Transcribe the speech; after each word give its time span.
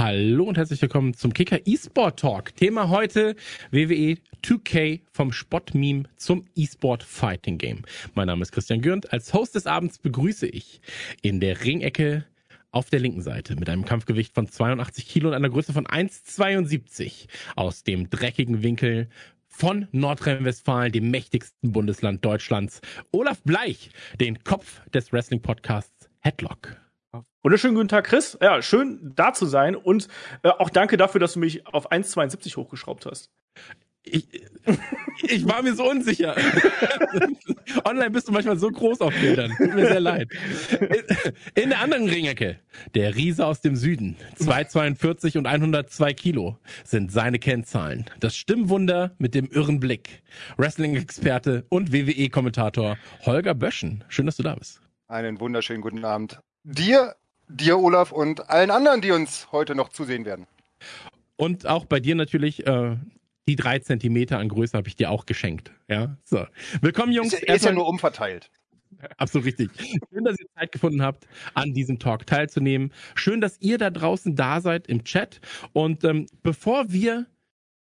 Hallo 0.00 0.44
und 0.44 0.56
herzlich 0.56 0.80
willkommen 0.80 1.12
zum 1.12 1.34
Kicker 1.34 1.58
eSport 1.66 2.20
Talk. 2.20 2.56
Thema 2.56 2.88
heute 2.88 3.36
WWE 3.70 4.16
2K 4.42 5.02
vom 5.12 5.30
Spottmeme 5.30 6.04
zum 6.16 6.46
eSport 6.56 7.02
Fighting 7.02 7.58
Game. 7.58 7.82
Mein 8.14 8.28
Name 8.28 8.40
ist 8.40 8.50
Christian 8.50 8.80
Gürnt. 8.80 9.12
Als 9.12 9.34
Host 9.34 9.56
des 9.56 9.66
Abends 9.66 9.98
begrüße 9.98 10.46
ich 10.46 10.80
in 11.20 11.38
der 11.38 11.62
Ringecke 11.62 12.24
auf 12.70 12.88
der 12.88 13.00
linken 13.00 13.20
Seite 13.20 13.56
mit 13.56 13.68
einem 13.68 13.84
Kampfgewicht 13.84 14.32
von 14.32 14.48
82 14.48 15.06
Kilo 15.06 15.28
und 15.28 15.34
einer 15.34 15.50
Größe 15.50 15.74
von 15.74 15.86
1,72 15.86 17.26
aus 17.54 17.84
dem 17.84 18.08
dreckigen 18.08 18.62
Winkel 18.62 19.10
von 19.48 19.86
Nordrhein-Westfalen, 19.92 20.92
dem 20.92 21.10
mächtigsten 21.10 21.72
Bundesland 21.72 22.24
Deutschlands, 22.24 22.80
Olaf 23.10 23.42
Bleich, 23.42 23.90
den 24.18 24.42
Kopf 24.44 24.80
des 24.94 25.12
Wrestling-Podcasts 25.12 26.08
Headlock. 26.20 26.78
Wunderschönen 27.42 27.74
guten 27.74 27.88
Tag, 27.88 28.04
Chris. 28.04 28.36
Ja, 28.42 28.60
schön 28.60 29.12
da 29.16 29.32
zu 29.32 29.46
sein 29.46 29.74
und 29.74 30.08
äh, 30.42 30.48
auch 30.48 30.68
danke 30.68 30.96
dafür, 30.96 31.20
dass 31.20 31.34
du 31.34 31.40
mich 31.40 31.66
auf 31.66 31.90
1,72 31.90 32.56
hochgeschraubt 32.56 33.06
hast. 33.06 33.30
Ich, 34.02 34.28
ich 35.22 35.48
war 35.48 35.62
mir 35.62 35.74
so 35.74 35.88
unsicher. 35.88 36.36
Online 37.84 38.10
bist 38.10 38.28
du 38.28 38.32
manchmal 38.32 38.58
so 38.58 38.70
groß 38.70 39.00
auf 39.00 39.14
Bildern. 39.14 39.52
Tut 39.56 39.74
mir 39.74 39.86
sehr 39.86 40.00
leid. 40.00 40.28
In, 40.80 41.62
in 41.62 41.68
der 41.70 41.80
anderen 41.80 42.08
Ringecke, 42.08 42.58
der 42.94 43.14
Riese 43.14 43.46
aus 43.46 43.60
dem 43.60 43.76
Süden, 43.76 44.16
242 44.36 45.38
und 45.38 45.46
102 45.46 46.12
Kilo 46.14 46.58
sind 46.84 47.10
seine 47.10 47.38
Kennzahlen. 47.38 48.06
Das 48.20 48.36
Stimmwunder 48.36 49.14
mit 49.18 49.34
dem 49.34 49.46
irren 49.46 49.80
Blick. 49.80 50.22
Wrestling-Experte 50.56 51.64
und 51.68 51.92
WWE-Kommentator 51.92 52.96
Holger 53.24 53.54
Böschen. 53.54 54.04
Schön, 54.08 54.26
dass 54.26 54.36
du 54.36 54.42
da 54.42 54.54
bist. 54.54 54.80
Einen 55.08 55.40
wunderschönen 55.40 55.80
guten 55.80 56.04
Abend. 56.04 56.38
Dir, 56.62 57.16
dir 57.48 57.78
Olaf 57.78 58.12
und 58.12 58.50
allen 58.50 58.70
anderen, 58.70 59.00
die 59.00 59.12
uns 59.12 59.50
heute 59.50 59.74
noch 59.74 59.88
zusehen 59.88 60.24
werden. 60.24 60.46
Und 61.36 61.66
auch 61.66 61.86
bei 61.86 62.00
dir 62.00 62.14
natürlich 62.14 62.66
äh, 62.66 62.96
die 63.48 63.56
drei 63.56 63.78
Zentimeter 63.78 64.38
an 64.38 64.48
Größe 64.48 64.76
habe 64.76 64.88
ich 64.88 64.96
dir 64.96 65.10
auch 65.10 65.24
geschenkt. 65.24 65.72
Ja, 65.88 66.18
so. 66.24 66.46
Willkommen, 66.82 67.12
Jungs. 67.12 67.32
Ist, 67.32 67.44
ist 67.44 67.64
ja 67.64 67.72
nur 67.72 67.88
umverteilt. 67.88 68.50
Absolut 69.16 69.46
richtig. 69.46 69.70
Schön, 70.12 70.24
dass 70.24 70.38
ihr 70.38 70.46
Zeit 70.54 70.72
gefunden 70.72 71.02
habt, 71.02 71.26
an 71.54 71.72
diesem 71.72 71.98
Talk 71.98 72.26
teilzunehmen. 72.26 72.92
Schön, 73.14 73.40
dass 73.40 73.58
ihr 73.60 73.78
da 73.78 73.88
draußen 73.88 74.36
da 74.36 74.60
seid 74.60 74.86
im 74.86 75.04
Chat. 75.04 75.40
Und 75.72 76.04
ähm, 76.04 76.26
bevor 76.42 76.92
wir 76.92 77.26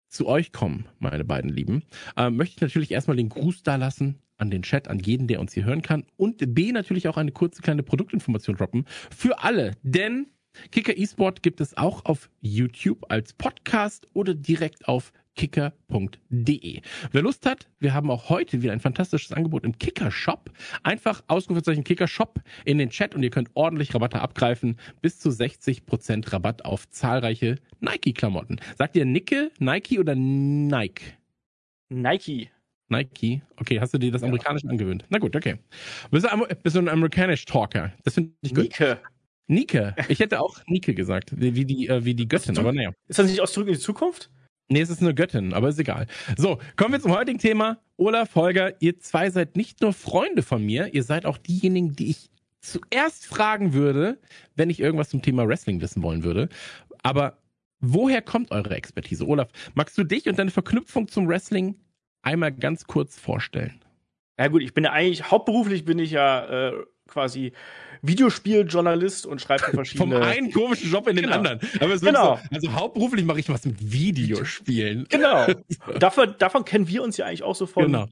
zu 0.10 0.28
euch 0.28 0.52
kommen, 0.52 0.90
meine 1.00 1.24
beiden 1.24 1.50
Lieben, 1.50 1.84
äh, 2.18 2.30
möchte 2.30 2.56
ich 2.56 2.62
natürlich 2.62 2.92
erstmal 2.92 3.18
den 3.18 3.30
Gruß 3.30 3.64
da 3.64 3.78
lassen 3.78 4.22
an 4.38 4.50
den 4.50 4.64
Chat, 4.64 4.88
an 4.88 5.00
jeden, 5.00 5.28
der 5.28 5.40
uns 5.40 5.54
hier 5.54 5.66
hören 5.66 5.82
kann. 5.82 6.06
Und 6.16 6.54
B, 6.54 6.72
natürlich 6.72 7.08
auch 7.08 7.18
eine 7.18 7.32
kurze 7.32 7.62
kleine 7.62 7.84
Produktinformation 7.84 8.56
droppen 8.56 8.86
für 9.16 9.44
alle. 9.44 9.72
Denn 9.84 10.28
Kicker 10.72 10.98
eSport 10.98 11.44
gibt 11.44 11.62
es 11.62 11.78
auch 11.78 12.06
auf 12.06 12.30
YouTube 12.42 13.06
als 13.10 13.34
Podcast 13.34 14.08
oder 14.14 14.34
direkt 14.34 14.88
auf 14.88 15.12
kicker.de. 15.36 16.82
Wer 17.12 17.22
Lust 17.22 17.46
hat, 17.46 17.70
wir 17.80 17.94
haben 17.94 18.10
auch 18.10 18.30
heute 18.30 18.62
wieder 18.62 18.74
ein 18.74 18.80
fantastisches 18.80 19.32
Angebot 19.32 19.64
im 19.64 19.78
Kicker 19.78 20.12
Shop. 20.12 20.52
Einfach 20.84 21.24
Ausrufezeichen 21.28 21.84
Kicker 21.84 22.08
Shop 22.08 22.42
in 22.66 22.80
den 22.80 22.90
Chat 22.90 23.16
und 23.16 23.24
ihr 23.24 23.30
könnt 23.30 23.52
ordentlich 23.54 23.94
Rabatte 23.94 24.20
abgreifen. 24.20 24.78
Bis 25.02 25.20
zu 25.20 25.30
60% 25.30 26.34
Rabatt 26.34 26.66
auf 26.66 26.90
zahlreiche 26.90 27.58
Nike-Klamotten. 27.80 28.60
Sagt 28.78 28.96
ihr 28.96 29.06
Nicke, 29.06 29.52
Nike 29.60 30.00
oder 30.00 30.16
Nike? 30.16 31.14
Nike. 31.90 32.50
Nike. 32.90 33.42
Okay, 33.58 33.80
hast 33.80 33.94
du 33.94 33.98
dir 33.98 34.12
das 34.12 34.22
ja. 34.22 34.28
Amerikanische 34.28 34.70
angewöhnt? 34.70 35.06
Na 35.10 35.18
gut, 35.18 35.36
okay. 35.36 35.58
Bist 36.12 36.26
du, 36.26 36.56
bist 36.64 36.76
du 36.76 36.80
ein 36.80 36.90
amerikanisch 36.90 37.46
Talker? 37.46 37.92
Das 38.04 38.14
finde 38.16 38.32
ich 38.42 38.54
gut. 38.54 38.64
Nike. 38.64 38.98
Nike. 39.48 39.94
Ich 40.10 40.20
hätte 40.20 40.42
auch 40.42 40.58
Nike 40.68 40.94
gesagt, 40.94 41.32
wie 41.36 41.66
die, 41.66 41.88
äh, 41.88 42.04
wie 42.04 42.14
die 42.14 42.28
Göttin, 42.28 42.58
aber 42.58 42.74
naja. 42.74 42.92
Ist 43.08 43.20
das 43.20 43.30
nicht 43.30 43.42
aus 43.42 43.54
Zurück 43.54 43.68
in 43.68 43.76
die 43.76 43.80
Zukunft? 43.80 44.30
Nee, 44.70 44.82
es 44.82 44.90
ist 44.90 45.02
eine 45.02 45.16
Göttin, 45.16 45.54
aber 45.54 45.70
ist 45.70 45.80
egal. 45.80 46.08
So, 46.36 46.60
kommen 46.76 46.92
wir 46.92 47.00
zum 47.00 47.16
heutigen 47.16 47.40
Thema. 47.40 47.78
Olaf, 47.96 48.36
Holger, 48.36 48.74
ihr 48.82 49.00
zwei 49.00 49.30
seid 49.30 49.56
nicht 49.56 49.82
nur 49.82 49.94
Freunde 49.94 50.42
von 50.42 50.64
mir, 50.64 50.94
ihr 50.94 51.04
seid 51.04 51.26
auch 51.26 51.38
diejenigen, 51.38 51.94
die 51.94 52.10
ich 52.10 52.30
zuerst 52.60 53.26
fragen 53.26 53.74
würde, 53.74 54.20
wenn 54.56 54.70
ich 54.70 54.82
irgendwas 54.82 55.10
zum 55.10 55.22
Thema 55.22 55.48
Wrestling 55.48 55.80
wissen 55.80 56.04
wollen 56.04 56.24
würde. 56.24 56.50
Aber 57.02 57.38
woher 57.80 58.22
kommt 58.22 58.52
eure 58.52 58.76
Expertise? 58.76 59.26
Olaf, 59.26 59.48
magst 59.74 59.98
du 59.98 60.04
dich 60.04 60.28
und 60.28 60.38
deine 60.38 60.52
Verknüpfung 60.52 61.08
zum 61.08 61.30
Wrestling 61.30 61.76
einmal 62.22 62.52
ganz 62.52 62.86
kurz 62.86 63.20
vorstellen? 63.20 63.82
Ja 64.40 64.48
gut, 64.50 64.62
ich 64.62 64.74
bin 64.74 64.84
ja 64.84 64.92
eigentlich, 64.92 65.32
hauptberuflich 65.32 65.86
bin 65.86 65.98
ich 66.00 66.12
ja 66.12 66.70
äh, 66.70 66.86
quasi 67.08 67.54
Videospieljournalist 68.02 69.26
und 69.26 69.42
schreibe 69.42 69.64
verschiedene. 69.74 70.16
Vom 70.16 70.24
einen 70.24 70.52
komischen 70.52 70.92
Job 70.92 71.08
in 71.08 71.16
den 71.16 71.26
genau. 71.26 71.38
anderen. 71.38 71.60
Aber 71.80 71.94
es 71.94 72.02
genau. 72.02 72.36
So, 72.36 72.56
also 72.56 72.74
hauptberuflich 72.74 73.26
mache 73.26 73.40
ich 73.40 73.50
was 73.50 73.66
mit 73.66 73.92
Videospielen. 73.92 75.08
Genau. 75.10 75.48
davon, 76.00 76.36
davon 76.38 76.66
kennen 76.66 76.88
wir 76.88 77.04
uns 77.04 77.18
ja 77.18 77.26
eigentlich 77.26 77.44
auch 77.44 77.56
so 77.56 77.66
von 77.66 77.86
genau. 77.86 78.08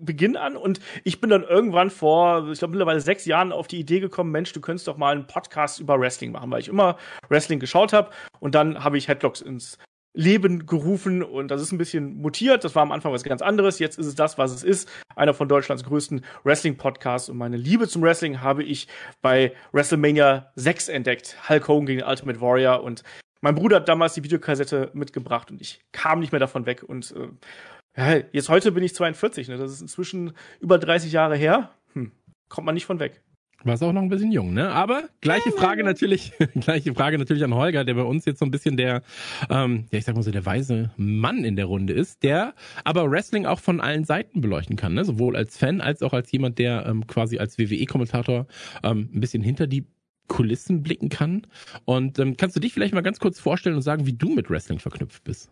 Beginn 0.00 0.36
an. 0.36 0.56
Und 0.56 0.80
ich 1.04 1.20
bin 1.20 1.30
dann 1.30 1.44
irgendwann 1.44 1.90
vor, 1.90 2.50
ich 2.50 2.58
glaube 2.58 2.72
mittlerweile 2.72 3.00
sechs 3.00 3.24
Jahren 3.26 3.52
auf 3.52 3.68
die 3.68 3.78
Idee 3.78 4.00
gekommen, 4.00 4.30
Mensch, 4.30 4.52
du 4.52 4.60
könntest 4.60 4.88
doch 4.88 4.96
mal 4.96 5.14
einen 5.14 5.26
Podcast 5.26 5.80
über 5.80 6.00
Wrestling 6.00 6.32
machen, 6.32 6.50
weil 6.50 6.60
ich 6.60 6.68
immer 6.68 6.96
Wrestling 7.28 7.60
geschaut 7.60 7.92
habe. 7.92 8.10
Und 8.40 8.54
dann 8.54 8.82
habe 8.82 8.98
ich 8.98 9.08
Headlocks 9.08 9.40
ins 9.40 9.78
Leben 10.12 10.66
gerufen 10.66 11.22
und 11.22 11.50
das 11.50 11.62
ist 11.62 11.72
ein 11.72 11.78
bisschen 11.78 12.16
mutiert. 12.16 12.64
Das 12.64 12.74
war 12.74 12.82
am 12.82 12.92
Anfang 12.92 13.12
was 13.12 13.22
ganz 13.22 13.42
anderes. 13.42 13.78
Jetzt 13.78 13.98
ist 13.98 14.06
es 14.06 14.14
das, 14.14 14.38
was 14.38 14.52
es 14.52 14.64
ist. 14.64 14.88
Einer 15.14 15.34
von 15.34 15.48
Deutschlands 15.48 15.84
größten 15.84 16.24
Wrestling-Podcasts. 16.42 17.28
Und 17.28 17.36
meine 17.36 17.56
Liebe 17.56 17.86
zum 17.86 18.02
Wrestling 18.02 18.40
habe 18.40 18.64
ich 18.64 18.88
bei 19.22 19.52
WrestleMania 19.72 20.50
6 20.56 20.88
entdeckt. 20.88 21.36
Hulk 21.48 21.68
Hogan 21.68 21.86
gegen 21.86 22.02
Ultimate 22.02 22.40
Warrior. 22.40 22.82
Und 22.82 23.04
mein 23.40 23.54
Bruder 23.54 23.76
hat 23.76 23.88
damals 23.88 24.14
die 24.14 24.24
Videokassette 24.24 24.90
mitgebracht 24.94 25.50
und 25.50 25.60
ich 25.60 25.80
kam 25.92 26.20
nicht 26.20 26.32
mehr 26.32 26.40
davon 26.40 26.66
weg. 26.66 26.82
Und 26.82 27.14
äh, 27.96 28.24
jetzt 28.32 28.48
heute 28.48 28.72
bin 28.72 28.82
ich 28.82 28.94
42. 28.94 29.48
Ne? 29.48 29.58
Das 29.58 29.70
ist 29.70 29.80
inzwischen 29.80 30.32
über 30.60 30.78
30 30.78 31.12
Jahre 31.12 31.36
her. 31.36 31.70
Hm, 31.92 32.10
kommt 32.48 32.66
man 32.66 32.74
nicht 32.74 32.86
von 32.86 32.98
weg. 32.98 33.22
Warst 33.62 33.82
auch 33.82 33.92
noch 33.92 34.00
ein 34.00 34.08
bisschen 34.08 34.32
jung, 34.32 34.54
ne? 34.54 34.70
Aber 34.70 35.04
gleiche 35.20 35.52
Frage 35.52 35.84
natürlich, 35.84 36.32
gleiche 36.60 36.94
Frage 36.94 37.18
natürlich 37.18 37.44
an 37.44 37.54
Holger, 37.54 37.84
der 37.84 37.94
bei 37.94 38.02
uns 38.02 38.24
jetzt 38.24 38.38
so 38.38 38.46
ein 38.46 38.50
bisschen 38.50 38.78
der, 38.78 39.02
ähm, 39.50 39.84
ja 39.90 39.98
ich 39.98 40.06
sag 40.06 40.14
mal 40.14 40.22
so 40.22 40.30
der 40.30 40.46
weise 40.46 40.92
Mann 40.96 41.44
in 41.44 41.56
der 41.56 41.66
Runde 41.66 41.92
ist, 41.92 42.22
der 42.22 42.54
aber 42.84 43.10
Wrestling 43.10 43.44
auch 43.44 43.60
von 43.60 43.80
allen 43.80 44.04
Seiten 44.04 44.40
beleuchten 44.40 44.76
kann, 44.76 44.94
ne? 44.94 45.04
Sowohl 45.04 45.36
als 45.36 45.58
Fan 45.58 45.82
als 45.82 46.02
auch 46.02 46.14
als 46.14 46.32
jemand, 46.32 46.58
der 46.58 46.86
ähm, 46.86 47.06
quasi 47.06 47.38
als 47.38 47.58
WWE-Kommentator 47.58 48.46
ähm, 48.82 49.10
ein 49.14 49.20
bisschen 49.20 49.42
hinter 49.42 49.66
die 49.66 49.84
Kulissen 50.28 50.82
blicken 50.82 51.10
kann. 51.10 51.46
Und 51.84 52.18
ähm, 52.18 52.38
kannst 52.38 52.56
du 52.56 52.60
dich 52.60 52.72
vielleicht 52.72 52.94
mal 52.94 53.02
ganz 53.02 53.18
kurz 53.18 53.38
vorstellen 53.40 53.76
und 53.76 53.82
sagen, 53.82 54.06
wie 54.06 54.14
du 54.14 54.30
mit 54.30 54.48
Wrestling 54.48 54.78
verknüpft 54.78 55.22
bist? 55.24 55.50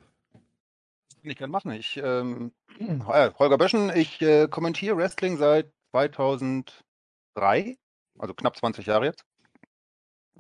Ich 1.23 1.37
kann 1.37 1.51
machen. 1.51 1.73
Ich 1.73 2.01
ähm, 2.03 2.53
Holger 3.07 3.59
Böschen, 3.59 3.91
ich 3.95 4.23
äh, 4.23 4.49
kommentiere 4.49 4.97
Wrestling 4.97 5.37
seit 5.37 5.71
2003 5.91 7.77
also 8.19 8.35
knapp 8.35 8.57
20 8.57 8.87
Jahre 8.87 9.07
jetzt. 9.07 9.25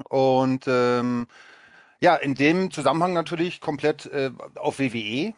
Und 0.08 0.64
ähm, 0.68 1.26
ja, 2.00 2.14
in 2.14 2.34
dem 2.34 2.70
Zusammenhang 2.70 3.12
natürlich 3.12 3.60
komplett 3.60 4.06
äh, 4.06 4.30
auf 4.56 4.78
WWE. 4.78 5.34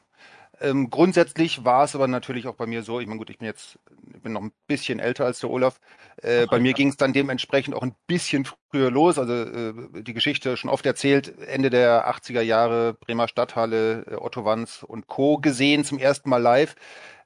Ähm, 0.62 0.90
grundsätzlich 0.90 1.64
war 1.64 1.84
es 1.84 1.94
aber 1.94 2.06
natürlich 2.06 2.46
auch 2.46 2.54
bei 2.54 2.66
mir 2.66 2.82
so, 2.82 3.00
ich 3.00 3.06
meine 3.06 3.18
gut, 3.18 3.30
ich 3.30 3.38
bin 3.38 3.46
jetzt, 3.46 3.78
ich 4.14 4.20
bin 4.20 4.34
noch 4.34 4.42
ein 4.42 4.52
bisschen 4.66 4.98
älter 4.98 5.24
als 5.24 5.40
der 5.40 5.48
Olaf. 5.48 5.80
Äh, 6.18 6.46
bei 6.46 6.60
mir 6.60 6.74
ging 6.74 6.88
es 6.88 6.98
dann 6.98 7.14
dementsprechend 7.14 7.74
auch 7.74 7.82
ein 7.82 7.94
bisschen 8.06 8.46
früher 8.70 8.90
los. 8.90 9.18
Also 9.18 9.32
äh, 9.32 10.02
die 10.02 10.12
Geschichte 10.12 10.58
schon 10.58 10.68
oft 10.68 10.84
erzählt, 10.84 11.38
Ende 11.38 11.70
der 11.70 12.14
80er 12.14 12.42
Jahre, 12.42 12.92
Bremer 12.92 13.26
Stadthalle, 13.26 14.04
äh, 14.06 14.14
Otto 14.16 14.44
Wanz 14.44 14.82
und 14.82 15.06
Co. 15.06 15.38
gesehen, 15.38 15.84
zum 15.84 15.98
ersten 15.98 16.28
Mal 16.28 16.42
live. 16.42 16.74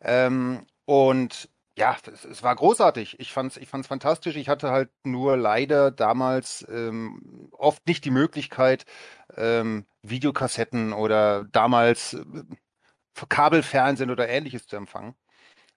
Ähm, 0.00 0.64
und 0.84 1.48
ja, 1.76 1.96
es, 2.12 2.24
es, 2.24 2.42
war 2.42 2.54
großartig. 2.54 3.18
Ich 3.20 3.32
fand's, 3.32 3.56
ich 3.56 3.68
fand's 3.68 3.88
fantastisch. 3.88 4.36
Ich 4.36 4.48
hatte 4.48 4.70
halt 4.70 4.90
nur 5.04 5.36
leider 5.36 5.90
damals 5.90 6.64
ähm, 6.70 7.48
oft 7.52 7.86
nicht 7.86 8.04
die 8.04 8.10
Möglichkeit, 8.10 8.84
ähm, 9.36 9.86
Videokassetten 10.02 10.92
oder 10.92 11.44
damals 11.44 12.14
äh, 12.14 12.24
Kabelfernsehen 13.28 14.10
oder 14.10 14.28
ähnliches 14.28 14.66
zu 14.66 14.76
empfangen. 14.76 15.14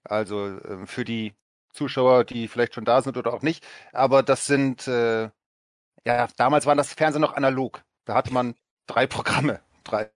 Also 0.04 0.58
äh, 0.58 0.86
für 0.86 1.04
die 1.04 1.34
Zuschauer, 1.72 2.24
die 2.24 2.48
vielleicht 2.48 2.74
schon 2.74 2.84
da 2.84 3.02
sind 3.02 3.16
oder 3.16 3.34
auch 3.34 3.42
nicht. 3.42 3.66
Aber 3.92 4.22
das 4.22 4.46
sind, 4.46 4.88
äh, 4.88 5.30
ja, 6.04 6.28
damals 6.36 6.66
war 6.66 6.76
das 6.76 6.94
Fernsehen 6.94 7.22
noch 7.22 7.34
analog. 7.34 7.84
Da 8.04 8.14
hatte 8.14 8.32
man 8.32 8.54
drei 8.86 9.06
Programme 9.06 9.60
drei. 9.90 10.10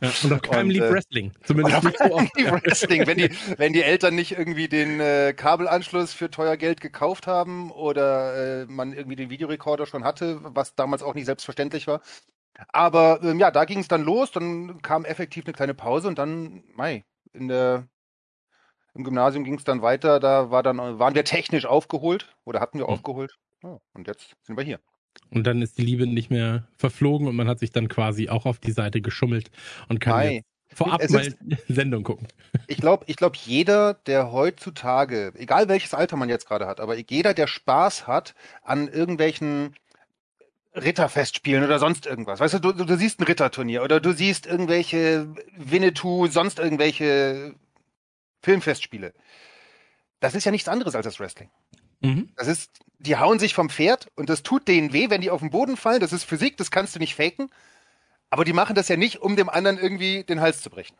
Ja, 0.00 0.10
und 0.24 0.32
auf 0.32 0.42
keinem 0.42 0.70
lief 0.70 0.82
äh, 0.82 0.92
Wrestling. 0.92 1.32
Zumindest 1.44 1.84
nicht 1.84 1.98
so 1.98 2.12
oft. 2.12 2.36
lief 2.36 2.50
Wrestling. 2.50 3.06
Wenn 3.06 3.18
die, 3.18 3.30
wenn 3.56 3.72
die 3.72 3.82
Eltern 3.82 4.14
nicht 4.14 4.32
irgendwie 4.32 4.68
den 4.68 5.00
äh, 5.00 5.34
Kabelanschluss 5.34 6.12
für 6.12 6.30
teuer 6.30 6.56
Geld 6.56 6.80
gekauft 6.80 7.26
haben 7.26 7.70
oder 7.70 8.62
äh, 8.62 8.66
man 8.66 8.92
irgendwie 8.92 9.16
den 9.16 9.30
Videorekorder 9.30 9.86
schon 9.86 10.04
hatte, 10.04 10.40
was 10.42 10.74
damals 10.74 11.02
auch 11.02 11.14
nicht 11.14 11.26
selbstverständlich 11.26 11.86
war. 11.86 12.00
Aber 12.68 13.20
ähm, 13.22 13.38
ja, 13.38 13.50
da 13.50 13.64
ging 13.64 13.78
es 13.78 13.88
dann 13.88 14.02
los, 14.02 14.32
dann 14.32 14.82
kam 14.82 15.04
effektiv 15.04 15.44
eine 15.46 15.54
kleine 15.54 15.74
Pause 15.74 16.08
und 16.08 16.18
dann, 16.18 16.62
Mai, 16.74 17.04
in 17.32 17.48
der 17.48 17.88
im 18.94 19.04
Gymnasium 19.04 19.44
ging 19.44 19.54
es 19.54 19.64
dann 19.64 19.82
weiter, 19.82 20.18
da 20.20 20.50
war 20.50 20.62
dann, 20.62 20.98
waren 20.98 21.14
wir 21.14 21.24
technisch 21.24 21.64
aufgeholt 21.64 22.34
oder 22.44 22.60
hatten 22.60 22.78
wir 22.78 22.86
hm. 22.86 22.94
aufgeholt. 22.94 23.38
Ja, 23.62 23.78
und 23.92 24.06
jetzt 24.06 24.34
sind 24.42 24.56
wir 24.56 24.64
hier. 24.64 24.80
Und 25.30 25.46
dann 25.46 25.62
ist 25.62 25.78
die 25.78 25.82
Liebe 25.82 26.06
nicht 26.06 26.30
mehr 26.30 26.64
verflogen 26.76 27.28
und 27.28 27.36
man 27.36 27.48
hat 27.48 27.58
sich 27.58 27.70
dann 27.70 27.88
quasi 27.88 28.28
auch 28.28 28.46
auf 28.46 28.58
die 28.58 28.72
Seite 28.72 29.00
geschummelt 29.00 29.50
und 29.88 30.00
kann 30.00 30.14
Hi. 30.14 30.42
vorab 30.72 31.08
mal 31.10 31.26
ist, 31.26 31.36
Sendung 31.68 32.02
gucken. 32.02 32.26
Ich 32.66 32.78
glaube, 32.78 33.04
ich 33.06 33.16
glaube, 33.16 33.36
jeder, 33.44 33.94
der 33.94 34.32
heutzutage, 34.32 35.32
egal 35.36 35.68
welches 35.68 35.94
Alter 35.94 36.16
man 36.16 36.28
jetzt 36.28 36.46
gerade 36.46 36.66
hat, 36.66 36.80
aber 36.80 36.96
jeder, 36.98 37.34
der 37.34 37.46
Spaß 37.46 38.06
hat 38.06 38.34
an 38.62 38.88
irgendwelchen 38.88 39.74
Ritterfestspielen 40.74 41.64
oder 41.64 41.78
sonst 41.78 42.06
irgendwas. 42.06 42.40
Weißt 42.40 42.54
du, 42.54 42.58
du, 42.58 42.72
du 42.72 42.96
siehst 42.96 43.20
ein 43.20 43.24
Ritterturnier 43.24 43.82
oder 43.82 44.00
du 44.00 44.12
siehst 44.12 44.46
irgendwelche 44.46 45.28
Winnetou, 45.56 46.28
sonst 46.28 46.58
irgendwelche 46.58 47.54
Filmfestspiele. 48.42 49.12
Das 50.20 50.34
ist 50.34 50.44
ja 50.44 50.52
nichts 50.52 50.68
anderes 50.68 50.94
als 50.94 51.04
das 51.04 51.18
Wrestling. 51.18 51.50
Mhm. 52.00 52.30
Das 52.36 52.48
ist, 52.48 52.70
die 52.98 53.16
hauen 53.16 53.38
sich 53.38 53.54
vom 53.54 53.70
Pferd 53.70 54.08
und 54.16 54.28
das 54.28 54.42
tut 54.42 54.68
denen 54.68 54.92
weh, 54.92 55.10
wenn 55.10 55.20
die 55.20 55.30
auf 55.30 55.40
den 55.40 55.50
Boden 55.50 55.76
fallen. 55.76 56.00
Das 56.00 56.12
ist 56.12 56.24
Physik, 56.24 56.56
das 56.56 56.70
kannst 56.70 56.94
du 56.94 56.98
nicht 56.98 57.14
faken. 57.14 57.50
Aber 58.30 58.44
die 58.44 58.52
machen 58.52 58.74
das 58.74 58.88
ja 58.88 58.96
nicht, 58.96 59.20
um 59.20 59.36
dem 59.36 59.48
anderen 59.48 59.78
irgendwie 59.78 60.24
den 60.24 60.40
Hals 60.40 60.62
zu 60.62 60.70
brechen. 60.70 60.96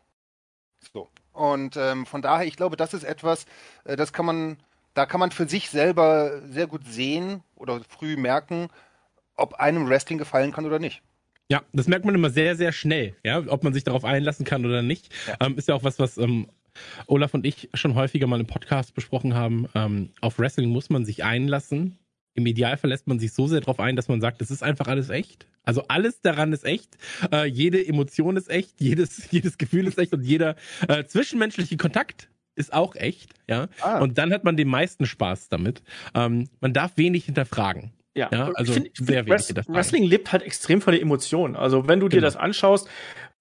So. 0.93 1.09
Und 1.31 1.77
ähm, 1.77 2.05
von 2.05 2.21
daher, 2.21 2.45
ich 2.45 2.57
glaube, 2.57 2.75
das 2.75 2.93
ist 2.93 3.03
etwas, 3.03 3.45
äh, 3.85 3.95
das 3.95 4.11
kann 4.11 4.25
man, 4.25 4.57
da 4.93 5.05
kann 5.05 5.19
man 5.19 5.31
für 5.31 5.47
sich 5.47 5.69
selber 5.69 6.41
sehr 6.49 6.67
gut 6.67 6.85
sehen 6.85 7.43
oder 7.55 7.81
früh 7.87 8.17
merken, 8.17 8.69
ob 9.35 9.53
einem 9.55 9.87
Wrestling 9.87 10.17
gefallen 10.17 10.51
kann 10.51 10.65
oder 10.65 10.79
nicht. 10.79 11.01
Ja, 11.47 11.63
das 11.73 11.87
merkt 11.87 12.05
man 12.05 12.15
immer 12.15 12.29
sehr, 12.29 12.55
sehr 12.55 12.71
schnell, 12.71 13.15
ja, 13.23 13.39
ob 13.47 13.63
man 13.63 13.73
sich 13.73 13.83
darauf 13.83 14.05
einlassen 14.05 14.45
kann 14.45 14.65
oder 14.65 14.81
nicht. 14.81 15.13
Ja. 15.27 15.35
Ähm, 15.45 15.57
ist 15.57 15.67
ja 15.67 15.75
auch 15.75 15.83
was, 15.83 15.99
was 15.99 16.17
ähm, 16.17 16.49
Olaf 17.07 17.33
und 17.33 17.45
ich 17.45 17.69
schon 17.73 17.95
häufiger 17.95 18.27
mal 18.27 18.39
im 18.39 18.47
Podcast 18.47 18.93
besprochen 18.93 19.33
haben. 19.33 19.67
Ähm, 19.75 20.09
auf 20.21 20.39
Wrestling 20.39 20.69
muss 20.69 20.89
man 20.89 21.05
sich 21.05 21.23
einlassen. 21.23 21.97
Im 22.33 22.45
Idealfall 22.45 22.89
lässt 22.89 23.07
man 23.07 23.19
sich 23.19 23.33
so 23.33 23.47
sehr 23.47 23.59
darauf 23.59 23.79
ein, 23.79 23.95
dass 23.95 24.07
man 24.07 24.21
sagt, 24.21 24.41
das 24.41 24.51
ist 24.51 24.63
einfach 24.63 24.87
alles 24.87 25.09
echt. 25.09 25.47
Also 25.63 25.83
alles 25.87 26.21
daran 26.21 26.53
ist 26.53 26.63
echt. 26.63 26.97
Äh, 27.31 27.45
jede 27.45 27.85
Emotion 27.85 28.37
ist 28.37 28.49
echt, 28.49 28.79
jedes, 28.79 29.27
jedes 29.31 29.57
Gefühl 29.57 29.87
ist 29.87 29.97
echt 29.97 30.13
und 30.13 30.23
jeder 30.23 30.55
äh, 30.87 31.03
zwischenmenschliche 31.03 31.77
Kontakt 31.77 32.29
ist 32.55 32.73
auch 32.73 32.95
echt. 32.95 33.33
Ja. 33.47 33.67
Ah. 33.81 33.99
Und 33.99 34.17
dann 34.17 34.33
hat 34.33 34.43
man 34.43 34.57
den 34.57 34.67
meisten 34.67 35.05
Spaß 35.05 35.49
damit. 35.49 35.83
Ähm, 36.13 36.49
man 36.59 36.73
darf 36.73 36.97
wenig 36.97 37.25
hinterfragen. 37.25 37.91
Ja, 38.13 38.29
ja 38.31 38.51
also 38.55 38.73
find, 38.73 38.89
sehr 38.93 39.25
wenig. 39.25 39.55
Wrestling 39.67 40.03
lebt 40.03 40.31
halt 40.31 40.43
extrem 40.43 40.81
von 40.81 40.91
der 40.91 41.01
Emotion. 41.01 41.55
Also 41.55 41.87
wenn 41.87 41.99
du 41.99 42.07
dir 42.07 42.17
genau. 42.17 42.27
das 42.27 42.35
anschaust, 42.35 42.89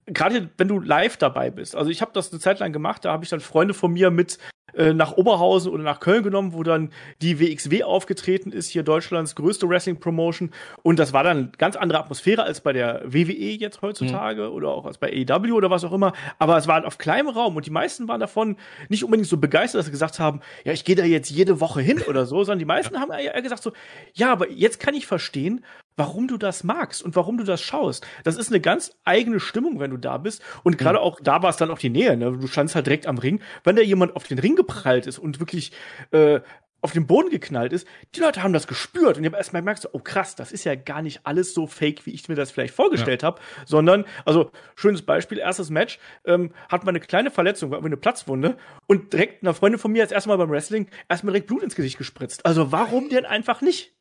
gerade 0.07 0.51
wenn 0.57 0.69
du 0.69 0.81
live 0.81 1.17
dabei 1.17 1.51
bist. 1.51 1.77
Also 1.77 1.91
ich 1.91 2.01
habe 2.01 2.13
das 2.15 2.33
eine 2.33 2.41
Zeit 2.41 2.59
lang 2.61 2.73
gemacht, 2.73 3.05
da 3.05 3.13
habe 3.13 3.25
ich 3.25 3.31
dann 3.31 3.41
Freunde 3.41 3.75
von 3.75 3.93
mir 3.93 4.11
mit 4.11 4.39
äh, 4.75 4.93
nach 4.93 5.13
Oberhausen 5.13 5.73
oder 5.73 5.83
nach 5.83 6.01
Köln 6.01 6.23
genommen, 6.23 6.53
wo 6.53 6.63
dann 6.63 6.91
die 7.23 7.41
WXW 7.41 7.85
aufgetreten 7.85 8.53
ist, 8.53 8.69
hier 8.69 8.83
Deutschlands 8.83 9.35
größte 9.35 9.69
Wrestling-Promotion. 9.69 10.51
Und 10.83 10.99
das 10.99 11.13
war 11.13 11.25
dann 11.25 11.53
ganz 11.59 11.77
andere 11.77 12.01
Atmosphäre 12.01 12.43
als 12.43 12.61
bei 12.61 12.73
der 12.73 13.03
WWE 13.05 13.57
jetzt 13.57 13.83
heutzutage 13.83 14.49
mhm. 14.49 14.55
oder 14.55 14.69
auch 14.71 14.87
als 14.87 14.99
bei 14.99 15.09
AEW 15.09 15.55
oder 15.55 15.71
was 15.71 15.85
auch 15.85 15.93
immer. 15.93 16.13
Aber 16.39 16.57
es 16.57 16.67
war 16.67 16.87
auf 16.87 16.99
kleinem 16.99 17.29
Raum 17.29 17.57
und 17.57 17.67
die 17.67 17.71
meisten 17.71 18.09
waren 18.09 18.21
davon 18.21 18.57
nicht 18.89 19.05
unbedingt 19.05 19.29
so 19.29 19.37
begeistert, 19.37 19.81
dass 19.81 19.87
sie 19.87 19.93
gesagt 19.93 20.19
haben, 20.19 20.41
ja, 20.65 20.73
ich 20.73 20.85
gehe 20.85 20.97
da 20.97 21.05
jetzt 21.05 21.31
jede 21.31 21.61
Woche 21.61 21.81
hin 21.81 22.03
oder 22.09 22.27
so, 22.27 22.45
sondern 22.45 22.59
die 22.59 22.65
meisten 22.65 22.99
haben 22.99 23.11
eher 23.11 23.41
gesagt 23.43 23.63
so, 23.63 23.73
ja, 24.15 24.33
aber 24.33 24.51
jetzt 24.51 24.81
kann 24.81 24.95
ich 24.95 25.07
verstehen, 25.07 25.65
warum 25.97 26.29
du 26.29 26.39
das 26.39 26.65
magst 26.65 27.03
und 27.03 27.15
warum 27.15 27.37
du 27.37 27.45
das 27.45 27.61
schaust. 27.61 28.07
Das 28.25 28.37
ist 28.37 28.51
eine 28.51 28.61
ganz 28.61 28.93
eigene 29.05 29.39
Stimmung, 29.39 29.81
wenn 29.81 29.91
du 29.91 29.99
da 29.99 30.17
bist. 30.17 30.43
Und 30.63 30.79
gerade 30.79 30.99
mhm. 30.99 31.05
auch 31.05 31.21
da 31.21 31.43
war 31.43 31.51
es 31.51 31.59
dann 31.59 31.71
auch 31.71 31.79
die 31.79 31.91
Nähe. 31.91 32.17
Ne? 32.17 32.33
Du 32.39 32.47
standst 32.47 32.75
halt 32.75 32.87
direkt 32.87 33.07
am 33.07 33.19
Ring. 33.19 33.41
Wenn 33.65 33.77
da 33.77 33.83
jemand 33.83 34.17
auf 34.17 34.25
den 34.25 34.39
Ring 34.39 34.57
geprallt 34.61 35.07
ist 35.07 35.19
und 35.19 35.41
wirklich 35.41 35.73
äh, 36.13 36.41
auf 36.83 36.93
den 36.93 37.07
Boden 37.07 37.31
geknallt 37.31 37.73
ist, 37.73 37.87
die 38.15 38.21
Leute 38.21 38.43
haben 38.43 38.53
das 38.53 38.67
gespürt 38.67 39.17
und 39.17 39.25
ich 39.25 39.27
habe 39.27 39.37
erstmal 39.37 39.63
gemerkt, 39.63 39.83
so, 39.83 39.91
oh 39.93 39.99
krass, 39.99 40.35
das 40.35 40.53
ist 40.53 40.65
ja 40.65 40.75
gar 40.75 41.03
nicht 41.03 41.21
alles 41.25 41.53
so 41.55 41.67
fake, 41.67 42.07
wie 42.07 42.11
ich 42.11 42.29
mir 42.29 42.35
das 42.35 42.51
vielleicht 42.51 42.75
vorgestellt 42.75 43.23
ja. 43.23 43.29
habe, 43.29 43.41
sondern, 43.67 44.05
also 44.25 44.51
schönes 44.77 45.03
Beispiel, 45.03 45.39
erstes 45.39 45.71
Match, 45.71 45.99
ähm, 46.25 46.53
hat 46.69 46.85
man 46.85 46.95
eine 46.95 47.01
kleine 47.01 47.31
Verletzung, 47.31 47.71
war 47.71 47.85
eine 47.85 47.97
Platzwunde 47.97 48.57
und 48.87 49.13
direkt 49.13 49.43
einer 49.43 49.55
Freundin 49.55 49.79
von 49.79 49.93
mir 49.93 50.03
als 50.03 50.13
erstes 50.13 50.29
Mal 50.29 50.37
beim 50.37 50.51
Wrestling 50.51 50.89
erstmal 51.09 51.33
direkt 51.33 51.49
Blut 51.49 51.63
ins 51.63 51.75
Gesicht 51.75 51.99
gespritzt. 51.99 52.47
Also 52.47 52.73
warum 52.73 53.09
denn 53.09 53.27
einfach 53.27 53.61
nicht? 53.61 53.95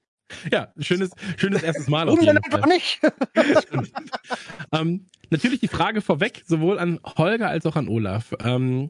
Ja, 0.51 0.71
schönes, 0.77 1.09
schönes 1.37 1.63
erstes 1.63 1.87
Mal. 1.87 2.05
Warum 2.05 2.23
denn 2.23 2.37
einfach 2.37 2.65
nicht? 2.67 3.01
ähm, 4.71 5.09
natürlich 5.31 5.59
die 5.59 5.67
Frage 5.67 6.01
vorweg, 6.01 6.43
sowohl 6.45 6.77
an 6.77 6.99
Holger 7.03 7.49
als 7.49 7.65
auch 7.65 7.75
an 7.75 7.87
Olaf. 7.87 8.33
Ähm, 8.43 8.89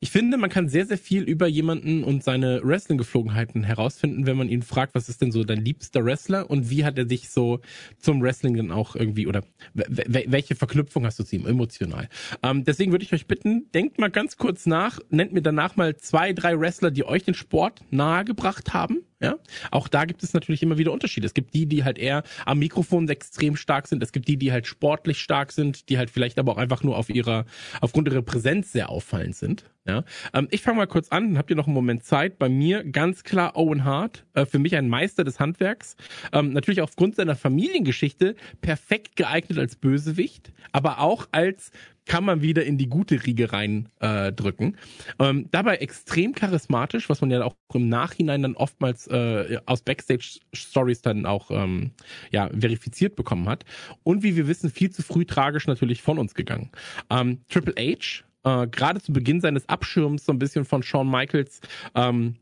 ich 0.00 0.10
finde, 0.10 0.36
man 0.36 0.50
kann 0.50 0.68
sehr, 0.68 0.86
sehr 0.86 0.98
viel 0.98 1.22
über 1.22 1.46
jemanden 1.46 2.04
und 2.04 2.22
seine 2.22 2.60
Wrestling-Geflogenheiten 2.62 3.64
herausfinden, 3.64 4.26
wenn 4.26 4.36
man 4.36 4.48
ihn 4.48 4.62
fragt, 4.62 4.94
was 4.94 5.08
ist 5.08 5.22
denn 5.22 5.32
so 5.32 5.44
dein 5.44 5.64
liebster 5.64 6.04
Wrestler 6.04 6.50
und 6.50 6.70
wie 6.70 6.84
hat 6.84 6.98
er 6.98 7.08
sich 7.08 7.30
so 7.30 7.60
zum 7.98 8.20
Wrestling 8.22 8.54
denn 8.54 8.70
auch 8.70 8.94
irgendwie 8.94 9.26
oder 9.26 9.42
welche 9.74 10.54
Verknüpfung 10.54 11.06
hast 11.06 11.18
du 11.18 11.24
zu 11.24 11.36
ihm 11.36 11.46
emotional? 11.46 12.08
Ähm, 12.42 12.64
deswegen 12.64 12.92
würde 12.92 13.04
ich 13.04 13.12
euch 13.12 13.26
bitten, 13.26 13.70
denkt 13.72 13.98
mal 13.98 14.10
ganz 14.10 14.36
kurz 14.36 14.66
nach, 14.66 15.00
nennt 15.10 15.32
mir 15.32 15.42
danach 15.42 15.76
mal 15.76 15.96
zwei, 15.96 16.32
drei 16.32 16.58
Wrestler, 16.58 16.90
die 16.90 17.04
euch 17.04 17.24
den 17.24 17.34
Sport 17.34 17.80
nahegebracht 17.90 18.74
haben. 18.74 19.02
Ja, 19.18 19.36
auch 19.70 19.88
da 19.88 20.04
gibt 20.04 20.22
es 20.22 20.34
natürlich 20.34 20.62
immer 20.62 20.76
wieder 20.76 20.92
Unterschiede. 20.92 21.26
Es 21.26 21.32
gibt 21.32 21.54
die, 21.54 21.64
die 21.64 21.84
halt 21.84 21.96
eher 21.96 22.22
am 22.44 22.58
Mikrofon 22.58 23.08
extrem 23.08 23.56
stark 23.56 23.88
sind. 23.88 24.02
Es 24.02 24.12
gibt 24.12 24.28
die, 24.28 24.36
die 24.36 24.52
halt 24.52 24.66
sportlich 24.66 25.20
stark 25.20 25.52
sind, 25.52 25.88
die 25.88 25.96
halt 25.96 26.10
vielleicht 26.10 26.38
aber 26.38 26.52
auch 26.52 26.58
einfach 26.58 26.82
nur 26.82 26.98
auf 26.98 27.08
ihrer, 27.08 27.46
aufgrund 27.80 28.08
ihrer 28.08 28.20
Präsenz 28.20 28.72
sehr 28.72 28.90
auffallend 28.90 29.34
sind. 29.34 29.64
Ja, 29.86 30.04
ähm, 30.34 30.48
ich 30.50 30.62
fange 30.62 30.78
mal 30.78 30.86
kurz 30.86 31.08
an, 31.10 31.28
dann 31.28 31.38
habt 31.38 31.50
ihr 31.50 31.56
noch 31.56 31.66
einen 31.66 31.74
Moment 31.74 32.04
Zeit. 32.04 32.38
Bei 32.38 32.48
mir 32.48 32.82
ganz 32.84 33.22
klar 33.22 33.56
Owen 33.56 33.84
Hart, 33.84 34.24
äh, 34.34 34.44
für 34.44 34.58
mich 34.58 34.74
ein 34.76 34.88
Meister 34.88 35.22
des 35.22 35.38
Handwerks. 35.38 35.96
Ähm, 36.32 36.52
natürlich 36.52 36.80
aufgrund 36.80 37.14
seiner 37.16 37.36
Familiengeschichte 37.36 38.34
perfekt 38.60 39.16
geeignet 39.16 39.58
als 39.58 39.76
Bösewicht, 39.76 40.52
aber 40.72 41.00
auch 41.00 41.28
als 41.30 41.70
kann 42.06 42.24
man 42.24 42.40
wieder 42.40 42.64
in 42.64 42.78
die 42.78 42.88
gute 42.88 43.26
Riege 43.26 43.52
rein 43.52 43.88
äh, 44.00 44.32
drücken. 44.32 44.76
Ähm, 45.18 45.48
dabei 45.50 45.76
extrem 45.76 46.34
charismatisch, 46.34 47.08
was 47.08 47.20
man 47.20 47.30
ja 47.30 47.44
auch 47.44 47.54
im 47.74 47.88
Nachhinein 47.88 48.42
dann 48.42 48.54
oftmals 48.54 49.08
äh, 49.08 49.58
aus 49.66 49.82
Backstage-Stories 49.82 51.02
dann 51.02 51.26
auch 51.26 51.50
ähm, 51.50 51.90
ja, 52.30 52.48
verifiziert 52.48 53.16
bekommen 53.16 53.48
hat. 53.48 53.64
Und 54.04 54.22
wie 54.22 54.36
wir 54.36 54.46
wissen, 54.46 54.70
viel 54.70 54.90
zu 54.90 55.02
früh 55.02 55.24
tragisch 55.24 55.66
natürlich 55.66 56.00
von 56.00 56.18
uns 56.18 56.34
gegangen. 56.34 56.70
Ähm, 57.10 57.40
Triple 57.48 57.74
H, 57.76 58.24
äh, 58.46 58.66
gerade 58.68 59.00
zu 59.00 59.12
Beginn 59.12 59.40
seines 59.40 59.68
Abschirms 59.68 60.24
so 60.24 60.32
ein 60.32 60.38
bisschen 60.38 60.64
von 60.64 60.82
Shawn 60.82 61.10
Michaels 61.10 61.60
ähm, 61.94 62.36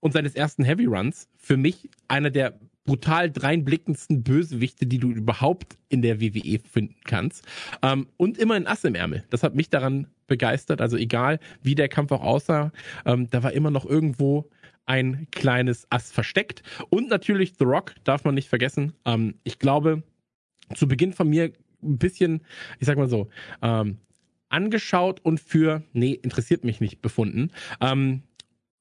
und 0.00 0.12
seines 0.12 0.34
ersten 0.34 0.64
Heavy 0.64 0.84
Runs, 0.84 1.28
für 1.36 1.56
mich 1.56 1.88
einer 2.08 2.30
der 2.30 2.58
brutal 2.84 3.30
dreinblickendsten 3.30 4.22
Bösewichte, 4.22 4.84
die 4.84 4.98
du 4.98 5.10
überhaupt 5.10 5.78
in 5.88 6.02
der 6.02 6.20
WWE 6.20 6.58
finden 6.58 6.96
kannst. 7.04 7.46
Ähm, 7.82 8.08
und 8.18 8.36
immer 8.36 8.54
ein 8.54 8.66
Ass 8.66 8.84
im 8.84 8.94
Ärmel. 8.94 9.24
Das 9.30 9.42
hat 9.42 9.54
mich 9.54 9.70
daran 9.70 10.08
begeistert. 10.26 10.82
Also 10.82 10.98
egal, 10.98 11.38
wie 11.62 11.74
der 11.74 11.88
Kampf 11.88 12.12
auch 12.12 12.22
aussah, 12.22 12.72
ähm, 13.06 13.30
da 13.30 13.42
war 13.42 13.52
immer 13.52 13.70
noch 13.70 13.86
irgendwo 13.86 14.50
ein 14.84 15.28
kleines 15.30 15.86
Ass 15.88 16.12
versteckt. 16.12 16.62
Und 16.90 17.08
natürlich 17.08 17.54
The 17.58 17.64
Rock 17.64 17.94
darf 18.04 18.24
man 18.24 18.34
nicht 18.34 18.50
vergessen. 18.50 18.92
Ähm, 19.06 19.36
ich 19.44 19.58
glaube, 19.58 20.02
zu 20.74 20.86
Beginn 20.86 21.14
von 21.14 21.28
mir 21.28 21.52
ein 21.82 21.96
bisschen, 21.98 22.42
ich 22.80 22.86
sag 22.86 22.98
mal 22.98 23.08
so, 23.08 23.28
ähm, 23.62 23.98
angeschaut 24.54 25.20
und 25.22 25.40
für, 25.40 25.82
nee, 25.92 26.12
interessiert 26.12 26.64
mich 26.64 26.80
nicht 26.80 27.02
befunden. 27.02 27.50
Ähm, 27.80 28.22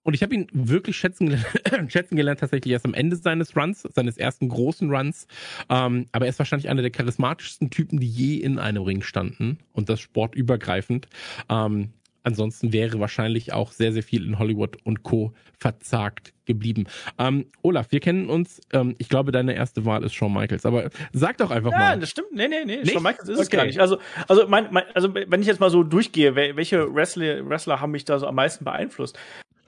und 0.04 0.14
ich 0.14 0.22
habe 0.22 0.36
ihn 0.36 0.48
wirklich 0.52 0.98
schätzen, 0.98 1.44
schätzen 1.88 2.16
gelernt, 2.16 2.42
tatsächlich 2.42 2.74
erst 2.74 2.86
am 2.86 2.94
Ende 2.94 3.16
seines 3.16 3.56
Runs, 3.56 3.88
seines 3.94 4.18
ersten 4.18 4.50
großen 4.50 4.94
Runs. 4.94 5.28
Ähm, 5.70 6.06
aber 6.12 6.26
er 6.26 6.30
ist 6.30 6.40
wahrscheinlich 6.40 6.70
einer 6.70 6.82
der 6.82 6.92
charismatischsten 6.92 7.70
Typen, 7.70 8.00
die 8.00 8.08
je 8.08 8.36
in 8.38 8.60
einem 8.60 8.84
Ring 8.84 9.02
standen. 9.02 9.60
Und 9.72 9.90
das 9.90 10.02
sportübergreifend. 10.02 11.08
Ähm, 11.50 11.94
ansonsten 12.24 12.74
wäre 12.74 13.00
wahrscheinlich 13.00 13.54
auch 13.54 13.72
sehr, 13.72 13.94
sehr 13.94 14.04
viel 14.04 14.26
in 14.26 14.40
Hollywood 14.40 14.78
und 14.84 15.04
Co. 15.04 15.34
verzagt 15.60 16.34
geblieben. 16.46 16.86
Ähm, 17.18 17.46
Olaf, 17.62 17.92
wir 17.92 18.00
kennen 18.00 18.30
uns. 18.30 18.62
Ähm, 18.72 18.96
ich 18.98 19.10
glaube, 19.10 19.32
deine 19.32 19.54
erste 19.54 19.86
Wahl 19.86 20.04
ist 20.04 20.14
Shawn 20.14 20.34
Michaels. 20.34 20.66
Aber 20.66 20.90
sag 21.14 21.38
doch 21.38 21.52
einfach 21.52 21.72
ja, 21.72 21.78
mal. 21.78 21.90
Ja, 21.92 21.96
das 21.98 22.10
stimmt. 22.10 22.34
Nee, 22.34 22.48
nee, 22.48 22.66
nee. 22.66 22.78
Nicht? 22.78 22.92
Shawn 22.92 23.04
Michaels 23.04 23.30
ist 23.30 23.38
okay. 23.38 23.44
es 23.44 23.50
gar 23.50 23.66
nicht. 23.66 23.80
Also, 23.80 23.98
also, 24.28 24.48
mein, 24.48 24.68
mein, 24.72 24.84
also, 24.94 25.14
wenn 25.14 25.42
ich 25.42 25.48
jetzt 25.48 25.60
mal 25.60 25.70
so 25.70 25.84
durchgehe, 25.84 26.36
welche 26.36 26.94
Wrestler, 26.94 27.48
Wrestler 27.48 27.80
haben 27.80 27.92
mich 27.92 28.06
da 28.06 28.20
so 28.20 28.28
am 28.28 28.36
meisten 28.36 28.66
beeinflusst? 28.66 29.18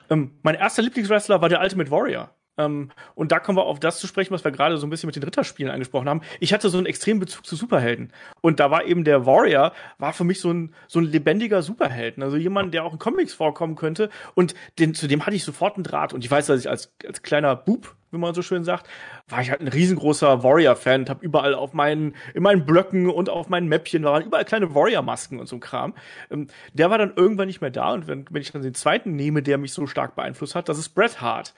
Ähm, 0.09 0.31
mein 0.43 0.55
erster 0.55 0.81
Lieblingswrestler 0.81 1.41
war 1.41 1.49
der 1.49 1.61
Ultimate 1.61 1.89
Warrior. 1.91 2.29
Ähm, 2.57 2.91
und 3.15 3.31
da 3.31 3.39
kommen 3.39 3.57
wir 3.57 3.65
auf 3.65 3.79
das 3.79 3.99
zu 3.99 4.07
sprechen, 4.07 4.33
was 4.33 4.43
wir 4.43 4.51
gerade 4.51 4.77
so 4.77 4.87
ein 4.87 4.89
bisschen 4.89 5.07
mit 5.07 5.15
den 5.15 5.23
Ritterspielen 5.23 5.71
angesprochen 5.71 6.09
haben. 6.09 6.21
Ich 6.39 6.53
hatte 6.53 6.69
so 6.69 6.77
einen 6.77 6.87
extremen 6.87 7.19
Bezug 7.19 7.45
zu 7.45 7.55
Superhelden. 7.55 8.11
Und 8.41 8.59
da 8.59 8.71
war 8.71 8.85
eben 8.85 9.03
der 9.03 9.25
Warrior, 9.25 9.73
war 9.97 10.13
für 10.13 10.23
mich 10.23 10.39
so 10.39 10.51
ein, 10.51 10.73
so 10.87 10.99
ein 10.99 11.05
lebendiger 11.05 11.61
Superhelden. 11.61 12.23
Also 12.23 12.37
jemand, 12.37 12.73
der 12.73 12.83
auch 12.83 12.93
in 12.93 12.99
Comics 12.99 13.33
vorkommen 13.33 13.75
könnte. 13.75 14.09
Und 14.33 14.55
den, 14.79 14.93
zu 14.93 15.07
dem 15.07 15.25
hatte 15.25 15.35
ich 15.35 15.43
sofort 15.43 15.75
einen 15.75 15.83
Draht. 15.83 16.13
Und 16.13 16.23
ich 16.23 16.31
weiß, 16.31 16.47
dass 16.47 16.59
ich 16.59 16.69
als, 16.69 16.93
als 17.05 17.21
kleiner 17.21 17.55
Bub, 17.55 17.95
wie 18.11 18.17
man 18.17 18.33
so 18.33 18.41
schön 18.41 18.63
sagt, 18.63 18.87
war 19.27 19.41
ich 19.41 19.49
halt 19.49 19.59
ein 19.59 19.67
riesengroßer 19.67 20.41
Warrior-Fan 20.43 21.01
und 21.01 21.09
habe 21.09 21.25
überall 21.25 21.53
auf 21.53 21.73
meinen, 21.73 22.15
in 22.33 22.43
meinen 22.43 22.65
Blöcken 22.65 23.09
und 23.09 23.29
auf 23.29 23.49
meinen 23.49 23.67
Mäppchen 23.67 24.03
waren 24.03 24.23
überall 24.23 24.45
kleine 24.45 24.73
Warrior-Masken 24.73 25.39
und 25.39 25.47
so 25.47 25.59
Kram. 25.59 25.93
Ähm, 26.31 26.47
der 26.73 26.89
war 26.89 26.97
dann 26.97 27.13
irgendwann 27.15 27.47
nicht 27.47 27.59
mehr 27.59 27.71
da. 27.71 27.91
Und 27.91 28.07
wenn, 28.07 28.25
wenn 28.29 28.41
ich 28.41 28.51
dann 28.51 28.61
den 28.61 28.73
zweiten 28.75 29.15
nehme, 29.15 29.43
der 29.43 29.57
mich 29.57 29.73
so 29.73 29.85
stark 29.87 30.15
beeinflusst 30.15 30.55
hat, 30.55 30.69
das 30.69 30.77
ist 30.77 30.89
Bret 30.89 31.19
Hart 31.19 31.53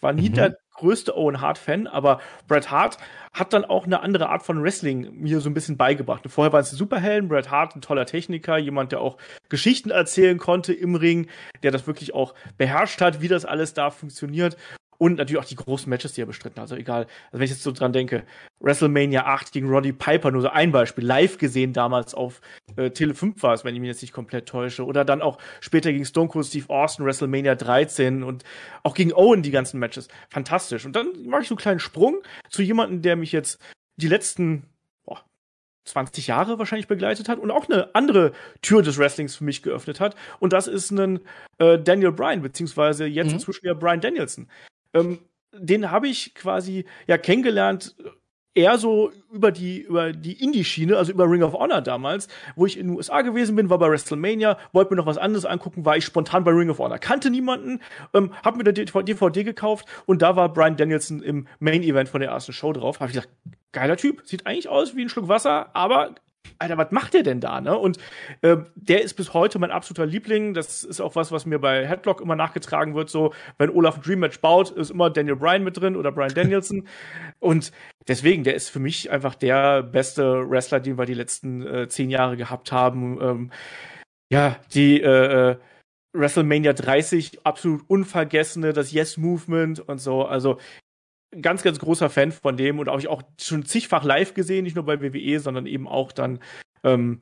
Ich 0.00 0.02
war 0.02 0.14
nie 0.14 0.30
mhm. 0.30 0.34
der 0.34 0.56
größte 0.76 1.14
Owen 1.14 1.42
Hart-Fan, 1.42 1.86
aber 1.86 2.20
Bret 2.48 2.70
Hart 2.70 2.96
hat 3.34 3.52
dann 3.52 3.66
auch 3.66 3.84
eine 3.84 4.00
andere 4.00 4.30
Art 4.30 4.42
von 4.42 4.62
Wrestling 4.62 5.10
mir 5.12 5.42
so 5.42 5.50
ein 5.50 5.52
bisschen 5.52 5.76
beigebracht. 5.76 6.24
Vorher 6.30 6.54
waren 6.54 6.62
es 6.62 6.70
Superhelden, 6.70 7.28
Bret 7.28 7.50
Hart 7.50 7.76
ein 7.76 7.82
toller 7.82 8.06
Techniker, 8.06 8.56
jemand, 8.56 8.92
der 8.92 9.02
auch 9.02 9.18
Geschichten 9.50 9.90
erzählen 9.90 10.38
konnte 10.38 10.72
im 10.72 10.94
Ring, 10.94 11.28
der 11.62 11.70
das 11.70 11.86
wirklich 11.86 12.14
auch 12.14 12.34
beherrscht 12.56 13.02
hat, 13.02 13.20
wie 13.20 13.28
das 13.28 13.44
alles 13.44 13.74
da 13.74 13.90
funktioniert 13.90 14.56
und 15.00 15.16
natürlich 15.16 15.42
auch 15.42 15.48
die 15.48 15.56
großen 15.56 15.88
Matches, 15.88 16.12
die 16.12 16.20
er 16.20 16.26
bestritten 16.26 16.56
hat. 16.56 16.64
Also 16.64 16.76
egal, 16.76 17.04
also 17.04 17.38
wenn 17.38 17.42
ich 17.42 17.50
jetzt 17.50 17.62
so 17.62 17.72
dran 17.72 17.94
denke, 17.94 18.24
WrestleMania 18.60 19.24
8 19.24 19.50
gegen 19.50 19.70
Roddy 19.70 19.92
Piper, 19.92 20.30
nur 20.30 20.42
so 20.42 20.50
ein 20.50 20.72
Beispiel, 20.72 21.06
live 21.06 21.38
gesehen 21.38 21.72
damals 21.72 22.12
auf 22.12 22.42
äh, 22.76 22.90
Tele 22.90 23.14
5 23.14 23.42
war 23.42 23.54
es, 23.54 23.64
wenn 23.64 23.74
ich 23.74 23.80
mich 23.80 23.88
jetzt 23.88 24.02
nicht 24.02 24.12
komplett 24.12 24.46
täusche. 24.46 24.84
Oder 24.84 25.06
dann 25.06 25.22
auch 25.22 25.38
später 25.60 25.90
gegen 25.90 26.04
Stone 26.04 26.28
Cold 26.28 26.44
Steve 26.44 26.68
Austin, 26.68 27.06
WrestleMania 27.06 27.54
13 27.54 28.22
und 28.22 28.44
auch 28.82 28.94
gegen 28.94 29.14
Owen 29.14 29.42
die 29.42 29.50
ganzen 29.50 29.80
Matches. 29.80 30.08
Fantastisch. 30.28 30.84
Und 30.84 30.94
dann 30.94 31.06
mache 31.24 31.42
ich 31.42 31.48
so 31.48 31.54
einen 31.54 31.60
kleinen 31.60 31.80
Sprung 31.80 32.18
zu 32.50 32.60
jemandem, 32.60 33.00
der 33.00 33.16
mich 33.16 33.32
jetzt 33.32 33.58
die 33.96 34.08
letzten 34.08 34.66
20 35.84 36.26
Jahre 36.26 36.58
wahrscheinlich 36.58 36.88
begleitet 36.88 37.28
hat 37.28 37.38
und 37.38 37.50
auch 37.50 37.68
eine 37.68 37.94
andere 37.94 38.32
Tür 38.62 38.82
des 38.82 38.98
Wrestlings 38.98 39.36
für 39.36 39.44
mich 39.44 39.62
geöffnet 39.62 40.00
hat. 40.00 40.14
Und 40.38 40.52
das 40.52 40.66
ist 40.66 40.90
ein 40.90 41.20
äh, 41.58 41.78
Daniel 41.78 42.12
Bryan, 42.12 42.42
beziehungsweise 42.42 43.06
jetzt 43.06 43.28
mhm. 43.28 43.34
inzwischen 43.34 43.66
ja 43.66 43.74
Bryan 43.74 44.00
Danielson. 44.00 44.48
Ähm, 44.94 45.20
den 45.52 45.90
habe 45.90 46.08
ich 46.08 46.34
quasi 46.34 46.84
ja 47.06 47.18
kennengelernt 47.18 47.94
eher 48.54 48.78
so 48.78 49.12
über 49.32 49.52
die 49.52 49.80
über 49.80 50.12
die 50.12 50.42
Indie-Schiene, 50.42 50.96
also 50.96 51.12
über 51.12 51.30
Ring 51.30 51.42
of 51.42 51.54
Honor 51.54 51.80
damals, 51.80 52.28
wo 52.56 52.66
ich 52.66 52.78
in 52.78 52.88
den 52.88 52.96
USA 52.96 53.22
gewesen 53.22 53.54
bin, 53.56 53.70
war 53.70 53.78
bei 53.78 53.88
WrestleMania, 53.88 54.58
wollte 54.72 54.92
mir 54.92 54.96
noch 54.96 55.06
was 55.06 55.18
anderes 55.18 55.44
angucken, 55.44 55.84
war 55.84 55.96
ich 55.96 56.04
spontan 56.04 56.44
bei 56.44 56.50
Ring 56.50 56.70
of 56.70 56.78
Honor, 56.78 56.98
kannte 56.98 57.30
niemanden, 57.30 57.80
ähm, 58.12 58.32
hab 58.44 58.56
mir 58.56 58.64
der 58.64 58.72
DVD 58.72 59.44
gekauft 59.44 59.86
und 60.06 60.22
da 60.22 60.34
war 60.36 60.52
Brian 60.52 60.76
Danielson 60.76 61.22
im 61.22 61.46
Main 61.60 61.82
Event 61.82 62.08
von 62.08 62.20
der 62.20 62.30
ersten 62.30 62.52
Show 62.52 62.72
drauf. 62.72 63.00
Habe 63.00 63.10
ich 63.10 63.16
gesagt, 63.16 63.32
geiler 63.72 63.96
Typ, 63.96 64.22
sieht 64.24 64.46
eigentlich 64.46 64.68
aus 64.68 64.96
wie 64.96 65.02
ein 65.02 65.08
Schluck 65.08 65.28
Wasser, 65.28 65.74
aber 65.74 66.14
Alter, 66.58 66.76
was 66.76 66.90
macht 66.90 67.14
der 67.14 67.22
denn 67.22 67.40
da, 67.40 67.60
ne? 67.60 67.76
Und 67.76 67.98
äh, 68.42 68.58
der 68.74 69.02
ist 69.02 69.14
bis 69.14 69.32
heute 69.32 69.58
mein 69.58 69.70
absoluter 69.70 70.06
Liebling. 70.06 70.52
Das 70.52 70.84
ist 70.84 71.00
auch 71.00 71.16
was, 71.16 71.32
was 71.32 71.46
mir 71.46 71.58
bei 71.58 71.86
Headlock 71.86 72.20
immer 72.20 72.36
nachgetragen 72.36 72.94
wird. 72.94 73.08
So, 73.08 73.32
wenn 73.56 73.70
Olaf 73.70 73.96
ein 73.96 74.02
Dream 74.02 74.20
Match 74.20 74.40
baut, 74.40 74.70
ist 74.70 74.90
immer 74.90 75.08
Daniel 75.08 75.36
Bryan 75.36 75.64
mit 75.64 75.80
drin 75.80 75.96
oder 75.96 76.12
Bryan 76.12 76.34
Danielson. 76.34 76.86
Und 77.38 77.72
deswegen, 78.08 78.44
der 78.44 78.54
ist 78.54 78.68
für 78.68 78.78
mich 78.78 79.10
einfach 79.10 79.34
der 79.34 79.82
beste 79.82 80.50
Wrestler, 80.50 80.80
den 80.80 80.98
wir 80.98 81.06
die 81.06 81.14
letzten 81.14 81.66
äh, 81.66 81.88
zehn 81.88 82.10
Jahre 82.10 82.36
gehabt 82.36 82.72
haben. 82.72 83.18
Ähm, 83.22 83.50
ja, 84.30 84.56
die 84.74 85.00
äh, 85.00 85.50
äh 85.50 85.56
WrestleMania 86.12 86.72
30, 86.72 87.46
absolut 87.46 87.82
unvergessene, 87.88 88.72
das 88.72 88.90
Yes 88.90 89.16
Movement 89.16 89.78
und 89.78 89.98
so. 89.98 90.24
Also 90.24 90.58
ganz, 91.40 91.62
ganz 91.62 91.78
großer 91.78 92.10
Fan 92.10 92.32
von 92.32 92.56
dem 92.56 92.78
und 92.78 92.88
auch 92.88 92.98
ich 92.98 93.08
auch 93.08 93.22
schon 93.40 93.64
zigfach 93.64 94.04
live 94.04 94.34
gesehen, 94.34 94.64
nicht 94.64 94.76
nur 94.76 94.84
bei 94.84 95.00
WWE, 95.00 95.40
sondern 95.40 95.66
eben 95.66 95.86
auch 95.86 96.12
dann 96.12 96.40
ähm, 96.82 97.20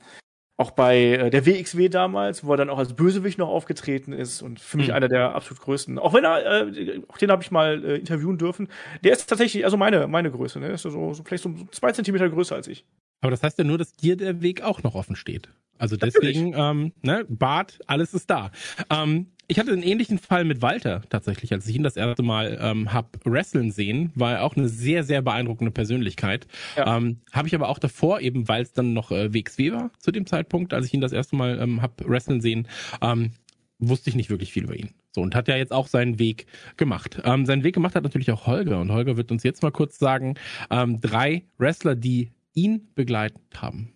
auch 0.58 0.72
bei 0.72 0.98
äh, 0.98 1.30
der 1.30 1.46
WXW 1.46 1.88
damals, 1.88 2.44
wo 2.44 2.52
er 2.52 2.56
dann 2.56 2.68
auch 2.68 2.78
als 2.78 2.94
Bösewicht 2.94 3.38
noch 3.38 3.48
aufgetreten 3.48 4.12
ist 4.12 4.42
und 4.42 4.58
für 4.58 4.76
mich 4.76 4.88
mhm. 4.88 4.94
einer 4.94 5.08
der 5.08 5.34
absolut 5.34 5.62
größten. 5.62 5.98
Auch 5.98 6.14
wenn 6.14 6.24
er, 6.24 6.66
äh, 6.66 7.00
auch 7.06 7.16
den 7.16 7.30
habe 7.30 7.42
ich 7.42 7.52
mal 7.52 7.84
äh, 7.84 7.96
interviewen 7.96 8.38
dürfen. 8.38 8.68
Der 9.04 9.12
ist 9.12 9.26
tatsächlich 9.28 9.64
also 9.64 9.76
meine 9.76 10.08
meine 10.08 10.32
Größe, 10.32 10.58
ne? 10.58 10.70
Ist 10.70 10.82
so, 10.82 11.14
so 11.14 11.22
vielleicht 11.22 11.44
so 11.44 11.54
zwei 11.70 11.92
Zentimeter 11.92 12.28
größer 12.28 12.56
als 12.56 12.66
ich. 12.66 12.84
Aber 13.20 13.30
das 13.30 13.42
heißt 13.42 13.58
ja 13.58 13.64
nur, 13.64 13.78
dass 13.78 13.92
dir 13.92 14.16
der 14.16 14.42
Weg 14.42 14.62
auch 14.62 14.82
noch 14.82 14.94
offen 14.94 15.16
steht. 15.16 15.48
Also 15.78 15.96
deswegen, 15.96 16.54
ähm, 16.56 16.92
ne, 17.02 17.24
Bart, 17.28 17.78
alles 17.86 18.14
ist 18.14 18.30
da. 18.30 18.50
Ähm, 18.90 19.28
ich 19.50 19.58
hatte 19.58 19.72
einen 19.72 19.82
ähnlichen 19.82 20.18
Fall 20.18 20.44
mit 20.44 20.60
Walter 20.60 21.02
tatsächlich, 21.08 21.52
als 21.52 21.66
ich 21.66 21.74
ihn 21.74 21.82
das 21.82 21.96
erste 21.96 22.22
Mal 22.22 22.58
ähm, 22.60 22.92
hab 22.92 23.16
wrestlen 23.24 23.70
sehen, 23.70 24.12
war 24.14 24.32
er 24.32 24.44
auch 24.44 24.56
eine 24.56 24.68
sehr, 24.68 25.04
sehr 25.04 25.22
beeindruckende 25.22 25.70
Persönlichkeit. 25.70 26.46
Ja. 26.76 26.96
Ähm, 26.96 27.20
habe 27.32 27.48
ich 27.48 27.54
aber 27.54 27.68
auch 27.68 27.78
davor, 27.78 28.20
eben 28.20 28.46
weil 28.46 28.62
es 28.62 28.74
dann 28.74 28.92
noch 28.92 29.10
äh, 29.10 29.32
WXW 29.32 29.72
war 29.72 29.90
zu 29.98 30.10
dem 30.10 30.26
Zeitpunkt, 30.26 30.74
als 30.74 30.86
ich 30.86 30.94
ihn 30.94 31.00
das 31.00 31.12
erste 31.12 31.34
Mal 31.34 31.58
ähm, 31.60 31.80
hab 31.80 32.06
wrestlen 32.06 32.42
sehen, 32.42 32.68
ähm, 33.00 33.32
wusste 33.78 34.10
ich 34.10 34.16
nicht 34.16 34.28
wirklich 34.28 34.52
viel 34.52 34.64
über 34.64 34.76
ihn. 34.76 34.90
So, 35.12 35.22
und 35.22 35.34
hat 35.34 35.48
ja 35.48 35.56
jetzt 35.56 35.72
auch 35.72 35.86
seinen 35.86 36.18
Weg 36.18 36.46
gemacht. 36.76 37.22
Ähm, 37.24 37.46
seinen 37.46 37.64
Weg 37.64 37.74
gemacht 37.74 37.94
hat 37.94 38.02
natürlich 38.02 38.30
auch 38.30 38.46
Holger. 38.46 38.80
Und 38.80 38.92
Holger 38.92 39.16
wird 39.16 39.32
uns 39.32 39.44
jetzt 39.44 39.62
mal 39.62 39.72
kurz 39.72 39.98
sagen, 39.98 40.34
ähm, 40.70 41.00
drei 41.00 41.44
Wrestler, 41.56 41.94
die 41.94 42.32
ihn 42.58 42.92
begleitet 42.94 43.40
haben. 43.56 43.92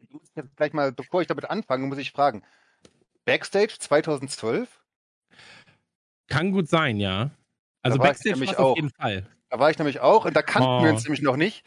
Ich 0.00 0.10
muss 0.10 0.22
jetzt 0.34 0.56
gleich 0.56 0.72
mal, 0.72 0.92
bevor 0.92 1.20
ich 1.20 1.28
damit 1.28 1.48
anfange, 1.48 1.86
muss 1.86 1.98
ich 1.98 2.12
fragen. 2.12 2.42
Backstage 3.24 3.76
2012? 3.78 4.68
Kann 6.26 6.52
gut 6.52 6.68
sein, 6.68 6.98
ja. 6.98 7.30
Also 7.82 7.98
da 7.98 8.04
Backstage 8.04 8.40
war 8.40 8.58
auf 8.60 8.76
jeden 8.76 8.90
Fall. 8.90 9.26
Da 9.50 9.58
war 9.58 9.70
ich 9.70 9.78
nämlich 9.78 10.00
auch 10.00 10.24
und 10.24 10.34
da 10.34 10.42
kannten 10.42 10.68
oh. 10.68 10.82
wir 10.82 10.90
uns 10.90 11.04
nämlich 11.04 11.22
noch 11.22 11.36
nicht. 11.36 11.64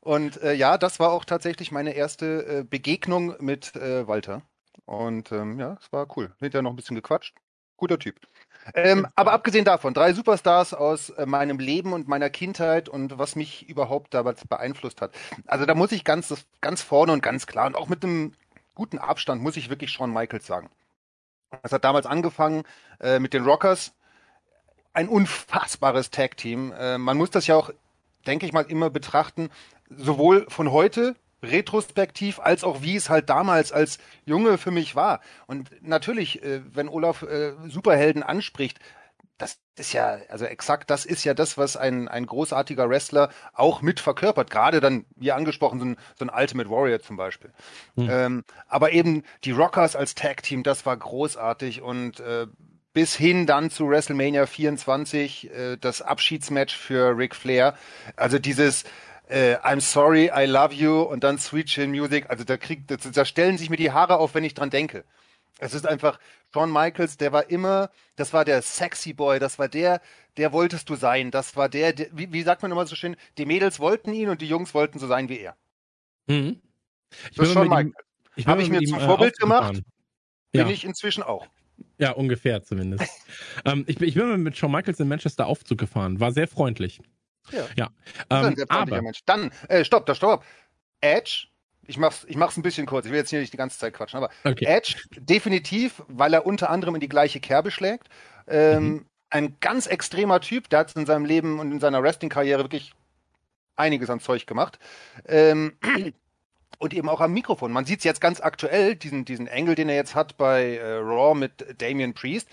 Und 0.00 0.40
äh, 0.42 0.54
ja, 0.54 0.78
das 0.78 1.00
war 1.00 1.12
auch 1.12 1.24
tatsächlich 1.24 1.72
meine 1.72 1.92
erste 1.92 2.46
äh, 2.46 2.64
Begegnung 2.64 3.34
mit 3.40 3.74
äh, 3.76 4.06
Walter. 4.06 4.42
Und 4.84 5.32
ähm, 5.32 5.58
ja, 5.58 5.76
es 5.80 5.92
war 5.92 6.06
cool. 6.16 6.34
Hinterher 6.38 6.62
noch 6.62 6.70
ein 6.70 6.76
bisschen 6.76 6.96
gequatscht. 6.96 7.34
Guter 7.76 7.98
Typ. 7.98 8.20
Ähm, 8.74 9.06
aber 9.14 9.32
abgesehen 9.32 9.64
davon, 9.64 9.94
drei 9.94 10.12
Superstars 10.12 10.74
aus 10.74 11.10
äh, 11.10 11.26
meinem 11.26 11.58
Leben 11.58 11.92
und 11.92 12.08
meiner 12.08 12.30
Kindheit 12.30 12.88
und 12.88 13.18
was 13.18 13.36
mich 13.36 13.68
überhaupt 13.68 14.14
damals 14.14 14.46
beeinflusst 14.46 15.00
hat. 15.00 15.12
Also 15.46 15.66
da 15.66 15.74
muss 15.74 15.92
ich 15.92 16.04
ganz, 16.04 16.34
ganz 16.60 16.82
vorne 16.82 17.12
und 17.12 17.22
ganz 17.22 17.46
klar 17.46 17.66
und 17.66 17.76
auch 17.76 17.88
mit 17.88 18.04
einem 18.04 18.32
guten 18.74 18.98
Abstand 18.98 19.42
muss 19.42 19.56
ich 19.56 19.70
wirklich 19.70 19.90
Shawn 19.90 20.12
Michaels 20.12 20.46
sagen. 20.46 20.70
Es 21.62 21.72
hat 21.72 21.84
damals 21.84 22.06
angefangen 22.06 22.64
äh, 23.00 23.18
mit 23.18 23.32
den 23.32 23.44
Rockers, 23.44 23.94
ein 24.92 25.08
unfassbares 25.08 26.10
Tag-Team. 26.10 26.72
Äh, 26.72 26.98
man 26.98 27.16
muss 27.16 27.30
das 27.30 27.46
ja 27.46 27.56
auch, 27.56 27.70
denke 28.26 28.46
ich 28.46 28.52
mal, 28.52 28.62
immer 28.62 28.90
betrachten, 28.90 29.50
sowohl 29.90 30.46
von 30.48 30.72
heute 30.72 31.14
retrospektiv 31.46 32.38
als 32.40 32.64
auch 32.64 32.82
wie 32.82 32.96
es 32.96 33.10
halt 33.10 33.30
damals 33.30 33.72
als 33.72 33.98
Junge 34.24 34.58
für 34.58 34.70
mich 34.70 34.94
war. 34.94 35.20
Und 35.46 35.70
natürlich, 35.82 36.42
äh, 36.42 36.62
wenn 36.74 36.88
Olaf 36.88 37.22
äh, 37.22 37.52
Superhelden 37.68 38.22
anspricht, 38.22 38.78
das 39.38 39.58
ist 39.76 39.92
ja, 39.92 40.18
also 40.30 40.46
exakt, 40.46 40.90
das 40.90 41.04
ist 41.04 41.24
ja 41.24 41.34
das, 41.34 41.58
was 41.58 41.76
ein, 41.76 42.08
ein 42.08 42.26
großartiger 42.26 42.88
Wrestler 42.88 43.30
auch 43.52 43.82
mit 43.82 44.00
verkörpert. 44.00 44.50
Gerade 44.50 44.80
dann, 44.80 45.04
wie 45.14 45.32
angesprochen, 45.32 45.78
so 45.78 45.84
ein, 45.84 45.96
so 46.18 46.24
ein 46.24 46.30
Ultimate 46.34 46.70
Warrior 46.70 47.00
zum 47.00 47.16
Beispiel. 47.16 47.52
Mhm. 47.96 48.08
Ähm, 48.10 48.44
aber 48.66 48.92
eben 48.92 49.24
die 49.44 49.50
Rockers 49.50 49.94
als 49.94 50.14
Tag-Team, 50.14 50.62
das 50.62 50.86
war 50.86 50.96
großartig 50.96 51.82
und 51.82 52.20
äh, 52.20 52.46
bis 52.94 53.14
hin 53.14 53.44
dann 53.44 53.70
zu 53.70 53.90
WrestleMania 53.90 54.46
24, 54.46 55.50
äh, 55.50 55.76
das 55.76 56.00
Abschiedsmatch 56.00 56.74
für 56.74 57.18
Ric 57.18 57.34
Flair. 57.34 57.76
Also 58.16 58.38
dieses 58.38 58.84
äh, 59.28 59.56
I'm 59.56 59.80
sorry, 59.80 60.30
I 60.34 60.46
love 60.46 60.74
you 60.74 61.02
und 61.02 61.24
dann 61.24 61.38
Sweet 61.38 61.66
Chin 61.66 61.90
Music. 61.90 62.26
Also 62.28 62.44
da 62.44 62.56
kriegt, 62.56 62.90
da, 62.90 63.24
stellen 63.24 63.58
sich 63.58 63.70
mir 63.70 63.76
die 63.76 63.92
Haare 63.92 64.18
auf, 64.18 64.34
wenn 64.34 64.44
ich 64.44 64.54
dran 64.54 64.70
denke. 64.70 65.04
Es 65.58 65.74
ist 65.74 65.86
einfach 65.86 66.18
Shawn 66.52 66.72
Michaels, 66.72 67.16
der 67.16 67.32
war 67.32 67.50
immer, 67.50 67.90
das 68.16 68.32
war 68.32 68.44
der 68.44 68.62
Sexy 68.62 69.12
Boy, 69.12 69.38
das 69.38 69.58
war 69.58 69.68
der, 69.68 70.00
der 70.36 70.52
wolltest 70.52 70.88
du 70.88 70.96
sein, 70.96 71.30
das 71.30 71.56
war 71.56 71.68
der, 71.68 71.92
der 71.92 72.08
wie, 72.12 72.32
wie 72.32 72.42
sagt 72.42 72.62
man 72.62 72.72
immer 72.72 72.86
so 72.86 72.94
schön, 72.94 73.16
die 73.38 73.46
Mädels 73.46 73.80
wollten 73.80 74.12
ihn 74.12 74.28
und 74.28 74.42
die 74.42 74.48
Jungs 74.48 74.74
wollten 74.74 74.98
so 74.98 75.06
sein 75.06 75.28
wie 75.28 75.38
er. 75.38 75.56
Mhm. 76.26 76.60
Ich 77.30 77.36
das 77.36 77.48
ist 77.48 77.54
Shawn 77.54 77.68
Michaels. 77.68 77.94
Habe 78.46 78.62
ich 78.62 78.68
mir 78.68 78.82
zum 78.82 78.98
äh, 78.98 79.04
Vorbild 79.04 79.38
gemacht, 79.38 79.82
ja. 80.52 80.64
bin 80.64 80.72
ich 80.72 80.84
inzwischen 80.84 81.22
auch. 81.22 81.46
Ja, 81.98 82.12
ungefähr 82.12 82.62
zumindest. 82.62 83.10
ähm, 83.64 83.84
ich, 83.86 84.00
ich 84.00 84.14
bin 84.14 84.42
mit 84.42 84.56
Shawn 84.56 84.72
Michaels 84.72 85.00
in 85.00 85.08
Manchester 85.08 85.46
Aufzug 85.46 85.78
gefahren. 85.78 86.20
War 86.20 86.32
sehr 86.32 86.48
freundlich. 86.48 87.00
Ja. 87.52 87.66
ja. 87.76 87.90
Ähm, 88.30 88.56
aber 88.68 89.02
Mensch. 89.02 89.20
Dann, 89.26 89.50
äh, 89.68 89.84
stopp, 89.84 90.06
da 90.06 90.14
stopp. 90.14 90.44
Edge, 91.00 91.48
ich 91.86 91.98
mach's, 91.98 92.24
ich 92.28 92.36
mach's 92.36 92.56
ein 92.56 92.62
bisschen 92.62 92.86
kurz. 92.86 93.06
Ich 93.06 93.12
will 93.12 93.18
jetzt 93.18 93.30
hier 93.30 93.40
nicht 93.40 93.52
die 93.52 93.58
ganze 93.58 93.78
Zeit 93.78 93.94
quatschen, 93.94 94.18
aber 94.18 94.30
okay. 94.44 94.64
Edge 94.64 94.96
definitiv, 95.16 96.02
weil 96.08 96.34
er 96.34 96.46
unter 96.46 96.70
anderem 96.70 96.94
in 96.94 97.00
die 97.00 97.08
gleiche 97.08 97.40
Kerbe 97.40 97.70
schlägt. 97.70 98.08
Ähm, 98.48 98.84
mhm. 98.84 99.06
Ein 99.30 99.56
ganz 99.60 99.86
extremer 99.86 100.40
Typ, 100.40 100.68
der 100.68 100.80
hat 100.80 100.94
in 100.96 101.06
seinem 101.06 101.24
Leben 101.24 101.58
und 101.58 101.72
in 101.72 101.80
seiner 101.80 102.02
Wrestling-Karriere 102.02 102.62
wirklich 102.62 102.92
einiges 103.76 104.10
an 104.10 104.20
Zeug 104.20 104.46
gemacht. 104.46 104.78
Ähm, 105.26 105.76
und 106.78 106.94
eben 106.94 107.08
auch 107.08 107.20
am 107.20 107.32
Mikrofon. 107.32 107.72
Man 107.72 107.86
sieht 107.86 107.98
es 107.98 108.04
jetzt 108.04 108.20
ganz 108.20 108.40
aktuell, 108.40 108.96
diesen, 108.96 109.24
diesen 109.24 109.46
Engel, 109.46 109.74
den 109.74 109.88
er 109.88 109.96
jetzt 109.96 110.14
hat 110.14 110.36
bei 110.36 110.76
äh, 110.76 110.96
Raw 110.96 111.34
mit 111.34 111.80
Damian 111.80 112.14
Priest. 112.14 112.48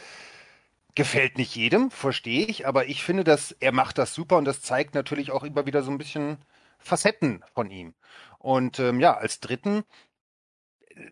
Gefällt 0.96 1.38
nicht 1.38 1.56
jedem, 1.56 1.90
verstehe 1.90 2.46
ich, 2.46 2.68
aber 2.68 2.86
ich 2.86 3.04
finde, 3.04 3.24
dass 3.24 3.52
er 3.52 3.72
macht 3.72 3.98
das 3.98 4.14
super 4.14 4.38
und 4.38 4.46
das 4.46 4.62
zeigt 4.62 4.94
natürlich 4.94 5.32
auch 5.32 5.44
immer 5.44 5.66
wieder 5.66 5.82
so 5.82 5.90
ein 5.90 5.98
bisschen 5.98 6.38
Facetten 6.78 7.44
von 7.54 7.72
ihm. 7.72 7.96
Und 8.38 8.80
ähm, 8.80 9.00
ja, 9.00 9.16
als 9.16 9.40
dritten, 9.40 9.84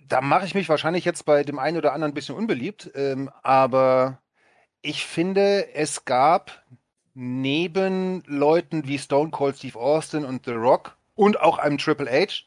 da 0.08 0.22
mache 0.22 0.46
ich 0.46 0.54
mich 0.54 0.70
wahrscheinlich 0.70 1.06
jetzt 1.06 1.26
bei 1.26 1.44
dem 1.44 1.58
einen 1.58 1.78
oder 1.78 1.94
anderen 1.94 2.12
ein 2.12 2.16
bisschen 2.16 2.36
unbeliebt, 2.36 2.92
ähm, 2.94 3.32
aber 3.42 4.22
ich 4.84 5.06
finde, 5.06 5.74
es 5.74 6.06
gab 6.06 6.64
neben 7.14 8.24
Leuten 8.26 8.88
wie 8.88 9.00
Stone 9.00 9.32
Cold 9.32 9.58
Steve 9.58 9.80
Austin 9.80 10.26
und 10.26 10.46
The 10.46 10.52
Rock 10.52 10.98
und 11.16 11.40
auch 11.40 11.58
einem 11.58 11.78
Triple 11.78 12.10
H 12.10 12.46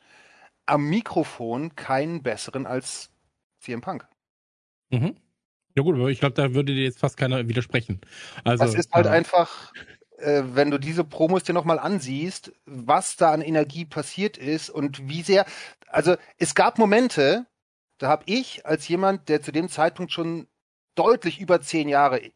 am 0.67 0.89
Mikrofon 0.89 1.75
keinen 1.77 2.23
besseren 2.23 2.67
als 2.67 3.11
CM 3.61 3.81
Punk. 3.81 4.07
Mhm. 4.91 5.17
Ja 5.77 5.83
gut, 5.83 5.97
aber 5.97 6.09
ich 6.09 6.21
glaube, 6.21 6.35
da 6.35 6.55
würde 6.55 6.75
dir 6.75 6.85
jetzt 6.85 7.01
fast 7.01 7.17
keiner 7.17 7.49
widersprechen. 7.49 8.01
Also, 8.45 8.65
das 8.65 8.75
ist 8.75 8.93
halt 8.93 9.07
äh, 9.07 9.11
einfach, 9.11 9.73
äh, 10.19 10.43
wenn 10.47 10.71
du 10.71 10.79
diese 10.79 11.05
Promos 11.05 11.43
dir 11.43 11.53
nochmal 11.53 11.79
ansiehst, 11.79 12.53
was 12.65 13.17
da 13.17 13.33
an 13.33 13.43
Energie 13.43 13.85
passiert 13.85 14.39
ist 14.39 14.71
und 14.71 15.09
wie 15.09 15.23
sehr. 15.23 15.45
Also 15.89 16.17
es 16.39 16.55
gab 16.55 16.79
Momente, 16.79 17.47
da 17.99 18.09
habe 18.09 18.25
ich 18.27 18.67
als 18.67 18.87
jemand, 18.89 19.29
der 19.29 19.43
zu 19.43 19.53
dem 19.53 19.69
Zeitpunkt 19.69 20.13
schon 20.13 20.47
deutlich 20.95 21.41
über 21.41 21.61
zehn 21.61 21.89
Jahre 21.89 22.33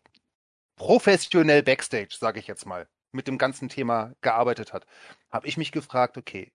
professionell 0.77 1.63
Backstage, 1.63 2.17
sage 2.19 2.41
ich 2.41 2.47
jetzt 2.47 2.67
mal, 2.67 2.89
mit 3.13 3.29
dem 3.29 3.39
ganzen 3.39 3.69
Thema 3.69 4.15
gearbeitet 4.21 4.73
hat, 4.73 4.87
habe 5.31 5.47
ich 5.47 5.57
mich 5.57 5.73
gefragt, 5.73 6.17
okay, 6.17 6.53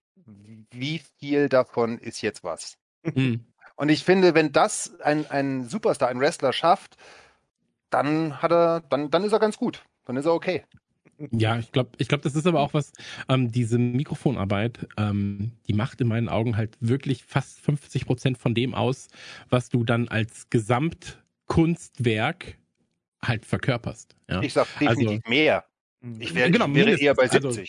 wie 0.72 1.02
viel 1.20 1.50
davon 1.50 1.98
ist 1.98 2.22
jetzt 2.22 2.44
was? 2.44 2.78
Mhm. 3.04 3.52
Und 3.75 3.89
ich 3.89 4.03
finde, 4.03 4.36
wenn 4.36 4.51
das 4.51 5.00
ein, 5.01 5.30
ein 5.30 5.68
Superstar, 5.68 6.10
ein 6.10 6.20
Wrestler 6.20 6.53
schafft, 6.53 6.96
dann 7.89 8.42
hat 8.42 8.51
er, 8.51 8.82
dann, 8.89 9.10
dann 9.10 9.24
ist 9.24 9.34
er 9.34 9.39
ganz 9.39 9.58
gut. 9.58 9.84
Dann 10.06 10.18
ist 10.18 10.25
er 10.25 10.34
okay. 10.34 10.63
Ja, 11.32 11.60
ich 11.60 11.72
glaube, 11.72 11.92
ich 11.98 12.08
glaube, 12.08 12.24
das 12.24 12.34
ist 12.36 12.48
aber 12.48 12.60
auch 12.60 12.74
was, 12.74 12.92
ähm, 13.30 13.51
diese 13.51 13.77
Mikrofonarbeit, 13.77 14.88
ähm, 14.98 15.51
die 15.68 15.74
macht 15.74 16.01
in 16.01 16.08
meinen 16.08 16.27
Augen 16.27 16.58
halt 16.58 16.75
wirklich 16.80 17.24
fast 17.24 17.62
50 17.62 18.06
Prozent 18.06 18.39
von 18.39 18.56
dem 18.56 18.74
aus, 18.74 19.10
was 19.50 19.70
du 19.70 19.84
dann 19.84 20.08
als 20.08 20.50
Gesamtkunstwerk 20.50 22.58
halt 23.22 23.46
verkörperst. 23.46 24.15
Ja? 24.30 24.42
Ich 24.42 24.53
sag 24.53 24.65
definitiv 24.80 25.08
also, 25.08 25.20
mehr. 25.30 25.65
Ich, 26.20 26.34
wär, 26.36 26.50
genau, 26.50 26.68
ich 26.68 26.75
wäre 26.75 27.00
eher 27.00 27.15
bei 27.15 27.27
70. 27.27 27.46
Also, 27.46 27.62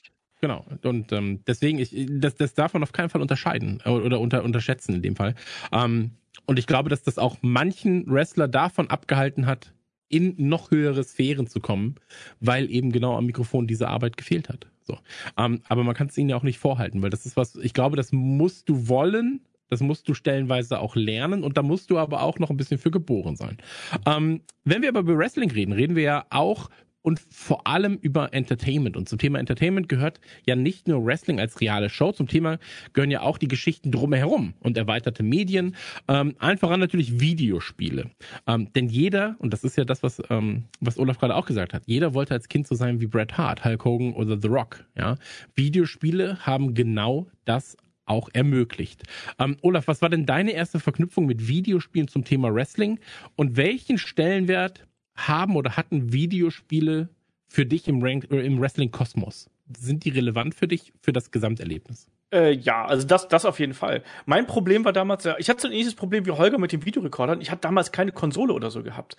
genau. 0.44 0.66
Und 0.82 1.10
ähm, 1.12 1.40
deswegen, 1.46 1.78
ich, 1.78 1.94
das, 2.06 2.34
das 2.34 2.52
darf 2.52 2.74
man 2.74 2.82
auf 2.82 2.92
keinen 2.92 3.08
Fall 3.08 3.22
unterscheiden 3.22 3.80
oder 3.86 4.20
unter, 4.20 4.44
unterschätzen 4.44 4.94
in 4.94 5.00
dem 5.00 5.16
Fall. 5.16 5.34
Ähm, 5.72 6.10
und 6.44 6.58
ich 6.58 6.66
glaube, 6.66 6.90
dass 6.90 7.02
das 7.02 7.18
auch 7.18 7.38
manchen 7.40 8.06
Wrestler 8.12 8.46
davon 8.46 8.90
abgehalten 8.90 9.46
hat, 9.46 9.72
in 10.10 10.34
noch 10.36 10.70
höhere 10.70 11.02
Sphären 11.02 11.46
zu 11.46 11.60
kommen, 11.60 11.94
weil 12.40 12.70
eben 12.70 12.92
genau 12.92 13.16
am 13.16 13.24
Mikrofon 13.24 13.66
diese 13.66 13.88
Arbeit 13.88 14.18
gefehlt 14.18 14.50
hat. 14.50 14.66
So. 14.82 14.98
Ähm, 15.38 15.62
aber 15.66 15.82
man 15.82 15.94
kann 15.94 16.08
es 16.08 16.18
ihnen 16.18 16.28
ja 16.28 16.36
auch 16.36 16.42
nicht 16.42 16.58
vorhalten, 16.58 17.00
weil 17.00 17.08
das 17.08 17.24
ist 17.24 17.38
was, 17.38 17.56
ich 17.56 17.72
glaube, 17.72 17.96
das 17.96 18.12
musst 18.12 18.68
du 18.68 18.86
wollen, 18.86 19.40
das 19.70 19.80
musst 19.80 20.06
du 20.10 20.12
stellenweise 20.12 20.78
auch 20.78 20.94
lernen 20.94 21.42
und 21.42 21.56
da 21.56 21.62
musst 21.62 21.90
du 21.90 21.96
aber 21.96 22.22
auch 22.22 22.38
noch 22.38 22.50
ein 22.50 22.58
bisschen 22.58 22.76
für 22.76 22.90
geboren 22.90 23.36
sein. 23.36 23.56
Ähm, 24.04 24.42
wenn 24.64 24.82
wir 24.82 24.90
aber 24.90 25.00
über 25.00 25.16
Wrestling 25.16 25.50
reden, 25.50 25.72
reden 25.72 25.96
wir 25.96 26.02
ja 26.02 26.26
auch 26.28 26.68
und 27.04 27.20
vor 27.30 27.66
allem 27.66 27.98
über 28.00 28.32
Entertainment. 28.32 28.96
Und 28.96 29.08
zum 29.08 29.18
Thema 29.18 29.38
Entertainment 29.38 29.90
gehört 29.90 30.20
ja 30.46 30.56
nicht 30.56 30.88
nur 30.88 31.04
Wrestling 31.04 31.38
als 31.38 31.60
reale 31.60 31.90
Show, 31.90 32.12
zum 32.12 32.26
Thema 32.26 32.58
gehören 32.94 33.10
ja 33.10 33.20
auch 33.20 33.36
die 33.36 33.46
Geschichten 33.46 33.92
drumherum 33.92 34.54
und 34.60 34.78
erweiterte 34.78 35.22
Medien, 35.22 35.76
ähm, 36.08 36.34
allen 36.38 36.56
voran 36.56 36.80
natürlich 36.80 37.20
Videospiele. 37.20 38.10
Ähm, 38.46 38.72
denn 38.72 38.88
jeder, 38.88 39.36
und 39.38 39.52
das 39.52 39.64
ist 39.64 39.76
ja 39.76 39.84
das, 39.84 40.02
was, 40.02 40.22
ähm, 40.30 40.64
was 40.80 40.98
Olaf 40.98 41.18
gerade 41.18 41.36
auch 41.36 41.44
gesagt 41.44 41.74
hat, 41.74 41.82
jeder 41.86 42.14
wollte 42.14 42.32
als 42.32 42.48
Kind 42.48 42.66
so 42.66 42.74
sein 42.74 43.02
wie 43.02 43.06
Bret 43.06 43.36
Hart, 43.36 43.64
Hulk 43.64 43.84
Hogan 43.84 44.14
oder 44.14 44.40
The 44.40 44.48
Rock. 44.48 44.84
Ja? 44.96 45.16
Videospiele 45.54 46.38
haben 46.46 46.72
genau 46.72 47.26
das 47.44 47.76
auch 48.06 48.30
ermöglicht. 48.32 49.02
Ähm, 49.38 49.58
Olaf, 49.60 49.88
was 49.88 50.00
war 50.00 50.08
denn 50.08 50.24
deine 50.24 50.52
erste 50.52 50.80
Verknüpfung 50.80 51.26
mit 51.26 51.48
Videospielen 51.48 52.08
zum 52.08 52.24
Thema 52.24 52.54
Wrestling 52.54 52.98
und 53.36 53.56
welchen 53.56 53.98
Stellenwert 53.98 54.86
haben 55.14 55.56
oder 55.56 55.76
hatten 55.76 56.12
Videospiele 56.12 57.08
für 57.48 57.66
dich 57.66 57.88
im, 57.88 58.02
Rank, 58.02 58.28
äh, 58.30 58.44
im 58.44 58.60
Wrestling-Kosmos? 58.60 59.50
Sind 59.78 60.04
die 60.04 60.10
relevant 60.10 60.54
für 60.54 60.68
dich, 60.68 60.92
für 61.00 61.12
das 61.12 61.30
Gesamterlebnis? 61.30 62.06
Äh, 62.32 62.52
ja, 62.52 62.84
also 62.84 63.06
das, 63.06 63.28
das 63.28 63.44
auf 63.44 63.60
jeden 63.60 63.74
Fall. 63.74 64.02
Mein 64.26 64.46
Problem 64.46 64.84
war 64.84 64.92
damals, 64.92 65.26
ich 65.38 65.48
hatte 65.48 65.62
so 65.62 65.68
ein 65.68 65.72
ähnliches 65.72 65.94
Problem 65.94 66.26
wie 66.26 66.32
Holger 66.32 66.58
mit 66.58 66.72
dem 66.72 66.84
Videorekordern. 66.84 67.40
Ich 67.40 67.50
hatte 67.50 67.62
damals 67.62 67.92
keine 67.92 68.12
Konsole 68.12 68.52
oder 68.52 68.70
so 68.70 68.82
gehabt. 68.82 69.16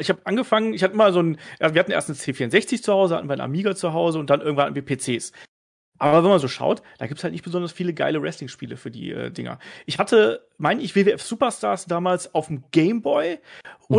Ich 0.00 0.08
habe 0.08 0.20
angefangen, 0.24 0.74
ich 0.74 0.82
hatte 0.82 0.94
immer 0.94 1.12
so 1.12 1.22
ein, 1.22 1.38
wir 1.60 1.78
hatten 1.78 1.92
erst 1.92 2.08
einen 2.08 2.18
C64 2.18 2.82
zu 2.82 2.92
Hause, 2.92 3.16
hatten 3.16 3.28
wir 3.28 3.34
einen 3.34 3.40
Amiga 3.40 3.76
zu 3.76 3.92
Hause 3.92 4.18
und 4.18 4.30
dann 4.30 4.40
irgendwann 4.40 4.66
hatten 4.66 4.74
wir 4.74 4.84
PCs. 4.84 5.32
Aber 5.98 6.22
wenn 6.22 6.30
man 6.30 6.40
so 6.40 6.48
schaut, 6.48 6.82
da 6.98 7.06
gibt's 7.06 7.22
halt 7.22 7.32
nicht 7.32 7.44
besonders 7.44 7.72
viele 7.72 7.94
geile 7.94 8.20
Wrestling-Spiele 8.20 8.76
für 8.76 8.90
die 8.90 9.12
äh, 9.12 9.30
Dinger. 9.30 9.58
Ich 9.86 9.98
hatte, 9.98 10.46
meine 10.58 10.82
ich, 10.82 10.94
WWF 10.94 11.22
Superstars 11.22 11.86
damals 11.86 12.34
auf 12.34 12.48
dem 12.48 12.64
Game 12.70 13.00
Boy 13.00 13.38
mhm. 13.88 13.96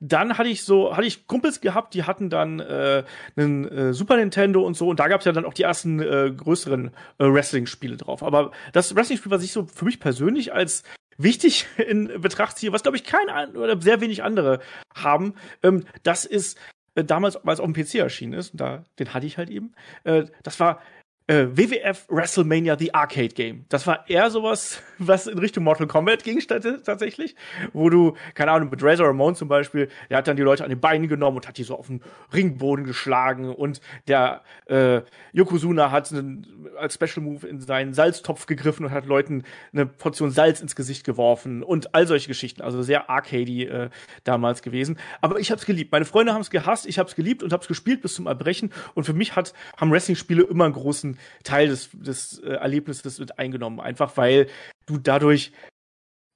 Dann 0.00 0.38
hatte 0.38 0.48
ich 0.48 0.64
so, 0.64 0.96
hatte 0.96 1.06
ich 1.06 1.26
Kumpels 1.26 1.60
gehabt, 1.60 1.94
die 1.94 2.04
hatten 2.04 2.30
dann 2.30 2.60
äh, 2.60 3.04
einen 3.36 3.68
äh, 3.68 3.92
Super 3.92 4.16
Nintendo 4.16 4.62
und 4.62 4.76
so 4.76 4.88
und 4.88 5.00
da 5.00 5.08
gab's 5.08 5.24
ja 5.24 5.32
dann 5.32 5.44
auch 5.44 5.54
die 5.54 5.62
ersten 5.62 6.00
äh, 6.00 6.32
größeren 6.36 6.88
äh, 7.18 7.24
Wrestling-Spiele 7.24 7.96
drauf. 7.96 8.22
Aber 8.22 8.52
das 8.72 8.94
Wrestling-Spiel, 8.94 9.32
was 9.32 9.42
ich 9.42 9.52
so 9.52 9.66
für 9.66 9.84
mich 9.84 10.00
persönlich 10.00 10.52
als 10.52 10.82
wichtig 11.18 11.66
in 11.76 12.20
Betracht 12.20 12.58
ziehe, 12.58 12.72
was 12.72 12.82
glaube 12.82 12.96
ich 12.96 13.04
kein 13.04 13.56
oder 13.56 13.80
sehr 13.80 14.00
wenig 14.00 14.22
andere 14.22 14.60
haben, 14.94 15.34
ähm, 15.62 15.84
das 16.02 16.24
ist 16.24 16.58
äh, 16.96 17.04
damals, 17.04 17.38
weil 17.42 17.54
es 17.54 17.60
auf 17.60 17.70
dem 17.70 17.74
PC 17.74 17.96
erschienen 17.96 18.32
ist, 18.32 18.50
und 18.50 18.60
da, 18.60 18.84
den 18.98 19.14
hatte 19.14 19.26
ich 19.26 19.38
halt 19.38 19.50
eben, 19.50 19.74
äh, 20.04 20.24
das 20.42 20.58
war 20.58 20.80
äh, 21.28 21.46
WWF 21.50 22.06
WrestleMania 22.08 22.78
The 22.78 22.94
Arcade 22.94 23.28
Game. 23.28 23.64
Das 23.68 23.86
war 23.86 24.08
eher 24.08 24.30
sowas, 24.30 24.80
was 24.98 25.26
in 25.26 25.38
Richtung 25.38 25.64
Mortal 25.64 25.86
Kombat 25.86 26.22
ging 26.22 26.40
tatsächlich, 26.40 27.34
wo 27.72 27.90
du, 27.90 28.16
keine 28.34 28.52
Ahnung, 28.52 28.70
mit 28.70 28.82
Razor 28.82 29.08
Ramon 29.08 29.34
zum 29.34 29.48
Beispiel, 29.48 29.88
der 30.08 30.18
hat 30.18 30.28
dann 30.28 30.36
die 30.36 30.42
Leute 30.42 30.62
an 30.62 30.70
den 30.70 30.80
Beinen 30.80 31.08
genommen 31.08 31.38
und 31.38 31.48
hat 31.48 31.58
die 31.58 31.64
so 31.64 31.76
auf 31.76 31.88
den 31.88 32.02
Ringboden 32.32 32.84
geschlagen 32.84 33.52
und 33.52 33.80
der 34.06 34.42
äh, 34.66 35.00
Yokozuna 35.32 35.90
hat 35.90 36.12
einen, 36.12 36.68
als 36.78 36.94
Special 36.94 37.24
Move 37.24 37.46
in 37.46 37.60
seinen 37.60 37.94
Salztopf 37.94 38.46
gegriffen 38.46 38.86
und 38.86 38.92
hat 38.92 39.06
Leuten 39.06 39.42
eine 39.72 39.86
Portion 39.86 40.30
Salz 40.30 40.60
ins 40.60 40.76
Gesicht 40.76 41.04
geworfen 41.04 41.62
und 41.62 41.94
all 41.94 42.06
solche 42.06 42.28
Geschichten. 42.28 42.62
Also 42.62 42.82
sehr 42.82 43.10
arcady 43.10 43.64
äh, 43.64 43.90
damals 44.24 44.62
gewesen. 44.62 44.98
Aber 45.20 45.38
ich 45.40 45.50
hab's 45.50 45.66
geliebt. 45.66 45.92
Meine 45.92 46.04
Freunde 46.04 46.32
haben 46.32 46.40
es 46.40 46.50
gehasst, 46.50 46.86
ich 46.86 46.98
hab's 46.98 47.16
geliebt 47.16 47.42
und 47.42 47.52
hab's 47.52 47.68
gespielt 47.68 48.02
bis 48.02 48.14
zum 48.14 48.26
Erbrechen. 48.26 48.72
Und 48.94 49.04
für 49.04 49.12
mich 49.12 49.36
hat, 49.36 49.52
haben 49.76 49.90
Wrestling-Spiele 49.90 50.42
immer 50.44 50.64
einen 50.64 50.74
großen 50.74 51.15
Teil 51.44 51.68
des, 51.68 51.90
des 51.92 52.38
äh, 52.38 52.52
Erlebnisses 52.52 53.18
mit 53.18 53.38
eingenommen. 53.38 53.80
Einfach 53.80 54.16
weil 54.16 54.46
du 54.86 54.98
dadurch 54.98 55.52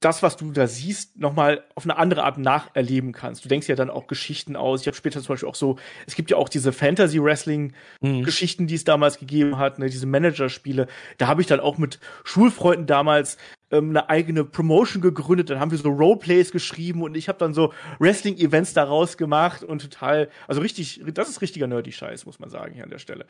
das, 0.01 0.23
was 0.23 0.38
du 0.38 0.51
da 0.51 0.66
siehst, 0.66 1.19
nochmal 1.19 1.62
auf 1.75 1.85
eine 1.85 1.99
andere 1.99 2.25
Art 2.25 2.38
nacherleben 2.38 3.12
kannst. 3.12 3.45
Du 3.45 3.51
denkst 3.51 3.69
ja 3.69 3.77
dann 3.77 3.90
auch 3.90 4.07
Geschichten 4.07 4.57
aus. 4.57 4.81
Ich 4.81 4.87
habe 4.87 4.97
später 4.97 5.21
zum 5.21 5.35
Beispiel 5.35 5.49
auch 5.49 5.55
so, 5.55 5.77
es 6.07 6.14
gibt 6.14 6.31
ja 6.31 6.38
auch 6.38 6.49
diese 6.49 6.73
Fantasy-Wrestling-Geschichten, 6.73 8.62
mhm. 8.62 8.66
die 8.66 8.75
es 8.75 8.85
damals 8.85 9.19
gegeben 9.19 9.59
hat, 9.59 9.79
ne, 9.79 9.90
diese 9.90 10.07
Manager-Spiele. 10.07 10.87
Da 11.19 11.27
habe 11.27 11.43
ich 11.43 11.47
dann 11.47 11.61
auch 11.61 11.77
mit 11.77 12.01
Schulfreunden 12.25 12.87
damals 12.87 13.37
ähm, 13.71 13.90
eine 13.90 14.09
eigene 14.09 14.45
Promotion 14.45 15.03
gegründet. 15.03 15.51
Dann 15.51 15.61
haben 15.61 15.71
wir 15.71 15.77
so 15.77 15.90
Roleplays 15.90 16.51
geschrieben 16.51 17.03
und 17.03 17.14
ich 17.14 17.29
habe 17.29 17.38
dann 17.38 17.53
so 17.53 17.75
Wrestling-Events 17.99 18.73
daraus 18.73 19.19
gemacht 19.19 19.62
und 19.62 19.83
total, 19.83 20.31
also 20.49 20.62
richtig, 20.62 21.03
das 21.12 21.29
ist 21.29 21.43
richtiger 21.43 21.66
Nerdy-Scheiß, 21.66 22.25
muss 22.25 22.38
man 22.38 22.49
sagen 22.49 22.73
hier 22.73 22.85
an 22.85 22.90
der 22.90 22.99
Stelle. 22.99 23.27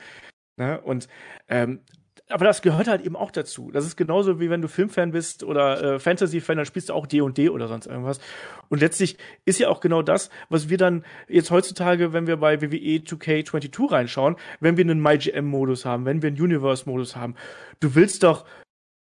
Ne? 0.61 0.81
Und 0.81 1.09
ähm, 1.49 1.81
aber 2.29 2.45
das 2.45 2.63
gehört 2.63 2.87
halt 2.87 3.05
eben 3.05 3.17
auch 3.17 3.33
dazu. 3.33 3.71
Das 3.73 3.85
ist 3.85 3.97
genauso 3.97 4.39
wie 4.39 4.51
wenn 4.51 4.63
du 4.63 4.69
Filmfan 4.69 5.11
bist 5.11 5.43
oder 5.43 5.95
äh, 5.95 5.99
Fantasy-Fan, 5.99 6.59
dann 6.59 6.67
spielst 6.67 6.91
du 6.91 6.93
auch 6.93 7.07
D&D 7.07 7.27
&D 7.29 7.49
oder 7.49 7.67
sonst 7.67 7.87
irgendwas. 7.87 8.21
Und 8.69 8.81
letztlich 8.81 9.17
ist 9.47 9.59
ja 9.59 9.69
auch 9.69 9.81
genau 9.81 10.03
das, 10.03 10.31
was 10.49 10.69
wir 10.69 10.79
dann 10.79 11.05
jetzt 11.29 11.51
heutzutage, 11.51 12.13
wenn 12.13 12.29
wir 12.29 12.37
bei 12.37 12.61
WWE 12.63 13.01
2K22 13.01 13.91
reinschauen, 13.91 14.37
wenn 14.61 14.77
wir 14.77 14.85
einen 14.85 15.01
MyGM-Modus 15.01 15.85
haben, 15.85 16.05
wenn 16.05 16.23
wir 16.23 16.29
einen 16.29 16.41
Universe-Modus 16.41 17.17
haben. 17.17 17.35
Du 17.81 17.95
willst 17.95 18.23
doch 18.23 18.45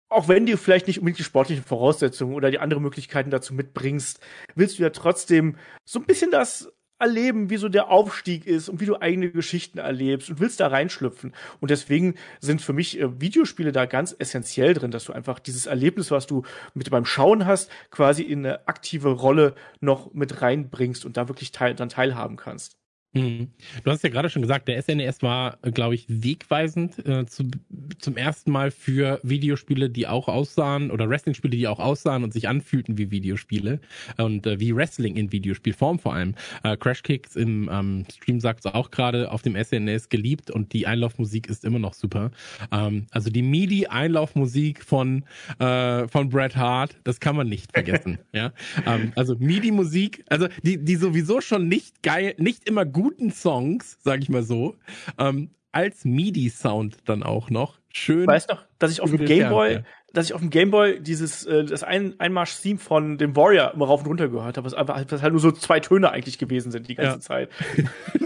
auch 0.08 0.28
wenn 0.28 0.46
du 0.46 0.56
vielleicht 0.56 0.86
nicht 0.86 1.00
unbedingt 1.00 1.18
die 1.18 1.24
sportlichen 1.24 1.64
Voraussetzungen 1.64 2.34
oder 2.34 2.52
die 2.52 2.60
anderen 2.60 2.84
Möglichkeiten 2.84 3.30
dazu 3.30 3.54
mitbringst, 3.54 4.20
willst 4.54 4.78
du 4.78 4.84
ja 4.84 4.90
trotzdem 4.90 5.56
so 5.84 5.98
ein 5.98 6.06
bisschen 6.06 6.30
das 6.30 6.72
erleben, 6.98 7.50
wie 7.50 7.56
so 7.56 7.68
der 7.68 7.88
Aufstieg 7.88 8.46
ist 8.46 8.68
und 8.68 8.80
wie 8.80 8.86
du 8.86 9.00
eigene 9.00 9.30
Geschichten 9.30 9.78
erlebst 9.78 10.30
und 10.30 10.40
willst 10.40 10.60
da 10.60 10.68
reinschlüpfen. 10.68 11.34
Und 11.60 11.70
deswegen 11.70 12.14
sind 12.40 12.62
für 12.62 12.72
mich 12.72 12.98
äh, 12.98 13.20
Videospiele 13.20 13.72
da 13.72 13.86
ganz 13.86 14.14
essentiell 14.18 14.74
drin, 14.74 14.90
dass 14.90 15.04
du 15.04 15.12
einfach 15.12 15.38
dieses 15.38 15.66
Erlebnis, 15.66 16.10
was 16.10 16.26
du 16.26 16.42
mit 16.74 16.90
beim 16.90 17.04
Schauen 17.04 17.46
hast, 17.46 17.70
quasi 17.90 18.22
in 18.22 18.46
eine 18.46 18.66
aktive 18.68 19.10
Rolle 19.10 19.54
noch 19.80 20.12
mit 20.14 20.42
reinbringst 20.42 21.04
und 21.04 21.16
da 21.16 21.28
wirklich 21.28 21.52
teil, 21.52 21.74
dann 21.74 21.88
teilhaben 21.88 22.36
kannst. 22.36 22.76
Mhm. 23.12 23.48
Du 23.84 23.90
hast 23.90 24.04
ja 24.04 24.10
gerade 24.10 24.28
schon 24.30 24.42
gesagt, 24.42 24.68
der 24.68 24.80
SNES 24.82 25.18
e 25.18 25.22
war, 25.22 25.58
glaube 25.62 25.94
ich, 25.94 26.04
wegweisend 26.08 27.04
äh, 27.06 27.26
zu, 27.26 27.50
zum 27.98 28.16
ersten 28.16 28.50
Mal 28.50 28.70
für 28.70 29.20
Videospiele, 29.22 29.90
die 29.90 30.06
auch 30.06 30.28
aussahen, 30.28 30.90
oder 30.90 31.08
Wrestling-Spiele, 31.08 31.56
die 31.56 31.68
auch 31.68 31.78
aussahen 31.78 32.24
und 32.24 32.32
sich 32.32 32.48
anfühlten 32.48 32.98
wie 32.98 33.10
Videospiele 33.10 33.80
und 34.18 34.46
äh, 34.46 34.60
wie 34.60 34.74
Wrestling 34.74 35.16
in 35.16 35.32
Videospielform 35.32 35.98
vor 35.98 36.14
allem. 36.14 36.34
Äh, 36.62 36.76
Crash 36.76 37.02
Kicks 37.02 37.36
im 37.36 37.70
ähm, 37.72 38.04
Stream 38.12 38.40
sagt 38.40 38.60
es 38.60 38.66
auch 38.66 38.90
gerade, 38.90 39.30
auf 39.30 39.42
dem 39.42 39.62
SNES 39.62 40.04
e 40.04 40.08
geliebt 40.10 40.50
und 40.50 40.72
die 40.72 40.86
Einlaufmusik 40.86 41.48
ist 41.48 41.64
immer 41.64 41.78
noch 41.78 41.94
super. 41.94 42.30
Ähm, 42.70 43.06
also 43.10 43.30
die 43.30 43.42
MIDI-Einlaufmusik 43.42 44.82
von, 44.82 45.24
äh, 45.58 46.06
von 46.08 46.28
Bret 46.28 46.56
Hart, 46.56 46.96
das 47.04 47.20
kann 47.20 47.36
man 47.36 47.48
nicht 47.48 47.72
vergessen. 47.72 48.18
ja? 48.32 48.52
Ähm, 48.86 49.12
also 49.16 49.36
MIDI-Musik, 49.38 50.24
also 50.28 50.48
die, 50.62 50.78
die 50.84 50.96
sowieso 50.96 51.40
schon 51.40 51.68
nicht 51.68 52.02
geil, 52.02 52.34
nicht 52.38 52.68
immer 52.68 52.84
gut 52.84 53.05
guten 53.06 53.30
Songs, 53.30 53.98
sag 54.02 54.20
ich 54.20 54.28
mal 54.28 54.42
so, 54.42 54.74
ähm, 55.16 55.50
als 55.70 56.04
MIDI-Sound 56.04 56.96
dann 57.04 57.22
auch 57.22 57.50
noch. 57.50 57.78
schön. 57.92 58.26
Weißt 58.26 58.48
noch, 58.48 58.64
dass 58.80 58.90
ich 58.90 59.00
auf 59.00 59.10
dem 59.10 59.24
Gameboy, 59.24 59.74
ja. 59.74 59.82
dass 60.12 60.26
ich 60.26 60.34
auf 60.34 60.40
dem 60.40 60.50
Gameboy 60.50 61.00
dieses 61.00 61.46
äh, 61.46 61.64
das 61.64 61.84
ein 61.84 62.18
Einmarsch-Theme 62.18 62.80
von 62.80 63.16
dem 63.16 63.36
Warrior 63.36 63.74
immer 63.74 63.86
rauf 63.86 64.00
und 64.00 64.08
runter 64.08 64.28
gehört 64.28 64.56
habe, 64.56 64.64
was 64.64 64.74
einfach 64.74 65.00
was 65.08 65.22
halt 65.22 65.32
nur 65.32 65.40
so 65.40 65.52
zwei 65.52 65.78
Töne 65.78 66.10
eigentlich 66.10 66.38
gewesen 66.38 66.72
sind 66.72 66.88
die 66.88 66.96
ganze 66.96 67.12
ja. 67.12 67.20
Zeit. 67.20 67.50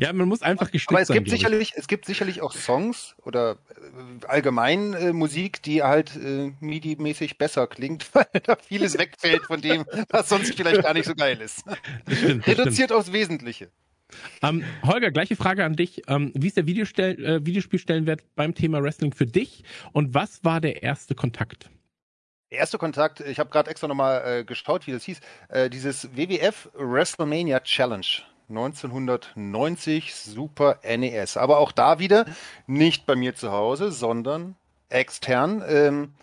ja, 0.00 0.12
man 0.12 0.28
muss 0.28 0.42
einfach 0.42 0.70
gestimmt 0.70 0.96
Aber 0.96 1.02
es 1.02 1.08
gibt 1.08 1.28
sein, 1.28 1.38
sicherlich, 1.38 1.72
es 1.76 1.88
gibt 1.88 2.04
sicherlich 2.04 2.42
auch 2.42 2.52
Songs 2.52 3.16
oder 3.22 3.58
äh, 4.22 4.26
allgemein 4.26 4.94
äh, 4.94 5.12
Musik, 5.12 5.62
die 5.62 5.82
halt 5.82 6.16
äh, 6.16 6.52
MIDI-mäßig 6.60 7.38
besser 7.38 7.66
klingt, 7.66 8.08
weil 8.14 8.26
da 8.44 8.56
vieles 8.56 8.98
wegfällt 8.98 9.42
von 9.44 9.60
dem, 9.60 9.84
was 10.10 10.28
sonst 10.28 10.54
vielleicht 10.54 10.82
gar 10.82 10.94
nicht 10.94 11.06
so 11.06 11.14
geil 11.14 11.40
ist. 11.40 11.64
Stimmt, 12.08 12.46
Reduziert 12.46 12.92
aufs 12.92 13.12
Wesentliche. 13.12 13.70
Ähm, 14.42 14.64
Holger, 14.84 15.10
gleiche 15.10 15.34
Frage 15.34 15.64
an 15.64 15.74
dich. 15.74 16.02
Ähm, 16.06 16.32
wie 16.34 16.46
ist 16.46 16.56
der 16.56 16.66
Videostell 16.66 17.24
äh, 17.24 17.46
Videospielstellenwert 17.46 18.22
beim 18.36 18.54
Thema 18.54 18.82
Wrestling 18.82 19.12
für 19.12 19.26
dich 19.26 19.64
und 19.92 20.14
was 20.14 20.44
war 20.44 20.60
der 20.60 20.82
erste 20.82 21.14
Kontakt? 21.14 21.70
Der 22.52 22.60
erste 22.60 22.78
Kontakt, 22.78 23.18
ich 23.20 23.40
habe 23.40 23.50
gerade 23.50 23.70
extra 23.70 23.88
nochmal 23.88 24.22
äh, 24.24 24.44
geschaut, 24.44 24.86
wie 24.86 24.92
das 24.92 25.02
hieß, 25.02 25.18
äh, 25.48 25.68
dieses 25.68 26.16
WWF 26.16 26.70
WrestleMania 26.74 27.58
Challenge 27.60 28.06
1990 28.48 30.14
Super 30.14 30.78
NES. 30.84 31.36
Aber 31.36 31.58
auch 31.58 31.72
da 31.72 31.98
wieder 31.98 32.26
nicht 32.66 33.06
bei 33.06 33.16
mir 33.16 33.34
zu 33.34 33.52
Hause, 33.52 33.90
sondern 33.90 34.56
extern. 34.88 35.62
Ähm, 35.66 36.14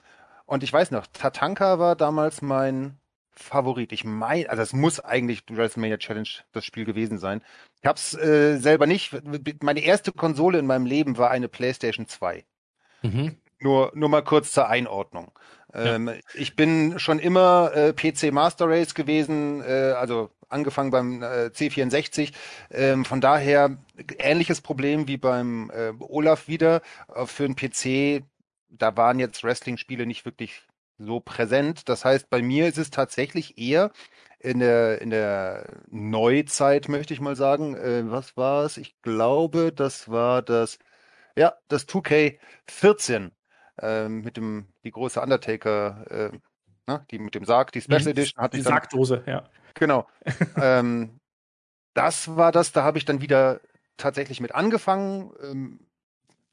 und 0.46 0.64
ich 0.64 0.72
weiß 0.74 0.92
noch, 0.92 1.08
Tatanka 1.08 1.80
war 1.80 1.96
damals 1.96 2.42
mein 2.42 2.98
Favorit. 3.32 3.92
Ich 3.92 4.04
meine, 4.04 4.50
also 4.50 4.62
es 4.62 4.74
muss 4.74 5.00
eigentlich 5.00 5.44
WrestleMania 5.50 5.98
Challenge 5.98 6.30
das 6.52 6.66
Spiel 6.66 6.86
gewesen 6.86 7.18
sein. 7.18 7.42
Ich 7.82 7.88
hab's 7.88 8.14
äh, 8.14 8.58
selber 8.58 8.86
nicht. 8.86 9.16
Meine 9.64 9.80
erste 9.80 10.12
Konsole 10.12 10.60
in 10.60 10.68
meinem 10.68 10.86
Leben 10.86 11.18
war 11.18 11.32
eine 11.32 11.48
PlayStation 11.48 12.08
2. 12.08 12.44
Mhm. 13.02 13.38
Nur, 13.60 13.92
nur 13.94 14.10
mal 14.10 14.24
kurz 14.24 14.52
zur 14.52 14.68
Einordnung. 14.68 15.32
Ja. 15.74 15.96
Ähm, 15.96 16.12
ich 16.34 16.56
bin 16.56 17.00
schon 17.00 17.20
immer 17.20 17.72
äh, 17.74 17.94
PC 17.94 18.32
Master 18.32 18.68
Race 18.68 18.94
gewesen, 18.94 19.62
äh, 19.62 19.94
also 19.98 20.30
angefangen 20.50 20.92
beim 20.92 21.24
äh, 21.24 21.48
C64. 21.48 22.34
Ähm, 22.72 23.06
von 23.06 23.22
daher 23.22 23.78
ähnliches 24.18 24.62
Problem 24.62 25.08
wie 25.08 25.18
beim 25.18 25.72
äh, 25.72 25.94
Olaf 26.00 26.48
wieder. 26.48 26.82
Äh, 27.14 27.26
für 27.26 27.46
einen 27.46 27.56
PC, 27.56 28.24
da 28.70 28.96
waren 28.98 29.20
jetzt 29.20 29.44
Wrestling-Spiele 29.44 30.06
nicht 30.06 30.26
wirklich 30.26 30.64
so 30.98 31.20
präsent. 31.20 31.90
Das 31.90 32.06
heißt, 32.06 32.30
bei 32.30 32.42
mir 32.42 32.68
ist 32.68 32.78
es 32.78 32.90
tatsächlich 32.90 33.58
eher 33.58 33.92
in 34.40 34.60
der, 34.60 35.02
in 35.02 35.10
der 35.10 35.66
Neuzeit, 35.90 36.90
möchte 36.90 37.14
ich 37.14 37.22
mal 37.22 37.36
sagen. 37.36 37.76
Äh, 37.76 38.12
was 38.12 38.36
war 38.38 38.66
es? 38.66 38.78
Ich 38.78 39.02
glaube, 39.02 39.72
das 39.72 40.10
war 40.10 40.42
das, 40.42 40.80
ja, 41.36 41.54
das 41.68 41.88
2K14 41.88 43.32
äh, 43.82 44.08
mit 44.08 44.38
dem, 44.38 44.68
die 44.84 44.92
große 44.92 45.20
Undertaker, 45.20 46.06
äh, 46.10 46.38
ne, 46.88 47.06
die 47.12 47.20
mit 47.20 47.36
dem 47.36 47.46
Sarg, 47.46 47.72
die 47.72 47.82
Special 47.82 48.02
mhm. 48.02 48.08
Edition 48.08 48.44
hatte 48.44 48.58
die 48.58 48.62
ich 48.62 48.66
dann, 48.66 48.74
Sargdose, 48.74 49.24
ja. 49.26 49.44
Genau. 49.74 50.08
ähm, 50.62 51.20
das 51.94 52.36
war 52.36 52.52
das, 52.52 52.72
da 52.72 52.84
habe 52.84 52.98
ich 52.98 53.06
dann 53.06 53.22
wieder 53.22 53.62
tatsächlich 53.98 54.40
mit 54.40 54.56
angefangen. 54.56 55.32
Ähm, 55.44 55.80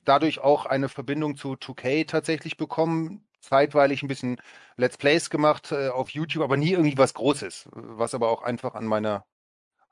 dadurch 0.05 0.41
auch 0.41 0.67
eine 0.67 0.89
Verbindung 0.89 1.37
zu 1.37 1.53
2K 1.53 2.07
tatsächlich 2.07 2.57
bekommen 2.57 3.29
zeitweilig 3.41 4.03
ein 4.03 4.09
bisschen 4.09 4.41
Let's 4.77 4.97
Plays 4.97 5.31
gemacht 5.31 5.73
äh, 5.73 5.89
auf 5.89 6.11
YouTube, 6.11 6.43
aber 6.43 6.57
nie 6.57 6.73
irgendwie 6.73 6.99
was 6.99 7.15
Großes, 7.15 7.69
was 7.73 8.15
aber 8.15 8.31
auch 8.31 8.43
einfach 8.43 8.75
an 8.75 8.87
meiner 8.87 9.25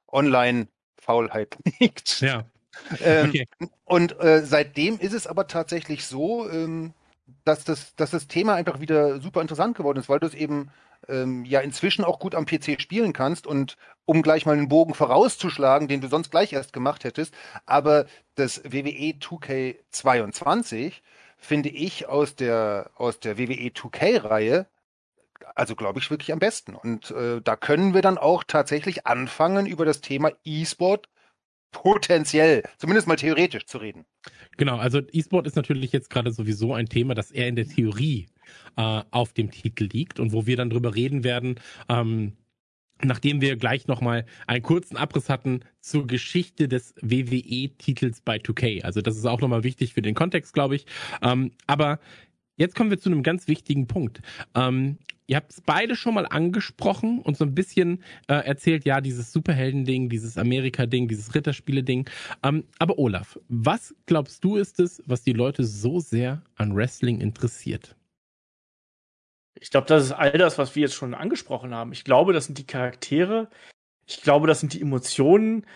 Online-Faulheit 0.08 1.56
liegt. 1.80 2.20
Ja. 2.20 2.44
Ähm, 3.00 3.28
okay. 3.30 3.48
Und 3.84 4.20
äh, 4.20 4.44
seitdem 4.44 4.98
ist 4.98 5.14
es 5.14 5.26
aber 5.26 5.46
tatsächlich 5.46 6.06
so, 6.06 6.48
ähm, 6.50 6.92
dass, 7.46 7.64
das, 7.64 7.94
dass 7.94 8.10
das 8.10 8.26
Thema 8.26 8.54
einfach 8.54 8.80
wieder 8.80 9.20
super 9.20 9.40
interessant 9.40 9.76
geworden 9.76 9.98
ist, 9.98 10.08
weil 10.08 10.20
du 10.20 10.26
es 10.26 10.34
eben 10.34 10.70
ähm, 11.08 11.44
ja 11.44 11.60
inzwischen 11.60 12.04
auch 12.04 12.18
gut 12.18 12.34
am 12.34 12.44
PC 12.44 12.80
spielen 12.80 13.12
kannst 13.12 13.46
und 13.46 13.76
um 14.04 14.22
gleich 14.22 14.46
mal 14.46 14.56
einen 14.56 14.68
Bogen 14.68 14.94
vorauszuschlagen, 14.94 15.88
den 15.88 16.00
du 16.00 16.08
sonst 16.08 16.30
gleich 16.30 16.52
erst 16.52 16.72
gemacht 16.72 17.04
hättest, 17.04 17.34
aber 17.64 18.06
das 18.34 18.64
WWE 18.64 19.14
2K22 19.20 20.94
finde 21.36 21.68
ich 21.68 22.08
aus 22.08 22.34
der, 22.34 22.90
aus 22.96 23.20
der 23.20 23.38
WWE 23.38 23.70
2K-Reihe, 23.70 24.66
also 25.54 25.76
glaube 25.76 26.00
ich 26.00 26.10
wirklich 26.10 26.32
am 26.32 26.40
besten. 26.40 26.74
Und 26.74 27.12
äh, 27.12 27.40
da 27.42 27.54
können 27.54 27.94
wir 27.94 28.02
dann 28.02 28.18
auch 28.18 28.42
tatsächlich 28.42 29.06
anfangen, 29.06 29.66
über 29.66 29.84
das 29.84 30.00
Thema 30.00 30.32
E-Sport 30.44 31.08
potenziell, 31.72 32.62
zumindest 32.78 33.06
mal 33.06 33.16
theoretisch 33.16 33.66
zu 33.66 33.78
reden. 33.78 34.04
Genau, 34.56 34.76
also 34.76 35.00
E-Sport 35.12 35.46
ist 35.46 35.56
natürlich 35.56 35.92
jetzt 35.92 36.10
gerade 36.10 36.32
sowieso 36.32 36.74
ein 36.74 36.86
Thema, 36.86 37.14
das 37.14 37.30
eher 37.30 37.48
in 37.48 37.56
der 37.56 37.68
Theorie 37.68 38.28
äh, 38.76 39.02
auf 39.10 39.32
dem 39.32 39.50
Titel 39.50 39.84
liegt 39.84 40.18
und 40.20 40.32
wo 40.32 40.46
wir 40.46 40.56
dann 40.56 40.70
drüber 40.70 40.94
reden 40.94 41.24
werden, 41.24 41.60
ähm, 41.88 42.32
nachdem 43.02 43.40
wir 43.40 43.56
gleich 43.56 43.86
nochmal 43.86 44.24
einen 44.46 44.62
kurzen 44.62 44.96
Abriss 44.96 45.28
hatten 45.28 45.60
zur 45.80 46.06
Geschichte 46.06 46.68
des 46.68 46.94
WWE-Titels 47.02 48.22
bei 48.22 48.36
2K. 48.36 48.82
Also 48.82 49.02
das 49.02 49.16
ist 49.16 49.26
auch 49.26 49.40
nochmal 49.40 49.64
wichtig 49.64 49.92
für 49.92 50.02
den 50.02 50.14
Kontext, 50.14 50.54
glaube 50.54 50.76
ich. 50.76 50.86
Ähm, 51.22 51.52
aber 51.66 52.00
jetzt 52.56 52.74
kommen 52.74 52.90
wir 52.90 52.98
zu 52.98 53.10
einem 53.10 53.22
ganz 53.22 53.48
wichtigen 53.48 53.86
Punkt. 53.86 54.22
Ähm, 54.54 54.98
ihr 55.26 55.36
habt 55.36 55.52
es 55.52 55.60
beide 55.60 55.96
schon 55.96 56.14
mal 56.14 56.26
angesprochen 56.26 57.20
und 57.20 57.36
so 57.36 57.44
ein 57.44 57.54
bisschen 57.54 58.02
äh, 58.28 58.34
erzählt, 58.34 58.84
ja, 58.84 59.00
dieses 59.00 59.32
Superhelden-Ding, 59.32 60.08
dieses 60.08 60.38
Amerika-Ding, 60.38 61.08
dieses 61.08 61.34
Ritterspiele-Ding. 61.34 62.08
Ähm, 62.42 62.64
aber 62.78 62.98
Olaf, 62.98 63.38
was 63.48 63.94
glaubst 64.06 64.44
du 64.44 64.56
ist 64.56 64.80
es, 64.80 65.02
was 65.06 65.22
die 65.22 65.32
Leute 65.32 65.64
so 65.64 66.00
sehr 66.00 66.42
an 66.56 66.74
Wrestling 66.74 67.20
interessiert? 67.20 67.96
Ich 69.58 69.70
glaube, 69.70 69.86
das 69.86 70.04
ist 70.04 70.12
all 70.12 70.32
das, 70.32 70.58
was 70.58 70.76
wir 70.76 70.82
jetzt 70.82 70.94
schon 70.94 71.14
angesprochen 71.14 71.74
haben. 71.74 71.92
Ich 71.92 72.04
glaube, 72.04 72.32
das 72.32 72.44
sind 72.44 72.58
die 72.58 72.66
Charaktere. 72.66 73.48
Ich 74.06 74.20
glaube, 74.20 74.46
das 74.46 74.60
sind 74.60 74.74
die 74.74 74.80
Emotionen 74.80 75.66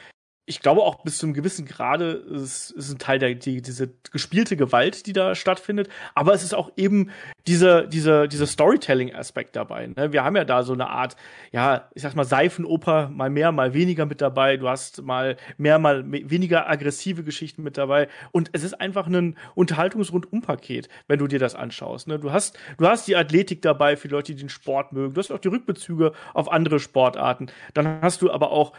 ich 0.46 0.60
glaube 0.60 0.82
auch 0.82 1.02
bis 1.04 1.18
zu 1.18 1.26
einem 1.26 1.34
gewissen 1.34 1.64
Grade 1.64 2.10
ist, 2.10 2.70
ist 2.72 2.90
ein 2.90 2.98
Teil 2.98 3.18
der 3.18 3.34
die, 3.34 3.62
diese 3.62 3.90
gespielte 4.10 4.56
Gewalt, 4.56 5.06
die 5.06 5.12
da 5.12 5.34
stattfindet, 5.34 5.88
aber 6.14 6.34
es 6.34 6.42
ist 6.42 6.54
auch 6.54 6.72
eben 6.76 7.10
dieser 7.46 7.86
dieser 7.86 8.26
dieser 8.26 8.46
Storytelling-Aspekt 8.46 9.54
dabei. 9.54 9.86
Ne? 9.86 10.12
Wir 10.12 10.24
haben 10.24 10.36
ja 10.36 10.44
da 10.44 10.62
so 10.62 10.72
eine 10.72 10.88
Art, 10.88 11.16
ja, 11.52 11.88
ich 11.94 12.02
sag 12.02 12.16
mal 12.16 12.24
Seifenoper, 12.24 13.08
mal 13.10 13.30
mehr, 13.30 13.52
mal 13.52 13.74
weniger 13.74 14.06
mit 14.06 14.20
dabei. 14.20 14.56
Du 14.56 14.68
hast 14.68 15.02
mal 15.02 15.36
mehr, 15.56 15.78
mal 15.78 16.04
weniger 16.10 16.68
aggressive 16.68 17.22
Geschichten 17.22 17.62
mit 17.62 17.78
dabei 17.78 18.08
und 18.32 18.50
es 18.52 18.64
ist 18.64 18.80
einfach 18.80 19.06
ein 19.06 19.36
Unterhaltungsrundumpaket, 19.54 20.88
wenn 21.06 21.18
du 21.18 21.28
dir 21.28 21.38
das 21.38 21.54
anschaust. 21.54 22.08
Ne? 22.08 22.18
Du 22.18 22.32
hast 22.32 22.58
du 22.78 22.88
hast 22.88 23.06
die 23.06 23.16
Athletik 23.16 23.62
dabei 23.62 23.96
für 23.96 24.08
Leute, 24.08 24.34
die 24.34 24.40
den 24.40 24.48
Sport 24.48 24.92
mögen. 24.92 25.14
Du 25.14 25.20
hast 25.20 25.30
auch 25.30 25.38
die 25.38 25.48
Rückbezüge 25.48 26.12
auf 26.34 26.50
andere 26.50 26.80
Sportarten. 26.80 27.46
Dann 27.74 28.00
hast 28.02 28.22
du 28.22 28.32
aber 28.32 28.50
auch 28.50 28.72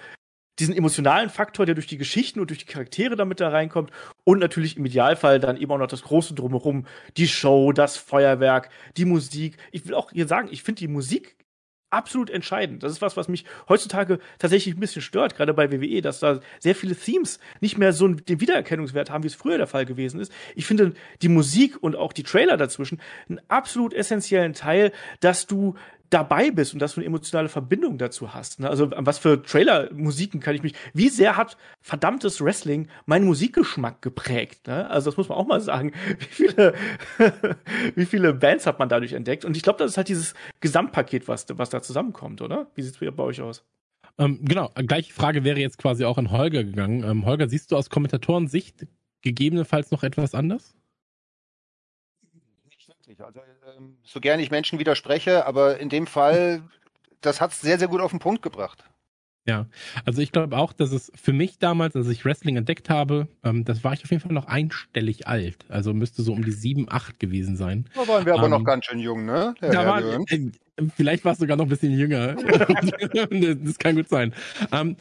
diesen 0.60 0.76
emotionalen 0.76 1.30
Faktor, 1.30 1.66
der 1.66 1.76
durch 1.76 1.88
die 1.88 1.98
Geschichten 1.98 2.40
und 2.40 2.50
durch 2.50 2.60
die 2.60 2.66
Charaktere 2.66 3.16
damit 3.16 3.40
da 3.40 3.50
reinkommt 3.50 3.92
und 4.24 4.40
natürlich 4.40 4.78
im 4.78 4.86
Idealfall 4.86 5.40
dann 5.40 5.58
eben 5.58 5.72
auch 5.72 5.78
noch 5.78 5.88
das 5.88 6.04
große 6.04 6.34
drumherum, 6.34 6.86
die 7.18 7.28
Show, 7.28 7.72
das 7.72 7.98
Feuerwerk, 7.98 8.70
die 8.98 9.06
Musik. 9.06 9.58
Ich 9.72 9.86
will 9.86 9.94
auch 9.94 10.12
hier 10.12 10.28
sagen, 10.28 10.50
ich 10.52 10.64
finde 10.64 10.80
die 10.80 10.88
Musik 10.88 11.36
absolut 11.92 12.30
entscheidend. 12.30 12.84
Das 12.84 12.92
ist 12.92 13.02
was, 13.02 13.18
was 13.18 13.28
mich 13.28 13.46
heutzutage 13.70 14.20
tatsächlich 14.40 14.76
ein 14.76 14.80
bisschen 14.80 15.02
stört, 15.02 15.36
gerade 15.36 15.54
bei 15.54 15.72
WWE, 15.72 16.02
dass 16.02 16.20
da 16.20 16.40
sehr 16.60 16.74
viele 16.74 16.96
Themes 16.96 17.40
nicht 17.60 17.78
mehr 17.78 17.94
so 17.94 18.08
den 18.08 18.40
Wiedererkennungswert 18.40 19.10
haben, 19.10 19.24
wie 19.24 19.28
es 19.28 19.36
früher 19.36 19.58
der 19.58 19.68
Fall 19.68 19.86
gewesen 19.86 20.20
ist. 20.20 20.32
Ich 20.56 20.66
finde 20.66 20.94
die 21.22 21.30
Musik 21.30 21.82
und 21.82 21.96
auch 21.96 22.14
die 22.14 22.24
Trailer 22.24 22.58
dazwischen 22.58 23.02
einen 23.30 23.42
absolut 23.50 23.94
essentiellen 23.94 24.54
Teil, 24.54 24.92
dass 25.20 25.48
du 25.48 25.76
dabei 26.12 26.52
bist 26.52 26.74
und 26.74 26.80
dass 26.80 26.94
du 26.94 27.00
eine 27.00 27.08
emotionale 27.08 27.50
Verbindung 27.50 27.98
dazu 27.98 28.34
hast. 28.34 28.60
Ne? 28.60 28.70
Also 28.70 28.86
an 28.86 29.06
was 29.06 29.18
für 29.18 29.42
Trailer-Musiken 29.42 30.40
kann 30.40 30.54
ich 30.54 30.62
mich, 30.62 30.74
wie 30.94 31.10
sehr 31.10 31.38
hat 31.38 31.58
verdammtes 31.82 32.42
Wrestling 32.42 32.90
meinen 33.06 33.26
Musikgeschmack 33.26 34.02
geprägt? 34.02 34.68
Ne? 34.68 34.90
Also 34.90 35.10
das 35.10 35.18
muss 35.18 35.30
man 35.30 35.38
auch 35.38 35.48
mal 35.48 35.62
sagen. 35.62 35.94
Wie 36.20 36.26
viele, 36.26 36.74
wie 37.96 38.06
viele 38.06 38.34
Bands 38.34 38.66
hat 38.66 38.80
man 38.80 38.90
dadurch 38.90 39.14
entdeckt? 39.14 39.46
Und 39.46 39.56
ich 39.58 39.64
glaube, 39.64 39.80
das 39.80 39.92
ist 39.92 39.98
halt 39.98 40.10
dieses 40.10 40.34
Gesamtpaket, 40.60 41.28
was, 41.28 41.46
was 41.54 41.70
da 41.70 41.82
zusammenkommt, 41.82 42.42
oder? 42.42 42.68
Wie 42.76 42.82
sieht 42.82 43.02
es 43.02 43.16
bei 43.16 43.24
euch 43.24 43.42
aus? 43.42 43.64
Ähm, 44.18 44.40
genau, 44.44 44.70
gleiche 44.76 45.14
Frage 45.14 45.44
wäre 45.44 45.60
jetzt 45.60 45.78
quasi 45.78 46.06
auch 46.06 46.18
an 46.18 46.32
Holger 46.32 46.64
gegangen. 46.64 47.04
Ähm, 47.04 47.26
Holger, 47.26 47.48
siehst 47.50 47.72
du 47.72 47.78
aus 47.78 47.90
Kommentatorensicht 47.90 48.88
gegebenenfalls 49.22 49.92
noch 49.92 50.04
etwas 50.04 50.36
anders? 50.36 50.76
Nicht 53.22 53.38
Also 53.38 53.42
ähm, 53.78 53.98
so 54.04 54.20
gerne 54.20 54.42
ich 54.42 54.52
Menschen 54.52 54.80
widerspreche, 54.80 55.46
aber 55.46 55.80
in 55.80 55.90
dem 55.90 56.08
Fall, 56.08 56.64
das 57.22 57.42
hat 57.42 57.52
es 57.52 57.62
sehr, 57.62 57.80
sehr 57.80 57.88
gut 57.88 58.02
auf 58.02 58.12
den 58.12 58.20
Punkt 58.20 58.42
gebracht. 58.42 58.84
Ja, 59.48 59.66
also 60.06 60.22
ich 60.22 60.32
glaube 60.32 60.56
auch, 60.56 60.72
dass 60.72 60.92
es 60.92 61.12
für 61.16 61.34
mich 61.34 61.58
damals, 61.58 61.96
als 61.96 62.08
ich 62.10 62.26
Wrestling 62.26 62.58
entdeckt 62.58 62.92
habe, 62.92 63.28
ähm, 63.44 63.66
das 63.66 63.84
war 63.84 63.94
ich 63.94 64.04
auf 64.04 64.12
jeden 64.12 64.22
Fall 64.22 64.34
noch 64.34 64.46
einstellig 64.46 65.28
alt. 65.28 65.66
Also 65.68 65.96
müsste 65.96 66.22
so 66.22 66.32
um 66.32 66.46
die 66.46 66.52
sieben, 66.52 66.86
acht 66.90 67.20
gewesen 67.20 67.56
sein. 67.56 67.90
Da 67.96 68.08
waren 68.08 68.26
wir 68.26 68.36
aber 68.36 68.46
ähm, 68.46 68.52
noch 68.52 68.64
ganz 68.64 68.86
schön 68.86 69.00
jung, 69.00 69.26
ne? 69.26 69.56
Da 69.60 69.88
war, 69.88 70.04
äh, 70.04 70.52
vielleicht 70.96 71.26
war 71.26 71.34
es 71.34 71.40
sogar 71.40 71.58
noch 71.58 71.66
ein 71.66 71.70
bisschen 71.70 71.98
jünger. 71.98 72.36
das 72.36 73.80
kann 73.80 73.96
gut 73.96 74.10
sein. 74.10 74.36
Ähm, 74.72 74.96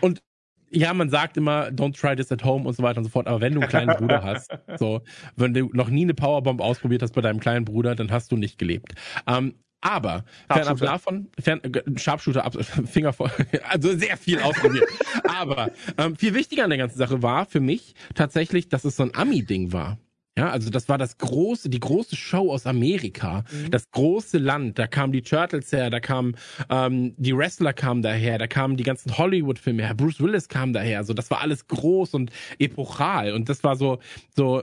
und 0.00 0.22
ja, 0.70 0.92
man 0.94 1.10
sagt 1.10 1.36
immer, 1.36 1.68
don't 1.68 1.98
try 1.98 2.14
this 2.14 2.30
at 2.32 2.44
home 2.44 2.66
und 2.66 2.74
so 2.74 2.82
weiter 2.82 2.98
und 2.98 3.04
so 3.04 3.10
fort. 3.10 3.26
Aber 3.26 3.40
wenn 3.40 3.54
du 3.54 3.60
einen 3.60 3.68
kleinen 3.68 3.96
Bruder 3.96 4.22
hast, 4.24 4.50
so, 4.78 5.02
wenn 5.36 5.54
du 5.54 5.70
noch 5.72 5.88
nie 5.88 6.02
eine 6.02 6.14
Powerbomb 6.14 6.60
ausprobiert 6.60 7.02
hast 7.02 7.14
bei 7.14 7.20
deinem 7.20 7.40
kleinen 7.40 7.64
Bruder, 7.64 7.94
dann 7.94 8.10
hast 8.10 8.32
du 8.32 8.36
nicht 8.36 8.58
gelebt. 8.58 8.94
Ähm, 9.26 9.54
aber 9.80 10.24
fernab 10.50 10.78
davon, 10.78 11.28
fern, 11.38 11.60
äh, 11.62 11.82
Sharpshooter, 11.96 12.44
ab, 12.44 12.56
Finger 12.86 13.12
voll, 13.12 13.30
also 13.68 13.96
sehr 13.96 14.16
viel 14.16 14.40
ausprobiert. 14.40 14.88
aber 15.22 15.70
ähm, 15.96 16.16
viel 16.16 16.34
wichtiger 16.34 16.64
an 16.64 16.70
der 16.70 16.78
ganzen 16.78 16.98
Sache 16.98 17.22
war 17.22 17.46
für 17.46 17.60
mich 17.60 17.94
tatsächlich, 18.14 18.68
dass 18.68 18.84
es 18.84 18.96
so 18.96 19.04
ein 19.04 19.14
Ami-Ding 19.14 19.72
war. 19.72 19.98
Ja, 20.38 20.50
also 20.50 20.70
das 20.70 20.88
war 20.88 20.98
das 20.98 21.18
große, 21.18 21.68
die 21.68 21.80
große 21.80 22.14
Show 22.14 22.52
aus 22.52 22.64
Amerika, 22.64 23.42
mhm. 23.50 23.72
das 23.72 23.90
große 23.90 24.38
Land. 24.38 24.78
Da 24.78 24.86
kamen 24.86 25.12
die 25.12 25.22
Turtles 25.22 25.72
her, 25.72 25.90
da 25.90 25.98
kamen 25.98 26.36
ähm, 26.70 27.12
die 27.16 27.36
Wrestler 27.36 27.72
kamen 27.72 28.02
daher, 28.02 28.38
da 28.38 28.46
kamen 28.46 28.76
die 28.76 28.84
ganzen 28.84 29.18
Hollywood-Filme 29.18 29.84
her, 29.84 29.94
Bruce 29.94 30.20
Willis 30.20 30.48
kam 30.48 30.72
daher. 30.72 31.02
So, 31.02 31.12
das 31.12 31.28
war 31.32 31.40
alles 31.40 31.66
groß 31.66 32.14
und 32.14 32.30
epochal 32.60 33.32
und 33.32 33.48
das 33.48 33.64
war 33.64 33.74
so 33.74 33.98
so 34.36 34.62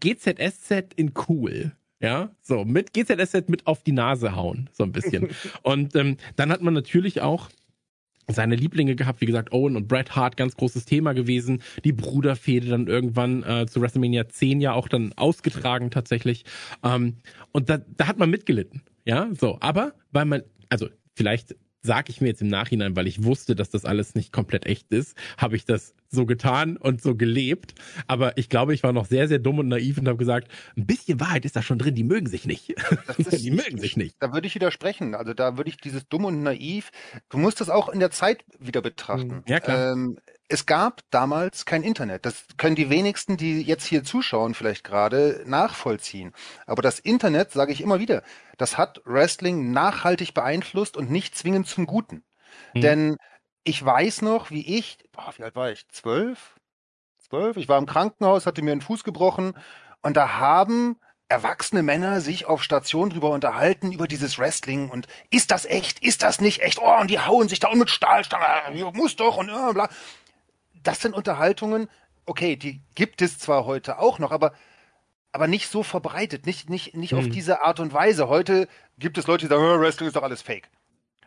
GZSZ 0.00 0.94
in 0.96 1.12
cool. 1.28 1.72
Ja, 2.00 2.30
so 2.40 2.64
mit 2.64 2.94
GZSZ 2.94 3.50
mit 3.50 3.66
auf 3.66 3.82
die 3.82 3.92
Nase 3.92 4.34
hauen, 4.34 4.70
so 4.72 4.82
ein 4.82 4.92
bisschen. 4.92 5.28
und 5.62 5.94
ähm, 5.94 6.16
dann 6.36 6.50
hat 6.50 6.62
man 6.62 6.72
natürlich 6.72 7.20
auch 7.20 7.50
seine 8.28 8.56
Lieblinge 8.56 8.96
gehabt, 8.96 9.20
wie 9.20 9.26
gesagt, 9.26 9.52
Owen 9.52 9.76
und 9.76 9.88
Bret 9.88 10.16
Hart, 10.16 10.36
ganz 10.36 10.56
großes 10.56 10.84
Thema 10.84 11.12
gewesen. 11.12 11.62
Die 11.84 11.92
Bruderfehde 11.92 12.68
dann 12.68 12.86
irgendwann 12.88 13.42
äh, 13.44 13.66
zu 13.66 13.80
WrestleMania 13.80 14.28
10 14.28 14.60
ja 14.60 14.72
auch 14.72 14.88
dann 14.88 15.12
ausgetragen 15.14 15.90
tatsächlich. 15.90 16.44
Ähm, 16.82 17.18
und 17.52 17.70
da, 17.70 17.78
da 17.78 18.08
hat 18.08 18.18
man 18.18 18.30
mitgelitten. 18.30 18.82
Ja, 19.04 19.28
so. 19.38 19.58
Aber 19.60 19.94
weil 20.10 20.24
man, 20.24 20.42
also 20.68 20.88
vielleicht 21.14 21.54
sage 21.86 22.10
ich 22.10 22.20
mir 22.20 22.28
jetzt 22.28 22.42
im 22.42 22.48
Nachhinein, 22.48 22.96
weil 22.96 23.06
ich 23.06 23.24
wusste, 23.24 23.54
dass 23.54 23.70
das 23.70 23.84
alles 23.84 24.14
nicht 24.14 24.32
komplett 24.32 24.66
echt 24.66 24.92
ist, 24.92 25.16
habe 25.38 25.56
ich 25.56 25.64
das 25.64 25.94
so 26.08 26.26
getan 26.26 26.76
und 26.76 27.02
so 27.02 27.14
gelebt. 27.14 27.74
Aber 28.06 28.36
ich 28.38 28.48
glaube, 28.48 28.74
ich 28.74 28.82
war 28.82 28.92
noch 28.92 29.06
sehr, 29.06 29.28
sehr 29.28 29.38
dumm 29.38 29.58
und 29.58 29.68
naiv 29.68 29.98
und 29.98 30.06
habe 30.08 30.18
gesagt, 30.18 30.48
ein 30.76 30.86
bisschen 30.86 31.20
Wahrheit 31.20 31.44
ist 31.44 31.56
da 31.56 31.62
schon 31.62 31.78
drin, 31.78 31.94
die 31.94 32.04
mögen 32.04 32.26
sich 32.26 32.46
nicht. 32.46 32.70
Ist, 33.16 33.32
die 33.44 33.50
mögen 33.50 33.78
sich 33.78 33.96
nicht. 33.96 34.16
Da 34.20 34.32
würde 34.32 34.46
ich 34.46 34.54
widersprechen. 34.54 35.14
Also 35.14 35.34
da 35.34 35.56
würde 35.56 35.70
ich 35.70 35.76
dieses 35.76 36.08
dumm 36.08 36.24
und 36.24 36.42
naiv, 36.42 36.90
du 37.28 37.38
musst 37.38 37.60
das 37.60 37.70
auch 37.70 37.88
in 37.88 38.00
der 38.00 38.10
Zeit 38.10 38.44
wieder 38.58 38.82
betrachten. 38.82 39.42
Ja, 39.46 39.60
klar. 39.60 39.92
Ähm, 39.92 40.18
es 40.48 40.66
gab 40.66 41.02
damals 41.10 41.64
kein 41.64 41.82
Internet. 41.82 42.24
Das 42.24 42.46
können 42.56 42.76
die 42.76 42.90
wenigsten, 42.90 43.36
die 43.36 43.62
jetzt 43.62 43.84
hier 43.84 44.04
zuschauen, 44.04 44.54
vielleicht 44.54 44.84
gerade 44.84 45.42
nachvollziehen. 45.46 46.32
Aber 46.66 46.82
das 46.82 46.98
Internet, 46.98 47.50
sage 47.50 47.72
ich 47.72 47.80
immer 47.80 47.98
wieder, 47.98 48.22
das 48.56 48.78
hat 48.78 49.00
Wrestling 49.04 49.72
nachhaltig 49.72 50.34
beeinflusst 50.34 50.96
und 50.96 51.10
nicht 51.10 51.36
zwingend 51.36 51.66
zum 51.66 51.86
Guten. 51.86 52.24
Mhm. 52.74 52.80
Denn 52.80 53.16
ich 53.64 53.84
weiß 53.84 54.22
noch, 54.22 54.50
wie 54.50 54.78
ich, 54.78 54.98
boah, 55.12 55.32
wie 55.36 55.42
alt 55.42 55.56
war 55.56 55.70
ich? 55.70 55.88
Zwölf? 55.88 56.54
Zwölf? 57.18 57.56
Ich 57.56 57.68
war 57.68 57.78
im 57.78 57.86
Krankenhaus, 57.86 58.46
hatte 58.46 58.62
mir 58.62 58.72
einen 58.72 58.80
Fuß 58.80 59.02
gebrochen 59.02 59.54
und 60.02 60.16
da 60.16 60.38
haben 60.38 60.96
erwachsene 61.28 61.82
Männer 61.82 62.20
sich 62.20 62.46
auf 62.46 62.62
Station 62.62 63.10
drüber 63.10 63.30
unterhalten, 63.30 63.90
über 63.90 64.06
dieses 64.06 64.38
Wrestling 64.38 64.90
und 64.90 65.08
ist 65.30 65.50
das 65.50 65.64
echt, 65.64 65.98
ist 66.04 66.22
das 66.22 66.40
nicht 66.40 66.62
echt? 66.62 66.78
Oh, 66.80 67.00
und 67.00 67.10
die 67.10 67.18
hauen 67.18 67.48
sich 67.48 67.58
da 67.58 67.66
und 67.68 67.80
mit 67.80 67.90
Stahlstange, 67.90 68.92
muss 68.94 69.16
doch 69.16 69.36
und 69.36 69.48
bla 69.48 69.88
das 70.86 71.00
sind 71.00 71.14
Unterhaltungen, 71.14 71.88
okay, 72.26 72.56
die 72.56 72.80
gibt 72.94 73.22
es 73.22 73.38
zwar 73.38 73.64
heute 73.64 73.98
auch 73.98 74.18
noch, 74.18 74.32
aber 74.32 74.52
aber 75.32 75.48
nicht 75.48 75.68
so 75.68 75.82
verbreitet, 75.82 76.46
nicht 76.46 76.70
nicht 76.70 76.94
nicht 76.94 77.12
hm. 77.12 77.18
auf 77.18 77.28
diese 77.28 77.62
Art 77.62 77.80
und 77.80 77.92
Weise. 77.92 78.28
Heute 78.28 78.68
gibt 78.98 79.18
es 79.18 79.26
Leute, 79.26 79.46
die 79.46 79.48
sagen, 79.48 79.80
Wrestling 79.80 80.08
ist 80.08 80.16
doch 80.16 80.22
alles 80.22 80.42
Fake. 80.42 80.70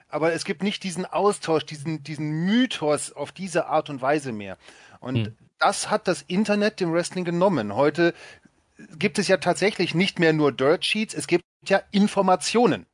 Aber 0.08 0.34
es 0.34 0.45
gibt 0.45 0.63
nicht 0.63 0.84
diesen 0.84 1.06
Austausch, 1.06 1.65
diesen 1.65 2.04
diesen 2.04 2.45
Mythos 2.45 3.12
auf 3.12 3.32
diese 3.32 3.67
Art 3.67 3.89
und 3.89 4.02
Weise 4.02 4.32
mehr. 4.32 4.58
Und 5.00 5.28
hm. 5.28 5.38
das 5.60 5.89
hat 5.89 6.08
das 6.08 6.24
Internet 6.24 6.80
dem 6.80 6.91
Wrestling 6.91 7.26
genommen. 7.26 7.76
Heute 7.76 8.13
gibt 8.98 9.19
es 9.19 9.28
ja 9.28 9.38
tatsächlich 9.38 9.93
nicht 9.93 10.19
mehr 10.19 10.34
nur 10.34 10.52
Dirt 10.52 10.86
Sheets, 10.86 11.13
es 11.13 11.28
gibt 11.28 11.43
ja 11.65 11.82
Informationen. 11.91 12.86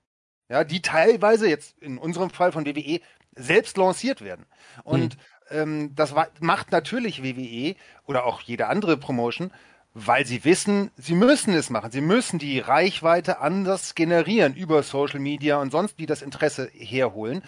Ja, 0.49 0.63
die 0.63 0.81
teilweise 0.81 1.47
jetzt 1.49 1.77
in 1.79 1.97
unserem 1.97 2.29
Fall 2.29 2.51
von 2.51 2.65
WWE 2.65 2.99
selbst 3.35 3.77
lanciert 3.77 4.21
werden. 4.21 4.45
Und 4.83 5.13
hm 5.13 5.19
ähm, 5.49 5.95
das 5.95 6.13
macht 6.39 6.71
natürlich 6.71 7.23
WWE 7.23 7.75
oder 8.05 8.25
auch 8.25 8.41
jede 8.41 8.67
andere 8.67 8.97
Promotion, 8.97 9.51
weil 9.93 10.25
sie 10.25 10.43
wissen, 10.43 10.91
sie 10.97 11.15
müssen 11.15 11.53
es 11.53 11.69
machen. 11.69 11.91
Sie 11.91 12.01
müssen 12.01 12.37
die 12.37 12.59
Reichweite 12.59 13.39
anders 13.39 13.95
generieren 13.95 14.53
über 14.53 14.83
Social 14.83 15.19
Media 15.19 15.59
und 15.61 15.71
sonst 15.71 15.97
wie 15.97 16.05
das 16.05 16.21
Interesse 16.21 16.69
herholen, 16.73 17.41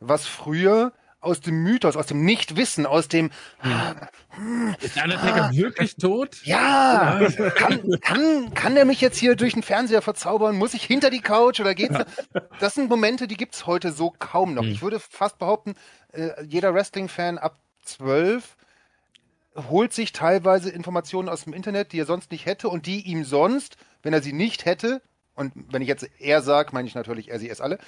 was 0.00 0.26
früher 0.26 0.92
aus 1.20 1.40
dem 1.40 1.62
Mythos, 1.62 1.96
aus 1.96 2.06
dem 2.06 2.24
Nichtwissen, 2.24 2.86
aus 2.86 3.08
dem 3.08 3.30
hm, 3.60 4.76
Ist 4.80 4.96
der 4.96 5.04
Undertaker 5.04 5.44
ah, 5.44 5.52
wirklich 5.52 5.96
tot? 5.96 6.36
Ja, 6.44 7.20
kann, 7.56 8.00
kann, 8.00 8.54
kann 8.54 8.74
der 8.74 8.84
mich 8.84 9.00
jetzt 9.00 9.18
hier 9.18 9.34
durch 9.34 9.54
den 9.54 9.62
Fernseher 9.62 10.02
verzaubern? 10.02 10.56
Muss 10.56 10.74
ich 10.74 10.84
hinter 10.84 11.10
die 11.10 11.20
Couch 11.20 11.60
oder 11.60 11.74
geht's? 11.74 11.96
Das 12.60 12.74
sind 12.74 12.88
Momente, 12.88 13.26
die 13.26 13.36
gibt's 13.36 13.66
heute 13.66 13.92
so 13.92 14.14
kaum 14.18 14.54
noch. 14.54 14.62
Hm. 14.62 14.70
Ich 14.70 14.82
würde 14.82 15.00
fast 15.00 15.38
behaupten, 15.38 15.74
äh, 16.12 16.30
jeder 16.44 16.72
Wrestling-Fan 16.72 17.38
ab 17.38 17.58
zwölf 17.82 18.56
holt 19.68 19.92
sich 19.92 20.12
teilweise 20.12 20.70
Informationen 20.70 21.28
aus 21.28 21.44
dem 21.44 21.52
Internet, 21.52 21.92
die 21.92 22.00
er 22.00 22.06
sonst 22.06 22.30
nicht 22.30 22.46
hätte 22.46 22.68
und 22.68 22.86
die 22.86 23.00
ihm 23.06 23.24
sonst, 23.24 23.76
wenn 24.02 24.12
er 24.12 24.22
sie 24.22 24.32
nicht 24.32 24.64
hätte, 24.64 25.02
und 25.34 25.52
wenn 25.70 25.82
ich 25.82 25.88
jetzt 25.88 26.08
er 26.18 26.42
sage, 26.42 26.70
meine 26.72 26.88
ich 26.88 26.94
natürlich 26.94 27.30
er, 27.30 27.38
sie, 27.38 27.48
es 27.48 27.60
alle, 27.60 27.78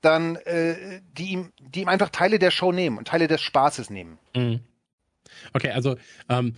dann 0.00 0.36
äh, 0.36 1.00
die 1.12 1.32
ihm, 1.32 1.52
die 1.60 1.82
ihm 1.82 1.88
einfach 1.88 2.10
Teile 2.10 2.38
der 2.38 2.50
Show 2.50 2.72
nehmen 2.72 2.98
und 2.98 3.08
Teile 3.08 3.28
des 3.28 3.40
Spaßes 3.40 3.90
nehmen. 3.90 4.18
Mhm. 4.34 4.60
Okay, 5.52 5.70
also 5.70 5.96
ähm, 6.28 6.56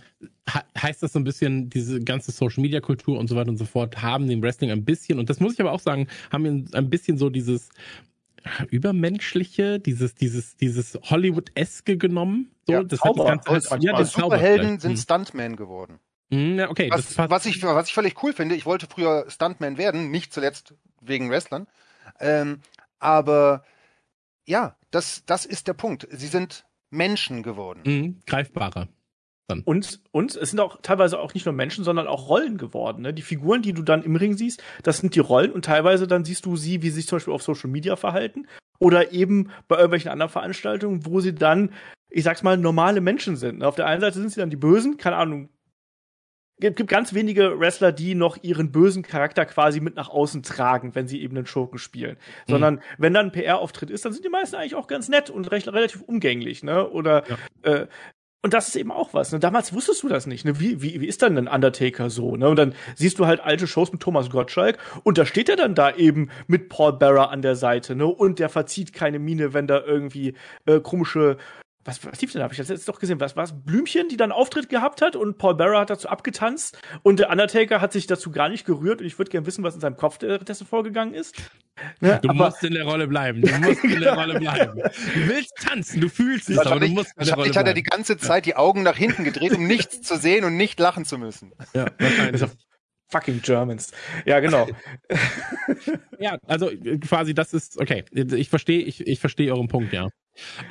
heißt 0.77 1.03
das 1.03 1.13
so 1.13 1.19
ein 1.19 1.23
bisschen, 1.23 1.69
diese 1.69 2.01
ganze 2.01 2.31
Social 2.31 2.61
Media 2.61 2.79
Kultur 2.81 3.19
und 3.19 3.27
so 3.27 3.35
weiter 3.35 3.49
und 3.49 3.57
so 3.57 3.65
fort 3.65 4.01
haben 4.01 4.27
dem 4.27 4.41
Wrestling 4.41 4.71
ein 4.71 4.83
bisschen, 4.83 5.19
und 5.19 5.29
das 5.29 5.39
muss 5.39 5.53
ich 5.53 5.61
aber 5.61 5.71
auch 5.71 5.79
sagen, 5.79 6.07
haben 6.31 6.67
ein 6.73 6.89
bisschen 6.89 7.17
so 7.17 7.29
dieses 7.29 7.69
übermenschliche, 8.69 9.79
dieses, 9.79 10.15
dieses, 10.15 10.57
dieses 10.57 10.99
Hollywood-eske 11.03 11.97
genommen. 11.97 12.51
So, 12.65 12.73
ja, 12.73 12.83
das 12.83 12.99
Zauber. 12.99 13.29
hat 13.29 13.47
das 13.47 13.69
ganze, 13.69 13.87
ja, 13.87 14.03
Superhelden 14.03 14.79
sind 14.79 14.91
hm. 14.91 14.97
Stuntmen 14.97 15.55
geworden. 15.55 15.99
Hm, 16.31 16.59
ja, 16.59 16.69
okay. 16.69 16.89
Was, 16.91 17.17
was, 17.17 17.45
ich, 17.45 17.61
was 17.63 17.87
ich 17.87 17.93
völlig 17.93 18.21
cool 18.23 18.33
finde, 18.33 18.55
ich 18.55 18.65
wollte 18.65 18.87
früher 18.87 19.25
Stuntman 19.29 19.77
werden, 19.77 20.11
nicht 20.11 20.33
zuletzt 20.33 20.73
wegen 21.01 21.29
Wrestlern. 21.29 21.67
Ähm, 22.19 22.59
aber 23.03 23.63
ja, 24.45 24.75
das, 24.91 25.23
das 25.25 25.45
ist 25.45 25.67
der 25.67 25.73
Punkt. 25.73 26.07
Sie 26.11 26.27
sind 26.27 26.65
Menschen 26.89 27.43
geworden. 27.43 27.81
Mhm, 27.85 28.19
greifbarer. 28.25 28.87
Dann. 29.47 29.61
Und, 29.61 30.01
und 30.11 30.35
es 30.37 30.51
sind 30.51 30.59
auch 30.61 30.79
teilweise 30.81 31.19
auch 31.19 31.33
nicht 31.33 31.45
nur 31.45 31.53
Menschen, 31.53 31.83
sondern 31.83 32.07
auch 32.07 32.29
Rollen 32.29 32.57
geworden. 32.57 33.01
Ne? 33.01 33.13
Die 33.13 33.21
Figuren, 33.21 33.61
die 33.61 33.73
du 33.73 33.81
dann 33.81 34.03
im 34.03 34.15
Ring 34.15 34.37
siehst, 34.37 34.63
das 34.83 34.99
sind 34.99 35.15
die 35.15 35.19
Rollen 35.19 35.51
und 35.51 35.65
teilweise 35.65 36.07
dann 36.07 36.23
siehst 36.23 36.45
du 36.45 36.55
sie, 36.55 36.81
wie 36.81 36.89
sie 36.89 36.97
sich 36.97 37.07
zum 37.07 37.17
Beispiel 37.17 37.33
auf 37.33 37.43
Social 37.43 37.69
Media 37.69 37.97
verhalten 37.97 38.47
oder 38.79 39.11
eben 39.11 39.49
bei 39.67 39.75
irgendwelchen 39.75 40.11
anderen 40.11 40.31
Veranstaltungen, 40.31 41.05
wo 41.05 41.19
sie 41.19 41.35
dann, 41.35 41.71
ich 42.09 42.23
sag's 42.23 42.43
mal, 42.43 42.57
normale 42.57 43.01
Menschen 43.01 43.35
sind. 43.35 43.59
Ne? 43.59 43.67
Auf 43.67 43.75
der 43.75 43.85
einen 43.87 43.99
Seite 43.99 44.19
sind 44.19 44.29
sie 44.29 44.39
dann 44.39 44.49
die 44.49 44.55
Bösen, 44.55 44.95
keine 44.95 45.17
Ahnung, 45.17 45.49
es 46.69 46.75
gibt 46.75 46.89
ganz 46.89 47.13
wenige 47.13 47.59
Wrestler, 47.59 47.91
die 47.91 48.15
noch 48.15 48.37
ihren 48.41 48.71
bösen 48.71 49.03
Charakter 49.03 49.45
quasi 49.45 49.79
mit 49.79 49.95
nach 49.95 50.09
außen 50.09 50.43
tragen, 50.43 50.95
wenn 50.95 51.07
sie 51.07 51.21
eben 51.21 51.35
einen 51.35 51.45
Schurken 51.45 51.77
spielen. 51.77 52.17
Mhm. 52.47 52.51
Sondern 52.51 52.81
wenn 52.97 53.13
dann 53.13 53.27
ein 53.27 53.31
PR-Auftritt 53.31 53.89
ist, 53.89 54.05
dann 54.05 54.13
sind 54.13 54.25
die 54.25 54.29
meisten 54.29 54.55
eigentlich 54.55 54.75
auch 54.75 54.87
ganz 54.87 55.09
nett 55.09 55.29
und 55.29 55.51
recht, 55.51 55.67
relativ 55.67 56.01
umgänglich, 56.01 56.63
ne? 56.63 56.89
Oder 56.89 57.23
ja. 57.27 57.71
äh, 57.71 57.87
und 58.45 58.53
das 58.53 58.67
ist 58.67 58.75
eben 58.75 58.91
auch 58.91 59.13
was. 59.13 59.31
Ne? 59.31 59.39
Damals 59.39 59.73
wusstest 59.73 60.03
du 60.03 60.09
das 60.09 60.27
nicht. 60.27 60.43
Ne? 60.43 60.59
Wie, 60.59 60.81
wie, 60.81 60.99
wie 60.99 61.07
ist 61.07 61.21
dann 61.21 61.37
ein 61.37 61.47
Undertaker 61.47 62.09
so? 62.09 62.35
Ne? 62.35 62.49
Und 62.49 62.57
dann 62.57 62.75
siehst 62.93 63.17
du 63.17 63.25
halt 63.25 63.39
alte 63.39 63.67
Shows 63.67 63.93
mit 63.93 64.01
Thomas 64.01 64.29
Gottschalk 64.29 64.79
und 65.03 65.17
da 65.17 65.25
steht 65.25 65.47
er 65.47 65.55
dann 65.55 65.75
da 65.75 65.95
eben 65.95 66.29
mit 66.47 66.67
Paul 66.67 66.91
Bearer 66.91 67.31
an 67.31 67.41
der 67.41 67.55
Seite. 67.55 67.95
Ne? 67.95 68.05
Und 68.05 68.39
der 68.39 68.49
verzieht 68.49 68.91
keine 68.91 69.17
Miene, 69.17 69.53
wenn 69.53 69.65
da 69.65 69.81
irgendwie 69.81 70.33
äh, 70.65 70.81
komische 70.81 71.37
was, 71.85 72.05
was 72.05 72.21
lief 72.21 72.31
denn 72.31 72.39
da? 72.39 72.45
Hab 72.45 72.51
ich 72.51 72.57
das 72.57 72.69
jetzt 72.69 72.87
doch 72.87 72.99
gesehen? 72.99 73.19
Was 73.19 73.35
war 73.35 73.43
es? 73.43 73.53
Blümchen, 73.53 74.07
die 74.09 74.17
dann 74.17 74.31
Auftritt 74.31 74.69
gehabt 74.69 75.01
hat 75.01 75.15
und 75.15 75.37
Paul 75.37 75.55
Bearer 75.55 75.81
hat 75.81 75.89
dazu 75.89 76.07
abgetanzt 76.07 76.77
und 77.01 77.19
der 77.19 77.29
Undertaker 77.29 77.81
hat 77.81 77.91
sich 77.91 78.07
dazu 78.07 78.31
gar 78.31 78.49
nicht 78.49 78.65
gerührt 78.65 79.01
und 79.01 79.07
ich 79.07 79.17
würde 79.17 79.31
gerne 79.31 79.45
wissen, 79.45 79.63
was 79.63 79.75
in 79.75 79.81
seinem 79.81 79.97
Kopf 79.97 80.17
dessen 80.17 80.65
vorgegangen 80.65 81.13
ist. 81.13 81.35
Ne? 81.99 82.19
Du 82.21 82.29
aber, 82.29 82.45
musst 82.45 82.63
in 82.63 82.73
der 82.73 82.85
Rolle 82.85 83.07
bleiben. 83.07 83.41
Du 83.41 83.53
musst 83.59 83.83
in 83.83 83.99
der 83.99 84.13
Rolle 84.13 84.39
bleiben. 84.39 84.77
Du 84.77 85.27
willst 85.27 85.53
tanzen, 85.57 86.01
du 86.01 86.09
fühlst 86.09 86.49
es, 86.49 86.59
aber 86.59 86.79
du 86.79 86.87
musst 86.87 87.11
in 87.17 87.25
der 87.25 87.35
Rolle 87.35 87.49
bleiben. 87.49 87.59
hat 87.59 87.67
er 87.67 87.73
die 87.73 87.83
ganze 87.83 88.17
Zeit 88.17 88.45
die 88.45 88.55
Augen 88.55 88.83
nach 88.83 88.97
hinten 88.97 89.23
gedreht, 89.23 89.53
um 89.53 89.65
nichts 89.67 90.01
zu 90.01 90.17
sehen 90.17 90.45
und 90.45 90.55
nicht 90.55 90.79
lachen 90.79 91.05
zu 91.05 91.17
müssen. 91.17 91.51
Ja, 91.73 91.87
wahrscheinlich. 91.99 92.43
Fucking 93.09 93.41
Germans. 93.43 93.91
Ja, 94.25 94.39
genau. 94.39 94.67
ja, 96.19 96.37
also 96.47 96.71
quasi 97.01 97.35
das 97.35 97.53
ist, 97.53 97.79
okay, 97.79 98.05
ich 98.11 98.49
verstehe, 98.49 98.81
ich, 98.81 99.05
ich 99.05 99.19
verstehe 99.19 99.53
euren 99.53 99.67
Punkt, 99.67 99.93
ja. 99.93 100.09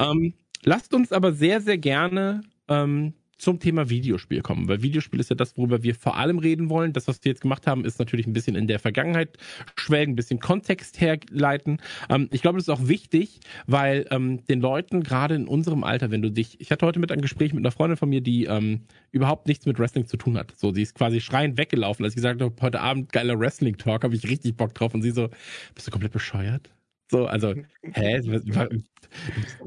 Ähm, 0.01 0.35
Lasst 0.65 0.95
uns 0.95 1.13
aber 1.13 1.33
sehr, 1.33 1.61
sehr 1.61 1.79
gerne 1.79 2.43
ähm, 2.69 3.15
zum 3.37 3.59
Thema 3.59 3.91
Videospiel 3.91 4.41
kommen, 4.41 4.69
weil 4.69 4.83
Videospiel 4.83 5.19
ist 5.19 5.31
ja 5.31 5.35
das, 5.35 5.57
worüber 5.57 5.83
wir 5.83 5.97
vor 5.97 6.17
allem 6.17 6.39
reden 6.39 6.71
wollen. 6.71 6.93
Das, 6.93 7.09
was 7.09 7.25
wir 7.25 7.33
jetzt 7.33 7.41
gemacht 7.41 7.67
haben, 7.67 7.85
ist 7.85 7.99
natürlich 7.99 8.29
ein 8.29 8.33
bisschen 8.33 8.55
in 8.55 8.69
der 8.69 8.79
Vergangenheit 8.79 9.37
schwelgen, 9.75 10.13
ein 10.13 10.17
bisschen 10.17 10.39
Kontext 10.39 11.01
herleiten. 11.01 11.79
Ähm, 12.09 12.29
ich 12.31 12.43
glaube, 12.43 12.59
das 12.59 12.69
ist 12.69 12.73
auch 12.73 12.87
wichtig, 12.87 13.41
weil 13.67 14.07
ähm, 14.13 14.47
den 14.47 14.61
Leuten 14.61 15.03
gerade 15.03 15.35
in 15.35 15.49
unserem 15.49 15.83
Alter, 15.83 16.13
wenn 16.13 16.23
du 16.23 16.31
dich, 16.31 16.61
ich 16.61 16.71
hatte 16.71 16.87
heute 16.87 17.01
mit 17.01 17.11
einem 17.11 17.23
Gespräch 17.23 17.53
mit 17.53 17.63
einer 17.63 17.73
Freundin 17.73 17.97
von 17.97 18.09
mir, 18.09 18.21
die 18.21 18.45
ähm, 18.45 18.83
überhaupt 19.11 19.49
nichts 19.49 19.67
mit 19.67 19.81
Wrestling 19.81 20.07
zu 20.07 20.17
tun 20.17 20.39
hat. 20.39 20.55
So, 20.57 20.71
die 20.71 20.83
ist 20.83 20.95
quasi 20.95 21.21
schreiend 21.21 21.59
weggelaufen, 21.59 22.05
als 22.05 22.13
ich 22.13 22.17
gesagt 22.17 22.41
habe, 22.41 22.55
heute 22.61 22.81
Abend 22.81 23.13
geiler 23.13 23.37
Wrestling-Talk, 23.37 24.05
habe 24.05 24.15
ich 24.15 24.29
richtig 24.29 24.57
Bock 24.57 24.75
drauf. 24.75 24.95
Und 24.95 25.03
sie 25.03 25.11
so, 25.11 25.29
bist 25.75 25.89
du 25.89 25.91
komplett 25.91 26.13
bescheuert? 26.13 26.71
So, 27.13 27.27
also, 27.27 27.55
hä? 27.83 28.23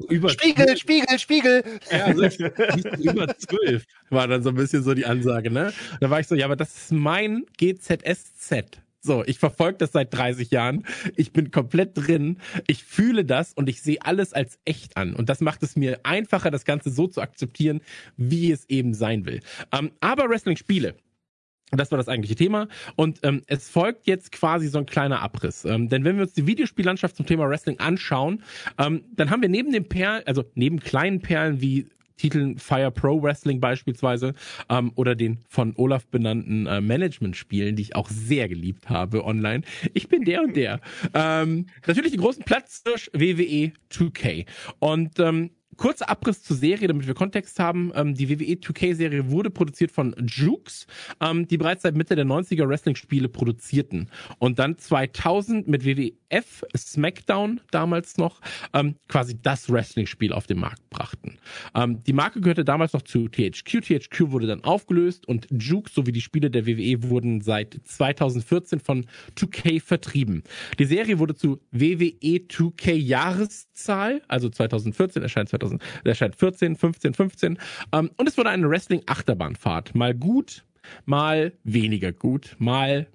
Über 0.10 0.30
Spiegel, 0.30 0.76
Spiegel, 0.78 1.20
Spiegel. 1.20 1.64
Ja, 1.92 2.06
also, 2.06 2.24
über 3.04 3.38
zwölf 3.38 3.86
war 4.10 4.28
dann 4.28 4.42
so 4.42 4.50
ein 4.50 4.56
bisschen 4.56 4.82
so 4.82 4.96
die 4.96 5.06
Ansage, 5.06 5.52
ne? 5.52 5.72
Da 6.02 6.10
war 6.10 6.20
ich 6.20 6.26
so, 6.26 6.34
ja, 6.34 6.46
aber 6.46 6.56
das 6.56 6.76
ist 6.76 6.92
mein 6.92 7.46
GZSZ. 7.58 8.82
So, 9.00 9.24
ich 9.28 9.38
verfolge 9.38 9.78
das 9.78 9.92
seit 9.92 10.12
30 10.12 10.50
Jahren. 10.50 10.88
Ich 11.16 11.34
bin 11.34 11.52
komplett 11.52 11.92
drin. 11.94 12.40
Ich 12.66 12.84
fühle 12.84 13.24
das 13.24 13.54
und 13.54 13.70
ich 13.70 13.80
sehe 13.84 14.02
alles 14.02 14.34
als 14.34 14.58
echt 14.66 14.98
an. 14.98 15.14
Und 15.14 15.30
das 15.30 15.40
macht 15.40 15.62
es 15.62 15.76
mir 15.76 16.00
einfacher, 16.02 16.50
das 16.50 16.66
Ganze 16.66 16.90
so 16.90 17.06
zu 17.06 17.22
akzeptieren, 17.22 17.82
wie 18.18 18.52
es 18.52 18.68
eben 18.70 18.96
sein 18.96 19.28
will. 19.28 19.42
Ähm, 19.72 19.92
aber 20.00 20.28
Wrestling-Spiele 20.28 20.96
das 21.72 21.92
war 21.92 21.98
das 21.98 22.08
eigentliche 22.08 22.36
Thema. 22.36 22.68
Und 22.96 23.20
ähm, 23.24 23.42
es 23.48 23.70
folgt 23.70 24.08
jetzt 24.08 24.32
quasi 24.32 24.68
so 24.68 24.78
ein 24.78 24.86
kleiner 24.86 25.22
Abriss. 25.22 25.66
Ähm, 25.66 25.90
denn 25.90 26.04
wenn 26.04 26.16
wir 26.16 26.24
uns 26.24 26.34
die 26.34 26.48
Videospiellandschaft 26.48 27.16
zum 27.16 27.26
Thema 27.26 27.50
Wrestling 27.50 27.80
anschauen, 27.80 28.44
ähm, 28.78 29.04
dann 29.16 29.30
haben 29.30 29.42
wir 29.42 29.50
neben 29.50 29.72
den 29.72 29.88
Perlen, 29.88 30.24
also 30.26 30.44
neben 30.54 30.80
kleinen 30.80 31.22
Perlen 31.22 31.62
wie 31.62 31.88
Titeln 32.18 32.58
Fire 32.58 32.92
Pro 32.92 33.22
Wrestling 33.22 33.60
beispielsweise 33.60 34.34
ähm, 34.70 34.92
oder 34.96 35.16
den 35.16 35.40
von 35.50 35.74
Olaf 35.76 36.08
benannten 36.08 36.66
äh, 36.66 36.82
Management-Spielen, 36.82 37.76
die 37.76 37.82
ich 37.82 37.96
auch 37.96 38.10
sehr 38.10 38.48
geliebt 38.48 38.90
habe 38.90 39.26
online. 39.26 39.64
Ich 39.94 40.08
bin 40.08 40.24
der 40.24 40.44
und 40.44 40.56
der. 40.56 40.80
Ähm, 41.14 41.68
natürlich 41.86 42.12
den 42.12 42.22
großen 42.22 42.44
Platz 42.44 42.84
durch 42.84 43.10
WWE 43.14 43.74
2K. 43.92 44.46
Und 44.80 45.20
ähm, 45.20 45.52
Kurzer 45.78 46.10
Abriss 46.10 46.44
zur 46.44 46.56
Serie, 46.56 46.88
damit 46.88 47.08
wir 47.08 47.14
Kontext 47.14 47.60
haben. 47.60 47.92
Ähm, 47.96 48.16
die 48.16 48.30
WWE 48.30 48.54
2K-Serie 48.54 49.30
wurde 49.30 49.50
produziert 49.50 49.92
von 49.92 50.16
Jukes, 50.26 50.88
ähm, 51.22 51.48
die 51.48 51.58
bereits 51.58 51.84
seit 51.84 51.96
Mitte 51.96 52.16
der 52.16 52.26
90er 52.26 52.68
Wrestling-Spiele 52.68 53.30
produzierten. 53.30 54.10
Und 54.40 54.60
dann 54.60 54.78
2000 54.78 55.68
mit 55.68 55.86
WWF 55.86 56.64
SmackDown 56.76 57.62
damals 57.72 58.18
noch 58.18 58.42
ähm, 58.74 58.96
quasi 59.08 59.40
das 59.42 59.70
Wrestling-Spiel 59.70 60.34
auf 60.34 60.48
den 60.48 60.60
Markt 60.60 60.90
brachten. 60.90 61.38
Ähm, 61.74 62.04
die 62.04 62.14
Marke 62.14 62.42
gehörte 62.42 62.64
damals 62.64 62.94
noch 62.94 63.02
zu 63.02 63.28
THQ. 63.28 63.82
THQ 63.82 64.32
wurde 64.32 64.48
dann 64.48 64.64
aufgelöst 64.64 65.28
und 65.28 65.48
Jukes 65.52 65.94
sowie 65.94 66.12
die 66.12 66.22
Spiele 66.22 66.50
der 66.50 66.66
WWE 66.66 67.04
wurden 67.04 67.42
seit 67.42 67.80
2014 67.84 68.80
von 68.80 69.06
2K 69.38 69.82
vertrieben. 69.82 70.44
Die 70.80 70.86
Serie 70.86 71.20
wurde 71.20 71.36
zu 71.36 71.60
WWE 71.72 72.40
2K 72.48 72.94
Jahreszahl, 72.94 74.22
also 74.28 74.50
2014 74.50 75.22
erscheint 75.22 75.50
2014 75.50 75.65
2000, 75.66 75.82
der 76.04 76.10
erscheint 76.12 76.36
14, 76.36 76.76
15, 76.76 77.14
15. 77.14 77.60
Ähm, 77.92 78.12
und 78.18 78.28
es 78.28 78.38
wurde 78.38 78.50
eine 78.50 78.70
Wrestling-Achterbahnfahrt. 78.70 79.96
Mal 79.96 80.14
gut, 80.14 80.64
mal 81.06 81.54
weniger 81.64 82.12
gut, 82.12 82.56
mal. 82.60 83.08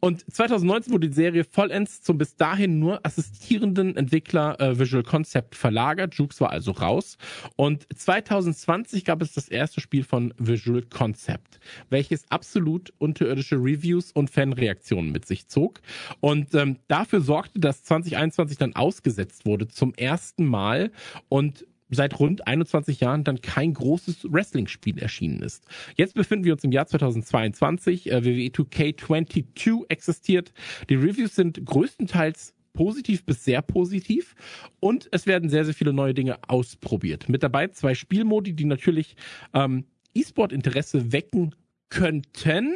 Und 0.00 0.24
2019 0.32 0.92
wurde 0.92 1.08
die 1.08 1.14
Serie 1.14 1.44
vollends 1.44 2.02
zum 2.02 2.18
bis 2.18 2.36
dahin 2.36 2.80
nur 2.80 3.00
assistierenden 3.06 3.96
Entwickler 3.96 4.60
äh, 4.60 4.78
Visual 4.78 5.04
Concept 5.04 5.54
verlagert. 5.54 6.14
Jukes 6.14 6.40
war 6.40 6.50
also 6.50 6.72
raus. 6.72 7.16
Und 7.54 7.86
2020 7.94 9.04
gab 9.04 9.22
es 9.22 9.32
das 9.32 9.48
erste 9.48 9.80
Spiel 9.80 10.02
von 10.02 10.34
Visual 10.38 10.82
Concept, 10.82 11.60
welches 11.88 12.28
absolut 12.30 12.92
unterirdische 12.98 13.56
Reviews 13.56 14.10
und 14.10 14.28
Fanreaktionen 14.28 15.12
mit 15.12 15.24
sich 15.24 15.46
zog. 15.46 15.80
Und 16.18 16.54
ähm, 16.54 16.78
dafür 16.88 17.20
sorgte, 17.20 17.60
dass 17.60 17.84
2021 17.84 18.58
dann 18.58 18.74
ausgesetzt 18.74 19.46
wurde 19.46 19.68
zum 19.68 19.94
ersten 19.94 20.44
Mal 20.44 20.90
und 21.28 21.64
seit 21.90 22.18
rund 22.18 22.46
21 22.46 23.00
Jahren 23.00 23.24
dann 23.24 23.40
kein 23.40 23.74
großes 23.74 24.32
Wrestling-Spiel 24.32 24.98
erschienen 24.98 25.42
ist. 25.42 25.64
Jetzt 25.96 26.14
befinden 26.14 26.44
wir 26.44 26.52
uns 26.52 26.64
im 26.64 26.72
Jahr 26.72 26.86
2022. 26.86 28.10
Äh, 28.10 28.24
WWE 28.24 28.50
2K22 28.50 29.84
existiert. 29.88 30.52
Die 30.88 30.94
Reviews 30.94 31.34
sind 31.34 31.64
größtenteils 31.64 32.54
positiv 32.72 33.24
bis 33.24 33.44
sehr 33.44 33.62
positiv 33.62 34.34
und 34.78 35.08
es 35.10 35.26
werden 35.26 35.48
sehr, 35.48 35.64
sehr 35.64 35.74
viele 35.74 35.92
neue 35.92 36.14
Dinge 36.14 36.38
ausprobiert. 36.46 37.28
Mit 37.28 37.42
dabei 37.42 37.68
zwei 37.68 37.94
Spielmodi, 37.94 38.52
die 38.52 38.64
natürlich 38.64 39.16
ähm, 39.54 39.84
E-Sport-Interesse 40.14 41.12
wecken 41.12 41.54
könnten. 41.90 42.74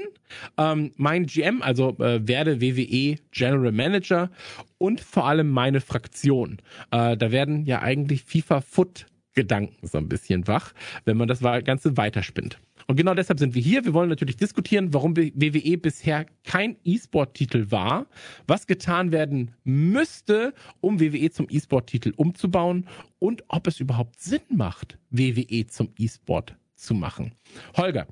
Ähm, 0.59 0.93
mein 0.97 1.27
GM, 1.27 1.63
also 1.63 1.97
äh, 1.99 2.27
werde 2.27 2.61
WWE 2.61 3.17
General 3.31 3.73
Manager 3.73 4.31
und 4.79 5.01
vor 5.01 5.27
allem 5.27 5.49
meine 5.51 5.81
Fraktion. 5.81 6.59
Äh, 6.91 7.17
da 7.17 7.33
werden 7.33 7.65
ja 7.65 7.81
eigentlich 7.81 8.25
FIFA 8.25 8.61
Foot 8.61 9.07
Gedanken 9.35 9.87
so 9.87 9.99
ein 9.99 10.09
bisschen 10.09 10.47
wach, 10.47 10.73
wenn 11.05 11.17
man 11.17 11.29
das 11.29 11.41
Ganze 11.41 11.97
weiterspinnt. 11.97 12.59
Und 12.87 12.97
genau 12.97 13.15
deshalb 13.15 13.39
sind 13.39 13.55
wir 13.55 13.63
hier. 13.63 13.85
Wir 13.85 13.95
wollen 13.95 14.09
natürlich 14.11 14.37
diskutieren, 14.37 14.93
warum 14.93 15.17
WWE 15.17 15.79
bisher 15.79 16.27
kein 16.45 16.77
E-Sport-Titel 16.85 17.71
war, 17.71 18.07
was 18.47 18.67
getan 18.67 19.11
werden 19.11 19.53
müsste, 19.65 20.53
um 20.81 21.01
WWE 21.01 21.31
zum 21.31 21.47
E-Sport-Titel 21.49 22.13
umzubauen 22.17 22.87
und 23.19 23.43
ob 23.49 23.67
es 23.67 23.81
überhaupt 23.81 24.21
Sinn 24.21 24.43
macht, 24.51 24.99
WWE 25.11 25.67
zum 25.67 25.89
E-Sport 25.99 26.57
zu 26.85 26.95
machen. 26.95 27.35
Holger, 27.77 28.07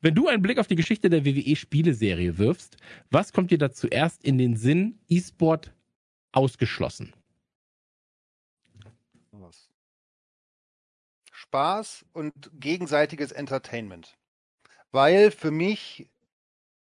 wenn 0.00 0.14
du 0.14 0.28
einen 0.28 0.42
Blick 0.42 0.58
auf 0.58 0.66
die 0.66 0.76
Geschichte 0.76 1.10
der 1.10 1.24
WWE-Spieleserie 1.24 2.38
wirfst, 2.38 2.76
was 3.10 3.32
kommt 3.32 3.50
dir 3.50 3.58
da 3.58 3.70
zuerst 3.70 4.24
in 4.24 4.38
den 4.38 4.56
Sinn, 4.56 4.98
E-Sport 5.08 5.72
ausgeschlossen? 6.32 7.14
Spaß 11.32 12.04
und 12.12 12.50
gegenseitiges 12.54 13.30
Entertainment. 13.30 14.18
Weil 14.90 15.30
für 15.30 15.50
mich, 15.50 16.08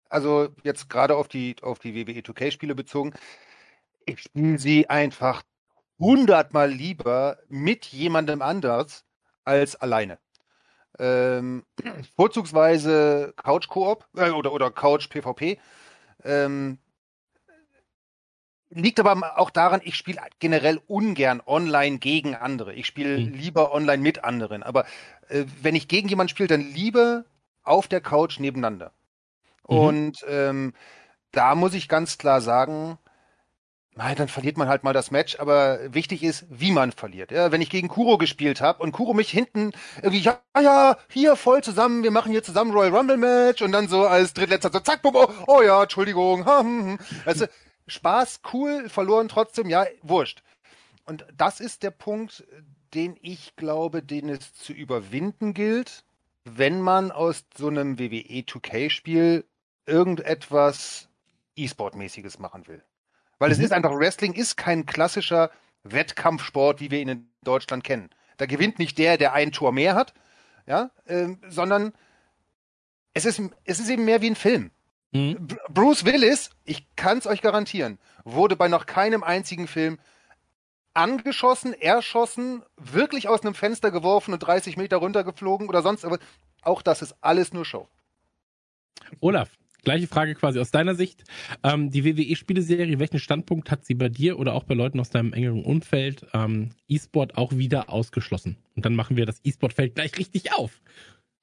also 0.08 0.48
jetzt 0.62 0.88
gerade 0.88 1.16
auf 1.16 1.28
die, 1.28 1.56
auf 1.62 1.78
die 1.78 1.94
WWE 1.94 2.20
2K-Spiele 2.20 2.74
bezogen, 2.74 3.12
ich 4.06 4.22
spiele 4.22 4.58
sie 4.58 4.88
einfach 4.88 5.42
hundertmal 5.98 6.70
lieber 6.70 7.38
mit 7.48 7.86
jemandem 7.86 8.42
anders 8.42 9.04
als 9.44 9.76
alleine. 9.76 10.18
Ähm, 10.98 11.64
vorzugsweise 12.16 13.34
Couch 13.36 13.68
Koop 13.68 14.06
äh, 14.16 14.30
oder, 14.30 14.52
oder 14.52 14.70
Couch 14.70 15.08
PvP. 15.08 15.58
Ähm, 16.24 16.78
liegt 18.70 19.00
aber 19.00 19.38
auch 19.38 19.50
daran, 19.50 19.80
ich 19.84 19.96
spiele 19.96 20.20
generell 20.38 20.80
ungern 20.86 21.40
online 21.46 21.98
gegen 21.98 22.34
andere. 22.34 22.74
Ich 22.74 22.86
spiele 22.86 23.18
mhm. 23.18 23.34
lieber 23.34 23.72
online 23.72 24.02
mit 24.02 24.24
anderen. 24.24 24.62
Aber 24.62 24.84
äh, 25.28 25.44
wenn 25.62 25.74
ich 25.74 25.88
gegen 25.88 26.08
jemanden 26.08 26.30
spiele, 26.30 26.48
dann 26.48 26.60
lieber 26.60 27.24
auf 27.62 27.88
der 27.88 28.00
Couch 28.00 28.38
nebeneinander. 28.40 28.92
Mhm. 29.68 29.76
Und 29.76 30.24
ähm, 30.28 30.74
da 31.30 31.54
muss 31.54 31.74
ich 31.74 31.88
ganz 31.88 32.18
klar 32.18 32.40
sagen, 32.40 32.98
Nein, 33.96 34.16
dann 34.16 34.26
verliert 34.26 34.56
man 34.56 34.66
halt 34.66 34.82
mal 34.82 34.92
das 34.92 35.12
Match, 35.12 35.38
aber 35.38 35.78
wichtig 35.94 36.24
ist, 36.24 36.46
wie 36.50 36.72
man 36.72 36.90
verliert. 36.90 37.30
Ja, 37.30 37.52
wenn 37.52 37.62
ich 37.62 37.70
gegen 37.70 37.86
Kuro 37.86 38.18
gespielt 38.18 38.60
habe 38.60 38.82
und 38.82 38.90
Kuro 38.90 39.14
mich 39.14 39.30
hinten 39.30 39.70
irgendwie, 39.98 40.18
ja, 40.18 40.40
ja, 40.60 40.98
hier 41.08 41.36
voll 41.36 41.62
zusammen, 41.62 42.02
wir 42.02 42.10
machen 42.10 42.32
hier 42.32 42.42
zusammen 42.42 42.72
Royal 42.72 42.94
Rumble 42.94 43.16
Match 43.16 43.62
und 43.62 43.70
dann 43.70 43.86
so 43.86 44.04
als 44.04 44.34
drittletzter 44.34 44.72
so, 44.72 44.80
zack, 44.80 45.02
bumm, 45.02 45.14
oh, 45.14 45.28
oh 45.46 45.62
ja, 45.62 45.82
Entschuldigung, 45.82 46.44
hm, 46.60 46.86
hm, 46.86 46.98
weißt 47.24 47.42
du, 47.42 47.50
Spaß, 47.86 48.40
cool, 48.52 48.88
verloren 48.88 49.28
trotzdem, 49.28 49.68
ja, 49.68 49.86
wurscht. 50.02 50.42
Und 51.04 51.24
das 51.36 51.60
ist 51.60 51.84
der 51.84 51.92
Punkt, 51.92 52.44
den 52.94 53.16
ich 53.22 53.54
glaube, 53.54 54.02
den 54.02 54.28
es 54.28 54.54
zu 54.54 54.72
überwinden 54.72 55.54
gilt, 55.54 56.04
wenn 56.44 56.80
man 56.80 57.12
aus 57.12 57.44
so 57.56 57.68
einem 57.68 57.98
WWE 58.00 58.42
2K-Spiel 58.42 59.44
irgendetwas 59.86 61.08
E-Sport-mäßiges 61.56 62.40
machen 62.40 62.66
will. 62.66 62.82
Weil 63.38 63.50
mhm. 63.50 63.52
es 63.54 63.58
ist 63.58 63.72
einfach, 63.72 63.92
Wrestling 63.92 64.32
ist 64.32 64.56
kein 64.56 64.86
klassischer 64.86 65.50
Wettkampfsport, 65.82 66.80
wie 66.80 66.90
wir 66.90 67.00
ihn 67.00 67.08
in 67.08 67.28
Deutschland 67.42 67.84
kennen. 67.84 68.10
Da 68.36 68.46
gewinnt 68.46 68.78
nicht 68.78 68.98
der, 68.98 69.16
der 69.16 69.32
ein 69.32 69.52
Tor 69.52 69.72
mehr 69.72 69.94
hat, 69.94 70.14
ja, 70.66 70.90
ähm, 71.06 71.38
sondern 71.48 71.92
es 73.12 73.24
ist, 73.24 73.40
es 73.64 73.80
ist 73.80 73.88
eben 73.88 74.04
mehr 74.04 74.22
wie 74.22 74.30
ein 74.30 74.36
Film. 74.36 74.70
Mhm. 75.12 75.46
Bruce 75.68 76.04
Willis, 76.04 76.50
ich 76.64 76.86
kann 76.96 77.18
es 77.18 77.26
euch 77.26 77.42
garantieren, 77.42 77.98
wurde 78.24 78.56
bei 78.56 78.68
noch 78.68 78.86
keinem 78.86 79.22
einzigen 79.22 79.68
Film 79.68 79.98
angeschossen, 80.94 81.72
erschossen, 81.74 82.62
wirklich 82.76 83.28
aus 83.28 83.42
einem 83.42 83.54
Fenster 83.54 83.90
geworfen 83.90 84.32
und 84.32 84.40
30 84.40 84.76
Meter 84.76 84.96
runtergeflogen 84.98 85.68
oder 85.68 85.82
sonst 85.82 86.04
aber 86.04 86.18
auch 86.62 86.82
das 86.82 87.02
ist 87.02 87.14
alles 87.20 87.52
nur 87.52 87.64
Show. 87.64 87.88
Olaf, 89.20 89.50
Gleiche 89.84 90.06
Frage 90.06 90.34
quasi 90.34 90.58
aus 90.58 90.70
deiner 90.70 90.94
Sicht. 90.94 91.24
Ähm, 91.62 91.90
die 91.90 92.04
WWE-Spieleserie, 92.04 92.98
welchen 92.98 93.18
Standpunkt 93.18 93.70
hat 93.70 93.84
sie 93.84 93.94
bei 93.94 94.08
dir 94.08 94.38
oder 94.38 94.54
auch 94.54 94.64
bei 94.64 94.74
Leuten 94.74 95.00
aus 95.00 95.10
deinem 95.10 95.32
engeren 95.32 95.64
Umfeld 95.64 96.26
ähm, 96.34 96.70
E-Sport 96.88 97.36
auch 97.36 97.52
wieder 97.56 97.90
ausgeschlossen? 97.90 98.56
Und 98.74 98.84
dann 98.84 98.94
machen 98.94 99.16
wir 99.16 99.26
das 99.26 99.40
E-Sport-Feld 99.44 99.94
gleich 99.94 100.18
richtig 100.18 100.52
auf. 100.52 100.80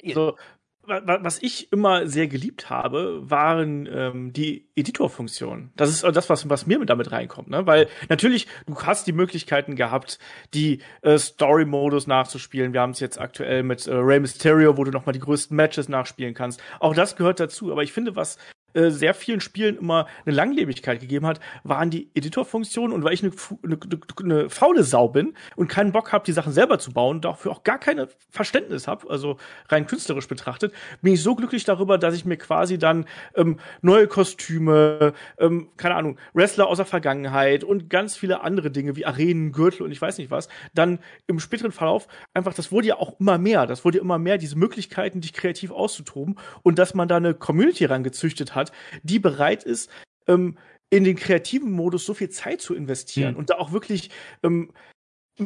Also, 0.03 0.35
was 0.83 1.41
ich 1.41 1.71
immer 1.71 2.07
sehr 2.07 2.27
geliebt 2.27 2.69
habe, 2.69 3.21
waren 3.29 3.87
ähm, 3.91 4.33
die 4.33 4.67
Editorfunktionen. 4.75 5.71
Das 5.75 5.89
ist 5.89 6.03
das, 6.03 6.29
was, 6.29 6.49
was 6.49 6.65
mir 6.65 6.83
damit 6.85 7.11
reinkommt, 7.11 7.49
ne? 7.49 7.67
Weil 7.67 7.87
natürlich, 8.09 8.47
du 8.65 8.75
hast 8.81 9.05
die 9.05 9.11
Möglichkeiten 9.11 9.75
gehabt, 9.75 10.17
die 10.53 10.79
äh, 11.01 11.17
Story-Modus 11.17 12.07
nachzuspielen. 12.07 12.73
Wir 12.73 12.81
haben 12.81 12.91
es 12.91 12.99
jetzt 12.99 13.19
aktuell 13.19 13.63
mit 13.63 13.85
äh, 13.87 13.93
Rey 13.93 14.19
Mysterio, 14.19 14.77
wo 14.77 14.83
du 14.83 14.91
nochmal 14.91 15.13
die 15.13 15.19
größten 15.19 15.55
Matches 15.55 15.87
nachspielen 15.87 16.33
kannst. 16.33 16.61
Auch 16.79 16.95
das 16.95 17.15
gehört 17.15 17.39
dazu. 17.39 17.71
Aber 17.71 17.83
ich 17.83 17.93
finde, 17.93 18.15
was 18.15 18.37
äh, 18.73 18.89
sehr 18.89 19.13
vielen 19.13 19.41
Spielen 19.41 19.77
immer 19.77 20.07
eine 20.25 20.35
Langlebigkeit 20.35 20.99
gegeben 20.99 21.25
hat, 21.25 21.39
waren 21.63 21.89
die 21.89 22.09
Editorfunktionen 22.13 22.95
und 22.95 23.03
weil 23.03 23.13
ich 23.13 23.23
eine, 23.23 23.31
eine, 23.63 23.77
eine 24.19 24.49
faule 24.49 24.83
Sau 24.83 25.07
bin 25.07 25.33
und 25.55 25.67
keinen 25.67 25.91
Bock 25.91 26.11
habe, 26.11 26.25
die 26.25 26.31
Sachen 26.31 26.53
selber 26.53 26.79
zu 26.79 26.91
bauen 26.91 27.21
dafür 27.21 27.51
auch 27.51 27.63
gar 27.63 27.79
keine 27.79 28.07
Verständnis 28.29 28.87
habe, 28.87 29.09
also 29.09 29.37
rein 29.69 29.87
künstlerisch 29.87 30.27
betrachtet, 30.27 30.73
bin 31.01 31.13
ich 31.13 31.23
so 31.23 31.35
glücklich 31.35 31.63
darüber, 31.63 31.97
dass 31.97 32.15
ich 32.15 32.25
mir 32.25 32.37
quasi 32.37 32.77
dann 32.77 33.05
ähm, 33.35 33.57
neue 33.81 34.07
Kostüme, 34.07 35.13
ähm, 35.37 35.69
keine 35.77 35.95
Ahnung, 35.95 36.17
Wrestler 36.33 36.67
aus 36.67 36.77
der 36.77 36.85
Vergangenheit 36.85 37.63
und 37.63 37.89
ganz 37.89 38.15
viele 38.15 38.41
andere 38.41 38.71
Dinge 38.71 38.95
wie 38.95 39.05
Arenen, 39.05 39.51
Gürtel 39.51 39.83
und 39.83 39.91
ich 39.91 40.01
weiß 40.01 40.17
nicht 40.17 40.31
was, 40.31 40.49
dann 40.73 40.99
im 41.27 41.39
späteren 41.39 41.71
Verlauf 41.71 42.07
einfach, 42.33 42.53
das 42.53 42.71
wurde 42.71 42.87
ja 42.87 42.97
auch 42.97 43.19
immer 43.19 43.37
mehr, 43.37 43.65
das 43.65 43.85
wurde 43.85 43.97
immer 43.97 44.17
mehr, 44.17 44.37
diese 44.37 44.57
Möglichkeiten, 44.57 45.21
dich 45.21 45.33
kreativ 45.33 45.71
auszutoben 45.71 46.37
und 46.63 46.79
dass 46.79 46.93
man 46.93 47.07
da 47.07 47.17
eine 47.17 47.33
Community 47.33 47.85
rangezüchtet 47.85 48.55
hat, 48.55 48.60
hat, 48.61 48.71
die 49.03 49.19
bereit 49.19 49.63
ist, 49.63 49.89
ähm, 50.27 50.57
in 50.89 51.03
den 51.03 51.15
kreativen 51.15 51.71
Modus 51.71 52.05
so 52.05 52.13
viel 52.13 52.29
Zeit 52.29 52.61
zu 52.61 52.75
investieren 52.75 53.33
mhm. 53.33 53.39
und 53.39 53.49
da 53.49 53.55
auch 53.55 53.71
wirklich 53.71 54.09
ähm, 54.43 54.71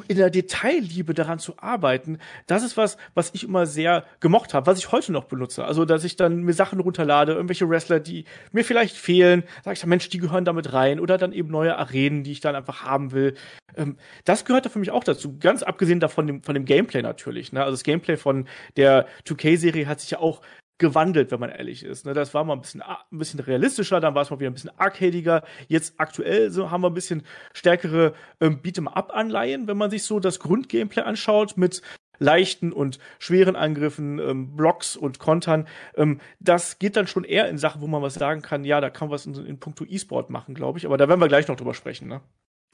in 0.07 0.17
der 0.17 0.29
Detailliebe 0.29 1.13
daran 1.13 1.39
zu 1.39 1.57
arbeiten, 1.59 2.17
das 2.47 2.63
ist 2.63 2.75
was, 2.75 2.97
was 3.13 3.31
ich 3.33 3.43
immer 3.43 3.65
sehr 3.65 4.05
gemocht 4.19 4.53
habe, 4.53 4.67
was 4.67 4.79
ich 4.79 4.91
heute 4.91 5.11
noch 5.11 5.25
benutze. 5.25 5.63
Also, 5.63 5.85
dass 5.85 6.03
ich 6.03 6.15
dann 6.15 6.41
mir 6.41 6.53
Sachen 6.53 6.79
runterlade, 6.79 7.33
irgendwelche 7.33 7.69
Wrestler, 7.69 7.99
die 7.99 8.25
mir 8.51 8.65
vielleicht 8.65 8.97
fehlen, 8.97 9.43
sag 9.63 9.73
ich 9.73 9.79
dann, 9.79 9.89
Mensch, 9.89 10.09
die 10.09 10.17
gehören 10.17 10.45
damit 10.45 10.73
rein 10.73 10.99
oder 10.99 11.17
dann 11.17 11.31
eben 11.31 11.49
neue 11.49 11.77
Arenen, 11.77 12.23
die 12.23 12.31
ich 12.31 12.41
dann 12.41 12.55
einfach 12.55 12.83
haben 12.83 13.11
will. 13.11 13.35
Ähm, 13.75 13.97
das 14.25 14.45
gehört 14.45 14.65
da 14.65 14.69
für 14.69 14.79
mich 14.79 14.91
auch 14.91 15.03
dazu. 15.03 15.37
Ganz 15.39 15.63
abgesehen 15.63 15.99
davon 15.99 16.41
von 16.41 16.55
dem 16.55 16.65
Gameplay 16.65 17.01
natürlich. 17.01 17.51
Ne? 17.53 17.61
Also 17.61 17.73
das 17.73 17.83
Gameplay 17.83 18.17
von 18.17 18.47
der 18.77 19.07
2K-Serie 19.27 19.87
hat 19.87 19.99
sich 19.99 20.11
ja 20.11 20.19
auch 20.19 20.41
gewandelt, 20.77 21.31
wenn 21.31 21.39
man 21.39 21.49
ehrlich 21.49 21.83
ist. 21.83 22.05
Ne? 22.05 22.13
Das 22.13 22.33
war 22.33 22.43
mal 22.43 22.53
ein 22.53 22.61
bisschen, 22.61 22.81
ein 22.81 23.17
bisschen 23.17 23.39
realistischer, 23.39 23.99
dann 23.99 24.15
war 24.15 24.23
es 24.23 24.29
mal 24.29 24.39
wieder 24.39 24.49
ein 24.49 24.53
bisschen 24.53 24.77
arcadiger. 24.77 25.43
Jetzt 25.67 25.95
aktuell 25.97 26.51
so 26.51 26.71
haben 26.71 26.81
wir 26.81 26.89
ein 26.89 26.93
bisschen 26.93 27.23
stärkere 27.53 28.13
ähm, 28.41 28.61
Beat'em-up-Anleihen, 28.61 29.67
wenn 29.67 29.77
man 29.77 29.89
sich 29.89 30.03
so 30.03 30.19
das 30.19 30.39
Grundgameplay 30.39 31.03
anschaut 31.03 31.57
mit 31.57 31.81
leichten 32.19 32.71
und 32.71 32.99
schweren 33.19 33.55
Angriffen, 33.55 34.19
ähm, 34.19 34.55
Blocks 34.55 34.95
und 34.95 35.19
Kontern. 35.19 35.67
Ähm, 35.95 36.19
das 36.39 36.79
geht 36.79 36.95
dann 36.95 37.07
schon 37.07 37.23
eher 37.23 37.49
in 37.49 37.57
Sachen, 37.57 37.81
wo 37.81 37.87
man 37.87 38.01
was 38.01 38.15
sagen 38.15 38.41
kann, 38.41 38.63
ja, 38.63 38.81
da 38.81 38.89
kann 38.89 39.07
man 39.07 39.13
was 39.13 39.25
in, 39.25 39.33
in 39.45 39.59
puncto 39.59 39.85
E-Sport 39.85 40.29
machen, 40.29 40.55
glaube 40.55 40.79
ich. 40.79 40.85
Aber 40.85 40.97
da 40.97 41.07
werden 41.07 41.19
wir 41.19 41.27
gleich 41.27 41.47
noch 41.47 41.55
drüber 41.55 41.73
sprechen, 41.73 42.07
ne? 42.07 42.21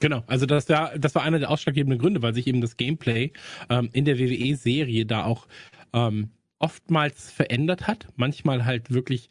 Genau, 0.00 0.24
also 0.26 0.46
das 0.46 0.68
war, 0.68 0.98
das 0.98 1.14
war 1.14 1.22
einer 1.22 1.38
der 1.38 1.50
ausschlaggebenden 1.50 2.00
Gründe, 2.00 2.22
weil 2.22 2.34
sich 2.34 2.48
eben 2.48 2.60
das 2.60 2.76
Gameplay 2.76 3.32
ähm, 3.70 3.88
in 3.92 4.04
der 4.04 4.18
WWE-Serie 4.18 5.06
da 5.06 5.24
auch 5.24 5.46
ähm, 5.92 6.30
oftmals 6.62 7.30
verändert 7.30 7.86
hat. 7.86 8.06
Manchmal 8.16 8.64
halt 8.64 8.92
wirklich 8.92 9.28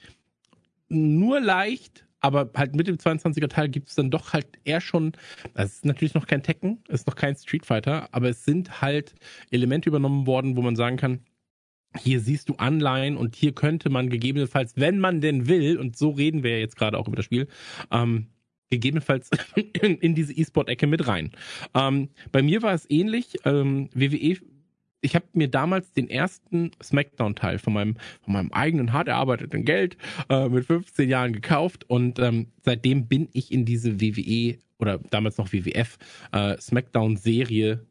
nur 0.90 1.40
leicht, 1.40 2.06
aber 2.20 2.52
halt 2.56 2.76
mit 2.76 2.88
dem 2.88 2.98
22er 2.98 3.48
Teil 3.48 3.70
gibt 3.70 3.90
es 3.90 3.96
dann 3.96 4.12
doch 4.12 4.34
halt 4.34 4.48
eher 4.66 4.82
schon, 4.82 5.14
das 5.54 5.76
ist 5.76 5.86
natürlich 5.86 6.14
noch 6.14 6.28
kein 6.28 6.44
Tekken, 6.44 6.84
ist 6.90 7.08
noch 7.08 7.16
kein 7.16 7.36
Street 7.36 7.66
Fighter, 7.66 8.10
aber 8.12 8.30
es 8.30 8.44
sind 8.44 8.82
halt 8.82 9.16
Elemente 9.50 9.90
übernommen 9.90 10.28
worden, 10.28 10.58
wo 10.58 10.62
man 10.62 10.76
sagen 10.76 10.98
kann, 10.98 11.22
hier 11.98 12.20
siehst 12.20 12.50
du 12.50 12.56
Anleihen 12.56 13.18
und 13.18 13.36
hier 13.36 13.54
könnte 13.54 13.90
man 13.90 14.10
gegebenenfalls, 14.10 14.74
wenn 14.76 15.00
man 15.00 15.22
denn 15.22 15.48
will, 15.48 15.78
und 15.78 15.98
so 15.98 16.12
reden 16.12 16.44
wir 16.44 16.52
ja 16.52 16.58
jetzt 16.58 16.78
gerade 16.78 16.98
auch 16.98 17.08
über 17.08 17.18
das 17.18 17.26
Spiel, 17.26 17.48
ähm, 17.92 18.28
gegebenenfalls 18.70 19.30
in, 19.56 19.98
in 20.00 20.16
diese 20.16 20.34
E-Sport-Ecke 20.34 20.88
mit 20.88 21.08
rein. 21.08 21.32
Ähm, 21.74 22.10
bei 22.32 22.42
mir 22.42 22.62
war 22.62 22.74
es 22.74 22.90
ähnlich. 22.90 23.36
Ähm, 23.46 23.90
WWE 23.94 24.38
ich 25.02 25.16
habe 25.16 25.26
mir 25.34 25.48
damals 25.48 25.92
den 25.94 26.10
ersten 26.10 26.72
Smackdown-Teil 26.82 27.60
von 27.60 27.74
meinem, 27.74 27.96
von 28.22 28.34
meinem 28.34 28.52
eigenen 28.52 28.94
hart 28.94 29.08
erarbeiteten 29.08 29.66
Geld 29.66 29.98
äh, 30.30 30.48
mit 30.48 30.66
15 30.66 31.10
Jahren 31.10 31.34
gekauft 31.34 31.90
und 31.90 32.20
ähm, 32.20 32.48
seitdem 32.64 33.08
bin 33.08 33.28
ich 33.34 33.52
in 33.52 33.66
diese 33.66 34.00
WWE 34.00 34.60
oder 34.78 35.00
damals 35.10 35.38
noch 35.38 35.52
WWF 35.52 35.98
äh, 36.32 36.58
Smackdown-Serie 36.58 37.86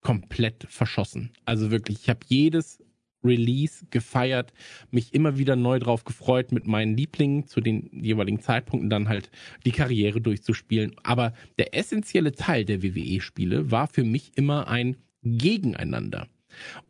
komplett 0.00 0.66
verschossen. 0.68 1.30
Also 1.44 1.70
wirklich, 1.70 2.00
ich 2.02 2.08
habe 2.08 2.20
jedes 2.26 2.82
Release 3.24 3.86
gefeiert, 3.90 4.52
mich 4.90 5.14
immer 5.14 5.38
wieder 5.38 5.54
neu 5.54 5.78
drauf 5.78 6.02
gefreut, 6.04 6.50
mit 6.50 6.66
meinen 6.66 6.96
Lieblingen 6.96 7.46
zu 7.46 7.60
den 7.60 7.88
jeweiligen 7.92 8.40
Zeitpunkten 8.40 8.90
dann 8.90 9.08
halt 9.08 9.30
die 9.64 9.70
Karriere 9.70 10.20
durchzuspielen. 10.20 10.96
Aber 11.04 11.32
der 11.56 11.76
essentielle 11.76 12.32
Teil 12.32 12.64
der 12.64 12.82
WWE-Spiele 12.82 13.70
war 13.70 13.86
für 13.86 14.02
mich 14.02 14.32
immer 14.34 14.66
ein 14.66 14.96
Gegeneinander 15.22 16.26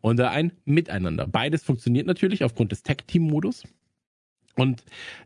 und 0.01 0.19
ein 0.19 0.53
Miteinander. 0.65 1.27
Beides 1.27 1.63
funktioniert 1.63 2.07
natürlich 2.07 2.43
aufgrund 2.43 2.71
des 2.71 2.83
Tag-Team-Modus. 2.83 3.63
Und 4.55 4.83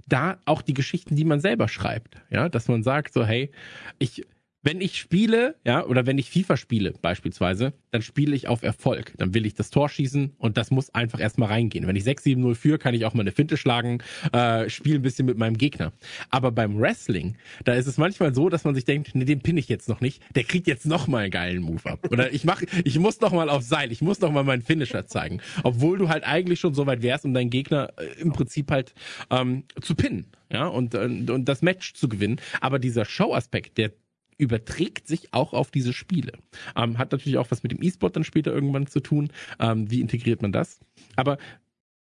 da 0.08 0.38
auch 0.46 0.62
die 0.62 0.74
Geschichten, 0.74 1.16
die 1.16 1.26
man 1.26 1.42
selber 1.42 1.68
schreibt, 1.68 2.22
ja, 2.30 2.48
dass 2.48 2.70
man 2.70 2.84
sagt 2.84 3.14
so, 3.14 3.26
hey, 3.26 3.52
ich 4.00 4.26
wenn 4.68 4.82
ich 4.82 4.98
spiele, 4.98 5.56
ja, 5.66 5.86
oder 5.86 6.06
wenn 6.06 6.18
ich 6.18 6.30
FIFA 6.30 6.58
spiele 6.58 6.94
beispielsweise, 7.02 7.72
dann 7.92 8.02
spiele 8.02 8.36
ich 8.36 8.50
auf 8.50 8.64
Erfolg. 8.64 9.14
Dann 9.18 9.34
will 9.34 9.46
ich 9.46 9.54
das 9.54 9.70
Tor 9.70 9.88
schießen 9.88 10.34
und 10.38 10.58
das 10.58 10.72
muss 10.72 10.94
einfach 10.94 11.22
erstmal 11.22 11.48
reingehen. 11.48 11.88
Wenn 11.88 11.96
ich 11.96 12.04
6-7-0 12.04 12.54
führe, 12.54 12.78
kann 12.78 12.94
ich 12.94 13.06
auch 13.06 13.14
mal 13.14 13.22
eine 13.22 13.32
Finte 13.32 13.56
schlagen, 13.56 14.00
äh, 14.34 14.70
spiele 14.70 15.00
ein 15.00 15.04
bisschen 15.04 15.26
mit 15.26 15.38
meinem 15.38 15.58
Gegner. 15.58 15.94
Aber 16.32 16.52
beim 16.52 16.78
Wrestling, 16.78 17.38
da 17.64 17.76
ist 17.76 17.88
es 17.88 17.98
manchmal 17.98 18.36
so, 18.36 18.50
dass 18.50 18.66
man 18.66 18.76
sich 18.76 18.84
denkt, 18.84 19.12
nee, 19.14 19.24
den 19.24 19.40
pinne 19.40 19.62
ich 19.62 19.70
jetzt 19.70 19.88
noch 19.88 20.02
nicht. 20.02 20.22
Der 20.36 20.44
kriegt 20.44 20.68
jetzt 20.68 20.86
noch 20.86 21.08
mal 21.08 21.20
einen 21.20 21.32
geilen 21.32 21.62
Move 21.62 21.90
ab. 21.90 22.06
Oder 22.12 22.34
ich 22.34 22.44
mach, 22.44 22.62
ich 22.84 23.00
muss 23.00 23.22
noch 23.22 23.32
mal 23.32 23.48
auf 23.48 23.64
Seil, 23.64 23.94
ich 23.94 24.02
muss 24.02 24.20
noch 24.20 24.34
mal 24.34 24.44
meinen 24.44 24.64
Finisher 24.64 25.08
zeigen. 25.08 25.40
Obwohl 25.64 25.98
du 25.98 26.10
halt 26.10 26.26
eigentlich 26.26 26.60
schon 26.60 26.74
so 26.74 26.86
weit 26.86 27.02
wärst, 27.04 27.24
um 27.24 27.34
deinen 27.34 27.52
Gegner 27.52 27.94
äh, 27.96 28.20
im 28.20 28.34
Prinzip 28.34 28.70
halt 28.70 28.94
ähm, 29.30 29.64
zu 29.82 29.96
pinnen 29.96 30.26
ja, 30.52 30.68
und, 30.68 30.94
und, 30.94 31.30
und 31.30 31.46
das 31.46 31.62
Match 31.62 31.94
zu 31.94 32.10
gewinnen. 32.10 32.42
Aber 32.60 32.80
dieser 32.80 33.06
Show-Aspekt, 33.06 33.78
der 33.78 33.92
überträgt 34.38 35.08
sich 35.08 35.34
auch 35.34 35.54
auf 35.54 35.72
diese 35.72 35.94
Spiele. 35.94 36.34
Ähm, 36.76 36.98
hat 36.98 37.12
natürlich 37.12 37.38
auch 37.38 37.50
was 37.52 37.64
mit 37.64 37.72
dem 37.72 37.82
E-Sport 37.82 38.16
dann 38.16 38.24
später 38.24 38.54
irgendwann 38.54 38.88
zu 38.88 39.00
tun. 39.00 39.30
Ähm, 39.60 39.90
wie 39.90 40.02
integriert 40.02 40.42
man 40.42 40.52
das? 40.52 40.80
Aber 41.16 41.38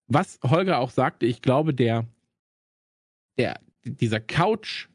was 0.08 0.38
Holger 0.42 0.78
auch 0.78 0.90
sagte, 0.90 1.26
ich 1.26 1.42
glaube, 1.42 1.74
der, 1.74 2.06
der, 3.38 3.60
dieser 3.84 4.20
Couch 4.20 4.88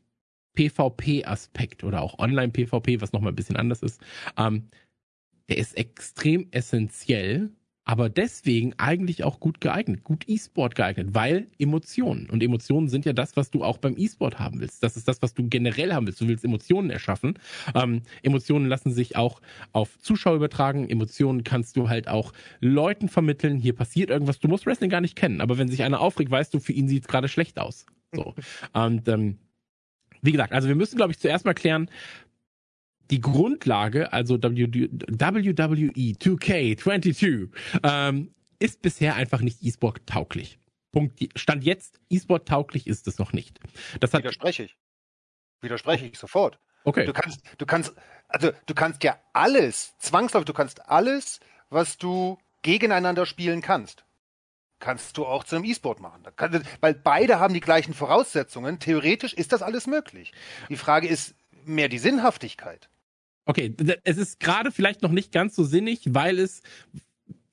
PvP-Aspekt 0.56 1.84
oder 1.84 2.02
auch 2.02 2.20
Online-PvP, 2.20 3.02
was 3.02 3.14
nochmal 3.14 3.32
ein 3.32 3.36
bisschen 3.36 3.56
anders 3.56 3.82
ist, 3.82 4.02
ähm, 4.38 4.70
der 5.50 5.58
ist 5.58 5.78
extrem 5.78 6.48
essentiell 6.52 7.52
aber 7.84 8.10
deswegen 8.10 8.74
eigentlich 8.78 9.24
auch 9.24 9.40
gut 9.40 9.60
geeignet, 9.60 10.04
gut 10.04 10.24
E-Sport 10.28 10.76
geeignet, 10.76 11.10
weil 11.14 11.48
Emotionen. 11.58 12.30
Und 12.30 12.44
Emotionen 12.44 12.90
sind 12.90 13.06
ja 13.06 13.14
das, 13.14 13.36
was 13.36 13.50
du 13.50 13.64
auch 13.64 13.78
beim 13.78 13.96
E-Sport 13.98 14.40
haben 14.40 14.60
willst. 14.60 14.84
Das 14.84 14.98
ist 14.98 15.08
das, 15.08 15.22
was 15.22 15.34
du 15.34 15.48
generell 15.50 15.92
haben 15.94 16.06
willst. 16.06 16.22
Du 16.22 16.28
willst 16.28 16.46
Emotionen 16.46 16.92
erschaffen. 16.92 17.40
Ähm, 17.74 18.04
Emotionen 18.22 18.68
lassen 18.68 18.92
sich 18.92 19.16
auch 19.16 19.42
auf 19.72 19.98
Zuschauer 20.00 20.36
übertragen. 20.36 20.88
Emotionen 20.90 21.44
kannst 21.44 21.76
du 21.76 21.90
halt 21.90 22.08
auch 22.08 22.34
Leuten 22.60 23.10
vermitteln. 23.10 23.58
Hier 23.58 23.74
passiert 23.74 24.12
irgendwas. 24.12 24.40
Du 24.40 24.48
musst 24.48 24.66
Wrestling 24.68 24.92
gar 24.92 25.02
nicht 25.02 25.16
kennen. 25.16 25.42
Aber 25.42 25.58
wenn 25.58 25.68
sich 25.68 25.82
einer 25.84 26.02
aufregt, 26.02 26.30
weißt 26.30 26.54
du, 26.54 26.60
für 26.60 26.74
ihn 26.74 26.88
sieht 26.88 27.04
es 27.04 27.08
gerade 27.08 27.28
schlecht 27.28 27.58
aus. 27.58 27.88
So. 28.14 28.36
Und 28.74 29.08
ähm, 29.08 29.40
wie 30.22 30.32
gesagt, 30.32 30.54
also 30.54 30.68
wir 30.68 30.76
müssen, 30.76 30.98
glaube 30.98 31.12
ich, 31.12 31.20
zuerst 31.20 31.46
mal 31.46 31.56
klären, 31.56 31.90
die 33.12 33.22
Grundlage, 33.22 34.12
also 34.14 34.41
WWE 34.41 34.66
2K22, 36.16 37.49
ähm, 37.84 38.34
ist 38.59 38.82
bisher 38.82 39.16
einfach 39.16 39.41
nicht 39.41 39.62
E-Sport 39.62 40.01
tauglich. 40.05 40.59
Punkt. 40.91 41.20
Stand 41.36 41.64
jetzt, 41.64 41.99
E-Sport 42.09 42.47
tauglich 42.47 42.88
ist 42.88 43.07
es 43.07 43.20
noch 43.20 43.34
nicht. 43.34 43.59
Das 43.99 44.14
hat 44.14 44.24
Widerspreche 44.24 44.64
ich. 44.64 44.78
Widerspreche 45.62 46.05
ich 46.05 46.18
sofort. 46.18 46.59
Okay. 46.84 47.05
Du 47.05 47.14
kannst, 47.14 47.41
du 47.57 47.66
kannst, 47.66 47.93
also 48.28 48.51
du 48.66 48.74
kannst 48.74 49.03
ja 49.03 49.20
alles, 49.34 49.93
zwangsläufig, 49.99 50.45
du 50.45 50.53
kannst 50.53 50.89
alles, 50.89 51.39
was 51.70 51.97
du 51.97 52.39
gegeneinander 52.64 53.26
spielen 53.26 53.62
kannst, 53.62 54.05
kannst 54.80 55.18
du 55.18 55.26
auch 55.26 55.43
zu 55.43 55.55
einem 55.55 55.66
E-Sport 55.66 55.99
machen. 55.99 56.24
Kann, 56.36 56.64
weil 56.80 56.93
beide 56.93 57.39
haben 57.39 57.53
die 57.53 57.59
gleichen 57.59 57.93
Voraussetzungen. 57.93 58.80
Theoretisch 58.80 59.34
ist 59.34 59.53
das 59.53 59.62
alles 59.62 59.88
möglich. 59.88 60.34
Die 60.70 60.78
Frage 60.78 61.07
ist 61.07 61.36
mehr 61.66 61.89
die 61.89 61.99
Sinnhaftigkeit. 61.99 62.89
Okay, 63.46 63.76
es 64.04 64.18
ist 64.18 64.39
gerade 64.39 64.72
vielleicht 64.72 65.02
noch 65.02 65.12
nicht 65.12 65.32
ganz 65.32 65.56
so 65.56 65.64
sinnig, 65.64 66.14
weil 66.14 66.39
es 66.39 66.62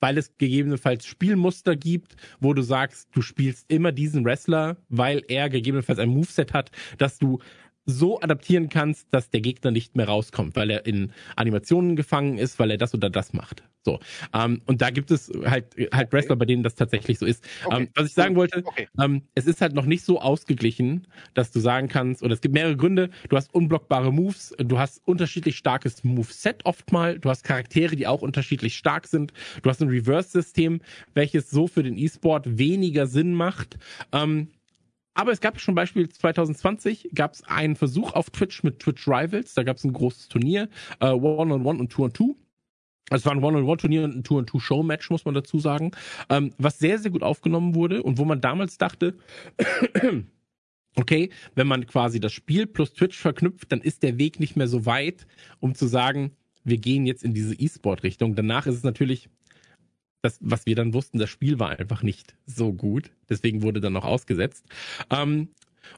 weil 0.01 0.17
es 0.17 0.37
gegebenenfalls 0.37 1.05
Spielmuster 1.05 1.75
gibt, 1.75 2.15
wo 2.39 2.53
du 2.53 2.61
sagst, 2.61 3.09
du 3.11 3.21
spielst 3.21 3.65
immer 3.69 3.91
diesen 3.91 4.23
Wrestler, 4.23 4.77
weil 4.87 5.23
er 5.27 5.49
gegebenenfalls 5.49 5.99
ein 5.99 6.09
Moveset 6.09 6.53
hat, 6.53 6.71
dass 6.97 7.17
du 7.17 7.39
so 7.85 8.19
adaptieren 8.21 8.69
kannst, 8.69 9.07
dass 9.11 9.29
der 9.29 9.41
Gegner 9.41 9.71
nicht 9.71 9.95
mehr 9.95 10.07
rauskommt, 10.07 10.55
weil 10.55 10.69
er 10.69 10.85
in 10.85 11.11
Animationen 11.35 11.95
gefangen 11.95 12.37
ist, 12.37 12.59
weil 12.59 12.71
er 12.71 12.77
das 12.77 12.93
oder 12.93 13.09
das 13.09 13.33
macht. 13.33 13.63
So. 13.83 13.99
Ähm, 14.33 14.61
und 14.65 14.81
da 14.81 14.89
gibt 14.89 15.09
es 15.09 15.31
halt, 15.45 15.75
halt 15.93 16.11
Wrestler, 16.11 16.35
bei 16.35 16.45
denen 16.45 16.63
das 16.63 16.75
tatsächlich 16.75 17.17
so 17.17 17.25
ist. 17.25 17.43
Okay. 17.63 17.83
Ähm, 17.83 17.89
was 17.95 18.07
ich 18.07 18.13
sagen 18.13 18.35
wollte, 18.35 18.61
okay. 18.65 18.87
ähm, 18.99 19.23
es 19.35 19.47
ist 19.47 19.61
halt 19.61 19.73
noch 19.73 19.85
nicht 19.85 20.03
so 20.03 20.19
ausgeglichen, 20.19 21.07
dass 21.33 21.51
du 21.51 21.59
sagen 21.59 21.87
kannst, 21.87 22.21
oder 22.21 22.33
es 22.33 22.41
gibt 22.41 22.53
mehrere 22.53 22.75
Gründe, 22.75 23.09
du 23.29 23.37
hast 23.37 23.53
unblockbare 23.53 24.11
Moves, 24.11 24.53
du 24.57 24.77
hast 24.77 25.01
unterschiedlich 25.07 25.57
starkes 25.57 26.03
Moveset 26.03 26.65
oft 26.65 26.91
mal, 26.91 27.19
du 27.19 27.29
hast 27.29 27.43
Charaktere, 27.43 27.95
die 27.95 28.05
auch 28.05 28.21
unterschiedlich 28.21 28.75
stark 28.75 29.07
sind, 29.07 29.33
du 29.63 29.69
hast 29.69 29.81
ein 29.81 29.89
Reverse-System, 29.89 30.81
welches 31.13 31.49
so 31.49 31.67
für 31.67 31.83
den 31.83 31.97
E-Sport 31.97 32.57
weniger 32.57 33.07
Sinn 33.07 33.33
macht. 33.33 33.77
Ähm, 34.11 34.49
aber 35.13 35.31
es 35.31 35.41
gab 35.41 35.59
schon 35.59 35.75
Beispiel 35.75 36.07
2020 36.07 37.09
gab 37.13 37.33
es 37.33 37.43
einen 37.43 37.75
Versuch 37.75 38.13
auf 38.13 38.29
Twitch 38.29 38.63
mit 38.63 38.79
Twitch 38.79 39.07
Rivals. 39.07 39.53
Da 39.53 39.63
gab 39.63 39.77
es 39.77 39.83
ein 39.83 39.93
großes 39.93 40.29
Turnier, 40.29 40.69
äh, 40.99 41.07
One-on-One 41.07 41.53
-on 41.53 41.63
-One 41.63 41.79
und 41.79 41.91
Two-on-Two. 41.91 42.35
Es 43.11 43.25
war 43.25 43.33
ein 43.33 43.43
One-on-One-Turnier 43.43 44.03
und 44.03 44.17
ein 44.17 44.23
Two-on-Two-Show-Match, 44.23 45.09
muss 45.09 45.25
man 45.25 45.33
dazu 45.33 45.59
sagen, 45.59 45.91
ähm, 46.29 46.53
was 46.57 46.79
sehr, 46.79 46.99
sehr 46.99 47.11
gut 47.11 47.23
aufgenommen 47.23 47.75
wurde 47.75 48.03
und 48.03 48.17
wo 48.17 48.25
man 48.25 48.39
damals 48.39 48.77
dachte, 48.77 49.17
okay, 50.95 51.29
wenn 51.55 51.67
man 51.67 51.87
quasi 51.87 52.19
das 52.19 52.33
Spiel 52.33 52.67
plus 52.67 52.93
Twitch 52.93 53.17
verknüpft, 53.17 53.71
dann 53.71 53.81
ist 53.81 54.03
der 54.03 54.17
Weg 54.17 54.39
nicht 54.39 54.55
mehr 54.55 54.67
so 54.67 54.85
weit, 54.85 55.25
um 55.59 55.73
zu 55.75 55.87
sagen, 55.87 56.31
wir 56.63 56.77
gehen 56.77 57.05
jetzt 57.05 57.23
in 57.23 57.33
diese 57.33 57.55
E-Sport-Richtung. 57.55 58.35
Danach 58.35 58.67
ist 58.67 58.75
es 58.75 58.83
natürlich, 58.83 59.29
das, 60.21 60.37
was 60.41 60.65
wir 60.65 60.75
dann 60.75 60.93
wussten, 60.93 61.19
das 61.19 61.29
Spiel 61.29 61.59
war 61.59 61.69
einfach 61.69 62.03
nicht 62.03 62.35
so 62.45 62.73
gut. 62.73 63.11
Deswegen 63.29 63.61
wurde 63.61 63.79
dann 63.79 63.93
noch 63.93 64.05
ausgesetzt. 64.05 64.65
Ähm, 65.09 65.49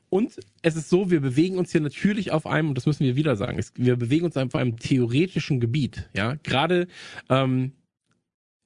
und 0.10 0.40
es 0.62 0.76
ist 0.76 0.90
so, 0.90 1.12
wir 1.12 1.22
bewegen 1.22 1.58
uns 1.58 1.72
hier 1.72 1.82
natürlich 1.82 2.32
auf 2.32 2.46
einem, 2.46 2.70
und 2.70 2.76
das 2.76 2.86
müssen 2.86 3.06
wir 3.06 3.16
wieder 3.16 3.36
sagen, 3.36 3.64
wir 3.76 3.96
bewegen 3.96 4.26
uns 4.26 4.38
auf 4.38 4.56
einem 4.56 4.78
theoretischen 4.78 5.60
Gebiet. 5.60 6.10
Ja, 6.14 6.36
gerade 6.44 6.88
ähm, 7.30 7.74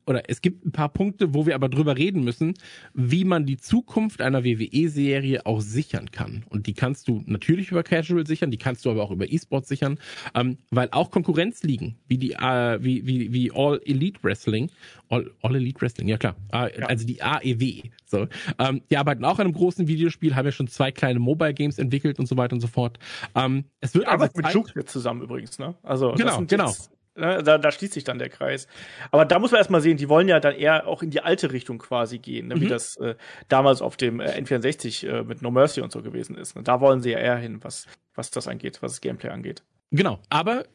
oder 0.07 0.29
es 0.29 0.41
gibt 0.41 0.65
ein 0.65 0.71
paar 0.71 0.89
Punkte, 0.89 1.33
wo 1.33 1.45
wir 1.45 1.55
aber 1.55 1.69
drüber 1.69 1.97
reden 1.97 2.23
müssen, 2.23 2.53
wie 2.93 3.25
man 3.25 3.45
die 3.45 3.57
Zukunft 3.57 4.21
einer 4.21 4.43
WWE-Serie 4.43 5.45
auch 5.45 5.61
sichern 5.61 6.11
kann. 6.11 6.45
Und 6.49 6.67
die 6.67 6.73
kannst 6.73 7.07
du 7.07 7.23
natürlich 7.25 7.71
über 7.71 7.83
Casual 7.83 8.25
sichern, 8.25 8.51
die 8.51 8.57
kannst 8.57 8.85
du 8.85 8.91
aber 8.91 9.03
auch 9.03 9.11
über 9.11 9.31
E-Sport 9.31 9.67
sichern, 9.67 9.99
ähm, 10.33 10.57
weil 10.71 10.89
auch 10.91 11.11
Konkurrenzligen 11.11 11.97
wie 12.07 12.17
die 12.17 12.33
äh, 12.33 12.83
wie, 12.83 13.05
wie, 13.05 13.33
wie 13.33 13.51
All 13.51 13.81
Elite 13.85 14.19
Wrestling, 14.23 14.69
All, 15.09 15.31
All 15.41 15.55
Elite 15.55 15.81
Wrestling, 15.81 16.07
ja 16.07 16.17
klar, 16.17 16.35
äh, 16.51 16.79
ja. 16.79 16.85
also 16.87 17.05
die 17.05 17.21
AEW, 17.21 17.89
so, 18.05 18.27
ähm, 18.59 18.81
die 18.89 18.97
arbeiten 18.97 19.25
auch 19.25 19.39
an 19.39 19.45
einem 19.45 19.53
großen 19.53 19.87
Videospiel, 19.87 20.35
haben 20.35 20.45
ja 20.45 20.51
schon 20.51 20.67
zwei 20.67 20.91
kleine 20.91 21.19
Mobile 21.19 21.53
Games 21.53 21.79
entwickelt 21.79 22.19
und 22.19 22.27
so 22.27 22.37
weiter 22.37 22.53
und 22.53 22.61
so 22.61 22.67
fort. 22.67 22.99
Ähm, 23.35 23.65
es 23.81 23.93
wird 23.93 24.05
die 24.05 24.09
also 24.09 24.27
mit 24.35 24.53
Juke 24.53 24.85
zusammen 24.85 25.21
übrigens, 25.21 25.59
ne? 25.59 25.75
Also 25.83 26.13
genau, 26.13 26.43
genau. 26.45 26.67
Jetzt 26.67 26.94
da, 27.15 27.57
da 27.57 27.71
schließt 27.71 27.93
sich 27.93 28.03
dann 28.03 28.19
der 28.19 28.29
Kreis. 28.29 28.67
Aber 29.11 29.25
da 29.25 29.39
muss 29.39 29.51
man 29.51 29.59
erstmal 29.59 29.81
sehen, 29.81 29.97
die 29.97 30.09
wollen 30.09 30.27
ja 30.27 30.39
dann 30.39 30.55
eher 30.55 30.87
auch 30.87 31.01
in 31.01 31.09
die 31.09 31.21
alte 31.21 31.51
Richtung 31.51 31.77
quasi 31.77 32.19
gehen, 32.19 32.47
ne? 32.47 32.59
wie 32.59 32.65
mhm. 32.65 32.69
das 32.69 32.97
äh, 32.97 33.15
damals 33.47 33.81
auf 33.81 33.97
dem 33.97 34.19
äh, 34.19 34.39
N64 34.39 35.07
äh, 35.07 35.23
mit 35.23 35.41
No 35.41 35.51
Mercy 35.51 35.81
und 35.81 35.91
so 35.91 36.01
gewesen 36.01 36.37
ist. 36.37 36.55
Ne? 36.55 36.63
Da 36.63 36.81
wollen 36.81 37.01
sie 37.01 37.11
ja 37.11 37.19
eher 37.19 37.37
hin, 37.37 37.63
was, 37.63 37.87
was 38.13 38.31
das 38.31 38.47
angeht, 38.47 38.81
was 38.81 38.93
das 38.93 39.01
Gameplay 39.01 39.29
angeht. 39.29 39.63
Genau, 39.91 40.19
aber 40.29 40.65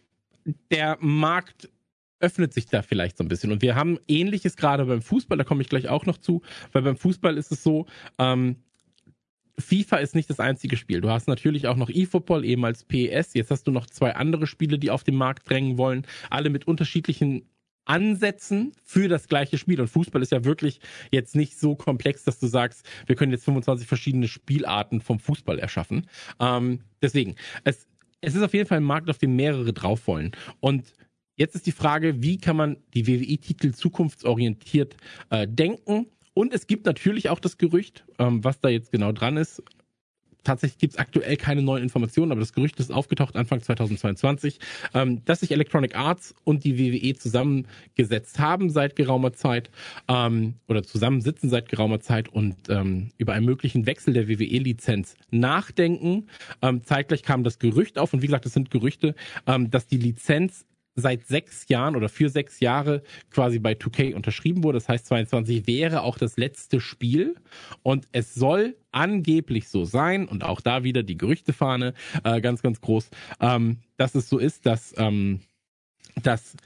der 0.71 0.97
Markt 1.01 1.69
öffnet 2.21 2.53
sich 2.53 2.67
da 2.67 2.83
vielleicht 2.83 3.19
so 3.19 3.25
ein 3.25 3.29
bisschen. 3.29 3.53
Und 3.53 3.63
wir 3.63 3.75
haben 3.75 3.99
ähnliches 4.09 4.57
gerade 4.57 4.85
beim 4.85 5.03
Fußball, 5.03 5.39
da 5.39 5.45
komme 5.45 5.63
ich 5.63 5.69
gleich 5.69 5.89
auch 5.89 6.07
noch 6.07 6.19
zu, 6.19 6.43
weil 6.73 6.83
beim 6.83 6.97
Fußball 6.97 7.37
ist 7.37 7.51
es 7.51 7.63
so, 7.63 7.87
ähm, 8.19 8.57
FIFA 9.61 9.97
ist 9.99 10.15
nicht 10.15 10.31
das 10.31 10.41
einzige 10.41 10.77
Spiel. 10.77 11.01
Du 11.01 11.11
hast 11.11 11.29
natürlich 11.29 11.67
auch 11.67 11.77
noch 11.77 11.91
eFootball, 11.91 12.45
ehemals 12.45 12.85
PES. 12.85 13.35
Jetzt 13.35 13.51
hast 13.51 13.67
du 13.67 13.71
noch 13.71 13.87
zwei 13.87 14.15
andere 14.15 14.47
Spiele, 14.47 14.79
die 14.79 14.91
auf 14.91 15.05
den 15.05 15.17
Markt 15.17 15.49
drängen 15.49 15.79
wollen. 15.79 16.07
Alle 16.31 16.51
mit 16.51 16.67
unterschiedlichen 16.67 17.45
Ansätzen 17.85 18.73
für 18.85 19.09
das 19.09 19.27
gleiche 19.27 19.59
Spiel. 19.59 19.81
Und 19.81 19.89
Fußball 19.89 20.23
ist 20.23 20.33
ja 20.33 20.45
wirklich 20.45 20.81
jetzt 21.11 21.35
nicht 21.35 21.59
so 21.59 21.75
komplex, 21.75 22.25
dass 22.25 22.39
du 22.39 22.47
sagst, 22.47 22.87
wir 23.07 23.17
können 23.17 23.33
jetzt 23.33 23.45
25 23.45 23.89
verschiedene 23.89 24.29
Spielarten 24.29 25.01
vom 25.01 25.19
Fußball 25.19 25.59
erschaffen. 25.59 26.07
Ähm, 26.39 26.81
deswegen, 27.03 27.35
es, 27.65 27.89
es 28.21 28.35
ist 28.35 28.43
auf 28.43 28.55
jeden 28.55 28.69
Fall 28.69 28.79
ein 28.79 28.85
Markt, 28.85 29.11
auf 29.11 29.19
dem 29.19 29.35
mehrere 29.35 29.73
drauf 29.73 30.07
wollen. 30.07 30.33
Und 30.61 30.93
jetzt 31.37 31.55
ist 31.55 31.67
die 31.67 31.73
Frage, 31.73 32.23
wie 32.23 32.39
kann 32.39 32.57
man 32.57 32.77
die 32.95 33.07
WWE-Titel 33.07 33.73
zukunftsorientiert 33.73 34.97
äh, 35.31 35.49
denken? 35.49 36.07
Und 36.41 36.55
es 36.55 36.67
gibt 36.67 36.87
natürlich 36.87 37.29
auch 37.29 37.39
das 37.39 37.59
Gerücht, 37.59 38.03
ähm, 38.19 38.43
was 38.43 38.61
da 38.61 38.71
jetzt 38.71 38.93
genau 38.93 39.13
dran 39.13 39.37
ist. 39.37 39.63
Tatsächlich 40.43 40.79
gibt 40.79 40.95
es 40.95 40.99
aktuell 40.99 41.37
keine 41.37 41.61
neuen 41.61 41.83
Informationen, 41.83 42.33
aber 42.33 42.41
das 42.41 42.55
Gerücht 42.55 42.81
ist 42.81 42.91
aufgetaucht 42.91 43.37
Anfang 43.37 43.61
2022, 43.61 44.59
ähm, 44.95 45.23
dass 45.27 45.41
sich 45.41 45.51
Electronic 45.51 45.95
Arts 45.99 46.35
und 46.45 46.65
die 46.65 46.79
WWE 46.79 47.15
zusammengesetzt 47.15 48.39
haben 48.39 48.71
seit 48.71 48.97
geraumer 48.97 49.35
Zeit 49.35 49.71
ähm, 50.09 50.55
oder 50.67 50.83
zusammensitzen 50.83 51.51
seit 51.51 51.69
geraumer 51.69 52.01
Zeit 52.01 52.31
und 52.31 52.57
ähm, 52.71 53.11
über 53.19 53.35
einen 53.35 53.45
möglichen 53.45 53.85
Wechsel 53.85 54.15
der 54.15 54.27
WWE-Lizenz 54.27 55.17
nachdenken. 55.31 56.29
Ähm, 56.63 56.85
zeitgleich 56.85 57.23
kam 57.23 57.45
das 57.45 57.59
Gerücht 57.59 57.99
auf 57.99 58.15
und 58.15 58.23
wie 58.23 58.29
gesagt, 58.29 58.47
das 58.47 58.55
sind 58.55 58.71
Gerüchte, 58.71 59.15
ähm, 59.47 59.71
dass 59.71 59.89
die 59.89 59.99
Lizenz 59.99 60.65
seit 61.01 61.27
sechs 61.27 61.69
Jahren 61.69 61.97
oder 61.97 62.09
für 62.09 62.29
sechs 62.29 62.61
Jahre 62.61 63.03
quasi 63.31 63.59
bei 63.59 63.73
2K 63.73 64.15
unterschrieben 64.15 64.65
wurde. 64.65 64.79
Das 64.79 64.89
heißt, 64.89 65.07
22 65.07 65.67
wäre 65.67 66.03
auch 66.03 66.19
das 66.19 66.37
letzte 66.37 66.81
Spiel 66.81 67.37
und 67.83 68.07
es 68.13 68.35
soll 68.35 68.77
angeblich 68.93 69.69
so 69.69 69.85
sein 69.85 70.27
und 70.27 70.45
auch 70.45 70.61
da 70.61 70.85
wieder 70.85 71.03
die 71.03 71.17
Gerüchtefahne 71.17 71.95
äh, 72.25 72.41
ganz, 72.41 72.63
ganz 72.63 72.81
groß, 72.81 73.11
ähm, 73.41 73.79
dass 73.97 74.15
es 74.15 74.29
so 74.29 74.39
ist, 74.39 74.67
dass, 74.67 74.95
ähm, 74.97 75.41
dass 76.23 76.57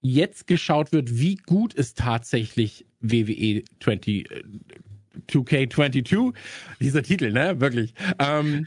jetzt 0.00 0.46
geschaut 0.46 0.92
wird, 0.92 1.18
wie 1.18 1.36
gut 1.36 1.74
ist 1.74 1.98
tatsächlich 1.98 2.86
WWE 3.00 3.62
20, 3.80 4.30
äh, 4.30 4.42
2K22, 5.28 6.34
dieser 6.80 7.02
Titel, 7.02 7.32
ne, 7.32 7.60
wirklich. 7.60 7.94
Ähm, 8.18 8.66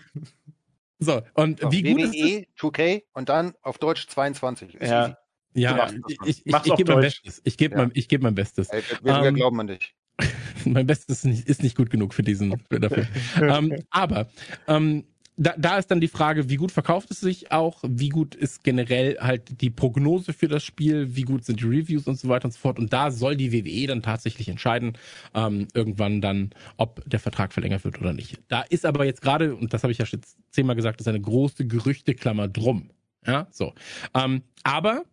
so, 1.00 1.22
und 1.34 1.60
so, 1.60 1.72
wie 1.72 1.84
gut 1.84 2.02
WWE, 2.02 2.40
ist 2.40 2.48
es? 2.56 2.64
2K 2.64 3.04
und 3.14 3.30
dann 3.30 3.54
auf 3.62 3.78
Deutsch 3.78 4.08
22. 4.08 4.76
Ist 4.76 4.90
ja, 4.90 5.04
easy. 5.04 5.16
ja 5.54 5.90
ich, 6.08 6.18
ich, 6.26 6.46
ich, 6.46 6.56
ich 6.66 6.76
gebe 6.76 6.94
mein 6.94 7.02
Bestes. 7.02 7.42
Ich 7.44 7.58
gebe 7.58 7.76
ja. 7.76 7.82
mein, 7.82 7.92
geb 7.94 8.22
mein 8.22 8.36
Bestes. 8.36 8.72
Hey, 8.72 8.82
wir, 9.02 9.22
wir 9.22 9.30
um, 9.30 9.36
glauben 9.36 9.60
an 9.60 9.68
dich. 9.68 9.96
mein 10.66 10.88
Bestes 10.88 11.20
ist 11.20 11.26
nicht, 11.26 11.48
ist 11.48 11.64
nicht 11.64 11.76
gut 11.76 11.90
genug 11.90 12.14
für 12.14 12.24
diesen 12.24 12.62
dafür. 12.70 13.08
um, 13.42 13.44
ähm, 13.72 13.84
aber 13.90 14.28
um, 14.68 15.04
da, 15.38 15.54
da 15.58 15.78
ist 15.78 15.92
dann 15.92 16.00
die 16.00 16.08
Frage, 16.08 16.50
wie 16.50 16.56
gut 16.56 16.72
verkauft 16.72 17.12
es 17.12 17.20
sich 17.20 17.52
auch, 17.52 17.84
wie 17.86 18.10
gut 18.10 18.36
ist 18.36 18.64
generell 18.64 19.18
halt 19.20 19.62
die 19.62 19.70
Prognose 19.70 20.34
für 20.34 20.48
das 20.48 20.64
Spiel, 20.64 21.16
wie 21.16 21.24
gut 21.24 21.44
sind 21.44 21.60
die 21.60 21.66
Reviews 21.66 22.08
und 22.08 22.18
so 22.18 22.30
weiter 22.30 22.46
und 22.46 22.52
so 22.52 22.60
fort. 22.60 22.80
Und 22.80 22.94
da 22.94 23.12
soll 23.12 23.36
die 23.36 23.52
WWE 23.52 23.88
dann 23.88 24.02
tatsächlich 24.02 24.48
entscheiden, 24.48 24.98
ähm, 25.34 25.68
irgendwann 25.74 26.22
dann, 26.22 26.52
ob 26.78 27.04
der 27.06 27.20
Vertrag 27.20 27.52
verlängert 27.52 27.84
wird 27.84 28.00
oder 28.00 28.14
nicht. 28.14 28.40
Da 28.48 28.62
ist 28.62 28.86
aber 28.86 29.06
jetzt 29.06 29.22
gerade, 29.22 29.56
und 29.56 29.74
das 29.74 29.84
habe 29.84 29.92
ich 29.92 29.98
ja 29.98 30.06
schon 30.06 30.22
zehnmal 30.52 30.76
gesagt, 30.76 31.02
ist 31.02 31.08
eine 31.08 31.22
große 31.22 31.68
Gerüchteklammer 31.68 32.48
drum. 32.48 32.92
Ja, 33.26 33.48
so. 33.52 33.74
Ähm, 34.14 34.44
aber 34.64 35.04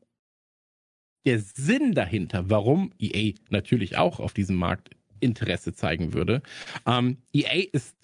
der 1.25 1.41
Sinn 1.41 1.95
dahinter, 1.95 2.49
warum 2.51 2.93
EA 2.99 3.35
natürlich 3.51 3.97
auch 3.97 4.21
auf 4.21 4.35
diesem 4.35 4.57
Markt 4.57 4.91
Interesse 5.21 5.73
zeigen 5.73 6.13
würde, 6.13 6.43
ähm, 6.87 7.19
EA 7.33 7.65
ist 7.73 7.97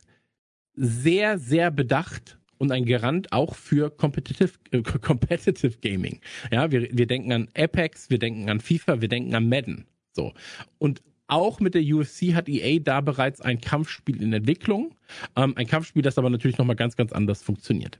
sehr, 0.78 1.38
sehr 1.38 1.70
bedacht 1.70 2.38
und 2.58 2.72
ein 2.72 2.84
Garant 2.84 3.32
auch 3.32 3.54
für 3.54 3.90
Competitive, 3.90 4.52
äh, 4.70 4.82
Competitive 4.82 5.78
Gaming. 5.80 6.20
Ja, 6.50 6.70
wir, 6.70 6.88
wir 6.96 7.06
denken 7.06 7.32
an 7.32 7.48
Apex, 7.56 8.10
wir 8.10 8.18
denken 8.18 8.48
an 8.50 8.60
FIFA, 8.60 9.00
wir 9.00 9.08
denken 9.08 9.34
an 9.34 9.48
Madden. 9.48 9.86
So. 10.12 10.34
Und 10.78 11.02
auch 11.28 11.60
mit 11.60 11.74
der 11.74 11.82
UFC 11.82 12.34
hat 12.34 12.48
EA 12.48 12.80
da 12.80 13.00
bereits 13.00 13.40
ein 13.40 13.60
Kampfspiel 13.60 14.22
in 14.22 14.32
Entwicklung. 14.32 14.94
Ähm, 15.36 15.54
ein 15.56 15.66
Kampfspiel, 15.66 16.02
das 16.02 16.18
aber 16.18 16.30
natürlich 16.30 16.58
nochmal 16.58 16.76
ganz, 16.76 16.96
ganz 16.96 17.12
anders 17.12 17.42
funktioniert. 17.42 17.98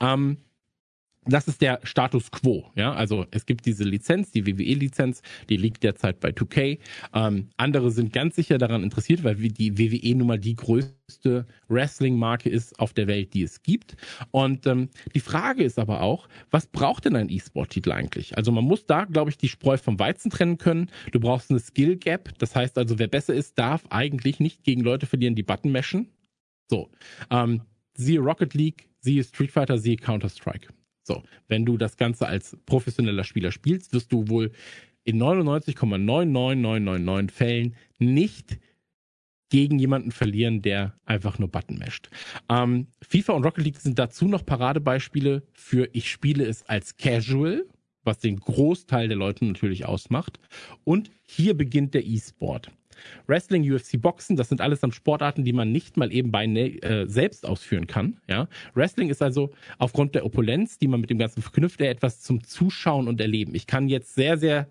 Ähm, 0.00 0.38
das 1.32 1.48
ist 1.48 1.60
der 1.60 1.80
Status 1.82 2.30
quo. 2.30 2.70
Ja, 2.74 2.92
also 2.92 3.26
es 3.30 3.46
gibt 3.46 3.66
diese 3.66 3.84
Lizenz, 3.84 4.30
die 4.30 4.46
WWE-Lizenz, 4.46 5.22
die 5.48 5.56
liegt 5.56 5.82
derzeit 5.82 6.20
bei 6.20 6.30
2K. 6.30 6.78
Ähm, 7.14 7.48
andere 7.56 7.90
sind 7.90 8.12
ganz 8.12 8.36
sicher 8.36 8.58
daran 8.58 8.82
interessiert, 8.82 9.24
weil 9.24 9.36
die 9.36 9.78
WWE 9.78 10.16
nun 10.16 10.26
mal 10.26 10.38
die 10.38 10.56
größte 10.56 11.46
Wrestling-Marke 11.68 12.48
ist 12.48 12.78
auf 12.78 12.92
der 12.92 13.06
Welt, 13.06 13.34
die 13.34 13.42
es 13.42 13.62
gibt. 13.62 13.96
Und 14.30 14.66
ähm, 14.66 14.88
die 15.14 15.20
Frage 15.20 15.62
ist 15.62 15.78
aber 15.78 16.02
auch, 16.02 16.28
was 16.50 16.66
braucht 16.66 17.04
denn 17.04 17.16
ein 17.16 17.28
E-Sport-Titel 17.28 17.92
eigentlich? 17.92 18.36
Also 18.36 18.52
man 18.52 18.64
muss 18.64 18.86
da, 18.86 19.04
glaube 19.04 19.30
ich, 19.30 19.38
die 19.38 19.48
Spreu 19.48 19.76
vom 19.76 19.98
Weizen 19.98 20.30
trennen 20.30 20.58
können. 20.58 20.90
Du 21.12 21.20
brauchst 21.20 21.50
eine 21.50 21.60
Skill-Gap. 21.60 22.38
Das 22.38 22.54
heißt 22.56 22.78
also, 22.78 22.98
wer 22.98 23.08
besser 23.08 23.34
ist, 23.34 23.58
darf 23.58 23.84
eigentlich 23.90 24.40
nicht 24.40 24.64
gegen 24.64 24.82
Leute 24.82 25.06
verlieren, 25.06 25.34
die 25.34 25.42
Button 25.42 25.72
meshen. 25.72 26.08
So. 26.68 26.88
Ähm, 27.30 27.62
siehe 27.94 28.20
Rocket 28.20 28.54
League, 28.54 28.88
siehe 29.00 29.24
Street 29.24 29.50
Fighter, 29.50 29.78
siehe 29.78 29.96
Counter-Strike. 29.96 30.68
So, 31.02 31.22
wenn 31.48 31.64
du 31.64 31.76
das 31.76 31.96
Ganze 31.96 32.26
als 32.26 32.56
professioneller 32.66 33.24
Spieler 33.24 33.52
spielst, 33.52 33.92
wirst 33.92 34.12
du 34.12 34.28
wohl 34.28 34.52
in 35.04 35.20
99,99999 35.20 37.30
Fällen 37.30 37.76
nicht 37.98 38.58
gegen 39.50 39.78
jemanden 39.78 40.12
verlieren, 40.12 40.62
der 40.62 40.94
einfach 41.04 41.38
nur 41.38 41.48
Button 41.48 41.78
mescht. 41.78 42.08
Ähm, 42.48 42.86
FIFA 43.02 43.34
und 43.34 43.44
Rocket 43.44 43.64
League 43.64 43.80
sind 43.80 43.98
dazu 43.98 44.28
noch 44.28 44.46
Paradebeispiele 44.46 45.42
für 45.52 45.88
ich 45.92 46.10
spiele 46.10 46.44
es 46.44 46.62
als 46.68 46.96
Casual, 46.96 47.66
was 48.04 48.18
den 48.18 48.38
Großteil 48.38 49.08
der 49.08 49.16
Leute 49.16 49.44
natürlich 49.44 49.84
ausmacht. 49.84 50.38
Und 50.84 51.10
hier 51.22 51.56
beginnt 51.56 51.94
der 51.94 52.06
E-Sport. 52.06 52.70
Wrestling, 53.26 53.70
UFC, 53.70 54.00
Boxen, 54.00 54.36
das 54.36 54.48
sind 54.48 54.60
alles 54.60 54.80
Sportarten, 54.92 55.44
die 55.44 55.52
man 55.52 55.72
nicht 55.72 55.96
mal 55.96 56.12
eben 56.12 56.30
bei 56.30 56.46
äh, 56.46 57.06
selbst 57.06 57.46
ausführen 57.46 57.86
kann. 57.86 58.18
Ja? 58.28 58.48
Wrestling 58.74 59.10
ist 59.10 59.22
also 59.22 59.50
aufgrund 59.78 60.14
der 60.14 60.24
Opulenz, 60.24 60.78
die 60.78 60.88
man 60.88 61.00
mit 61.00 61.10
dem 61.10 61.18
Ganzen 61.18 61.42
verknüpft, 61.42 61.80
etwas 61.80 62.20
zum 62.20 62.42
Zuschauen 62.44 63.08
und 63.08 63.20
Erleben. 63.20 63.54
Ich 63.54 63.66
kann 63.66 63.88
jetzt 63.88 64.14
sehr, 64.14 64.38
sehr 64.38 64.68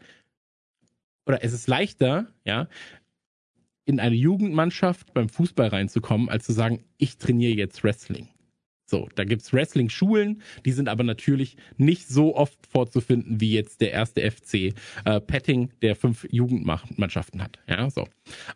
oder 1.26 1.44
es 1.44 1.54
ist 1.54 1.68
leichter, 1.68 2.28
ja, 2.44 2.68
in 3.86 4.00
eine 4.00 4.16
Jugendmannschaft 4.16 5.14
beim 5.14 5.30
Fußball 5.30 5.68
reinzukommen, 5.68 6.28
als 6.28 6.46
zu 6.46 6.54
sagen, 6.54 6.84
ich 6.98 7.18
trainiere 7.18 7.54
jetzt 7.54 7.84
Wrestling. 7.84 8.30
So, 8.90 9.08
da 9.16 9.24
gibt's 9.24 9.54
Wrestling-Schulen, 9.54 10.42
die 10.66 10.72
sind 10.72 10.90
aber 10.90 11.04
natürlich 11.04 11.58
nicht 11.78 12.08
so 12.08 12.36
oft 12.36 12.58
vorzufinden 12.68 13.40
wie 13.40 13.54
jetzt 13.54 13.82
der 13.82 13.92
erste 13.92 14.30
FC 14.30 14.74
äh, 15.06 15.22
Petting, 15.22 15.70
der 15.82 15.96
fünf 15.96 16.28
Jugendmannschaften 16.32 17.42
hat. 17.42 17.60
Ja, 17.68 17.90
so. 17.90 18.08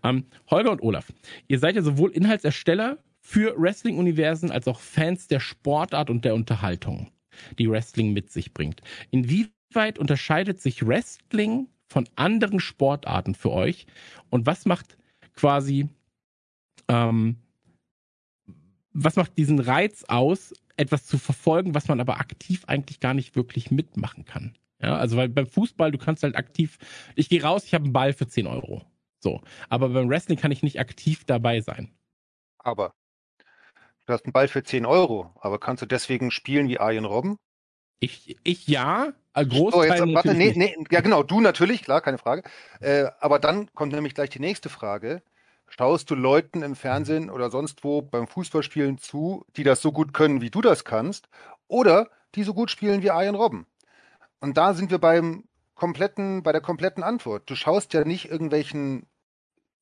Ähm, 0.04 0.26
Holger 0.50 0.72
und 0.72 0.82
Olaf, 0.82 1.14
ihr 1.48 1.60
seid 1.60 1.76
ja 1.76 1.84
sowohl 1.84 2.12
Inhaltsersteller 2.12 2.98
für 3.20 3.56
Wrestling-Universen 3.58 4.52
als 4.52 4.68
auch 4.68 4.80
Fans 4.80 5.28
der 5.28 5.40
Sportart 5.40 6.10
und 6.10 6.26
der 6.26 6.34
Unterhaltung, 6.34 7.12
die 7.60 7.70
Wrestling 7.70 8.12
mit 8.14 8.32
sich 8.32 8.54
bringt. 8.54 8.82
Inwieweit 9.12 10.00
unterscheidet 10.00 10.60
sich 10.60 10.86
Wrestling 10.86 11.68
von 11.88 12.10
anderen 12.16 12.60
Sportarten 12.60 13.36
für 13.36 13.52
euch? 13.52 13.86
Und 14.32 14.48
was 14.48 14.66
macht 14.66 14.98
quasi 15.36 15.88
ähm, 16.88 17.38
was 18.94 19.16
macht 19.16 19.38
diesen 19.38 19.60
Reiz 19.60 20.06
aus, 20.08 20.54
etwas 20.78 21.06
zu 21.06 21.18
verfolgen, 21.18 21.76
was 21.76 21.88
man 21.88 22.00
aber 22.00 22.20
aktiv 22.20 22.64
eigentlich 22.68 23.00
gar 23.00 23.14
nicht 23.14 23.36
wirklich 23.36 23.72
mitmachen 23.72 24.26
kann? 24.26 24.56
Ja, 24.80 24.98
also 24.98 25.18
weil 25.18 25.30
beim 25.30 25.48
Fußball, 25.48 25.92
du 25.92 25.98
kannst 25.98 26.24
halt 26.24 26.36
aktiv, 26.36 26.78
ich 27.16 27.30
gehe 27.30 27.42
raus, 27.42 27.64
ich 27.66 27.74
habe 27.74 27.86
einen 27.86 27.94
Ball 27.94 28.14
für 28.14 28.28
10 28.28 28.48
Euro. 28.48 28.84
So. 29.20 29.42
Aber 29.70 29.90
beim 29.90 30.10
Wrestling 30.10 30.38
kann 30.38 30.52
ich 30.52 30.64
nicht 30.64 30.80
aktiv 30.80 31.24
dabei 31.26 31.62
sein. 31.62 31.92
Aber 32.60 32.94
du 34.06 34.14
hast 34.14 34.26
einen 34.26 34.34
Ball 34.34 34.48
für 34.48 34.64
10 34.64 34.86
Euro, 34.86 35.32
aber 35.40 35.60
kannst 35.60 35.82
du 35.82 35.86
deswegen 35.86 36.32
spielen 36.32 36.68
wie 36.68 36.80
Arjen 36.80 37.06
Robben? 37.06 37.38
Ich, 38.00 38.38
ich 38.44 38.68
ja, 38.68 39.14
Großteil 39.34 39.98
so, 39.98 40.06
jetzt, 40.06 40.16
warte, 40.16 40.34
nee, 40.34 40.52
nee, 40.56 40.76
ja 40.92 41.00
genau, 41.00 41.24
du 41.24 41.40
natürlich, 41.40 41.84
klar, 41.84 42.02
keine 42.02 42.18
Frage. 42.18 42.44
Äh, 42.82 43.06
aber 43.22 43.40
dann 43.40 43.74
kommt 43.74 43.94
nämlich 43.94 44.14
gleich 44.14 44.30
die 44.30 44.42
nächste 44.42 44.68
Frage. 44.68 45.24
Schaust 45.76 46.12
du 46.12 46.16
Leuten 46.16 46.62
im 46.62 46.76
Fernsehen 46.76 47.32
oder 47.32 47.50
sonst 47.50 47.84
wo 47.84 48.04
beim 48.04 48.28
Fußballspielen 48.28 49.00
zu, 49.00 49.44
die 49.58 49.64
das 49.64 49.82
so 49.82 49.92
gut 49.92 50.14
können, 50.14 50.40
wie 50.40 50.52
du 50.52 50.62
das 50.62 50.86
kannst, 50.86 51.30
oder 51.68 52.10
die 52.36 52.44
so 52.44 52.54
gut 52.54 52.70
spielen 52.70 53.02
wie 53.02 53.10
Arjen 53.10 53.34
Robben? 53.34 53.66
Und 54.40 54.56
da 54.56 54.76
sind 54.76 54.92
wir 54.92 55.00
beim 55.00 55.46
kompletten, 55.74 56.44
bei 56.44 56.52
der 56.52 56.62
kompletten 56.62 57.02
Antwort. 57.02 57.50
Du 57.50 57.56
schaust 57.56 57.92
ja 57.94 58.06
nicht 58.06 58.30
irgendwelchen 58.30 59.08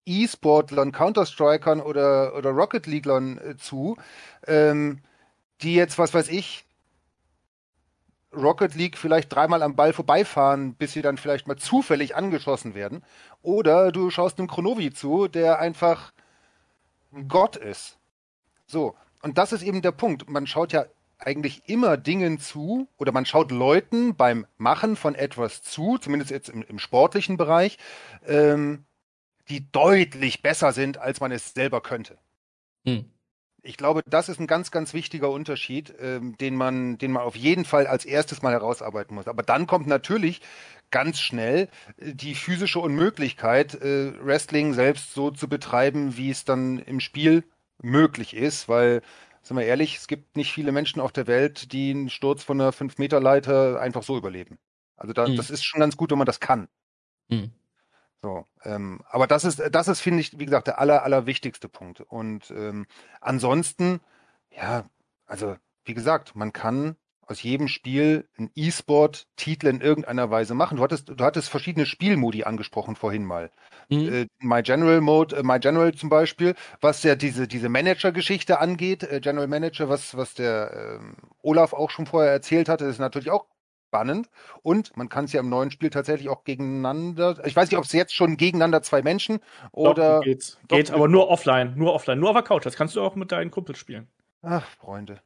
E-Sportlern, 0.05 0.93
Counter-Strikern 0.93 1.81
oder, 1.81 2.37
oder 2.37 2.51
Rocket 2.51 2.87
Leaguelern 2.87 3.37
äh, 3.39 3.57
zu, 3.57 3.97
ähm, 4.47 5.01
die 5.61 5.75
jetzt, 5.75 5.97
was 5.97 6.13
weiß 6.13 6.29
ich, 6.29 6.63
Rocket 8.33 8.75
League 8.75 8.97
vielleicht 8.97 9.33
dreimal 9.33 9.61
am 9.61 9.75
Ball 9.75 9.93
vorbeifahren, 9.93 10.75
bis 10.75 10.93
sie 10.93 11.01
dann 11.01 11.17
vielleicht 11.17 11.47
mal 11.47 11.57
zufällig 11.57 12.15
angeschossen 12.15 12.73
werden. 12.73 13.03
Oder 13.41 13.91
du 13.91 14.09
schaust 14.09 14.39
einem 14.39 14.47
Chronovi 14.47 14.93
zu, 14.93 15.27
der 15.27 15.59
einfach 15.59 16.13
ein 17.13 17.27
Gott 17.27 17.55
ist. 17.55 17.97
So. 18.65 18.95
Und 19.21 19.37
das 19.37 19.51
ist 19.51 19.63
eben 19.63 19.81
der 19.81 19.91
Punkt. 19.91 20.29
Man 20.29 20.47
schaut 20.47 20.71
ja 20.71 20.85
eigentlich 21.19 21.69
immer 21.69 21.97
Dingen 21.97 22.39
zu 22.39 22.87
oder 22.97 23.11
man 23.11 23.25
schaut 23.25 23.51
Leuten 23.51 24.15
beim 24.15 24.47
Machen 24.57 24.95
von 24.95 25.13
etwas 25.13 25.61
zu, 25.61 25.97
zumindest 25.97 26.31
jetzt 26.31 26.49
im, 26.49 26.63
im 26.63 26.79
sportlichen 26.79 27.37
Bereich, 27.37 27.77
ähm, 28.25 28.85
die 29.49 29.71
deutlich 29.71 30.41
besser 30.41 30.71
sind, 30.71 30.97
als 30.97 31.19
man 31.19 31.31
es 31.31 31.53
selber 31.53 31.81
könnte. 31.81 32.17
Hm. 32.85 33.05
Ich 33.63 33.77
glaube, 33.77 34.01
das 34.07 34.27
ist 34.27 34.39
ein 34.39 34.47
ganz, 34.47 34.71
ganz 34.71 34.93
wichtiger 34.93 35.29
Unterschied, 35.29 35.93
ähm, 35.99 36.35
den 36.37 36.55
man, 36.55 36.97
den 36.97 37.11
man 37.11 37.23
auf 37.23 37.35
jeden 37.35 37.63
Fall 37.63 37.85
als 37.85 38.05
erstes 38.05 38.41
mal 38.41 38.53
herausarbeiten 38.53 39.13
muss. 39.13 39.27
Aber 39.27 39.43
dann 39.43 39.67
kommt 39.67 39.85
natürlich 39.85 40.41
ganz 40.89 41.19
schnell 41.19 41.69
äh, 41.97 42.13
die 42.13 42.33
physische 42.33 42.79
Unmöglichkeit, 42.79 43.75
äh, 43.75 44.13
Wrestling 44.23 44.73
selbst 44.73 45.13
so 45.13 45.29
zu 45.29 45.47
betreiben, 45.47 46.17
wie 46.17 46.31
es 46.31 46.43
dann 46.43 46.79
im 46.79 46.99
Spiel 46.99 47.43
möglich 47.81 48.35
ist, 48.35 48.67
weil, 48.67 49.01
sind 49.43 49.57
wir 49.57 49.65
ehrlich, 49.65 49.97
es 49.97 50.07
gibt 50.07 50.37
nicht 50.37 50.51
viele 50.51 50.71
Menschen 50.71 50.99
auf 50.99 51.11
der 51.11 51.27
Welt, 51.27 51.71
die 51.71 51.91
einen 51.91 52.09
Sturz 52.09 52.43
von 52.43 52.59
einer 52.59 52.73
5-Meter-Leiter 52.73 53.79
einfach 53.79 54.01
so 54.01 54.17
überleben. 54.17 54.57
Also 54.95 55.13
da, 55.13 55.27
mhm. 55.27 55.35
das 55.35 55.51
ist 55.51 55.63
schon 55.63 55.79
ganz 55.81 55.97
gut, 55.97 56.09
wenn 56.11 56.17
man 56.17 56.27
das 56.27 56.39
kann. 56.39 56.67
Mhm. 57.29 57.51
So, 58.21 58.45
ähm, 58.63 59.01
aber 59.09 59.25
das 59.25 59.43
ist, 59.45 59.61
das 59.71 59.87
ist, 59.87 59.99
finde 59.99 60.19
ich, 60.19 60.37
wie 60.37 60.45
gesagt, 60.45 60.67
der 60.67 60.79
aller, 60.79 61.03
allerwichtigste 61.03 61.67
Punkt. 61.67 62.01
Und 62.01 62.51
ähm, 62.51 62.85
ansonsten, 63.19 63.99
ja, 64.51 64.85
also 65.25 65.55
wie 65.85 65.95
gesagt, 65.95 66.35
man 66.35 66.53
kann 66.53 66.97
aus 67.25 67.41
jedem 67.41 67.67
Spiel 67.67 68.27
einen 68.37 68.51
E-Sport-Titel 68.55 69.67
in 69.67 69.81
irgendeiner 69.81 70.29
Weise 70.29 70.53
machen. 70.53 70.77
Du 70.77 70.83
hattest, 70.83 71.09
du 71.09 71.23
hattest 71.23 71.49
verschiedene 71.49 71.85
Spielmodi 71.85 72.43
angesprochen 72.43 72.95
vorhin 72.95 73.25
mal. 73.25 73.51
Mhm. 73.89 74.13
Äh, 74.13 74.27
My 74.39 74.61
General 74.61 75.01
Mode, 75.01 75.37
äh, 75.37 75.43
My 75.43 75.59
General 75.59 75.93
zum 75.93 76.09
Beispiel, 76.09 76.55
was 76.81 77.01
ja 77.03 77.15
diese, 77.15 77.47
diese 77.47 77.69
Manager-Geschichte 77.69 78.59
angeht, 78.59 79.03
äh, 79.03 79.19
General 79.21 79.47
Manager, 79.47 79.89
was, 79.89 80.15
was 80.15 80.33
der 80.35 80.99
ähm, 80.99 81.15
Olaf 81.41 81.73
auch 81.73 81.89
schon 81.89 82.05
vorher 82.05 82.31
erzählt 82.31 82.69
hatte, 82.69 82.85
ist 82.85 82.99
natürlich 82.99 83.31
auch 83.31 83.45
spannend. 83.91 84.29
Und 84.63 84.95
man 84.95 85.09
kann 85.09 85.25
es 85.25 85.33
ja 85.33 85.41
im 85.41 85.49
neuen 85.49 85.69
Spiel 85.69 85.89
tatsächlich 85.89 86.29
auch 86.29 86.45
gegeneinander. 86.45 87.45
Ich 87.45 87.55
weiß 87.55 87.69
nicht, 87.69 87.77
ob 87.77 87.83
es 87.83 87.91
jetzt 87.91 88.15
schon 88.15 88.37
gegegeneinander 88.37 88.81
zwei 88.81 89.01
Menschen 89.01 89.41
oder. 89.73 90.19
Doch, 90.19 90.23
geht's. 90.23 90.57
Doch, 90.69 90.77
geht, 90.77 90.91
aber 90.91 91.09
nur 91.09 91.27
offline. 91.27 91.73
Nur 91.75 91.93
offline. 91.93 92.19
Nur 92.19 92.29
auf 92.29 92.35
der 92.35 92.43
Couch. 92.43 92.65
Das 92.65 92.77
kannst 92.77 92.95
du 92.95 93.01
auch 93.01 93.15
mit 93.15 93.33
deinen 93.33 93.51
Kumpels 93.51 93.77
spielen. 93.77 94.07
Ach, 94.41 94.65
Freunde. 94.79 95.21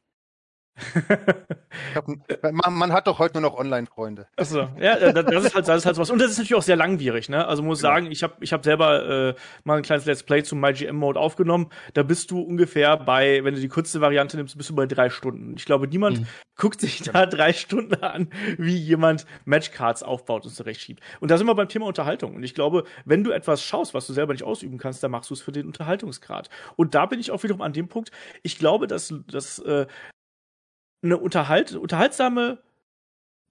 Hab, 1.94 2.06
man, 2.42 2.74
man, 2.74 2.92
hat 2.92 3.06
doch 3.06 3.18
heute 3.18 3.40
nur 3.40 3.50
noch 3.50 3.58
Online-Freunde. 3.58 4.26
Achso, 4.36 4.68
ja, 4.78 4.94
äh, 4.96 5.12
das 5.12 5.44
ist 5.44 5.54
halt, 5.54 5.68
das 5.68 5.78
ist 5.78 5.86
halt 5.86 5.96
was. 5.96 6.10
Und 6.10 6.18
das 6.18 6.30
ist 6.30 6.38
natürlich 6.38 6.54
auch 6.54 6.62
sehr 6.62 6.76
langwierig, 6.76 7.28
ne? 7.28 7.46
Also 7.46 7.62
muss 7.62 7.80
genau. 7.80 7.94
sagen, 7.94 8.10
ich 8.10 8.22
habe 8.22 8.34
ich 8.40 8.52
hab 8.52 8.64
selber 8.64 9.30
äh, 9.30 9.34
mal 9.64 9.78
ein 9.78 9.82
kleines 9.82 10.04
Let's 10.04 10.22
Play 10.22 10.42
zum 10.42 10.60
MyGM-Mode 10.60 11.18
aufgenommen. 11.18 11.70
Da 11.94 12.02
bist 12.02 12.30
du 12.30 12.40
ungefähr 12.40 12.96
bei, 12.96 13.42
wenn 13.44 13.54
du 13.54 13.60
die 13.60 13.68
kurze 13.68 14.00
Variante 14.00 14.36
nimmst, 14.36 14.56
bist 14.56 14.70
du 14.70 14.74
bei 14.74 14.86
drei 14.86 15.08
Stunden. 15.08 15.54
Ich 15.56 15.64
glaube, 15.64 15.88
niemand 15.88 16.20
mhm. 16.20 16.26
guckt 16.56 16.80
sich 16.80 17.02
da 17.02 17.24
drei 17.26 17.52
Stunden 17.52 18.02
an, 18.02 18.28
wie 18.58 18.76
jemand 18.76 19.26
Matchcards 19.44 20.02
aufbaut 20.02 20.44
und 20.44 20.50
zurechtschiebt. 20.50 21.00
Und 21.20 21.30
da 21.30 21.38
sind 21.38 21.46
wir 21.46 21.54
beim 21.54 21.68
Thema 21.68 21.86
Unterhaltung. 21.86 22.34
Und 22.34 22.42
ich 22.42 22.54
glaube, 22.54 22.84
wenn 23.04 23.24
du 23.24 23.30
etwas 23.30 23.62
schaust, 23.62 23.94
was 23.94 24.06
du 24.06 24.12
selber 24.12 24.32
nicht 24.32 24.44
ausüben 24.44 24.78
kannst, 24.78 25.02
dann 25.02 25.10
machst 25.10 25.30
du 25.30 25.34
es 25.34 25.40
für 25.40 25.52
den 25.52 25.66
Unterhaltungsgrad. 25.66 26.50
Und 26.76 26.94
da 26.94 27.06
bin 27.06 27.18
ich 27.18 27.30
auch 27.30 27.42
wiederum 27.42 27.62
an 27.62 27.72
dem 27.72 27.88
Punkt, 27.88 28.10
ich 28.42 28.58
glaube, 28.58 28.86
dass, 28.86 29.14
dass 29.28 29.58
äh, 29.60 29.86
eine 31.02 31.18
unterhalt, 31.18 31.74
unterhaltsame 31.74 32.58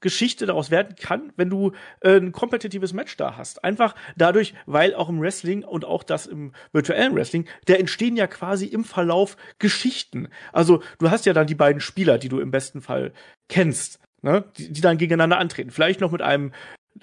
Geschichte 0.02 0.46
daraus 0.46 0.70
werden 0.70 0.96
kann, 0.96 1.34
wenn 1.36 1.50
du 1.50 1.72
äh, 2.02 2.18
ein 2.18 2.32
kompetitives 2.32 2.94
Match 2.94 3.18
da 3.18 3.38
hast. 3.38 3.64
Einfach 3.64 3.96
dadurch, 4.16 4.54
weil 4.66 4.94
auch 4.94 5.10
im 5.10 5.20
Wrestling 5.20 5.64
und 5.64 5.84
auch 5.84 6.04
das 6.04 6.28
im 6.28 6.54
virtuellen 6.74 7.16
Wrestling, 7.16 7.48
da 7.66 7.74
entstehen 7.74 8.16
ja 8.16 8.28
quasi 8.28 8.68
im 8.68 8.84
Verlauf 8.84 9.36
Geschichten. 9.58 10.28
Also 10.54 10.84
du 11.00 11.10
hast 11.10 11.26
ja 11.26 11.34
dann 11.34 11.48
die 11.48 11.56
beiden 11.56 11.82
Spieler, 11.82 12.18
die 12.18 12.30
du 12.30 12.40
im 12.40 12.52
besten 12.52 12.82
Fall 12.82 13.14
kennst, 13.50 14.00
ne? 14.22 14.44
die, 14.58 14.72
die 14.72 14.82
dann 14.82 14.98
gegeneinander 14.98 15.40
antreten. 15.40 15.72
Vielleicht 15.72 16.02
noch 16.02 16.12
mit 16.12 16.22
einem 16.22 16.52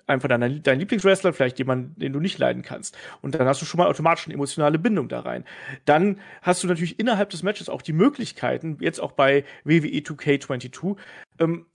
einfach 0.06 0.28
dein, 0.28 0.62
dein 0.62 0.78
Lieblingswrestler, 0.78 1.32
vielleicht 1.32 1.58
jemand, 1.58 2.00
den 2.00 2.12
du 2.12 2.20
nicht 2.20 2.38
leiden 2.38 2.62
kannst. 2.62 2.96
Und 3.20 3.34
dann 3.34 3.46
hast 3.46 3.60
du 3.60 3.66
schon 3.66 3.78
mal 3.78 3.88
automatisch 3.88 4.26
eine 4.26 4.34
emotionale 4.34 4.78
Bindung 4.78 5.08
da 5.08 5.20
rein. 5.20 5.44
Dann 5.84 6.20
hast 6.42 6.62
du 6.62 6.66
natürlich 6.66 6.98
innerhalb 6.98 7.30
des 7.30 7.42
Matches 7.42 7.68
auch 7.68 7.82
die 7.82 7.92
Möglichkeiten, 7.92 8.78
jetzt 8.80 9.00
auch 9.00 9.12
bei 9.12 9.44
WWE 9.64 10.00
2K22, 10.00 10.96
ähm, 11.38 11.66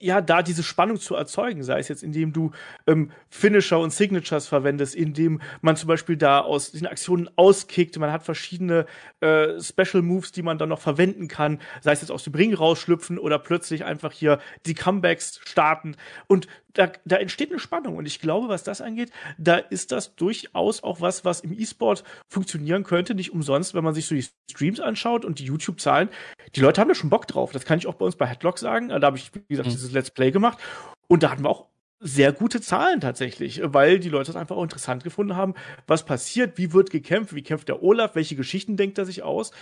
ja, 0.00 0.20
da 0.20 0.42
diese 0.42 0.62
Spannung 0.62 0.98
zu 0.98 1.14
erzeugen, 1.14 1.62
sei 1.62 1.78
es 1.78 1.88
jetzt, 1.88 2.02
indem 2.02 2.32
du 2.32 2.50
ähm, 2.86 3.10
Finisher 3.30 3.78
und 3.78 3.92
Signatures 3.92 4.46
verwendest, 4.46 4.94
indem 4.94 5.40
man 5.62 5.76
zum 5.76 5.88
Beispiel 5.88 6.16
da 6.16 6.40
aus 6.40 6.72
diesen 6.72 6.86
Aktionen 6.86 7.30
auskickt, 7.36 7.96
man 7.98 8.12
hat 8.12 8.22
verschiedene 8.22 8.86
äh, 9.20 9.60
Special 9.60 10.02
Moves, 10.02 10.32
die 10.32 10.42
man 10.42 10.58
dann 10.58 10.68
noch 10.68 10.80
verwenden 10.80 11.28
kann, 11.28 11.60
sei 11.80 11.92
es 11.92 12.02
jetzt 12.02 12.10
aus 12.10 12.24
dem 12.24 12.34
Ring 12.34 12.52
rausschlüpfen 12.52 13.18
oder 13.18 13.38
plötzlich 13.38 13.84
einfach 13.84 14.12
hier 14.12 14.40
die 14.66 14.74
Comebacks 14.74 15.40
starten 15.44 15.96
und 16.26 16.48
da, 16.74 16.92
da 17.04 17.16
entsteht 17.16 17.50
eine 17.50 17.58
Spannung. 17.58 17.96
Und 17.96 18.06
ich 18.06 18.20
glaube, 18.20 18.48
was 18.48 18.62
das 18.62 18.80
angeht, 18.80 19.10
da 19.38 19.56
ist 19.56 19.92
das 19.92 20.14
durchaus 20.16 20.82
auch 20.82 21.00
was, 21.00 21.24
was 21.24 21.40
im 21.40 21.58
E-Sport 21.58 22.04
funktionieren 22.28 22.84
könnte, 22.84 23.14
nicht 23.14 23.32
umsonst, 23.32 23.74
wenn 23.74 23.84
man 23.84 23.94
sich 23.94 24.06
so 24.06 24.14
die 24.14 24.26
Streams 24.50 24.80
anschaut 24.80 25.24
und 25.24 25.38
die 25.38 25.44
YouTube-Zahlen, 25.44 26.08
die 26.54 26.60
Leute 26.60 26.80
haben 26.80 26.88
da 26.88 26.94
schon 26.94 27.10
Bock 27.10 27.26
drauf, 27.26 27.52
das 27.52 27.64
kann 27.64 27.78
ich 27.78 27.86
auch 27.86 27.94
bei 27.94 28.04
uns 28.04 28.16
bei 28.16 28.26
Headlock 28.26 28.58
sagen, 28.58 28.88
da 28.88 29.00
habe 29.00 29.16
ich, 29.16 29.34
wie 29.34 29.40
gesagt, 29.48 29.68
mhm. 29.68 29.72
dieses 29.72 29.92
Let's 29.92 30.10
Play 30.10 30.30
gemacht. 30.30 30.58
Und 31.06 31.22
da 31.22 31.30
hatten 31.30 31.44
wir 31.44 31.50
auch 31.50 31.66
sehr 32.00 32.32
gute 32.32 32.60
Zahlen 32.60 33.00
tatsächlich, 33.00 33.60
weil 33.64 33.98
die 33.98 34.10
Leute 34.10 34.30
es 34.30 34.36
einfach 34.36 34.56
auch 34.56 34.62
interessant 34.62 35.04
gefunden 35.04 35.36
haben, 35.36 35.54
was 35.86 36.04
passiert, 36.04 36.58
wie 36.58 36.72
wird 36.72 36.90
gekämpft, 36.90 37.34
wie 37.34 37.42
kämpft 37.42 37.68
der 37.68 37.82
Olaf, 37.82 38.14
welche 38.14 38.36
Geschichten 38.36 38.76
denkt 38.76 38.98
er 38.98 39.06
sich 39.06 39.22
aus. 39.22 39.52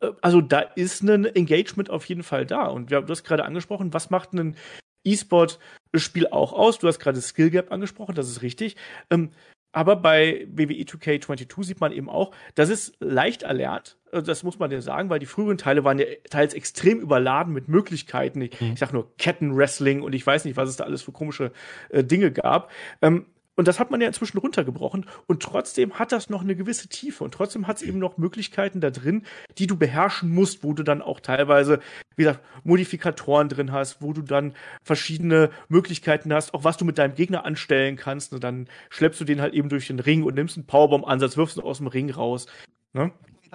Äh, 0.00 0.12
also 0.22 0.40
da 0.40 0.60
ist 0.60 1.02
ein 1.02 1.26
Engagement 1.26 1.90
auf 1.90 2.06
jeden 2.06 2.22
Fall 2.22 2.46
da. 2.46 2.66
Und 2.66 2.90
du 2.90 3.06
hast 3.06 3.24
gerade 3.24 3.44
angesprochen, 3.44 3.92
was 3.92 4.10
macht 4.10 4.32
ein 4.32 4.56
E-Sport-Spiel 5.04 6.28
auch 6.28 6.52
aus? 6.52 6.78
Du 6.78 6.88
hast 6.88 6.98
gerade 6.98 7.20
Skill 7.20 7.50
Gap 7.50 7.72
angesprochen, 7.72 8.14
das 8.14 8.28
ist 8.28 8.42
richtig. 8.42 8.76
Ähm, 9.10 9.30
aber 9.74 9.96
bei 9.96 10.46
WWE 10.52 10.84
2K22 10.84 11.64
sieht 11.64 11.80
man 11.80 11.90
eben 11.90 12.08
auch, 12.08 12.32
das 12.54 12.68
ist 12.68 12.94
leicht 13.00 13.42
erlernt. 13.42 13.96
Also 14.12 14.24
das 14.24 14.44
muss 14.44 14.60
man 14.60 14.70
ja 14.70 14.80
sagen, 14.80 15.10
weil 15.10 15.18
die 15.18 15.26
früheren 15.26 15.58
Teile 15.58 15.82
waren 15.82 15.98
ja 15.98 16.06
teils 16.30 16.54
extrem 16.54 17.00
überladen 17.00 17.52
mit 17.52 17.66
Möglichkeiten. 17.66 18.40
Ich, 18.40 18.60
mhm. 18.60 18.74
ich 18.74 18.78
sag 18.78 18.92
nur 18.92 19.16
Kettenwrestling 19.16 20.02
und 20.02 20.14
ich 20.14 20.24
weiß 20.24 20.44
nicht, 20.44 20.56
was 20.56 20.68
es 20.68 20.76
da 20.76 20.84
alles 20.84 21.02
für 21.02 21.10
komische 21.10 21.50
äh, 21.88 22.04
Dinge 22.04 22.30
gab. 22.30 22.70
Ähm, 23.02 23.26
und 23.56 23.68
das 23.68 23.78
hat 23.78 23.90
man 23.90 24.00
ja 24.00 24.08
inzwischen 24.08 24.38
runtergebrochen. 24.38 25.06
Und 25.26 25.42
trotzdem 25.42 25.98
hat 25.98 26.10
das 26.12 26.28
noch 26.28 26.42
eine 26.42 26.56
gewisse 26.56 26.88
Tiefe. 26.88 27.22
Und 27.22 27.34
trotzdem 27.34 27.66
hat 27.66 27.76
es 27.76 27.82
eben 27.82 27.98
noch 27.98 28.18
Möglichkeiten 28.18 28.80
da 28.80 28.90
drin, 28.90 29.22
die 29.58 29.66
du 29.66 29.76
beherrschen 29.76 30.30
musst, 30.30 30.64
wo 30.64 30.72
du 30.72 30.82
dann 30.82 31.02
auch 31.02 31.20
teilweise, 31.20 31.78
wie 32.16 32.24
gesagt, 32.24 32.44
Modifikatoren 32.64 33.48
drin 33.48 33.70
hast, 33.70 34.02
wo 34.02 34.12
du 34.12 34.22
dann 34.22 34.54
verschiedene 34.82 35.50
Möglichkeiten 35.68 36.32
hast, 36.32 36.52
auch 36.52 36.64
was 36.64 36.76
du 36.76 36.84
mit 36.84 36.98
deinem 36.98 37.14
Gegner 37.14 37.44
anstellen 37.44 37.96
kannst. 37.96 38.32
Und 38.32 38.42
dann 38.42 38.68
schleppst 38.90 39.20
du 39.20 39.24
den 39.24 39.40
halt 39.40 39.54
eben 39.54 39.68
durch 39.68 39.86
den 39.86 40.00
Ring 40.00 40.24
und 40.24 40.34
nimmst 40.34 40.56
einen 40.56 40.66
Powerbomb-Ansatz, 40.66 41.36
wirfst 41.36 41.56
ihn 41.56 41.62
aus 41.62 41.78
dem 41.78 41.86
Ring 41.86 42.10
raus. 42.10 42.46
Ne? 42.92 43.12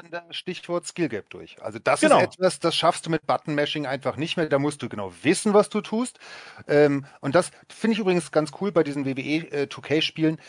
Das 0.10 0.24
Stichwort 0.36 0.86
Skill 0.86 1.10
Gap 1.10 1.30
durch. 1.30 1.62
Also 1.62 1.80
das 1.80 2.02
genau. 2.02 2.20
ist 2.20 2.36
etwas, 2.36 2.60
das 2.60 2.76
schaffst 2.76 3.06
du 3.06 3.10
mit 3.10 3.26
Button 3.26 3.56
Mashing 3.56 3.86
einfach 3.86 4.16
nicht 4.16 4.38
mehr. 4.38 4.48
Da 4.48 4.60
musst 4.60 4.82
du 4.82 4.90
genau 4.90 5.14
wissen, 5.24 5.54
was 5.54 5.70
du 5.70 5.82
tust. 5.82 6.20
Ähm, 6.68 7.06
und 7.22 7.36
das 7.36 7.52
finde 7.70 7.94
ich 7.94 8.00
übrigens 8.00 8.32
ganz 8.32 8.52
cool 8.62 8.72
bei 8.72 8.84
diesen 8.84 9.06
WWE 9.06 9.52
äh, 9.52 9.68
2K-Spielen. 9.70 10.40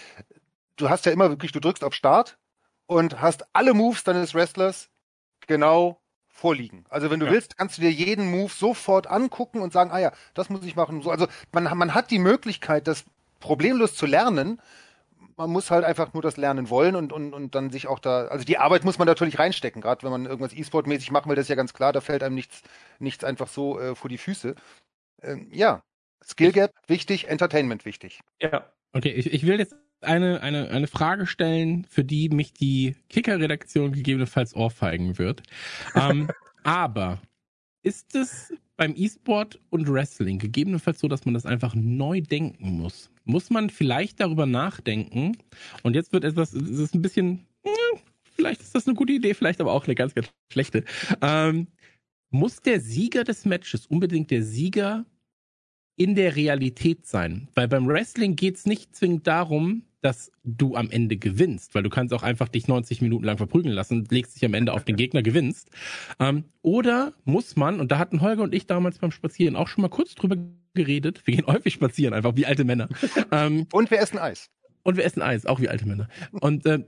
Du 0.77 0.89
hast 0.89 1.07
ja 1.07 1.13
immer 1.13 1.29
wirklich, 1.29 1.53
du 1.53 1.61
drückst 1.61 1.85
auf 1.85 1.95
Start 1.95 2.39
und 2.87 3.21
hast 3.21 3.45
alle 3.53 3.75
Moves 3.75 4.05
deines 4.05 4.35
Wrestlers 4.35 4.89
genau 5.47 6.01
vorliegen. 6.29 6.85
Also 6.89 7.11
wenn 7.11 7.21
du 7.21 7.27
ja. 7.27 7.33
willst, 7.33 7.57
kannst 7.59 7.77
du 7.77 7.83
dir 7.83 7.91
jeden 7.91 8.31
Move 8.31 8.51
sofort 8.51 9.07
angucken 9.07 9.61
und 9.61 9.73
sagen, 9.73 9.91
ah 9.91 9.99
ja, 9.99 10.13
das 10.35 10.49
muss 10.49 10.65
ich 10.65 10.75
machen. 10.75 11.07
also 11.07 11.27
man, 11.53 11.65
man 11.77 11.95
hat 11.95 12.11
die 12.11 12.19
Möglichkeit, 12.19 12.89
das 12.89 13.05
problemlos 13.41 13.95
zu 13.95 14.07
lernen 14.07 14.61
man 15.41 15.51
muss 15.51 15.71
halt 15.71 15.87
einfach 15.87 16.13
nur 16.13 16.23
das 16.23 16.37
lernen 16.37 16.69
wollen 16.69 16.95
und, 16.95 17.15
und, 17.15 17.33
und 17.33 17.55
dann 17.55 17.71
sich 17.71 17.87
auch 17.87 17.99
da, 17.99 18.27
also 18.27 18.45
die 18.45 18.59
Arbeit 18.59 18.85
muss 18.85 18.99
man 18.99 19.07
natürlich 19.07 19.39
reinstecken, 19.39 19.81
gerade 19.81 20.03
wenn 20.03 20.11
man 20.11 20.27
irgendwas 20.27 20.53
E-Sport-mäßig 20.53 21.11
machen 21.13 21.31
will, 21.31 21.37
das 21.37 21.47
ist 21.47 21.49
ja 21.49 21.55
ganz 21.55 21.73
klar, 21.73 21.95
da 21.95 22.03
fällt 22.03 22.23
einem 22.23 22.35
nichts, 22.35 22.63
nichts 22.99 23.25
einfach 23.25 23.49
so 23.49 23.81
äh, 23.81 23.95
vor 23.95 24.11
die 24.11 24.19
Füße. 24.19 24.55
Ähm, 25.23 25.49
ja, 25.51 25.83
Skill 26.23 26.53
Gap 26.53 26.73
wichtig, 26.89 27.29
Entertainment 27.29 27.87
wichtig. 27.87 28.21
Ja. 28.43 28.71
Okay, 28.93 29.13
ich, 29.13 29.33
ich 29.33 29.47
will 29.47 29.59
jetzt 29.59 29.75
eine, 30.03 30.43
eine, 30.43 30.69
eine 30.69 30.87
Frage 30.87 31.27
stellen, 31.27 31.87
für 31.89 32.05
die 32.05 32.29
mich 32.29 32.53
die 32.53 32.97
Kicker-Redaktion 33.09 33.93
gegebenenfalls 33.93 34.55
ohrfeigen 34.55 35.17
wird. 35.17 35.43
ähm, 35.95 36.29
aber 36.65 37.19
ist 37.83 38.15
es 38.15 38.53
beim 38.77 38.93
E-Sport 38.95 39.59
und 39.71 39.91
Wrestling 39.91 40.39
gegebenenfalls 40.39 41.01
so, 41.01 41.09
dass 41.09 41.25
man 41.25 41.33
das 41.33 41.47
einfach 41.47 41.75
neu 41.75 42.21
denken 42.21 42.73
muss? 42.73 43.11
Muss 43.31 43.49
man 43.49 43.71
vielleicht 43.71 44.19
darüber 44.19 44.45
nachdenken? 44.45 45.39
Und 45.85 45.95
jetzt 45.95 46.13
wird 46.13 46.25
etwas, 46.25 46.53
es 46.53 46.79
ist 46.81 46.95
ein 46.95 47.03
bisschen, 47.03 47.47
vielleicht 48.25 48.61
ist 48.61 48.75
das 48.75 48.89
eine 48.89 48.97
gute 48.97 49.13
Idee, 49.13 49.35
vielleicht 49.35 49.61
aber 49.61 49.73
auch 49.73 49.87
eine 49.87 49.95
ganz, 49.95 50.15
ganz 50.15 50.29
schlechte. 50.53 50.85
Ähm, 51.23 51.69
muss 52.31 52.61
der 52.61 52.81
Sieger 52.81 53.23
des 53.23 53.45
Matches 53.45 53.87
unbedingt 53.87 54.33
der 54.33 54.43
Sieger 54.43 55.07
in 56.01 56.15
der 56.15 56.35
Realität 56.35 57.07
sein? 57.07 57.49
Weil 57.55 57.69
beim 57.69 57.87
Wrestling 57.87 58.35
geht 58.35 58.57
es 58.57 58.65
nicht 58.65 58.97
zwingend 58.97 59.27
darum, 59.27 59.83
dass 60.01 60.33
du 60.45 60.75
am 60.75 60.91
Ende 60.91 61.19
gewinnst, 61.19 61.75
weil 61.75 61.83
du 61.83 61.91
kannst 61.91 62.15
auch 62.15 62.23
einfach 62.23 62.49
dich 62.49 62.67
90 62.69 63.03
Minuten 63.03 63.25
lang 63.25 63.37
verprügeln 63.37 63.75
lassen, 63.75 64.07
legst 64.11 64.35
dich 64.35 64.47
am 64.47 64.55
Ende 64.55 64.73
auf 64.73 64.85
den 64.85 64.97
Gegner, 64.97 65.23
gewinnst. 65.23 65.69
Ähm, 66.19 66.45
oder 66.63 67.13
muss 67.25 67.55
man, 67.55 67.81
und 67.81 67.93
da 67.93 67.99
hatten 67.99 68.23
Holger 68.23 68.43
und 68.43 68.55
ich 68.55 68.67
damals 68.67 68.99
beim 68.99 69.11
Spazieren 69.11 69.57
auch 69.57 69.69
schon 69.69 69.83
mal 69.83 69.89
kurz 69.89 70.15
drüber 70.15 70.39
geredet, 70.73 71.21
wir 71.27 71.37
gehen 71.37 71.47
häufig 71.47 71.75
spazieren, 71.75 72.15
einfach 72.15 72.35
wie 72.35 72.47
alte 72.47 72.65
Männer. 72.65 72.89
Ähm, 73.31 73.67
und 73.71 73.91
wir 73.91 74.01
essen 74.01 74.19
Eis. 74.19 74.49
Und 74.83 74.97
wir 74.97 75.05
essen 75.05 75.21
Eis, 75.21 75.45
auch 75.45 75.61
wie 75.61 75.69
alte 75.69 75.87
Männer. 75.87 76.09
Und 76.33 76.65
äh, 76.65 76.83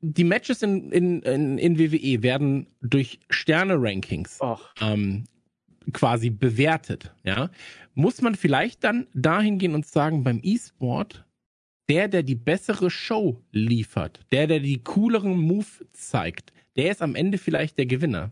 die 0.00 0.24
Matches 0.24 0.62
in, 0.62 0.92
in, 0.92 1.22
in, 1.22 1.58
in 1.58 1.78
WWE 1.78 2.22
werden 2.22 2.68
durch 2.80 3.18
Sterne-Rankings 3.30 4.38
ähm, 4.80 5.24
quasi 5.92 6.30
bewertet. 6.30 7.14
Ja, 7.24 7.50
Muss 7.94 8.22
man 8.22 8.34
vielleicht 8.34 8.84
dann 8.84 9.06
dahin 9.14 9.58
gehen 9.58 9.74
und 9.74 9.86
sagen, 9.86 10.24
beim 10.24 10.40
E-Sport 10.42 11.24
der, 11.88 12.08
der 12.08 12.22
die 12.22 12.34
bessere 12.34 12.90
Show 12.90 13.42
liefert, 13.52 14.20
der, 14.32 14.46
der 14.46 14.60
die 14.60 14.82
cooleren 14.82 15.38
Move 15.38 15.66
zeigt, 15.92 16.52
der 16.76 16.90
ist 16.90 17.02
am 17.02 17.14
Ende 17.14 17.38
vielleicht 17.38 17.78
der 17.78 17.86
Gewinner. 17.86 18.30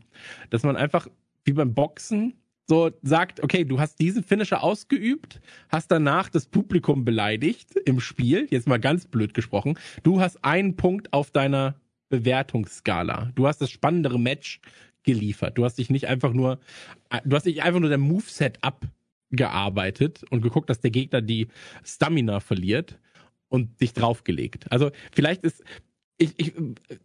Dass 0.51 0.63
man 0.63 0.77
einfach 0.77 1.07
wie 1.45 1.53
beim 1.53 1.75
Boxen 1.75 2.35
so 2.69 2.91
sagt, 3.03 3.43
okay, 3.43 3.65
du 3.65 3.81
hast 3.81 3.99
diesen 4.01 4.23
Finisher 4.23 4.63
ausgeübt, 4.63 5.41
hast 5.69 5.91
danach 5.91 6.29
das 6.29 6.47
Publikum 6.47 7.05
beleidigt 7.05 7.77
im 7.85 8.01
Spiel, 8.01 8.47
jetzt 8.51 8.69
mal 8.69 8.81
ganz 8.81 9.07
blöd 9.07 9.35
gesprochen. 9.35 9.79
Du 10.03 10.21
hast 10.21 10.43
einen 10.45 10.77
Punkt 10.77 11.13
auf 11.13 11.31
deiner 11.31 11.75
Bewertungsskala. 12.09 13.33
Du 13.35 13.47
hast 13.47 13.61
das 13.61 13.71
spannendere 13.71 14.19
Match 14.19 14.61
geliefert. 15.03 15.59
Du 15.59 15.65
hast 15.65 15.79
dich 15.79 15.91
nicht 15.91 16.07
einfach 16.07 16.33
nur, 16.33 16.59
du 17.25 17.37
hast 17.37 17.47
nicht 17.47 17.63
einfach 17.63 17.81
nur 17.81 17.91
dein 17.91 18.01
Moveset 18.01 18.59
abgearbeitet 18.63 20.25
und 20.31 20.43
geguckt, 20.43 20.71
dass 20.71 20.81
der 20.81 20.91
Gegner 20.91 21.23
die 21.23 21.49
Stamina 21.85 22.41
verliert, 22.41 22.99
und 23.53 23.83
dich 23.83 23.93
draufgelegt. 23.93 24.73
Also 24.73 24.91
vielleicht 25.13 25.45
ist, 25.45 25.63
ich, 26.17 26.33
ich, 26.39 26.55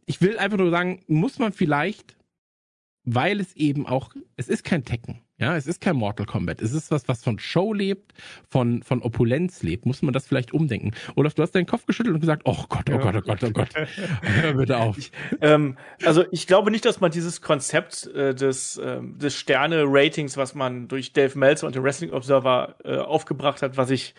ich 0.05 0.21
will 0.21 0.37
einfach 0.37 0.57
nur 0.57 0.71
sagen, 0.71 1.03
muss 1.07 1.39
man 1.39 1.51
vielleicht, 1.51 2.15
weil 3.03 3.41
es 3.41 3.53
eben 3.57 3.85
auch, 3.85 4.15
es 4.37 4.47
ist 4.47 4.63
kein 4.63 4.85
Tekken, 4.85 5.19
ja, 5.39 5.55
es 5.55 5.67
ist 5.67 5.81
kein 5.81 5.95
Mortal 5.95 6.25
Kombat, 6.25 6.61
es 6.61 6.73
ist 6.73 6.89
was, 6.89 7.07
was 7.07 7.23
von 7.23 7.37
Show 7.37 7.71
lebt, 7.73 8.13
von, 8.49 8.81
von 8.81 9.01
Opulenz 9.03 9.61
lebt, 9.61 9.85
muss 9.85 10.01
man 10.01 10.11
das 10.11 10.27
vielleicht 10.27 10.51
umdenken. 10.51 10.91
Olaf, 11.15 11.35
du 11.35 11.43
hast 11.43 11.51
deinen 11.51 11.67
Kopf 11.67 11.85
geschüttelt 11.85 12.15
und 12.15 12.21
gesagt, 12.21 12.41
oh 12.45 12.65
Gott, 12.69 12.89
oh 12.91 12.97
Gott, 12.97 13.15
oh 13.15 13.21
Gott, 13.21 13.43
oh 13.43 13.51
Gott, 13.51 13.69
hör 14.21 14.53
bitte 14.53 14.77
auf. 14.77 14.97
Ich, 14.97 15.11
ähm, 15.41 15.77
also 16.03 16.25
ich 16.31 16.47
glaube 16.47 16.71
nicht, 16.71 16.85
dass 16.85 17.01
man 17.01 17.11
dieses 17.11 17.41
Konzept 17.41 18.07
äh, 18.07 18.33
des, 18.33 18.77
äh, 18.77 18.99
des 19.01 19.35
Sterne-Ratings, 19.35 20.37
was 20.37 20.55
man 20.55 20.87
durch 20.87 21.13
Dave 21.13 21.37
Meltzer 21.37 21.67
und 21.67 21.75
den 21.75 21.83
Wrestling 21.83 22.11
Observer 22.11 22.75
äh, 22.83 22.97
aufgebracht 22.97 23.61
hat, 23.61 23.77
was 23.77 23.91
ich 23.91 24.15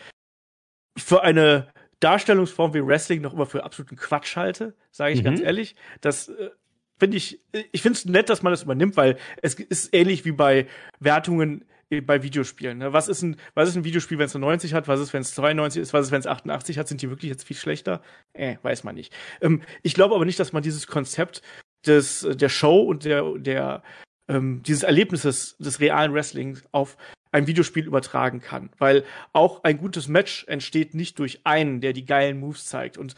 für 0.96 1.22
eine 1.22 1.68
Darstellungsform 2.00 2.74
wie 2.74 2.86
Wrestling 2.86 3.22
noch 3.22 3.34
immer 3.34 3.46
für 3.46 3.64
absoluten 3.64 3.96
Quatsch 3.96 4.36
halte, 4.36 4.76
sage 4.92 5.14
ich 5.14 5.20
mhm. 5.20 5.24
ganz 5.24 5.40
ehrlich. 5.40 5.74
Das 6.00 6.28
äh, 6.28 6.50
finde 6.98 7.16
ich, 7.16 7.40
ich 7.72 7.82
finde 7.82 7.98
es 7.98 8.04
nett, 8.04 8.28
dass 8.28 8.42
man 8.42 8.52
das 8.52 8.62
übernimmt, 8.62 8.96
weil 8.96 9.18
es 9.42 9.54
ist 9.54 9.94
ähnlich 9.94 10.24
wie 10.24 10.32
bei 10.32 10.66
Wertungen 11.00 11.64
bei 12.02 12.22
Videospielen. 12.22 12.78
Ne? 12.78 12.92
Was 12.92 13.08
ist 13.08 13.22
ein, 13.22 13.36
was 13.54 13.70
ist 13.70 13.76
ein 13.76 13.84
Videospiel, 13.84 14.18
wenn 14.18 14.26
es 14.26 14.36
eine 14.36 14.44
90 14.44 14.74
hat? 14.74 14.88
Was 14.88 15.00
ist, 15.00 15.12
wenn 15.14 15.22
es 15.22 15.34
92 15.34 15.80
ist? 15.80 15.92
Was 15.94 16.06
ist, 16.06 16.12
wenn 16.12 16.20
es 16.20 16.26
88 16.26 16.78
hat? 16.78 16.86
Sind 16.86 17.00
die 17.00 17.08
wirklich 17.08 17.30
jetzt 17.30 17.44
viel 17.44 17.56
schlechter? 17.56 18.02
Äh, 18.34 18.56
weiß 18.62 18.84
man 18.84 18.94
nicht. 18.94 19.14
Ähm, 19.40 19.62
ich 19.82 19.94
glaube 19.94 20.14
aber 20.14 20.26
nicht, 20.26 20.38
dass 20.38 20.52
man 20.52 20.62
dieses 20.62 20.86
Konzept 20.86 21.40
des, 21.86 22.26
der 22.30 22.48
Show 22.50 22.80
und 22.82 23.04
der, 23.04 23.24
der, 23.38 23.82
ähm, 24.28 24.62
dieses 24.64 24.82
Erlebnisses 24.82 25.56
des 25.58 25.80
realen 25.80 26.12
Wrestlings 26.12 26.62
auf 26.72 26.98
ein 27.32 27.46
Videospiel 27.46 27.86
übertragen 27.86 28.40
kann. 28.40 28.70
Weil 28.78 29.04
auch 29.32 29.64
ein 29.64 29.78
gutes 29.78 30.08
Match 30.08 30.44
entsteht 30.46 30.94
nicht 30.94 31.18
durch 31.18 31.40
einen, 31.44 31.80
der 31.80 31.94
die 31.94 32.04
geilen 32.04 32.38
Moves 32.38 32.66
zeigt. 32.66 32.98
Und 32.98 33.14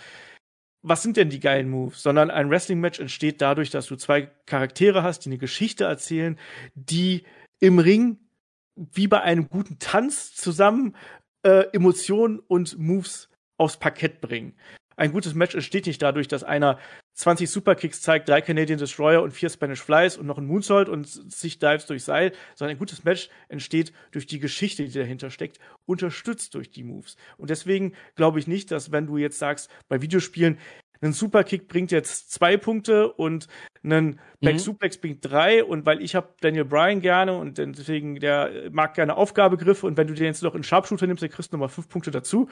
was 0.83 1.03
sind 1.03 1.17
denn 1.17 1.31
die 1.31 1.41
geilen 1.41 1.69
Moves? 1.69 2.03
Sondern 2.03 2.31
ein 2.31 2.51
Wrestling-Match 2.51 3.01
entsteht 3.01 3.41
dadurch, 3.41 3.71
dass 3.71 3.87
du 3.87 3.97
zwei 3.97 4.31
Charaktere 4.47 5.03
hast, 5.03 5.25
die 5.25 5.31
eine 5.31 5.39
Geschichte 5.39 5.85
erzählen, 5.85 6.39
die 6.75 7.25
im 7.59 7.79
Ring 7.79 8.19
wie 8.77 9.09
bei 9.09 9.21
einem 9.21 9.49
guten 9.49 9.79
Tanz 9.79 10.35
zusammen 10.35 10.97
äh, 11.43 11.67
Emotionen 11.73 12.39
und 12.39 12.79
Moves 12.79 13.29
aufs 13.59 13.77
Parkett 13.77 14.21
bringen. 14.21 14.55
Ein 15.01 15.13
gutes 15.13 15.33
Match 15.33 15.55
entsteht 15.55 15.87
nicht 15.87 16.03
dadurch, 16.03 16.29
dass 16.29 16.45
einer 16.45 16.79
20 17.15 17.49
Superkicks 17.49 18.03
zeigt, 18.03 18.29
drei 18.29 18.43
Canadian 18.43 18.79
Destroyer 18.79 19.23
und 19.23 19.31
vier 19.31 19.49
Spanish 19.49 19.81
Flies 19.81 20.19
und 20.19 20.27
noch 20.27 20.37
ein 20.37 20.45
Moonsault 20.45 20.91
und 20.91 21.07
sich 21.07 21.59
Dives 21.59 21.87
durch 21.87 22.05
Seil, 22.05 22.33
sondern 22.55 22.77
ein 22.77 22.79
gutes 22.79 23.03
Match 23.03 23.31
entsteht 23.49 23.95
durch 24.11 24.27
die 24.27 24.39
Geschichte, 24.39 24.85
die 24.85 24.93
dahinter 24.93 25.31
steckt, 25.31 25.59
unterstützt 25.87 26.55
durch 26.55 26.71
die 26.71 26.85
Moves. 26.85 27.17
Und 27.39 27.49
deswegen 27.49 27.95
glaube 28.15 28.41
ich 28.41 28.47
nicht, 28.47 28.71
dass 28.73 28.93
wenn 28.93 29.07
du 29.07 29.17
jetzt 29.17 29.39
sagst, 29.39 29.71
bei 29.89 30.03
Videospielen, 30.03 30.59
ein 31.01 31.15
Superkick 31.15 31.67
bringt 31.67 31.93
jetzt 31.93 32.31
zwei 32.31 32.59
Punkte 32.59 33.11
und 33.11 33.49
ein 33.83 34.21
Back 34.43 34.57
mhm. 34.57 34.59
Suplex 34.59 34.99
bringt 34.99 35.25
drei 35.25 35.65
und 35.65 35.87
weil 35.87 36.03
ich 36.03 36.15
habe 36.15 36.35
Daniel 36.43 36.67
Bryan 36.67 37.01
gerne 37.01 37.39
und 37.39 37.57
deswegen 37.57 38.21
der 38.21 38.69
mag 38.71 38.93
gerne 38.93 39.17
Aufgabegriffe 39.17 39.87
und 39.87 39.97
wenn 39.97 40.09
du 40.09 40.13
den 40.13 40.27
jetzt 40.27 40.43
noch 40.43 40.55
in 40.55 40.63
Sharpshooter 40.63 41.07
nimmst, 41.07 41.23
dann 41.23 41.31
kriegst 41.31 41.51
du 41.51 41.57
nochmal 41.57 41.71
fünf 41.71 41.89
Punkte 41.89 42.11
dazu 42.11 42.51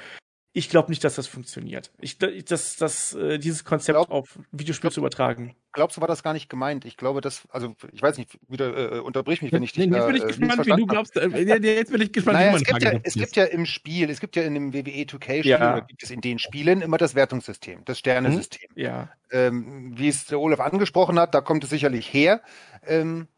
ich 0.59 0.69
glaube 0.69 0.91
nicht, 0.91 1.05
dass 1.05 1.15
das 1.15 1.29
funktioniert. 1.29 1.93
Ich, 2.01 2.19
das, 2.19 2.77
das, 2.77 3.15
äh, 3.15 3.39
dieses 3.39 3.65
Konzept 3.65 3.97
glaub, 3.97 4.11
auf 4.11 4.41
Videospiel 4.51 4.89
glaub, 4.89 4.93
zu 4.93 5.01
übertragen. 5.01 5.55
Glaubst 5.73 5.97
du, 5.97 6.01
war 6.01 6.09
das 6.09 6.25
gar 6.25 6.33
nicht 6.33 6.49
gemeint? 6.49 6.85
Ich 6.85 6.97
glaube, 6.97 7.21
das, 7.21 7.47
also 7.51 7.77
ich 7.93 8.03
weiß 8.03 8.19
nicht, 8.19 8.37
wieder 8.49 8.97
äh, 8.97 8.99
unterbrich 8.99 9.41
mich, 9.41 9.53
wenn 9.53 9.63
ich 9.63 9.73
dich. 9.73 9.87
Nee, 9.87 9.97
jetzt 9.97 10.07
bin 10.07 10.17
ich 10.17 10.25
äh, 10.25 10.27
gespannt, 10.27 10.67
wie 10.67 10.71
du 10.71 10.87
glaubst. 10.87 11.17
Äh, 11.17 11.29
jetzt 11.29 11.93
bin 11.93 12.01
ich 12.01 12.13
gespannt, 12.13 12.39
naja, 12.39 12.49
wie 12.49 12.53
man 12.55 12.63
es 12.63 12.67
gibt, 12.67 12.83
ja, 12.83 13.01
es 13.05 13.15
gibt 13.15 13.37
ja 13.37 13.45
im 13.45 13.67
Spiel, 13.67 14.11
es 14.11 14.19
gibt 14.19 14.35
ja 14.35 14.43
in 14.43 14.55
dem 14.55 14.75
WWE 14.75 15.05
2K-Spiel, 15.05 15.47
ja. 15.47 15.75
oder 15.75 15.83
gibt 15.83 16.03
es 16.03 16.11
in 16.11 16.21
den 16.21 16.41
Spielen 16.41 16.83
immer 16.83 16.99
das 16.99 17.15
Wertungssystem, 17.15 17.85
das 17.85 18.01
Sternesystem. 18.01 18.69
Hm? 18.75 18.83
Ja. 18.83 19.13
Ähm, 19.31 19.97
wie 19.97 20.09
es 20.09 20.27
der 20.27 20.41
Olaf 20.41 20.59
angesprochen 20.59 21.21
hat, 21.21 21.35
da 21.35 21.41
kommt 21.41 21.63
es 21.63 21.71
sicherlich 21.71 22.13
her. 22.13 22.43
Ähm, 22.85 23.29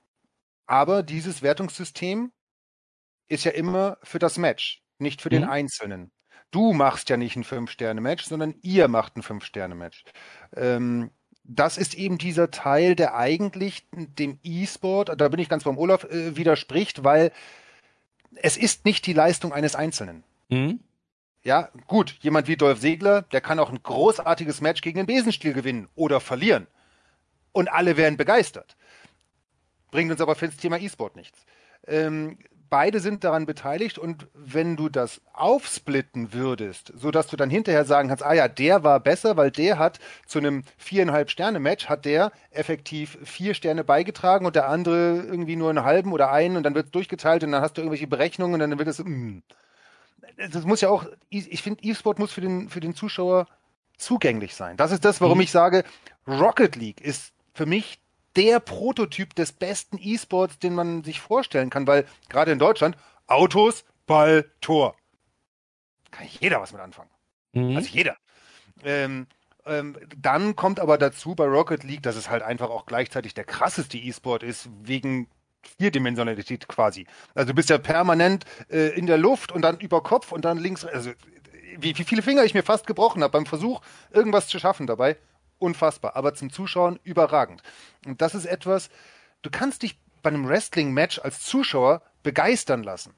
aber 0.67 1.03
dieses 1.03 1.43
Wertungssystem 1.43 2.33
ist 3.29 3.45
ja 3.45 3.51
immer 3.51 3.99
für 4.03 4.19
das 4.19 4.39
Match, 4.39 4.83
nicht 4.99 5.21
für 5.21 5.29
mhm. 5.29 5.35
den 5.35 5.45
Einzelnen. 5.45 6.13
Du 6.51 6.73
machst 6.73 7.09
ja 7.09 7.17
nicht 7.17 7.37
ein 7.37 7.45
Fünf-Sterne-Match, 7.45 8.25
sondern 8.25 8.55
ihr 8.63 8.89
macht 8.89 9.17
ein 9.17 9.23
Fünf-Sterne-Match. 9.23 10.05
Ähm, 10.57 11.11
das 11.45 11.79
ist 11.79 11.95
eben 11.95 12.19
dieser 12.19 12.51
Teil, 12.51 12.95
der 12.95 13.17
eigentlich 13.17 13.87
dem 13.93 14.39
E-Sport, 14.43 15.21
da 15.21 15.29
bin 15.29 15.41
ich 15.41 15.49
ganz 15.49 15.65
beim 15.65 15.79
Olaf, 15.79 16.05
äh, 16.05 16.37
widerspricht, 16.37 17.05
weil 17.05 17.33
es 18.37 18.57
ist 18.57 18.85
nicht 18.85 19.07
die 19.07 19.13
Leistung 19.13 19.53
eines 19.53 19.75
Einzelnen. 19.75 20.25
Mhm. 20.49 20.81
Ja, 21.43 21.71
gut, 21.87 22.17
jemand 22.21 22.49
wie 22.49 22.57
Dolph 22.57 22.81
Segler, 22.81 23.23
der 23.23 23.41
kann 23.41 23.59
auch 23.59 23.71
ein 23.71 23.83
großartiges 23.83 24.61
Match 24.61 24.83
gegen 24.83 24.99
den 24.99 25.07
Besenstiel 25.07 25.55
gewinnen 25.55 25.89
oder 25.95 26.21
verlieren. 26.21 26.67
Und 27.53 27.73
alle 27.73 27.97
werden 27.97 28.17
begeistert. 28.17 28.77
Bringt 29.91 30.13
uns 30.13 30.21
aber 30.21 30.35
für 30.35 30.47
das 30.47 30.57
Thema 30.57 30.79
E-Sport 30.79 31.17
nichts. 31.17 31.45
Ähm, 31.87 32.39
beide 32.71 33.01
sind 33.01 33.25
daran 33.25 33.47
beteiligt 33.47 33.99
und 33.99 34.29
wenn 34.33 34.77
du 34.77 34.89
das 34.89 35.21
aufsplitten 35.33 36.33
würdest, 36.33 36.93
so 36.97 37.11
dass 37.11 37.27
du 37.27 37.37
dann 37.37 37.51
hinterher 37.51 37.85
sagen 37.85 38.09
kannst, 38.09 38.25
ah 38.25 38.33
ja, 38.33 38.49
der 38.49 38.85
war 38.85 39.01
besser, 39.01 39.37
weil 39.37 39.51
der 39.51 39.79
hat 39.79 39.99
zu 40.27 40.39
einem 40.39 40.63
viereinhalb 40.79 41.31
Sterne 41.31 41.59
Match 41.59 41.89
hat 41.89 42.05
der 42.05 42.33
effektiv 42.51 43.19
vier 43.25 43.55
Sterne 43.55 43.85
beigetragen 43.85 44.47
und 44.47 44.57
der 44.57 44.69
andere 44.69 45.17
irgendwie 45.17 45.57
nur 45.57 45.69
einen 45.69 45.85
halben 45.85 46.13
oder 46.13 46.31
einen 46.33 46.57
und 46.57 46.63
dann 46.63 46.75
wird 46.75 46.87
es 46.87 46.93
durchgeteilt 46.93 47.45
und 47.45 47.53
dann 47.53 47.63
hast 47.63 47.77
du 47.77 47.83
irgendwelche 47.83 48.07
Berechnungen 48.07 48.55
und 48.55 48.71
dann 48.71 48.79
wird 48.79 48.89
es, 48.89 49.01
mm. 49.01 49.41
das 50.53 50.65
muss 50.65 50.81
ja 50.81 50.89
auch, 50.89 51.05
ich 51.29 51.63
finde, 51.63 51.83
E-Sport 51.83 52.19
muss 52.19 52.33
für 52.33 52.41
den, 52.41 52.69
für 52.69 52.81
den 52.81 52.95
Zuschauer 52.95 53.47
zugänglich 53.99 54.55
sein. 54.55 54.77
Das 54.77 54.93
ist 54.93 55.05
das, 55.05 55.21
warum 55.21 55.39
mhm. 55.39 55.45
ich 55.45 55.51
sage, 55.51 55.85
Rocket 56.27 56.77
League 56.77 57.01
ist 57.01 57.33
für 57.53 57.67
mich 57.67 58.01
der 58.37 58.61
Prototyp 58.61 59.35
des 59.35 59.53
besten 59.53 59.99
E-Sports, 60.01 60.59
den 60.59 60.75
man 60.75 61.03
sich 61.05 61.21
vorstellen 61.21 61.71
kann, 61.71 61.87
weil 61.87 62.07
gerade 62.29 62.53
in 62.53 62.59
Deutschland 62.59 62.97
Autos, 63.27 63.85
Ball, 64.07 64.51
Tor. 64.61 64.97
Kann 66.11 66.27
jeder 66.41 66.61
was 66.61 66.73
mit 66.73 66.81
anfangen. 66.81 67.11
Mhm. 67.53 67.77
Also 67.77 67.89
jeder. 67.91 68.17
Ähm, 68.83 69.27
ähm, 69.67 69.97
dann 70.17 70.57
kommt 70.57 70.81
aber 70.81 70.99
dazu 70.99 71.35
bei 71.35 71.45
Rocket 71.45 71.85
League, 71.85 72.03
dass 72.03 72.17
es 72.17 72.31
halt 72.31 72.43
einfach 72.43 72.71
auch 72.71 72.87
gleichzeitig 72.87 73.35
der 73.35 73.45
krasseste 73.45 73.99
E-Sport 73.99 74.43
ist, 74.43 74.69
wegen 74.83 75.29
Vierdimensionalität 75.79 76.67
quasi. 76.69 77.07
Also 77.35 77.49
du 77.49 77.55
bist 77.55 77.69
ja 77.69 77.79
permanent 77.79 78.45
äh, 78.71 78.89
in 78.97 79.07
der 79.07 79.19
Luft 79.19 79.53
und 79.53 79.63
dann 79.63 79.79
über 79.79 80.03
Kopf 80.03 80.33
und 80.33 80.45
dann 80.45 80.59
links. 80.59 80.85
Also 80.85 81.13
wie, 81.79 81.97
wie 81.97 82.05
viele 82.05 82.23
Finger 82.23 82.45
ich 82.45 82.55
mir 82.55 82.63
fast 82.63 82.87
gebrochen 82.87 83.23
habe 83.23 83.33
beim 83.33 83.47
Versuch, 83.47 83.81
irgendwas 84.11 84.49
zu 84.49 84.59
schaffen 84.59 84.87
dabei 84.87 85.17
unfassbar, 85.61 86.17
aber 86.17 86.35
zum 86.35 86.51
Zuschauen 86.51 86.99
überragend. 87.05 87.63
Und 88.07 88.21
das 88.21 88.35
ist 88.35 88.47
etwas, 88.47 88.91
du 89.43 89.51
kannst 89.51 89.83
dich 89.83 89.99
bei 90.23 90.31
einem 90.31 90.49
Wrestling-Match 90.49 91.21
als 91.21 91.41
Zuschauer 91.43 92.03
begeistern 92.23 92.83
lassen. 92.83 93.15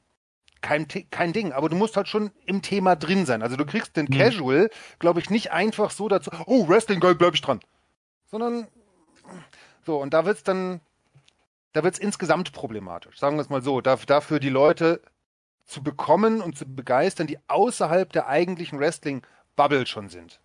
Kein, 0.60 0.86
kein 1.10 1.32
Ding, 1.32 1.52
aber 1.52 1.68
du 1.68 1.74
musst 1.74 1.96
halt 1.96 2.06
schon 2.06 2.30
im 2.46 2.62
Thema 2.62 2.94
drin 2.94 3.26
sein. 3.26 3.42
Also 3.42 3.56
du 3.56 3.66
kriegst 3.66 3.96
den 3.96 4.06
mhm. 4.06 4.16
Casual, 4.16 4.70
glaube 5.00 5.18
ich, 5.18 5.28
nicht 5.28 5.50
einfach 5.50 5.90
so 5.90 6.08
dazu, 6.08 6.30
oh, 6.46 6.68
Wrestling, 6.68 7.00
geil, 7.00 7.16
bleib 7.16 7.34
ich 7.34 7.40
dran. 7.40 7.60
Sondern, 8.26 8.68
so, 9.84 10.00
und 10.00 10.14
da 10.14 10.24
wird's 10.24 10.44
dann, 10.44 10.80
da 11.72 11.82
wird's 11.82 11.98
insgesamt 11.98 12.52
problematisch. 12.52 13.18
Sagen 13.18 13.36
wir 13.36 13.42
es 13.42 13.48
mal 13.48 13.62
so, 13.62 13.80
dafür 13.80 14.38
die 14.38 14.50
Leute 14.50 15.02
zu 15.64 15.82
bekommen 15.82 16.40
und 16.40 16.56
zu 16.56 16.64
begeistern, 16.64 17.26
die 17.26 17.38
außerhalb 17.48 18.12
der 18.12 18.28
eigentlichen 18.28 18.78
Wrestling-Bubble 18.78 19.86
schon 19.86 20.08
sind. 20.08 20.40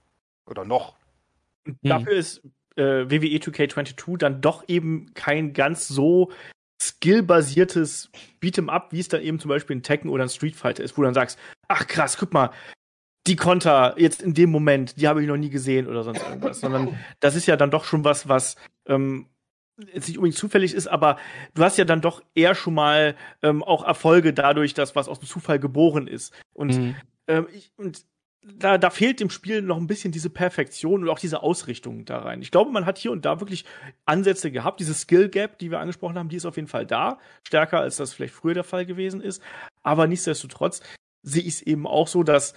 Oder 0.47 0.65
noch. 0.65 0.95
Hm. 1.67 1.77
Dafür 1.83 2.13
ist 2.13 2.43
äh, 2.75 3.09
WWE 3.09 3.37
2K22 3.37 4.17
dann 4.17 4.41
doch 4.41 4.63
eben 4.67 5.13
kein 5.13 5.53
ganz 5.53 5.87
so 5.87 6.31
skillbasiertes 6.81 8.11
Beat'em 8.41 8.69
Up, 8.69 8.91
wie 8.91 8.99
es 8.99 9.07
dann 9.07 9.21
eben 9.21 9.39
zum 9.39 9.49
Beispiel 9.49 9.75
ein 9.75 9.83
Tekken 9.83 10.09
oder 10.09 10.23
ein 10.23 10.29
Street 10.29 10.55
Fighter 10.55 10.83
ist, 10.83 10.97
wo 10.97 11.01
du 11.01 11.07
dann 11.07 11.13
sagst, 11.13 11.39
ach 11.67 11.87
krass, 11.87 12.17
guck 12.17 12.33
mal, 12.33 12.51
die 13.25 13.35
Konter 13.35 13.95
jetzt 13.97 14.21
in 14.21 14.33
dem 14.33 14.51
Moment, 14.51 14.99
die 14.99 15.07
habe 15.07 15.21
ich 15.21 15.27
noch 15.27 15.37
nie 15.37 15.49
gesehen 15.49 15.87
oder 15.87 16.03
sonst 16.03 16.23
irgendwas, 16.23 16.59
sondern 16.59 16.97
das 17.19 17.35
ist 17.35 17.47
ja 17.47 17.57
dann 17.57 17.71
doch 17.71 17.83
schon 17.83 18.03
was, 18.03 18.29
was 18.29 18.55
ähm, 18.87 19.27
jetzt 19.91 20.07
nicht 20.07 20.17
unbedingt 20.17 20.37
zufällig 20.37 20.73
ist, 20.73 20.87
aber 20.87 21.17
du 21.53 21.63
hast 21.63 21.77
ja 21.77 21.85
dann 21.85 22.01
doch 22.01 22.23
eher 22.35 22.55
schon 22.55 22.73
mal 22.73 23.15
ähm, 23.41 23.63
auch 23.63 23.83
Erfolge 23.83 24.33
dadurch, 24.33 24.73
dass 24.73 24.95
was 24.95 25.07
aus 25.07 25.19
dem 25.19 25.27
Zufall 25.27 25.59
geboren 25.59 26.07
ist. 26.07 26.33
Und, 26.53 26.77
mhm. 26.77 26.95
ähm, 27.27 27.47
ich, 27.53 27.71
und 27.77 28.05
da, 28.55 28.77
da 28.77 28.89
fehlt 28.89 29.19
dem 29.19 29.29
Spiel 29.29 29.61
noch 29.61 29.77
ein 29.77 29.87
bisschen 29.87 30.11
diese 30.11 30.29
Perfektion 30.29 31.03
und 31.03 31.09
auch 31.09 31.19
diese 31.19 31.43
Ausrichtung 31.43 32.05
da 32.05 32.19
rein. 32.19 32.41
Ich 32.41 32.51
glaube, 32.51 32.71
man 32.71 32.85
hat 32.85 32.97
hier 32.97 33.11
und 33.11 33.25
da 33.25 33.39
wirklich 33.39 33.65
Ansätze 34.05 34.51
gehabt. 34.51 34.79
Diese 34.79 34.93
Skill 34.93 35.29
Gap, 35.29 35.59
die 35.59 35.71
wir 35.71 35.79
angesprochen 35.79 36.17
haben, 36.17 36.29
die 36.29 36.37
ist 36.37 36.45
auf 36.45 36.55
jeden 36.55 36.67
Fall 36.67 36.85
da. 36.85 37.19
Stärker 37.43 37.79
als 37.79 37.97
das 37.97 38.13
vielleicht 38.13 38.33
früher 38.33 38.53
der 38.53 38.63
Fall 38.63 38.85
gewesen 38.85 39.21
ist. 39.21 39.41
Aber 39.83 40.07
nichtsdestotrotz 40.07 40.81
sehe 41.23 41.43
ich 41.43 41.55
es 41.55 41.61
eben 41.61 41.85
auch 41.85 42.07
so, 42.07 42.23
dass 42.23 42.53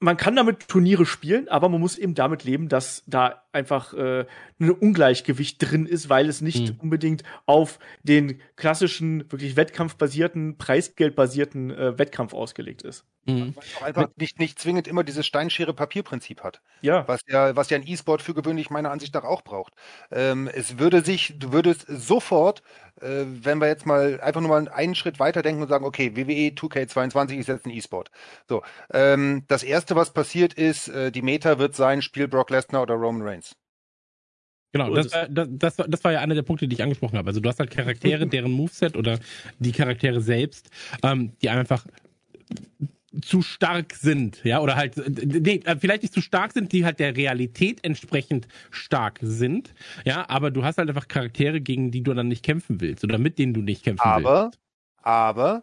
man 0.00 0.16
kann 0.16 0.36
damit 0.36 0.68
Turniere 0.68 1.06
spielen, 1.06 1.48
aber 1.48 1.68
man 1.68 1.80
muss 1.80 1.98
eben 1.98 2.14
damit 2.14 2.44
leben, 2.44 2.68
dass 2.68 3.02
da 3.06 3.42
einfach 3.52 3.94
äh, 3.94 4.26
ein 4.60 4.70
Ungleichgewicht 4.70 5.56
drin 5.60 5.86
ist, 5.86 6.08
weil 6.08 6.28
es 6.28 6.40
nicht 6.40 6.74
mhm. 6.74 6.80
unbedingt 6.80 7.22
auf 7.46 7.78
den 8.02 8.40
klassischen, 8.56 9.20
wirklich 9.30 9.56
wettkampfbasierten, 9.56 10.58
preisgeldbasierten 10.58 11.70
äh, 11.70 11.98
Wettkampf 11.98 12.34
ausgelegt 12.34 12.82
ist. 12.82 13.04
Mhm. 13.28 13.54
Weil 13.54 13.64
auch 13.76 13.82
einfach 13.82 14.08
nicht, 14.16 14.38
nicht 14.38 14.58
zwingend 14.58 14.88
immer 14.88 15.04
dieses 15.04 15.26
Steinschere-Papier-Prinzip 15.26 16.42
hat. 16.42 16.60
Ja. 16.80 17.06
Was 17.06 17.20
ja, 17.28 17.54
was 17.56 17.70
ja 17.70 17.76
ein 17.76 17.86
E-Sport 17.86 18.22
für 18.22 18.34
gewöhnlich 18.34 18.70
meiner 18.70 18.90
Ansicht 18.90 19.14
nach 19.14 19.24
auch 19.24 19.42
braucht. 19.42 19.74
Ähm, 20.10 20.48
es 20.52 20.78
würde 20.78 21.04
sich, 21.04 21.34
du 21.38 21.52
würdest 21.52 21.86
sofort, 21.88 22.62
äh, 23.00 23.24
wenn 23.26 23.60
wir 23.60 23.68
jetzt 23.68 23.86
mal 23.86 24.20
einfach 24.20 24.40
nur 24.40 24.50
mal 24.50 24.68
einen 24.68 24.94
Schritt 24.94 25.18
weiter 25.18 25.42
denken 25.42 25.62
und 25.62 25.68
sagen, 25.68 25.84
okay, 25.84 26.16
WWE 26.16 26.54
2K22 26.54 27.36
ist 27.36 27.48
jetzt 27.48 27.66
ein 27.66 27.70
E-Sport. 27.70 28.10
So, 28.48 28.62
ähm, 28.92 29.44
das 29.48 29.62
erste, 29.62 29.94
was 29.94 30.12
passiert 30.12 30.54
ist, 30.54 30.88
äh, 30.88 31.10
die 31.12 31.22
Meta 31.22 31.58
wird 31.58 31.74
sein, 31.74 32.02
Spiel 32.02 32.28
Brock 32.28 32.50
Lesnar 32.50 32.82
oder 32.82 32.94
Roman 32.94 33.26
Reigns. 33.26 33.47
Genau, 34.84 34.94
das, 34.94 35.12
war, 35.12 35.28
das, 35.28 35.48
das, 35.50 35.88
das 35.88 36.04
war 36.04 36.12
ja 36.12 36.20
einer 36.20 36.34
der 36.34 36.42
Punkte, 36.42 36.68
die 36.68 36.74
ich 36.74 36.82
angesprochen 36.82 37.18
habe. 37.18 37.28
Also 37.28 37.40
du 37.40 37.48
hast 37.48 37.58
halt 37.58 37.70
Charaktere, 37.70 38.26
deren 38.28 38.52
Moveset 38.52 38.96
oder 38.96 39.18
die 39.58 39.72
Charaktere 39.72 40.20
selbst, 40.20 40.70
ähm, 41.02 41.32
die 41.42 41.50
einfach 41.50 41.84
zu 43.22 43.42
stark 43.42 43.94
sind, 43.94 44.44
ja, 44.44 44.60
oder 44.60 44.76
halt, 44.76 44.96
nee, 44.96 45.60
vielleicht 45.80 46.02
nicht 46.02 46.14
zu 46.14 46.20
stark 46.20 46.52
sind, 46.52 46.72
die 46.72 46.84
halt 46.84 46.98
der 46.98 47.16
Realität 47.16 47.80
entsprechend 47.82 48.46
stark 48.70 49.18
sind, 49.22 49.74
ja, 50.04 50.28
aber 50.28 50.50
du 50.50 50.62
hast 50.62 50.78
halt 50.78 50.88
einfach 50.88 51.08
Charaktere, 51.08 51.60
gegen 51.60 51.90
die 51.90 52.02
du 52.02 52.12
dann 52.14 52.28
nicht 52.28 52.44
kämpfen 52.44 52.80
willst 52.80 53.04
oder 53.04 53.18
mit 53.18 53.38
denen 53.38 53.54
du 53.54 53.62
nicht 53.62 53.82
kämpfen 53.82 54.06
aber, 54.06 54.44
willst. 54.44 54.60
Aber, 55.02 55.42
aber, 55.42 55.62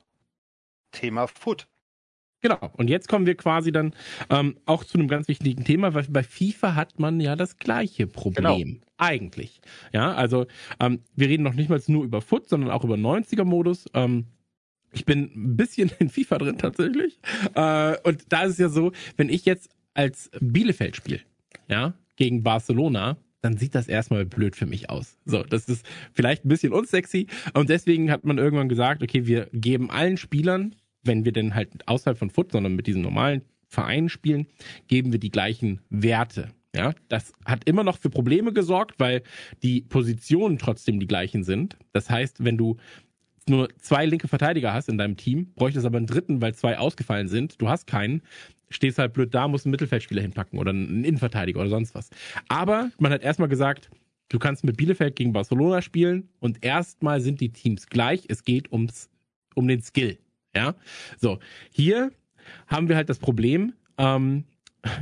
Thema 0.91 1.27
Foot. 1.27 1.67
Genau, 2.41 2.71
und 2.73 2.89
jetzt 2.89 3.07
kommen 3.07 3.25
wir 3.25 3.35
quasi 3.35 3.71
dann 3.71 3.93
ähm, 4.29 4.57
auch 4.65 4.83
zu 4.83 4.97
einem 4.97 5.07
ganz 5.07 5.27
wichtigen 5.27 5.63
Thema, 5.63 5.93
weil 5.93 6.05
bei 6.09 6.23
FIFA 6.23 6.75
hat 6.75 6.99
man 6.99 7.19
ja 7.19 7.35
das 7.35 7.57
gleiche 7.57 8.07
Problem. 8.07 8.65
Genau. 8.65 8.85
Eigentlich. 8.97 9.61
Ja, 9.93 10.13
also 10.13 10.45
ähm, 10.79 11.01
wir 11.15 11.27
reden 11.27 11.43
noch 11.43 11.53
nicht 11.53 11.69
mal 11.69 11.81
nur 11.87 12.03
über 12.03 12.21
Foot, 12.21 12.47
sondern 12.47 12.71
auch 12.71 12.83
über 12.83 12.95
90er-Modus. 12.95 13.85
Ähm, 13.93 14.25
ich 14.93 15.05
bin 15.05 15.31
ein 15.35 15.57
bisschen 15.57 15.91
in 15.99 16.09
FIFA 16.09 16.37
drin 16.37 16.57
tatsächlich. 16.57 17.19
Äh, 17.55 17.97
und 18.03 18.23
da 18.29 18.43
ist 18.43 18.53
es 18.53 18.57
ja 18.57 18.69
so, 18.69 18.91
wenn 19.17 19.29
ich 19.29 19.45
jetzt 19.45 19.69
als 19.93 20.29
Bielefeld 20.39 20.95
spiele, 20.95 21.21
ja, 21.67 21.93
gegen 22.15 22.43
Barcelona, 22.43 23.17
dann 23.41 23.57
sieht 23.57 23.75
das 23.75 23.87
erstmal 23.87 24.25
blöd 24.25 24.55
für 24.55 24.65
mich 24.65 24.89
aus. 24.89 25.17
So, 25.25 25.43
das 25.43 25.67
ist 25.69 25.85
vielleicht 26.13 26.45
ein 26.45 26.49
bisschen 26.49 26.73
unsexy. 26.73 27.27
Und 27.53 27.69
deswegen 27.69 28.09
hat 28.11 28.23
man 28.23 28.37
irgendwann 28.37 28.69
gesagt, 28.69 29.03
okay, 29.03 29.27
wir 29.27 29.49
geben 29.53 29.91
allen 29.91 30.17
Spielern, 30.17 30.75
wenn 31.05 31.25
wir 31.25 31.31
denn 31.31 31.55
halt 31.55 31.87
außerhalb 31.87 32.17
von 32.17 32.29
Foot, 32.29 32.51
sondern 32.51 32.75
mit 32.75 32.87
diesen 32.87 33.01
normalen 33.01 33.41
Vereinen 33.67 34.09
spielen, 34.09 34.47
geben 34.87 35.11
wir 35.11 35.19
die 35.19 35.31
gleichen 35.31 35.81
Werte. 35.89 36.49
Ja, 36.75 36.93
das 37.07 37.31
hat 37.45 37.67
immer 37.69 37.85
noch 37.85 37.97
für 37.97 38.09
Probleme 38.09 38.51
gesorgt, 38.51 38.99
weil 38.99 39.23
die 39.63 39.81
Positionen 39.81 40.57
trotzdem 40.57 40.99
die 40.99 41.07
gleichen 41.07 41.43
sind. 41.45 41.77
Das 41.93 42.09
heißt, 42.09 42.43
wenn 42.43 42.57
du 42.57 42.75
nur 43.47 43.69
zwei 43.79 44.05
linke 44.05 44.27
Verteidiger 44.27 44.73
hast 44.73 44.89
in 44.89 44.97
deinem 44.97 45.15
Team, 45.15 45.53
bräuchtest 45.55 45.85
aber 45.85 45.97
einen 45.97 46.07
dritten, 46.07 46.41
weil 46.41 46.53
zwei 46.53 46.77
ausgefallen 46.77 47.29
sind, 47.29 47.61
du 47.61 47.69
hast 47.69 47.87
keinen, 47.87 48.23
stehst 48.69 48.97
halt 48.97 49.13
blöd 49.13 49.33
da, 49.33 49.47
musst 49.47 49.65
einen 49.65 49.71
Mittelfeldspieler 49.71 50.21
hinpacken 50.21 50.59
oder 50.59 50.71
einen 50.71 51.05
Innenverteidiger 51.05 51.61
oder 51.61 51.69
sonst 51.69 51.95
was. 51.95 52.09
Aber 52.49 52.91
man 52.99 53.13
hat 53.13 53.21
erstmal 53.21 53.47
gesagt, 53.47 53.89
du 54.29 54.39
kannst 54.39 54.63
mit 54.63 54.75
Bielefeld 54.75 55.15
gegen 55.15 55.31
Barcelona 55.31 55.81
spielen 55.81 56.27
und 56.39 56.65
erstmal 56.65 57.21
sind 57.21 57.39
die 57.39 57.49
Teams 57.49 57.87
gleich, 57.87 58.25
es 58.27 58.43
geht 58.43 58.71
ums, 58.71 59.09
um 59.53 59.67
den 59.67 59.81
Skill. 59.81 60.17
Ja, 60.55 60.75
so, 61.17 61.39
hier 61.71 62.11
haben 62.67 62.87
wir 62.87 62.95
halt 62.95 63.09
das 63.09 63.19
Problem, 63.19 63.73
ähm, 63.97 64.45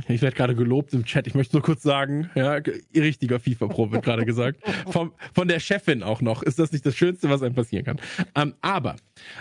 ich 0.08 0.22
werde 0.22 0.36
gerade 0.36 0.54
gelobt 0.54 0.92
im 0.94 1.04
Chat, 1.04 1.26
ich 1.26 1.34
möchte 1.34 1.56
nur 1.56 1.62
kurz 1.62 1.82
sagen, 1.82 2.30
ja, 2.34 2.54
richtiger 2.94 3.38
FIFA-Pro 3.38 3.90
wird 3.92 4.04
gerade 4.04 4.24
gesagt. 4.24 4.60
Vom, 4.90 5.12
von 5.34 5.48
der 5.48 5.60
Chefin 5.60 6.02
auch 6.02 6.20
noch. 6.20 6.42
Ist 6.42 6.58
das 6.58 6.72
nicht 6.72 6.86
das 6.86 6.96
Schönste, 6.96 7.28
was 7.28 7.42
einem 7.42 7.54
passieren 7.54 7.84
kann? 7.84 8.00
Ähm, 8.34 8.54
aber 8.60 8.96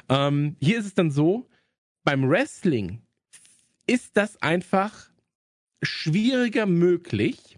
ähm, 0.10 0.56
hier 0.60 0.80
ist 0.80 0.86
es 0.86 0.94
dann 0.94 1.12
so, 1.12 1.48
beim 2.04 2.30
Wrestling 2.30 3.02
ist 3.88 4.18
das 4.18 4.42
einfach 4.42 5.10
schwieriger 5.82 6.66
möglich, 6.66 7.58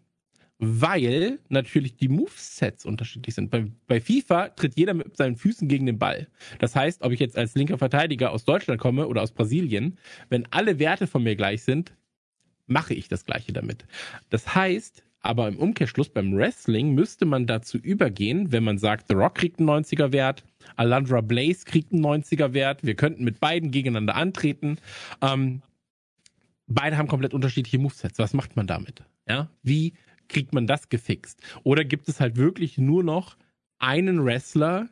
weil 0.57 1.39
natürlich 1.49 1.97
die 1.97 2.07
Movesets 2.07 2.85
unterschiedlich 2.85 3.35
sind. 3.35 3.51
Bei, 3.51 3.67
bei, 3.87 3.99
FIFA 3.99 4.49
tritt 4.49 4.77
jeder 4.77 4.93
mit 4.93 5.17
seinen 5.17 5.35
Füßen 5.35 5.67
gegen 5.67 5.85
den 5.85 5.99
Ball. 5.99 6.27
Das 6.59 6.75
heißt, 6.75 7.01
ob 7.01 7.11
ich 7.11 7.19
jetzt 7.19 7.37
als 7.37 7.55
linker 7.55 7.77
Verteidiger 7.77 8.31
aus 8.31 8.45
Deutschland 8.45 8.79
komme 8.79 9.07
oder 9.07 9.21
aus 9.21 9.31
Brasilien, 9.31 9.97
wenn 10.29 10.47
alle 10.51 10.79
Werte 10.79 11.07
von 11.07 11.23
mir 11.23 11.35
gleich 11.35 11.63
sind, 11.63 11.93
mache 12.67 12.93
ich 12.93 13.09
das 13.09 13.25
gleiche 13.25 13.51
damit. 13.51 13.85
Das 14.29 14.55
heißt, 14.55 15.03
aber 15.19 15.47
im 15.47 15.57
Umkehrschluss 15.57 16.09
beim 16.09 16.35
Wrestling 16.35 16.93
müsste 16.93 17.25
man 17.25 17.47
dazu 17.47 17.77
übergehen, 17.77 18.51
wenn 18.51 18.63
man 18.63 18.77
sagt, 18.77 19.07
The 19.09 19.15
Rock 19.15 19.35
kriegt 19.35 19.59
einen 19.59 19.69
90er 19.69 20.11
Wert, 20.11 20.43
Alandra 20.75 21.21
Blaze 21.21 21.65
kriegt 21.65 21.91
einen 21.91 22.05
90er 22.05 22.53
Wert, 22.53 22.83
wir 22.83 22.95
könnten 22.95 23.23
mit 23.23 23.39
beiden 23.39 23.71
gegeneinander 23.71 24.15
antreten. 24.15 24.77
Ähm, 25.21 25.63
beide 26.67 26.97
haben 26.97 27.07
komplett 27.07 27.33
unterschiedliche 27.33 27.79
Movesets. 27.79 28.19
Was 28.19 28.33
macht 28.33 28.55
man 28.55 28.67
damit? 28.67 29.03
Ja, 29.27 29.49
wie 29.63 29.93
kriegt 30.29 30.53
man 30.53 30.67
das 30.67 30.89
gefixt? 30.89 31.39
Oder 31.63 31.83
gibt 31.83 32.07
es 32.09 32.19
halt 32.19 32.37
wirklich 32.37 32.77
nur 32.77 33.03
noch 33.03 33.37
einen 33.79 34.23
Wrestler, 34.25 34.89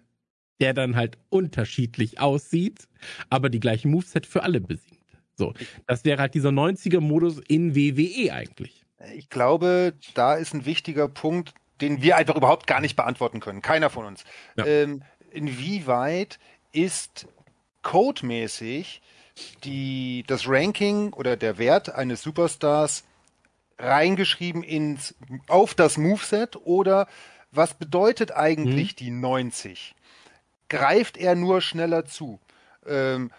der 0.60 0.74
dann 0.74 0.96
halt 0.96 1.18
unterschiedlich 1.30 2.20
aussieht, 2.20 2.88
aber 3.30 3.50
die 3.50 3.60
gleichen 3.60 3.92
Moveset 3.92 4.26
für 4.26 4.44
alle 4.44 4.62
besiegt? 4.62 5.04
So, 5.36 5.54
das 5.88 6.06
wäre 6.06 6.22
halt 6.22 6.36
dieser 6.36 6.50
90er-Modus 6.50 7.40
in 7.48 7.76
WWE 7.76 8.34
eigentlich. 8.34 8.86
Ich 9.16 9.30
glaube, 9.30 9.94
da 10.14 10.36
ist 10.36 10.54
ein 10.54 10.66
wichtiger 10.66 11.08
Punkt, 11.08 11.54
den 11.82 12.02
wir 12.02 12.18
einfach 12.18 12.36
überhaupt 12.36 12.68
gar 12.68 12.80
nicht 12.80 12.96
beantworten 12.96 13.40
können. 13.40 13.62
Keiner 13.62 13.90
von 13.90 14.06
uns. 14.06 14.24
Ja. 14.58 14.66
Ähm, 14.66 15.04
inwieweit 15.32 16.40
ist 16.72 17.28
codemäßig 17.82 19.02
die, 19.64 20.24
das 20.28 20.48
Ranking 20.48 21.12
oder 21.14 21.36
der 21.36 21.58
Wert 21.58 21.94
eines 21.94 22.22
Superstars 22.22 23.04
reingeschrieben 23.84 24.64
ins, 24.64 25.16
auf 25.48 25.74
das 25.74 25.98
Moveset 25.98 26.56
oder 26.56 27.08
was 27.52 27.76
bedeutet 27.76 28.32
eigentlich 28.32 28.94
mhm. 28.94 28.98
die 28.98 29.12
90? 29.12 29.96
Greift 30.70 31.18
er 31.18 31.36
nur 31.36 31.62
schneller 31.62 32.06
zu? 32.06 32.40
Ähm, 32.88 33.32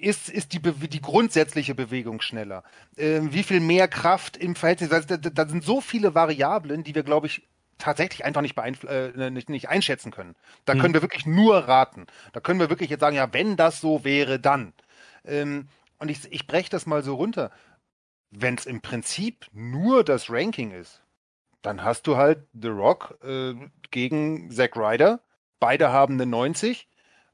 ist, 0.00 0.30
ist 0.30 0.54
die, 0.54 0.60
die 0.60 1.00
grundsätzliche 1.02 1.74
Bewegung 1.74 2.20
schneller? 2.22 2.64
Ähm, 2.96 3.32
wie 3.34 3.42
viel 3.42 3.60
mehr 3.60 3.86
Kraft 3.86 4.36
im 4.36 4.54
Verhältnis? 4.54 4.88
Da, 4.88 5.00
da, 5.00 5.16
da 5.16 5.48
sind 5.48 5.62
so 5.62 5.80
viele 5.80 6.14
Variablen, 6.14 6.84
die 6.84 6.94
wir, 6.94 7.02
glaube 7.02 7.26
ich, 7.26 7.42
tatsächlich 7.80 8.24
einfach 8.24 8.42
nicht, 8.42 8.56
äh, 8.58 9.30
nicht, 9.30 9.50
nicht 9.50 9.68
einschätzen 9.68 10.10
können. 10.10 10.36
Da 10.64 10.74
mhm. 10.74 10.80
können 10.80 10.94
wir 10.94 11.02
wirklich 11.02 11.26
nur 11.26 11.56
raten. 11.68 12.06
Da 12.32 12.40
können 12.40 12.60
wir 12.60 12.70
wirklich 12.70 12.90
jetzt 12.90 13.00
sagen, 13.00 13.16
ja, 13.16 13.32
wenn 13.32 13.56
das 13.56 13.80
so 13.80 14.04
wäre, 14.04 14.38
dann. 14.38 14.72
Ähm, 15.24 15.68
und 15.98 16.10
ich, 16.10 16.32
ich 16.32 16.46
breche 16.46 16.70
das 16.70 16.86
mal 16.86 17.02
so 17.02 17.14
runter. 17.14 17.50
Wenn 18.30 18.54
es 18.54 18.66
im 18.66 18.80
Prinzip 18.80 19.46
nur 19.52 20.04
das 20.04 20.30
Ranking 20.30 20.70
ist, 20.70 21.02
dann 21.62 21.82
hast 21.82 22.06
du 22.06 22.16
halt 22.16 22.46
The 22.52 22.68
Rock 22.68 23.18
äh, 23.22 23.54
gegen 23.90 24.50
Zack 24.50 24.76
Ryder. 24.76 25.20
Beide 25.58 25.92
haben 25.92 26.14
eine 26.14 26.26
90. 26.26 26.88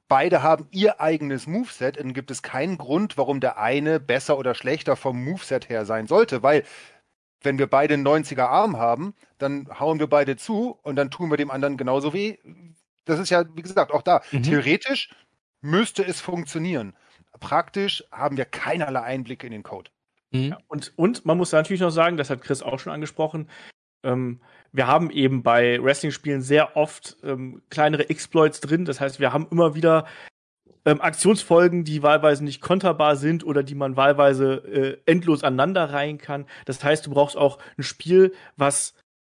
Beide 0.09 0.43
haben 0.43 0.69
ihr 0.71 1.01
eigenes 1.01 1.47
Moveset. 1.47 1.99
Dann 1.99 2.13
gibt 2.13 2.31
es 2.31 2.43
keinen 2.43 2.79
Grund, 2.79 3.19
warum 3.19 3.41
der 3.41 3.59
eine 3.59 4.01
besser 4.01 4.39
oder 4.39 4.55
schlechter 4.55 4.97
vom 4.97 5.23
Moveset 5.23 5.69
her 5.69 5.85
sein 5.85 6.07
sollte, 6.07 6.43
weil 6.43 6.65
wenn 7.43 7.59
wir 7.59 7.67
beide 7.67 7.95
einen 7.95 8.07
90er 8.07 8.47
Arm 8.47 8.77
haben, 8.77 9.15
dann 9.39 9.69
hauen 9.79 10.01
wir 10.01 10.09
beide 10.09 10.37
zu 10.37 10.79
und 10.83 10.97
dann 10.97 11.11
tun 11.11 11.31
wir 11.31 11.37
dem 11.37 11.51
anderen 11.51 11.77
genauso 11.77 12.13
weh. 12.13 12.39
Das 13.05 13.21
ist 13.21 13.31
ja, 13.31 13.45
wie 13.55 13.63
gesagt, 13.63 13.93
auch 13.93 14.03
da. 14.03 14.23
Mhm. 14.33 14.43
Theoretisch 14.43 15.11
müsste 15.61 16.05
es 16.05 16.21
funktionieren. 16.21 16.95
Praktisch 17.39 18.05
haben 18.11 18.37
wir 18.37 18.47
keinerlei 18.47 19.03
Einblicke 19.03 19.47
in 19.47 19.53
den 19.53 19.63
Code. 19.63 19.91
Mhm. 20.31 20.57
Und, 20.69 20.93
und 20.97 21.25
man 21.25 21.37
muss 21.37 21.53
natürlich 21.53 21.81
noch 21.81 21.91
sagen, 21.91 22.17
das 22.17 22.31
hat 22.31 22.43
Chris 22.43 22.63
auch 22.63 22.79
schon 22.79 22.93
angesprochen, 22.93 23.49
ähm, 24.07 24.41
wir 24.73 24.87
haben 24.87 25.11
eben 25.11 25.43
bei 25.43 25.83
Wrestling-Spielen 25.83 26.43
sehr 26.43 26.77
oft 26.77 27.17
ähm, 27.23 27.63
kleinere 27.71 28.09
Exploits 28.09 28.61
drin. 28.61 28.85
Das 28.85 29.01
heißt, 29.01 29.21
wir 29.21 29.33
haben 29.33 29.49
immer 29.51 29.75
wieder 29.75 30.07
ähm, 30.85 31.01
Aktionsfolgen, 31.01 31.85
die 31.85 32.03
wahlweise 32.03 32.45
nicht 32.45 32.61
konterbar 32.61 33.17
sind 33.17 33.45
oder 33.45 33.63
die 33.63 33.75
man 33.75 33.97
wahlweise 33.97 34.55
äh, 34.55 34.99
endlos 35.11 35.43
aneinanderreihen 35.43 36.19
kann. 36.19 36.47
Das 36.65 36.83
heißt, 36.83 37.07
du 37.07 37.11
brauchst 37.11 37.37
auch 37.37 37.59
ein 37.77 37.83
Spiel, 37.83 38.35
was 38.57 38.95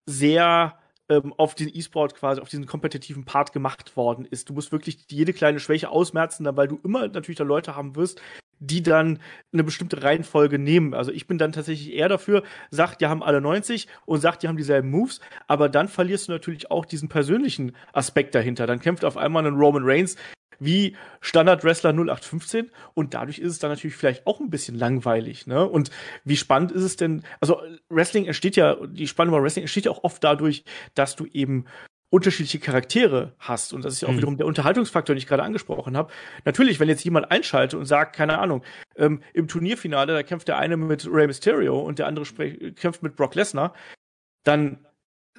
sehr 0.06 0.78
ähm, 1.10 1.34
auf 1.38 1.56
den 1.56 1.74
E-Sport 1.74 2.16
quasi, 2.16 2.42
auf 2.42 2.50
diesen 2.50 2.66
kompetitiven 2.66 3.24
Part 3.24 3.54
gemacht 3.54 3.96
worden 3.96 4.26
ist. 4.26 4.50
Du 4.50 4.54
musst 4.54 4.72
wirklich 4.72 5.06
jede 5.10 5.34
kleine 5.34 5.60
Schwäche 5.60 5.90
ausmerzen, 5.90 6.46
weil 6.58 6.68
du 6.68 6.80
immer 6.84 7.08
natürlich 7.08 7.38
da 7.38 7.44
Leute 7.44 7.76
haben 7.76 7.96
wirst, 7.96 8.22
die 8.60 8.84
dann 8.84 9.20
eine 9.54 9.64
bestimmte 9.64 10.04
Reihenfolge 10.04 10.60
nehmen. 10.60 10.94
Also 10.94 11.12
ich 11.12 11.28
bin 11.28 11.38
dann 11.38 11.52
tatsächlich 11.52 11.94
eher 11.94 12.10
dafür, 12.10 12.44
sagt, 12.70 13.02
die 13.02 13.08
haben 13.08 13.24
alle 13.24 13.42
90 13.42 13.88
und 14.06 14.20
sagt, 14.20 14.44
die 14.44 14.48
haben 14.48 14.58
dieselben 14.58 14.90
Moves, 14.90 15.20
aber 15.48 15.70
dann 15.70 15.88
verlierst 15.88 16.28
du 16.28 16.32
natürlich 16.32 16.72
auch 16.72 16.86
diesen 16.86 17.10
persönlichen 17.10 17.76
Aspekt 17.94 18.36
dahinter. 18.36 18.68
Dann 18.68 18.80
kämpft 18.80 19.06
auf 19.06 19.18
einmal 19.18 19.46
ein 19.46 19.56
Roman 19.56 19.84
Reigns 19.86 20.16
wie 20.60 20.96
Standard-Wrestler 21.22 21.92
0815 21.92 22.72
und 22.94 23.14
dadurch 23.14 23.40
ist 23.40 23.52
es 23.52 23.60
dann 23.60 23.70
natürlich 23.70 23.96
vielleicht 23.96 24.26
auch 24.26 24.40
ein 24.40 24.50
bisschen 24.50 24.78
langweilig, 24.78 25.48
ne? 25.48 25.68
Und 25.68 25.92
wie 26.24 26.38
spannend 26.38 26.72
ist 26.72 26.84
es 26.84 26.96
denn, 26.96 27.24
also 27.40 27.62
Wrestling 27.90 28.26
entsteht 28.26 28.56
ja, 28.56 28.76
die 28.88 29.08
Spannung 29.08 29.34
bei 29.34 29.44
Wrestling 29.44 29.64
entsteht 29.64 29.86
ja 29.86 29.92
auch 29.92 30.04
oft 30.04 30.24
dadurch, 30.24 30.64
dass 30.96 31.16
du 31.16 31.26
eben 31.26 31.66
unterschiedliche 32.10 32.60
Charaktere 32.60 33.34
hast. 33.40 33.74
Und 33.74 33.84
das 33.84 33.94
ist 33.94 34.02
ja 34.02 34.08
auch 34.08 34.14
mhm. 34.14 34.18
wiederum 34.18 34.38
der 34.38 34.46
Unterhaltungsfaktor, 34.48 35.14
den 35.14 35.18
ich 35.18 35.28
gerade 35.28 35.44
angesprochen 35.44 35.98
habe. 35.98 36.12
Natürlich, 36.46 36.80
wenn 36.80 36.88
jetzt 36.88 37.04
jemand 37.04 37.32
einschaltet 37.32 37.78
und 37.78 37.86
sagt, 37.86 38.16
keine 38.16 38.40
Ahnung, 38.40 38.64
ähm, 38.96 39.22
im 39.34 39.48
Turnierfinale, 39.48 40.14
da 40.14 40.24
kämpft 40.24 40.48
der 40.48 40.58
eine 40.58 40.78
mit 40.78 41.06
Rey 41.12 41.28
Mysterio 41.28 41.80
und 41.80 42.00
der 42.00 42.08
andere 42.08 42.26
kämpft 42.74 43.04
mit 43.04 43.16
Brock 43.16 43.36
Lesnar, 43.36 43.74
dann 44.44 44.86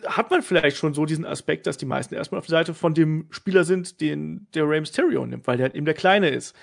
hat 0.06 0.30
man 0.30 0.42
vielleicht 0.42 0.76
schon 0.76 0.94
so 0.94 1.06
diesen 1.06 1.24
Aspekt, 1.24 1.66
dass 1.66 1.78
die 1.78 1.86
meisten 1.86 2.14
erstmal 2.14 2.38
auf 2.38 2.46
der 2.46 2.58
Seite 2.58 2.74
von 2.74 2.94
dem 2.94 3.26
Spieler 3.30 3.64
sind, 3.64 4.00
den 4.00 4.46
der 4.54 4.68
Rey 4.68 4.80
Mysterio 4.80 5.26
nimmt, 5.26 5.46
weil 5.46 5.56
der 5.56 5.64
halt 5.64 5.74
eben 5.74 5.86
der 5.86 5.94
Kleine 5.94 6.28
ist. 6.28 6.54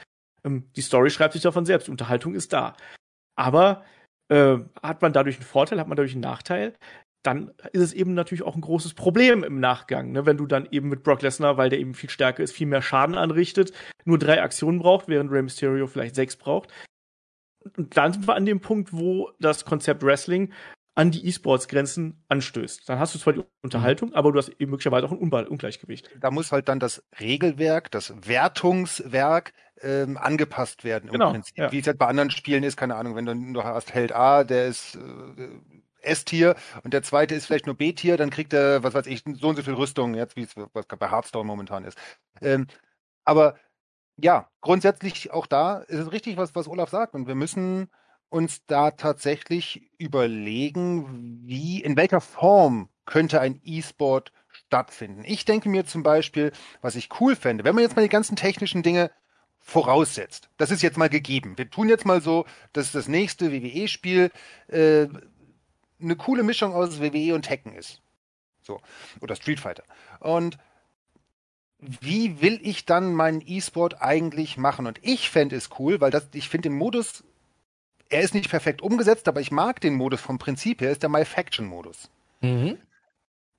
Ähm, 0.43 0.69
die 0.75 0.81
Story 0.81 1.09
schreibt 1.09 1.33
sich 1.33 1.41
davon 1.41 1.65
selbst, 1.65 1.87
die 1.87 1.91
Unterhaltung 1.91 2.35
ist 2.35 2.53
da. 2.53 2.75
Aber 3.35 3.83
äh, 4.29 4.57
hat 4.81 5.01
man 5.01 5.13
dadurch 5.13 5.37
einen 5.37 5.45
Vorteil, 5.45 5.79
hat 5.79 5.87
man 5.87 5.97
dadurch 5.97 6.13
einen 6.13 6.21
Nachteil? 6.21 6.73
Dann 7.25 7.51
ist 7.73 7.81
es 7.81 7.93
eben 7.93 8.13
natürlich 8.13 8.43
auch 8.43 8.55
ein 8.55 8.61
großes 8.61 8.93
Problem 8.93 9.43
im 9.43 9.59
Nachgang, 9.59 10.11
ne? 10.11 10.25
wenn 10.25 10.37
du 10.37 10.45
dann 10.45 10.67
eben 10.69 10.89
mit 10.89 11.03
Brock 11.03 11.21
Lesnar, 11.21 11.57
weil 11.57 11.69
der 11.69 11.79
eben 11.79 11.93
viel 11.93 12.09
stärker 12.09 12.43
ist, 12.43 12.51
viel 12.51 12.67
mehr 12.67 12.81
Schaden 12.81 13.15
anrichtet, 13.15 13.73
nur 14.03 14.19
drei 14.19 14.41
Aktionen 14.41 14.79
braucht, 14.79 15.07
während 15.07 15.31
Rey 15.31 15.41
Mysterio 15.41 15.87
vielleicht 15.87 16.15
sechs 16.15 16.35
braucht. 16.35 16.71
Und 17.77 17.97
dann 17.97 18.13
sind 18.13 18.27
wir 18.27 18.35
an 18.35 18.45
dem 18.45 18.59
Punkt, 18.59 18.93
wo 18.93 19.31
das 19.39 19.65
Konzept 19.65 20.03
Wrestling 20.03 20.53
an 20.93 21.11
die 21.11 21.27
E-Sports-Grenzen 21.27 22.23
anstößt. 22.29 22.87
Dann 22.87 22.99
hast 22.99 23.13
du 23.15 23.19
zwar 23.19 23.33
die 23.33 23.43
Unterhaltung, 23.61 24.13
aber 24.13 24.31
du 24.31 24.37
hast 24.37 24.49
eben 24.59 24.71
möglicherweise 24.71 25.07
auch 25.07 25.11
ein 25.11 25.17
Ungleichgewicht. 25.17 26.09
Da 26.19 26.31
muss 26.31 26.51
halt 26.51 26.69
dann 26.69 26.79
das 26.79 27.03
Regelwerk, 27.19 27.91
das 27.91 28.13
Wertungswerk 28.25 29.53
ähm, 29.81 30.15
angepasst 30.15 30.85
werden 30.85 31.07
im 31.07 31.13
genau, 31.13 31.31
Prinzip. 31.31 31.57
Ja. 31.57 31.71
Wie 31.71 31.79
es 31.79 31.87
halt 31.87 31.97
bei 31.97 32.07
anderen 32.07 32.31
Spielen 32.31 32.63
ist, 32.63 32.77
keine 32.77 32.95
Ahnung, 32.95 33.15
wenn 33.15 33.25
du, 33.25 33.53
du 33.53 33.63
hast 33.63 33.93
Held 33.93 34.13
A, 34.13 34.45
der 34.45 34.67
ist 34.67 34.95
äh, 34.95 35.49
S-Tier 36.05 36.55
und 36.83 36.93
der 36.93 37.03
zweite 37.03 37.35
ist 37.35 37.45
vielleicht 37.45 37.65
nur 37.65 37.75
B-Tier, 37.75 38.17
dann 38.17 38.29
kriegt 38.29 38.53
er, 38.53 38.83
was 38.83 38.93
weiß 38.93 39.07
ich, 39.07 39.23
so 39.39 39.49
und 39.49 39.55
so 39.55 39.63
viel 39.63 39.73
Rüstung, 39.73 40.15
jetzt 40.15 40.35
wie 40.35 40.43
es 40.43 40.53
bei 40.53 41.09
Hearthstone 41.09 41.45
momentan 41.45 41.85
ist. 41.85 41.97
Ähm, 42.41 42.67
aber 43.23 43.55
ja, 44.17 44.49
grundsätzlich 44.61 45.31
auch 45.31 45.47
da 45.47 45.79
ist 45.79 45.99
es 45.99 46.11
richtig, 46.11 46.37
was, 46.37 46.55
was 46.55 46.67
Olaf 46.67 46.89
sagt. 46.89 47.13
Und 47.15 47.27
wir 47.27 47.35
müssen 47.35 47.89
uns 48.29 48.65
da 48.65 48.91
tatsächlich 48.91 49.89
überlegen, 49.97 51.43
wie, 51.45 51.81
in 51.81 51.97
welcher 51.97 52.21
Form 52.21 52.89
könnte 53.05 53.41
ein 53.41 53.61
E-Sport 53.63 54.31
stattfinden. 54.51 55.23
Ich 55.25 55.45
denke 55.45 55.69
mir 55.69 55.85
zum 55.85 56.03
Beispiel, 56.03 56.51
was 56.81 56.95
ich 56.95 57.09
cool 57.19 57.35
fände, 57.35 57.63
wenn 57.63 57.75
man 57.75 57.83
jetzt 57.83 57.95
mal 57.95 58.01
die 58.01 58.09
ganzen 58.09 58.35
technischen 58.35 58.83
Dinge 58.83 59.11
voraussetzt. 59.59 60.49
Das 60.57 60.71
ist 60.71 60.81
jetzt 60.81 60.97
mal 60.97 61.09
gegeben. 61.09 61.57
Wir 61.57 61.69
tun 61.69 61.89
jetzt 61.89 62.05
mal 62.05 62.21
so, 62.21 62.45
dass 62.73 62.91
das 62.91 63.07
nächste 63.07 63.51
WWE-Spiel 63.51 64.31
äh, 64.67 65.07
eine 66.01 66.15
coole 66.15 66.43
Mischung 66.43 66.73
aus 66.73 66.99
WWE 66.99 67.35
und 67.35 67.43
Tekken 67.43 67.73
ist. 67.73 68.01
So. 68.61 68.81
Oder 69.21 69.35
Street 69.35 69.59
Fighter. 69.59 69.83
Und 70.19 70.57
wie 71.79 72.41
will 72.41 72.59
ich 72.63 72.85
dann 72.85 73.13
meinen 73.13 73.43
E-Sport 73.45 74.01
eigentlich 74.01 74.57
machen? 74.57 74.87
Und 74.87 74.99
ich 75.03 75.29
fände 75.29 75.55
es 75.55 75.69
cool, 75.79 76.01
weil 76.01 76.11
das, 76.11 76.27
ich 76.33 76.49
finde 76.49 76.69
den 76.69 76.77
Modus, 76.77 77.23
er 78.09 78.21
ist 78.21 78.33
nicht 78.33 78.49
perfekt 78.49 78.81
umgesetzt, 78.81 79.27
aber 79.27 79.41
ich 79.41 79.51
mag 79.51 79.81
den 79.81 79.95
Modus 79.95 80.21
vom 80.21 80.37
Prinzip 80.37 80.81
her, 80.81 80.91
ist 80.91 81.03
der 81.03 81.09
My 81.09 81.25
Faction 81.25 81.65
Modus. 81.65 82.09
Mhm. 82.41 82.77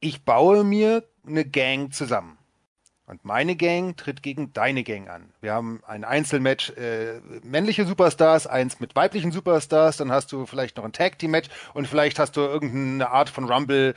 Ich 0.01 0.25
baue 0.25 0.65
mir 0.65 1.05
eine 1.27 1.45
Gang 1.45 1.93
zusammen. 1.93 2.39
Und 3.09 3.25
meine 3.25 3.55
Gang 3.55 3.97
tritt 3.97 4.21
gegen 4.23 4.53
deine 4.53 4.83
Gang 4.83 5.09
an. 5.09 5.31
Wir 5.41 5.53
haben 5.53 5.81
ein 5.87 6.05
Einzelmatch 6.05 6.71
äh, 6.71 7.21
männliche 7.45 7.87
Superstars, 7.87 8.49
eins 8.49 8.81
mit 8.81 8.97
weiblichen 8.97 9.31
Superstars, 9.31 9.97
dann 9.97 10.11
hast 10.11 10.33
du 10.33 10.45
vielleicht 10.45 10.77
noch 10.77 10.85
ein 10.85 10.93
Tag 10.93 11.17
Team 11.21 11.31
Match 11.31 11.49
und 11.73 11.87
vielleicht 11.87 12.19
hast 12.19 12.37
du 12.37 12.41
irgendeine 12.41 13.11
Art 13.11 13.29
von 13.29 13.45
Rumble, 13.45 13.95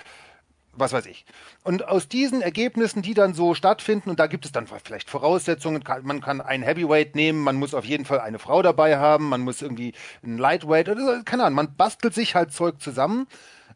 was 0.74 0.94
weiß 0.94 1.08
ich. 1.08 1.26
Und 1.64 1.88
aus 1.88 2.08
diesen 2.08 2.44
Ergebnissen, 2.44 3.02
die 3.02 3.16
dann 3.16 3.34
so 3.34 3.56
stattfinden, 3.56 4.12
und 4.12 4.20
da 4.20 4.28
gibt 4.28 4.46
es 4.46 4.52
dann 4.52 4.68
vielleicht 4.68 5.10
Voraussetzungen, 5.10 5.84
man 6.04 6.22
kann 6.22 6.40
einen 6.40 6.62
Heavyweight 6.64 7.16
nehmen, 7.16 7.44
man 7.44 7.56
muss 7.56 7.74
auf 7.74 7.86
jeden 7.86 8.06
Fall 8.06 8.20
eine 8.20 8.38
Frau 8.38 8.62
dabei 8.62 8.98
haben, 8.98 9.28
man 9.28 9.42
muss 9.42 9.64
irgendwie 9.64 9.94
ein 10.24 10.38
Lightweight 10.38 10.88
oder 10.88 11.24
keine 11.24 11.46
Ahnung, 11.46 11.56
man 11.56 11.76
bastelt 11.76 12.14
sich 12.14 12.36
halt 12.36 12.54
Zeug 12.54 12.80
zusammen 12.80 13.26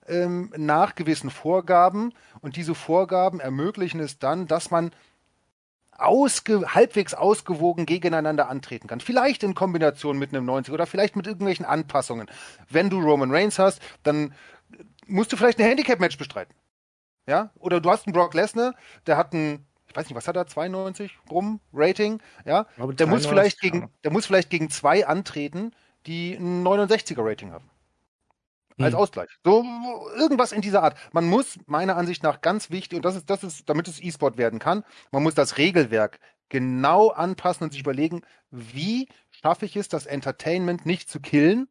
ähm, 0.07 0.53
nach 0.55 0.93
gewissen 0.93 1.31
Vorgaben 1.31 2.13
und 2.41 2.55
diese 2.55 2.75
Vorgaben 2.75 3.39
ermöglichen 3.39 3.99
es 3.99 4.19
dann, 4.19 4.45
dass 4.45 4.69
man 4.69 4.91
ausge, 5.97 6.73
halbwegs 6.73 7.13
ausgewogen 7.13 7.85
gegeneinander 7.85 8.49
antreten 8.49 8.87
kann. 8.87 8.99
Vielleicht 8.99 9.43
in 9.43 9.53
Kombination 9.53 10.17
mit 10.17 10.33
einem 10.33 10.45
90 10.45 10.73
oder 10.73 10.85
vielleicht 10.85 11.15
mit 11.15 11.27
irgendwelchen 11.27 11.65
Anpassungen. 11.65 12.27
Wenn 12.69 12.89
du 12.89 12.99
Roman 12.99 13.31
Reigns 13.31 13.59
hast, 13.59 13.81
dann 14.03 14.33
musst 15.07 15.31
du 15.31 15.37
vielleicht 15.37 15.59
ein 15.59 15.65
Handicap-Match 15.65 16.17
bestreiten. 16.17 16.53
Ja? 17.27 17.51
Oder 17.59 17.79
du 17.79 17.89
hast 17.89 18.07
einen 18.07 18.13
Brock 18.13 18.33
Lesnar, 18.33 18.75
der 19.07 19.17
hat 19.17 19.33
ein, 19.33 19.65
ich 19.87 19.95
weiß 19.95 20.07
nicht, 20.07 20.15
was 20.15 20.27
hat 20.27 20.35
er, 20.35 20.47
92 20.47 21.11
rum 21.29 21.59
Rating, 21.73 22.21
ja? 22.45 22.65
Der 22.77 23.07
muss 23.07 23.25
vielleicht 23.25 23.59
gegen, 23.61 23.89
der 24.03 24.11
muss 24.11 24.25
vielleicht 24.25 24.49
gegen 24.49 24.69
zwei 24.69 25.07
antreten, 25.07 25.71
die 26.05 26.33
ein 26.33 26.65
69er 26.65 27.23
Rating 27.23 27.51
haben 27.51 27.69
als 28.77 28.93
hm. 28.93 28.99
Ausgleich. 28.99 29.29
So 29.43 29.63
irgendwas 30.17 30.51
in 30.51 30.61
dieser 30.61 30.83
Art. 30.83 30.97
Man 31.11 31.25
muss 31.25 31.59
meiner 31.65 31.95
Ansicht 31.95 32.23
nach 32.23 32.41
ganz 32.41 32.69
wichtig 32.69 32.97
und 32.97 33.05
das 33.05 33.15
ist 33.15 33.29
das 33.29 33.43
ist 33.43 33.69
damit 33.69 33.87
es 33.87 34.01
E-Sport 34.01 34.37
werden 34.37 34.59
kann, 34.59 34.83
man 35.11 35.23
muss 35.23 35.35
das 35.35 35.57
Regelwerk 35.57 36.19
genau 36.49 37.09
anpassen 37.09 37.65
und 37.65 37.71
sich 37.71 37.81
überlegen, 37.81 38.21
wie 38.51 39.07
schaffe 39.31 39.65
ich 39.65 39.75
es, 39.75 39.87
das 39.87 40.05
Entertainment 40.05 40.85
nicht 40.85 41.09
zu 41.09 41.19
killen, 41.19 41.67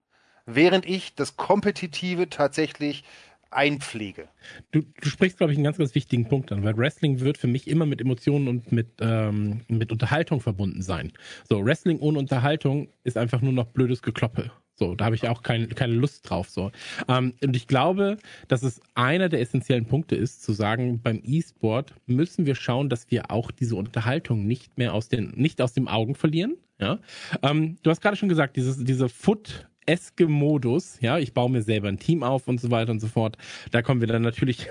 während 0.47 0.87
ich 0.87 1.15
das 1.15 1.37
kompetitive 1.37 2.29
tatsächlich 2.29 3.05
einpflege. 3.53 4.29
Du, 4.73 4.81
du 4.81 5.09
sprichst, 5.09 5.39
glaube 5.39 5.53
ich, 5.53 5.59
einen 5.59 5.65
ganz, 5.65 5.79
ganz 5.79 5.95
wichtigen 5.95 6.29
Punkt 6.29 6.51
an, 6.53 6.65
weil 6.65 6.77
Wrestling 6.77 7.21
wird 7.21 7.39
für 7.39 7.47
mich 7.47 7.69
immer 7.69 7.87
mit 7.87 8.01
Emotionen 8.01 8.49
und 8.49 8.73
mit, 8.73 8.89
ähm, 9.01 9.61
mit 9.69 9.93
Unterhaltung 9.93 10.41
verbunden 10.41 10.83
sein. 10.83 11.13
So, 11.49 11.65
Wrestling 11.65 12.01
ohne 12.01 12.19
Unterhaltung 12.19 12.89
ist 13.05 13.17
einfach 13.17 13.41
nur 13.41 13.53
noch 13.53 13.67
blödes 13.67 14.03
Gekloppe. 14.03 14.51
So, 14.83 14.97
da 14.97 15.05
habe 15.05 15.15
ich 15.15 15.29
auch 15.29 15.45
kein, 15.45 15.69
keine 15.69 15.95
Lust 15.95 16.29
drauf. 16.29 16.51
So. 16.51 16.73
Ähm, 17.07 17.35
und 17.41 17.55
ich 17.55 17.69
glaube, 17.69 18.17
dass 18.49 18.65
es 18.65 18.81
einer 18.97 19.29
der 19.29 19.41
essentiellen 19.41 19.85
Punkte 19.85 20.17
ist, 20.17 20.43
zu 20.43 20.53
sagen, 20.53 21.01
beim 21.01 21.21
E-Sport 21.23 21.95
müssen 22.07 22.47
wir 22.47 22.57
schauen, 22.57 22.89
dass 22.89 23.09
wir 23.09 23.31
auch 23.31 23.53
diese 23.53 23.77
Unterhaltung 23.77 24.45
nicht 24.45 24.79
mehr 24.79 24.93
aus 24.93 25.09
den, 25.09 25.35
nicht 25.37 25.63
aus 25.63 25.73
dem 25.73 25.87
Augen 25.87 26.17
verlieren. 26.17 26.57
Ja? 26.81 26.99
Ähm, 27.45 27.77
du 27.85 27.91
hast 27.91 28.01
gerade 28.01 28.17
schon 28.17 28.29
gesagt, 28.29 28.57
dieses, 28.57 28.83
diese 28.83 29.09
Foot 29.09 29.69
eske 29.87 30.27
Modus, 30.27 30.99
ja, 31.01 31.17
ich 31.17 31.33
baue 31.33 31.51
mir 31.51 31.63
selber 31.63 31.87
ein 31.87 32.01
Team 32.01 32.25
auf 32.25 32.49
und 32.49 32.61
so 32.61 32.73
weiter 32.73 32.91
und 32.91 32.99
so 32.99 33.07
fort. 33.07 33.37
Da 33.71 33.83
kommen 33.83 34.01
wir 34.01 34.09
dann 34.09 34.23
natürlich 34.23 34.69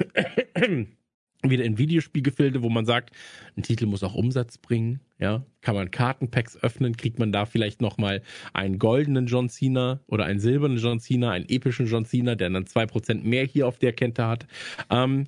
wieder 1.49 1.63
in 1.63 1.77
Videospielgefilde, 1.77 2.61
wo 2.61 2.69
man 2.69 2.85
sagt, 2.85 3.11
ein 3.57 3.63
Titel 3.63 3.85
muss 3.85 4.03
auch 4.03 4.13
Umsatz 4.13 4.57
bringen, 4.57 4.99
ja, 5.17 5.43
kann 5.61 5.75
man 5.75 5.89
Kartenpacks 5.89 6.57
öffnen, 6.57 6.95
kriegt 6.97 7.19
man 7.19 7.31
da 7.31 7.45
vielleicht 7.45 7.81
nochmal 7.81 8.21
einen 8.53 8.77
goldenen 8.77 9.27
John 9.27 9.49
Cena 9.49 9.99
oder 10.07 10.25
einen 10.25 10.39
silbernen 10.39 10.77
John 10.77 10.99
Cena, 10.99 11.31
einen 11.31 11.49
epischen 11.49 11.87
John 11.87 12.05
Cena, 12.05 12.35
der 12.35 12.49
dann 12.49 12.67
zwei 12.67 12.85
Prozent 12.85 13.25
mehr 13.25 13.45
hier 13.45 13.67
auf 13.67 13.79
der 13.79 13.93
Kette 13.93 14.27
hat. 14.27 14.45
Ähm, 14.89 15.27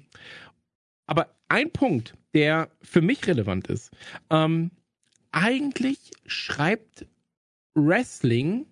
aber 1.07 1.30
ein 1.47 1.72
Punkt, 1.72 2.16
der 2.34 2.70
für 2.82 3.01
mich 3.01 3.28
relevant 3.28 3.68
ist, 3.68 3.91
ähm, 4.30 4.72
eigentlich 5.32 6.11
schreibt 6.26 7.07
Wrestling 7.76 8.68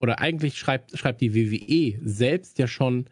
oder 0.00 0.20
eigentlich 0.20 0.58
schreibt, 0.58 0.96
schreibt 0.98 1.20
die 1.20 1.34
WWE 1.34 1.98
selbst 2.02 2.58
ja 2.58 2.66
schon 2.66 3.06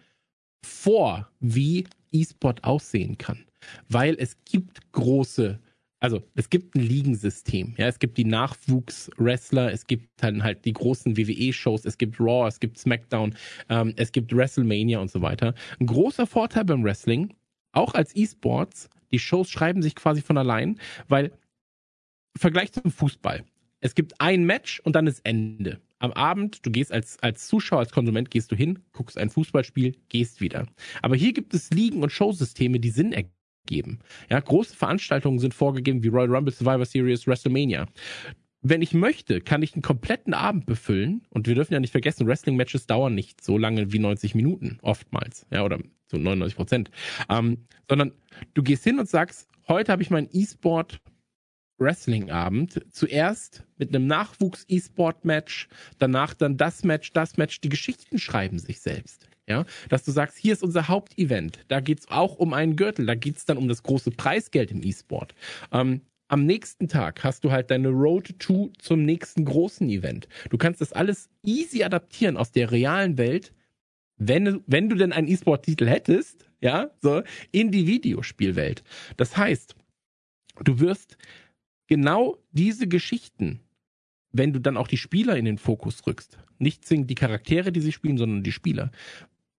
vor, 0.64 1.30
wie 1.40 1.86
E-Sport 2.10 2.64
aussehen 2.64 3.18
kann 3.18 3.47
weil 3.88 4.16
es 4.18 4.36
gibt 4.44 4.92
große 4.92 5.58
also 6.00 6.22
es 6.34 6.48
gibt 6.48 6.76
ein 6.76 6.82
Ligensystem, 6.82 7.74
ja, 7.76 7.88
es 7.88 7.98
gibt 7.98 8.18
die 8.18 8.24
Nachwuchswrestler, 8.24 9.72
es 9.72 9.86
gibt 9.86 10.08
dann 10.22 10.44
halt 10.44 10.64
die 10.64 10.72
großen 10.72 11.16
WWE-Shows, 11.16 11.84
es 11.84 11.98
gibt 11.98 12.20
Raw, 12.20 12.46
es 12.46 12.60
gibt 12.60 12.78
SmackDown, 12.78 13.34
ähm, 13.68 13.94
es 13.96 14.12
gibt 14.12 14.32
WrestleMania 14.32 15.00
und 15.00 15.10
so 15.10 15.22
weiter. 15.22 15.54
Ein 15.80 15.86
großer 15.86 16.26
Vorteil 16.26 16.64
beim 16.64 16.84
Wrestling, 16.84 17.34
auch 17.72 17.94
als 17.94 18.14
E-Sports, 18.14 18.88
die 19.10 19.18
Shows 19.18 19.50
schreiben 19.50 19.82
sich 19.82 19.96
quasi 19.96 20.22
von 20.22 20.38
allein, 20.38 20.78
weil 21.08 21.32
Vergleich 22.36 22.70
zum 22.72 22.92
Fußball. 22.92 23.44
Es 23.80 23.96
gibt 23.96 24.20
ein 24.20 24.44
Match 24.44 24.80
und 24.80 24.94
dann 24.94 25.08
ist 25.08 25.20
Ende. 25.24 25.80
Am 25.98 26.12
Abend, 26.12 26.64
du 26.64 26.70
gehst 26.70 26.92
als, 26.92 27.20
als 27.20 27.48
Zuschauer, 27.48 27.80
als 27.80 27.90
Konsument, 27.90 28.30
gehst 28.30 28.52
du 28.52 28.56
hin, 28.56 28.78
guckst 28.92 29.18
ein 29.18 29.30
Fußballspiel, 29.30 29.96
gehst 30.08 30.40
wieder. 30.40 30.66
Aber 31.02 31.16
hier 31.16 31.32
gibt 31.32 31.54
es 31.54 31.70
Ligen- 31.70 32.02
und 32.04 32.12
Showsysteme, 32.12 32.78
die 32.78 32.90
Sinn 32.90 33.12
ergeben 33.12 33.37
geben. 33.68 34.00
Ja, 34.28 34.40
große 34.40 34.74
Veranstaltungen 34.74 35.38
sind 35.38 35.54
vorgegeben 35.54 36.02
wie 36.02 36.08
Royal 36.08 36.34
Rumble, 36.34 36.52
Survivor 36.52 36.84
Series, 36.84 37.28
WrestleMania. 37.28 37.86
Wenn 38.60 38.82
ich 38.82 38.92
möchte, 38.92 39.40
kann 39.40 39.62
ich 39.62 39.74
einen 39.74 39.82
kompletten 39.82 40.34
Abend 40.34 40.66
befüllen 40.66 41.22
und 41.30 41.46
wir 41.46 41.54
dürfen 41.54 41.74
ja 41.74 41.80
nicht 41.80 41.92
vergessen, 41.92 42.26
Wrestling-Matches 42.26 42.86
dauern 42.88 43.14
nicht 43.14 43.44
so 43.44 43.56
lange 43.56 43.92
wie 43.92 44.00
90 44.00 44.34
Minuten, 44.34 44.78
oftmals, 44.82 45.46
ja, 45.52 45.64
oder 45.64 45.78
so 46.08 46.16
99 46.16 46.56
Prozent, 46.56 46.90
ähm, 47.30 47.66
sondern 47.88 48.12
du 48.54 48.64
gehst 48.64 48.82
hin 48.82 48.98
und 48.98 49.08
sagst, 49.08 49.48
heute 49.68 49.92
habe 49.92 50.02
ich 50.02 50.10
meinen 50.10 50.28
E-Sport 50.32 51.00
Wrestling-Abend. 51.78 52.84
Zuerst 52.90 53.64
mit 53.76 53.94
einem 53.94 54.06
Nachwuchs-E-Sport-Match, 54.08 55.68
danach 55.98 56.34
dann 56.34 56.56
das 56.56 56.82
Match, 56.82 57.12
das 57.12 57.36
Match. 57.36 57.60
Die 57.60 57.68
Geschichten 57.68 58.18
schreiben 58.18 58.58
sich 58.58 58.80
selbst. 58.80 59.27
Ja, 59.48 59.64
dass 59.88 60.04
du 60.04 60.10
sagst, 60.10 60.36
hier 60.36 60.52
ist 60.52 60.62
unser 60.62 60.88
Hauptevent. 60.88 61.64
Da 61.68 61.80
geht's 61.80 62.08
auch 62.10 62.36
um 62.36 62.52
einen 62.52 62.76
Gürtel. 62.76 63.06
Da 63.06 63.14
geht's 63.14 63.46
dann 63.46 63.56
um 63.56 63.66
das 63.66 63.82
große 63.82 64.10
Preisgeld 64.10 64.70
im 64.70 64.82
E-Sport. 64.82 65.34
Ähm, 65.72 66.02
am 66.28 66.44
nächsten 66.44 66.88
Tag 66.88 67.24
hast 67.24 67.44
du 67.44 67.50
halt 67.50 67.70
deine 67.70 67.88
Road 67.88 68.38
to 68.38 68.70
zum 68.78 69.04
nächsten 69.04 69.46
großen 69.46 69.88
Event. 69.88 70.28
Du 70.50 70.58
kannst 70.58 70.82
das 70.82 70.92
alles 70.92 71.30
easy 71.42 71.82
adaptieren 71.82 72.36
aus 72.36 72.52
der 72.52 72.70
realen 72.70 73.16
Welt, 73.16 73.54
wenn, 74.18 74.62
wenn 74.66 74.90
du 74.90 74.96
denn 74.96 75.12
einen 75.12 75.28
E-Sport-Titel 75.28 75.86
hättest, 75.86 76.44
ja, 76.60 76.90
so, 77.00 77.22
in 77.50 77.70
die 77.70 77.86
Videospielwelt. 77.86 78.82
Das 79.16 79.36
heißt, 79.36 79.76
du 80.62 80.80
wirst 80.80 81.16
genau 81.86 82.36
diese 82.50 82.88
Geschichten, 82.88 83.60
wenn 84.32 84.52
du 84.52 84.60
dann 84.60 84.76
auch 84.76 84.88
die 84.88 84.98
Spieler 84.98 85.36
in 85.36 85.46
den 85.46 85.56
Fokus 85.56 86.06
rückst, 86.06 86.38
nicht 86.58 86.84
zwingend 86.84 87.08
die 87.08 87.14
Charaktere, 87.14 87.72
die 87.72 87.80
sie 87.80 87.92
spielen, 87.92 88.18
sondern 88.18 88.42
die 88.42 88.52
Spieler, 88.52 88.90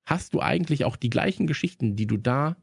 hast 0.09 0.33
du 0.33 0.41
eigentlich 0.41 0.85
auch 0.85 0.95
die 0.95 1.09
gleichen 1.09 1.47
Geschichten, 1.47 1.95
die 1.95 2.07
du 2.07 2.17
da 2.17 2.55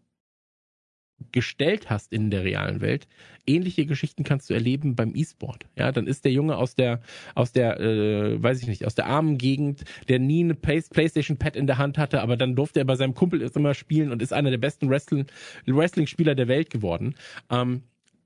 gestellt 1.33 1.89
hast 1.89 2.13
in 2.13 2.31
der 2.31 2.45
realen 2.45 2.81
Welt. 2.81 3.09
Ähnliche 3.47 3.87
Geschichten 3.87 4.23
kannst 4.23 4.51
du 4.51 4.55
erleben 4.55 4.97
beim 4.97 5.15
E-Sport. 5.15 5.67
Ja, 5.77 5.91
dann 5.91 6.07
ist 6.07 6.25
der 6.25 6.33
Junge 6.33 6.57
aus 6.57 6.75
der, 6.75 7.01
aus 7.35 7.53
der, 7.53 7.81
äh, 7.81 8.43
weiß 8.43 8.61
ich 8.61 8.69
nicht, 8.69 8.85
aus 8.85 8.95
der 8.95 9.07
armen 9.07 9.39
Gegend, 9.39 9.85
der 10.09 10.19
nie 10.19 10.45
eine 10.45 10.55
Play 10.55 10.83
PlayStation 10.83 11.39
Pad 11.39 11.57
in 11.57 11.67
der 11.67 11.79
Hand 11.79 11.97
hatte, 11.97 12.21
aber 12.21 12.37
dann 12.37 12.55
durfte 12.55 12.81
er 12.81 12.85
bei 12.85 12.97
seinem 12.97 13.15
Kumpel 13.15 13.41
immer 13.41 13.73
spielen 13.73 14.11
und 14.13 14.21
ist 14.21 14.33
einer 14.33 14.51
der 14.51 14.59
besten 14.59 14.91
Wrestling-Spieler 14.91 16.35
der 16.35 16.49
Welt 16.49 16.69
geworden. 16.69 17.15
Ähm, 17.51 17.83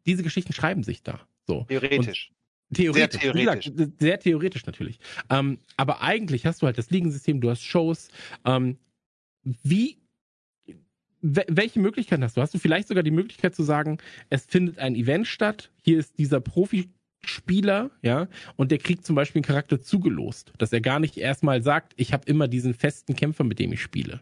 diese 0.07 0.25
Geschichten 0.25 0.53
schreiben 0.53 0.83
sich 0.83 1.03
da. 1.03 1.21
So. 1.47 1.65
Theoretisch. 1.69 2.31
Und 2.31 2.77
Theoretisch. 2.77 3.21
Sehr 3.21 3.33
theoretisch. 3.33 3.73
Gesagt, 3.73 4.01
sehr 4.01 4.21
theoretisch 4.21 4.67
natürlich. 4.67 4.99
Ähm, 5.29 5.59
aber 5.77 6.03
eigentlich 6.03 6.47
hast 6.47 6.63
du 6.63 6.67
halt 6.67 6.79
das 6.79 6.91
Ligensystem, 6.91 7.41
du 7.41 7.51
hast 7.51 7.63
Shows. 7.63 8.09
Ähm, 8.45 8.79
wie, 9.43 9.99
welche 11.23 11.81
Möglichkeiten 11.81 12.25
hast 12.25 12.37
du? 12.37 12.41
Hast 12.41 12.55
du 12.55 12.59
vielleicht 12.59 12.89
sogar 12.89 13.03
die 13.03 13.11
Möglichkeit 13.11 13.55
zu 13.55 13.63
sagen, 13.63 13.99
es 14.31 14.47
findet 14.47 14.79
ein 14.79 14.95
Event 14.95 15.27
statt, 15.27 15.71
hier 15.83 15.99
ist 15.99 16.19
dieser 16.19 16.41
Profispieler, 16.41 17.91
ja, 18.03 18.29
und 18.57 18.71
der 18.71 18.79
kriegt 18.79 19.05
zum 19.05 19.17
Beispiel 19.17 19.41
einen 19.41 19.47
Charakter 19.47 19.81
zugelost, 19.81 20.53
dass 20.59 20.73
er 20.73 20.81
gar 20.81 21.01
nicht 21.01 21.17
erstmal 21.17 21.63
sagt, 21.63 21.93
ich 21.97 22.13
habe 22.13 22.27
immer 22.27 22.49
diesen 22.49 22.75
festen 22.75 23.15
Kämpfer, 23.15 23.45
mit 23.45 23.59
dem 23.59 23.73
ich 23.73 23.83
spiele. 23.83 24.21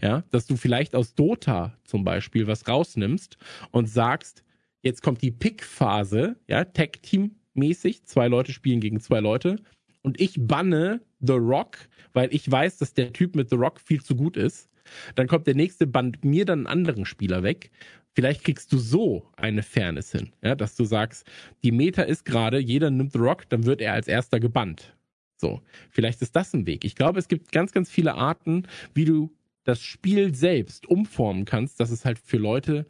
Ja, 0.00 0.24
dass 0.30 0.46
du 0.46 0.56
vielleicht 0.56 0.96
aus 0.96 1.14
Dota 1.14 1.78
zum 1.84 2.02
Beispiel 2.02 2.48
was 2.48 2.66
rausnimmst 2.66 3.38
und 3.70 3.88
sagst, 3.88 4.42
jetzt 4.82 5.02
kommt 5.02 5.22
die 5.22 5.30
Pick-Phase, 5.30 6.36
ja, 6.48 6.64
Tag-Team-mäßig, 6.64 8.04
zwei 8.04 8.26
Leute 8.26 8.52
spielen 8.52 8.80
gegen 8.80 9.00
zwei 9.00 9.20
Leute 9.20 9.60
und 10.02 10.20
ich 10.20 10.34
banne 10.38 11.02
The 11.20 11.34
Rock, 11.34 11.76
weil 12.12 12.34
ich 12.34 12.50
weiß, 12.50 12.78
dass 12.78 12.94
der 12.94 13.12
Typ 13.12 13.36
mit 13.36 13.50
The 13.50 13.56
Rock 13.56 13.80
viel 13.80 14.02
zu 14.02 14.16
gut 14.16 14.36
ist. 14.36 14.69
Dann 15.14 15.26
kommt 15.26 15.46
der 15.46 15.54
nächste 15.54 15.86
Band 15.86 16.24
mir 16.24 16.44
dann 16.44 16.60
einen 16.60 16.66
anderen 16.66 17.04
Spieler 17.04 17.42
weg. 17.42 17.70
Vielleicht 18.12 18.44
kriegst 18.44 18.72
du 18.72 18.78
so 18.78 19.30
eine 19.36 19.62
Fairness 19.62 20.12
hin, 20.12 20.32
ja, 20.42 20.54
dass 20.54 20.74
du 20.74 20.84
sagst, 20.84 21.26
die 21.62 21.70
Meta 21.70 22.02
ist 22.02 22.24
gerade, 22.24 22.58
jeder 22.58 22.90
nimmt 22.90 23.12
The 23.12 23.18
Rock, 23.18 23.48
dann 23.48 23.64
wird 23.66 23.80
er 23.80 23.92
als 23.92 24.08
erster 24.08 24.40
gebannt. 24.40 24.96
So, 25.36 25.62
vielleicht 25.90 26.20
ist 26.20 26.34
das 26.36 26.52
ein 26.52 26.66
Weg. 26.66 26.84
Ich 26.84 26.96
glaube, 26.96 27.18
es 27.18 27.28
gibt 27.28 27.52
ganz, 27.52 27.72
ganz 27.72 27.88
viele 27.88 28.14
Arten, 28.14 28.64
wie 28.94 29.04
du 29.04 29.30
das 29.64 29.80
Spiel 29.80 30.34
selbst 30.34 30.86
umformen 30.86 31.44
kannst, 31.44 31.80
dass 31.80 31.90
es 31.90 32.04
halt 32.04 32.18
für 32.18 32.36
Leute 32.36 32.86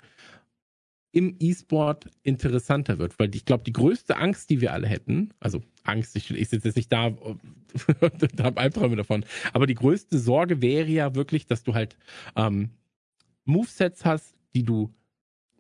im 1.13 1.37
E-Sport 1.39 2.07
interessanter 2.23 2.99
wird, 2.99 3.19
weil 3.19 3.35
ich 3.35 3.45
glaube, 3.45 3.65
die 3.65 3.73
größte 3.73 4.17
Angst, 4.17 4.51
die 4.51 4.61
wir 4.61 4.73
alle 4.73 4.87
hätten, 4.87 5.31
also 5.41 5.61
Angst, 5.91 6.17
ich, 6.17 6.31
ich 6.31 6.49
sitze 6.49 6.69
jetzt 6.69 6.77
nicht 6.77 6.93
da 6.93 7.07
und 8.01 8.43
habe 8.43 8.61
Albträume 8.61 8.97
davon, 8.97 9.25
aber 9.53 9.67
die 9.67 9.75
größte 9.75 10.19
Sorge 10.19 10.63
wäre 10.63 10.89
ja 10.89 11.15
wirklich, 11.15 11.47
dass 11.47 11.63
du 11.63 11.75
halt 11.75 11.97
ähm, 12.37 12.71
Movesets 13.45 14.05
hast, 14.05 14.35
die 14.55 14.65
du 14.65 14.93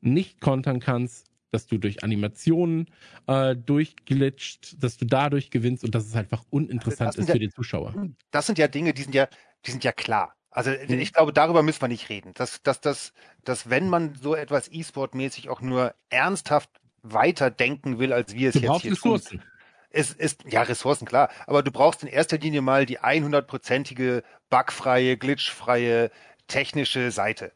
nicht 0.01 0.40
kontern 0.40 0.81
kannst, 0.81 1.27
dass 1.51 1.66
du 1.66 1.78
durch 1.78 2.02
Animationen 2.05 2.86
äh, 3.27 3.57
durchglitscht, 3.57 4.82
dass 4.82 4.97
du 4.97 5.05
dadurch 5.05 5.51
gewinnst 5.51 5.85
und 5.85 5.94
dass 5.94 6.07
es 6.07 6.15
einfach 6.15 6.44
uninteressant 6.51 7.16
ist 7.16 7.28
ja, 7.28 7.35
für 7.35 7.40
den 7.40 7.51
Zuschauer. 7.51 7.94
Das 8.31 8.47
sind 8.47 8.59
ja 8.59 8.69
Dinge, 8.69 8.94
die 8.94 9.02
sind 9.02 9.15
ja, 9.15 9.28
die 9.66 9.73
sind 9.73 9.85
ja 9.85 9.93
klar. 9.93 10.35
Also 10.51 10.70
mhm. 10.70 10.98
ich 10.98 11.12
glaube, 11.12 11.32
darüber 11.32 11.62
müssen 11.62 11.81
wir 11.81 11.89
nicht 11.89 12.09
reden. 12.09 12.32
Dass, 12.35 12.62
dass, 12.62 12.81
dass, 12.81 13.12
dass 13.44 13.70
wenn 13.70 13.89
man 13.89 14.15
so 14.15 14.35
etwas 14.35 14.70
E-Sport-mäßig 14.70 15.48
auch 15.48 15.61
nur 15.61 15.94
ernsthaft 16.09 16.70
weiterdenken 17.02 17.98
will, 17.98 18.12
als 18.12 18.35
wir 18.35 18.48
es 18.51 18.55
du 18.55 18.61
jetzt 18.61 18.82
hier 18.82 18.93
Ressourcen. 18.93 19.39
tun. 19.39 19.48
Es 19.91 20.12
ist, 20.12 20.45
ja, 20.45 20.62
Ressourcen, 20.62 21.07
klar. 21.07 21.31
Aber 21.47 21.62
du 21.62 21.73
brauchst 21.73 22.03
in 22.03 22.09
erster 22.09 22.39
Linie 22.39 22.62
mal 22.62 22.87
die 22.87 23.01
100-prozentige, 23.01 24.23
bugfreie, 24.49 25.17
glitchfreie, 25.17 26.11
technische 26.47 27.11
Seite. 27.11 27.53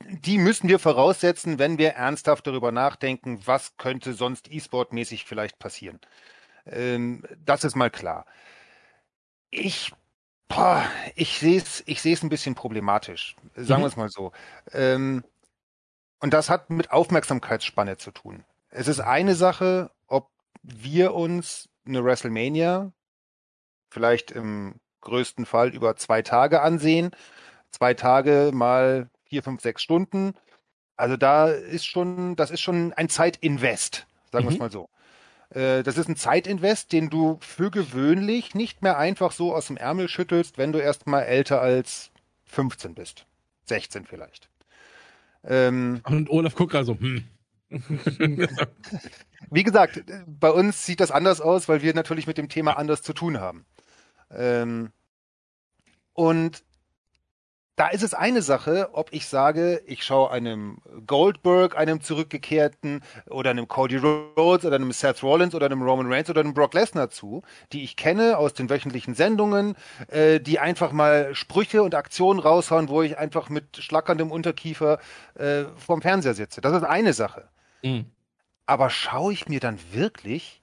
Die 0.00 0.38
müssen 0.38 0.68
wir 0.68 0.78
voraussetzen, 0.78 1.58
wenn 1.58 1.78
wir 1.78 1.90
ernsthaft 1.90 2.46
darüber 2.46 2.72
nachdenken, 2.72 3.40
was 3.46 3.76
könnte 3.76 4.12
sonst 4.14 4.50
E-Sport-mäßig 4.50 5.24
vielleicht 5.24 5.58
passieren. 5.58 6.00
Ähm, 6.66 7.24
das 7.44 7.64
ist 7.64 7.76
mal 7.76 7.90
klar. 7.90 8.26
Ich 9.50 9.92
Boah, 10.48 10.84
ich 11.14 11.38
sehe 11.38 11.58
es 11.58 11.82
ich 11.86 12.02
seh's 12.02 12.22
ein 12.22 12.28
bisschen 12.28 12.54
problematisch. 12.54 13.34
Sagen 13.56 13.80
mhm. 13.80 13.84
wir 13.84 13.88
es 13.88 13.96
mal 13.96 14.08
so. 14.08 14.32
Ähm, 14.72 15.24
und 16.20 16.32
das 16.32 16.50
hat 16.50 16.70
mit 16.70 16.90
Aufmerksamkeitsspanne 16.90 17.96
zu 17.96 18.10
tun. 18.10 18.44
Es 18.70 18.88
ist 18.88 19.00
eine 19.00 19.34
Sache, 19.34 19.90
ob 20.06 20.30
wir 20.64 21.14
uns 21.14 21.68
eine 21.86 22.02
WrestleMania 22.04 22.92
vielleicht 23.94 24.32
im 24.32 24.74
größten 25.00 25.46
Fall 25.46 25.72
über 25.72 25.96
zwei 25.96 26.20
Tage 26.22 26.60
ansehen. 26.60 27.12
Zwei 27.70 27.94
Tage 27.94 28.50
mal 28.52 29.08
vier, 29.24 29.42
fünf, 29.42 29.62
sechs 29.62 29.82
Stunden. 29.82 30.34
Also 30.96 31.16
da 31.16 31.48
ist 31.48 31.86
schon, 31.86 32.36
das 32.36 32.50
ist 32.50 32.60
schon 32.60 32.92
ein 32.92 33.08
Zeitinvest, 33.08 34.06
sagen 34.30 34.44
mhm. 34.44 34.48
wir 34.50 34.54
es 34.54 34.58
mal 34.58 34.70
so. 34.70 34.88
Äh, 35.50 35.82
das 35.82 35.96
ist 35.96 36.08
ein 36.08 36.16
Zeitinvest, 36.16 36.92
den 36.92 37.10
du 37.10 37.38
für 37.40 37.70
gewöhnlich 37.70 38.54
nicht 38.54 38.82
mehr 38.82 38.98
einfach 38.98 39.32
so 39.32 39.54
aus 39.54 39.68
dem 39.68 39.76
Ärmel 39.76 40.08
schüttelst, 40.08 40.58
wenn 40.58 40.72
du 40.72 40.78
erst 40.80 41.06
mal 41.06 41.22
älter 41.22 41.60
als 41.60 42.10
15 42.44 42.94
bist. 42.94 43.26
16 43.66 44.04
vielleicht. 44.06 44.50
Ähm, 45.44 46.00
Und 46.04 46.30
Olaf 46.30 46.54
guckt 46.54 46.74
also, 46.74 46.98
hm. 46.98 47.24
Wie 49.50 49.62
gesagt, 49.62 50.02
bei 50.26 50.50
uns 50.50 50.84
sieht 50.84 51.00
das 51.00 51.10
anders 51.10 51.40
aus, 51.40 51.68
weil 51.68 51.82
wir 51.82 51.94
natürlich 51.94 52.26
mit 52.26 52.38
dem 52.38 52.48
Thema 52.48 52.76
anders 52.76 53.02
zu 53.02 53.12
tun 53.12 53.40
haben. 53.40 53.64
Ähm, 54.30 54.90
und 56.12 56.62
da 57.76 57.88
ist 57.88 58.02
es 58.04 58.14
eine 58.14 58.40
Sache, 58.40 58.90
ob 58.92 59.12
ich 59.12 59.26
sage, 59.26 59.82
ich 59.86 60.04
schaue 60.04 60.30
einem 60.30 60.78
Goldberg, 61.06 61.76
einem 61.76 62.00
zurückgekehrten 62.00 63.02
oder 63.28 63.50
einem 63.50 63.66
Cody 63.66 63.96
Rhodes 63.96 64.64
oder 64.64 64.76
einem 64.76 64.92
Seth 64.92 65.24
Rollins 65.24 65.56
oder 65.56 65.66
einem 65.66 65.82
Roman 65.82 66.12
Reigns 66.12 66.30
oder 66.30 66.40
einem 66.40 66.54
Brock 66.54 66.74
Lesnar 66.74 67.10
zu, 67.10 67.42
die 67.72 67.82
ich 67.82 67.96
kenne 67.96 68.38
aus 68.38 68.54
den 68.54 68.70
wöchentlichen 68.70 69.14
Sendungen, 69.14 69.74
äh, 70.06 70.38
die 70.38 70.60
einfach 70.60 70.92
mal 70.92 71.34
Sprüche 71.34 71.82
und 71.82 71.96
Aktionen 71.96 72.38
raushauen, 72.38 72.88
wo 72.88 73.02
ich 73.02 73.18
einfach 73.18 73.48
mit 73.48 73.76
schlackerndem 73.78 74.30
Unterkiefer 74.30 75.00
äh, 75.34 75.64
vorm 75.76 76.00
Fernseher 76.00 76.34
sitze. 76.34 76.60
Das 76.60 76.76
ist 76.76 76.84
eine 76.84 77.12
Sache. 77.12 77.48
Mhm. 77.82 78.06
Aber 78.66 78.90
schaue 78.90 79.32
ich 79.32 79.48
mir 79.48 79.60
dann 79.60 79.78
wirklich 79.92 80.62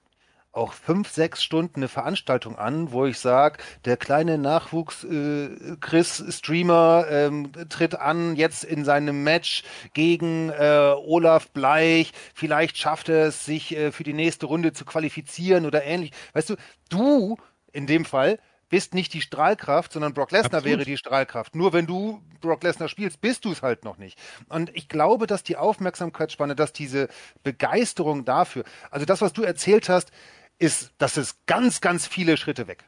auch 0.52 0.74
fünf, 0.74 1.08
sechs 1.08 1.42
Stunden 1.42 1.76
eine 1.76 1.88
Veranstaltung 1.88 2.58
an, 2.58 2.92
wo 2.92 3.06
ich 3.06 3.18
sage, 3.18 3.58
der 3.86 3.96
kleine 3.96 4.36
Nachwuchs 4.36 5.02
äh, 5.04 5.76
Chris 5.80 6.22
Streamer 6.28 7.06
ähm, 7.10 7.52
tritt 7.70 7.94
an 7.94 8.36
jetzt 8.36 8.64
in 8.64 8.84
seinem 8.84 9.24
Match 9.24 9.64
gegen 9.94 10.50
äh, 10.50 10.94
Olaf 11.06 11.50
Bleich. 11.50 12.12
Vielleicht 12.34 12.76
schafft 12.76 13.08
er 13.08 13.28
es, 13.28 13.46
sich 13.46 13.74
äh, 13.74 13.92
für 13.92 14.04
die 14.04 14.12
nächste 14.12 14.46
Runde 14.46 14.74
zu 14.74 14.84
qualifizieren 14.84 15.64
oder 15.64 15.84
ähnlich. 15.84 16.12
Weißt 16.34 16.50
du, 16.50 16.56
du 16.90 17.38
in 17.72 17.86
dem 17.86 18.04
Fall 18.04 18.38
bist 18.72 18.94
nicht 18.94 19.12
die 19.12 19.20
Strahlkraft, 19.20 19.92
sondern 19.92 20.14
Brock 20.14 20.30
Lesnar 20.30 20.64
wäre 20.64 20.86
die 20.86 20.96
Strahlkraft. 20.96 21.54
Nur 21.54 21.74
wenn 21.74 21.86
du 21.86 22.22
Brock 22.40 22.62
Lesnar 22.62 22.88
spielst, 22.88 23.20
bist 23.20 23.44
du 23.44 23.52
es 23.52 23.60
halt 23.60 23.84
noch 23.84 23.98
nicht. 23.98 24.18
Und 24.48 24.74
ich 24.74 24.88
glaube, 24.88 25.26
dass 25.26 25.42
die 25.42 25.58
Aufmerksamkeitsspanne, 25.58 26.56
dass 26.56 26.72
diese 26.72 27.08
Begeisterung 27.42 28.24
dafür, 28.24 28.64
also 28.90 29.04
das, 29.04 29.20
was 29.20 29.34
du 29.34 29.42
erzählt 29.42 29.90
hast, 29.90 30.10
ist, 30.58 30.90
das 30.96 31.18
ist 31.18 31.44
ganz, 31.44 31.82
ganz 31.82 32.06
viele 32.06 32.38
Schritte 32.38 32.66
weg. 32.66 32.84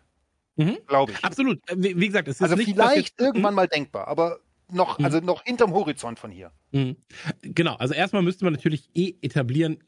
Mhm. 0.57 0.79
Glaube 0.87 1.13
ich. 1.13 1.23
Absolut. 1.23 1.59
Äh, 1.69 1.75
wie, 1.77 2.01
wie, 2.01 2.07
gesagt, 2.07 2.29
es 2.29 2.37
ist 2.37 2.43
also 2.43 2.57
nicht, 2.57 2.71
vielleicht 2.71 2.97
jetzt, 2.97 3.21
irgendwann 3.21 3.53
mhm. 3.53 3.57
mal 3.57 3.69
denkbar, 3.69 4.09
aber 4.09 4.39
noch, 4.73 4.99
mhm. 4.99 5.05
also 5.05 5.21
noch 5.21 5.45
hinterm 5.45 5.75
Horizont 5.75 6.19
von 6.19 6.31
hier. 6.31 6.51
Mhm. 6.73 6.97
Genau. 7.43 7.75
Also 7.77 7.93
erstmal 7.93 8.23
müsste 8.23 8.47
man 8.47 8.55
natürlich 8.55 8.89
eh 8.95 9.17
etablieren, 9.21 9.85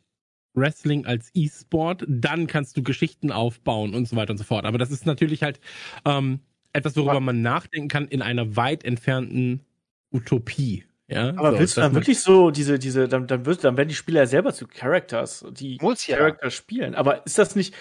Wrestling 0.56 1.06
als 1.06 1.30
E-Sport, 1.34 2.04
dann 2.08 2.46
kannst 2.46 2.76
du 2.76 2.82
Geschichten 2.82 3.30
aufbauen 3.30 3.94
und 3.94 4.08
so 4.08 4.16
weiter 4.16 4.32
und 4.32 4.38
so 4.38 4.44
fort. 4.44 4.64
Aber 4.64 4.78
das 4.78 4.90
ist 4.90 5.06
natürlich 5.06 5.42
halt 5.42 5.60
ähm, 6.04 6.40
etwas, 6.72 6.96
worüber 6.96 7.20
man 7.20 7.42
nachdenken 7.42 7.88
kann 7.88 8.08
in 8.08 8.22
einer 8.22 8.56
weit 8.56 8.84
entfernten 8.84 9.62
Utopie. 10.12 10.84
Ja, 11.08 11.28
aber 11.36 11.52
so, 11.52 11.58
willst 11.60 11.76
du 11.76 11.80
dann 11.82 11.94
wirklich 11.94 12.20
so 12.20 12.50
diese, 12.50 12.78
diese, 12.80 13.06
dann, 13.06 13.28
dann, 13.28 13.46
wird, 13.46 13.62
dann 13.62 13.76
werden 13.76 13.88
die 13.88 13.94
Spieler 13.94 14.22
ja 14.22 14.26
selber 14.26 14.52
zu 14.52 14.66
Characters, 14.66 15.44
die 15.52 15.78
Muss 15.80 16.06
ja. 16.06 16.16
Charakter 16.16 16.50
spielen. 16.50 16.96
Aber 16.96 17.24
ist 17.24 17.38
das 17.38 17.54
nicht, 17.54 17.74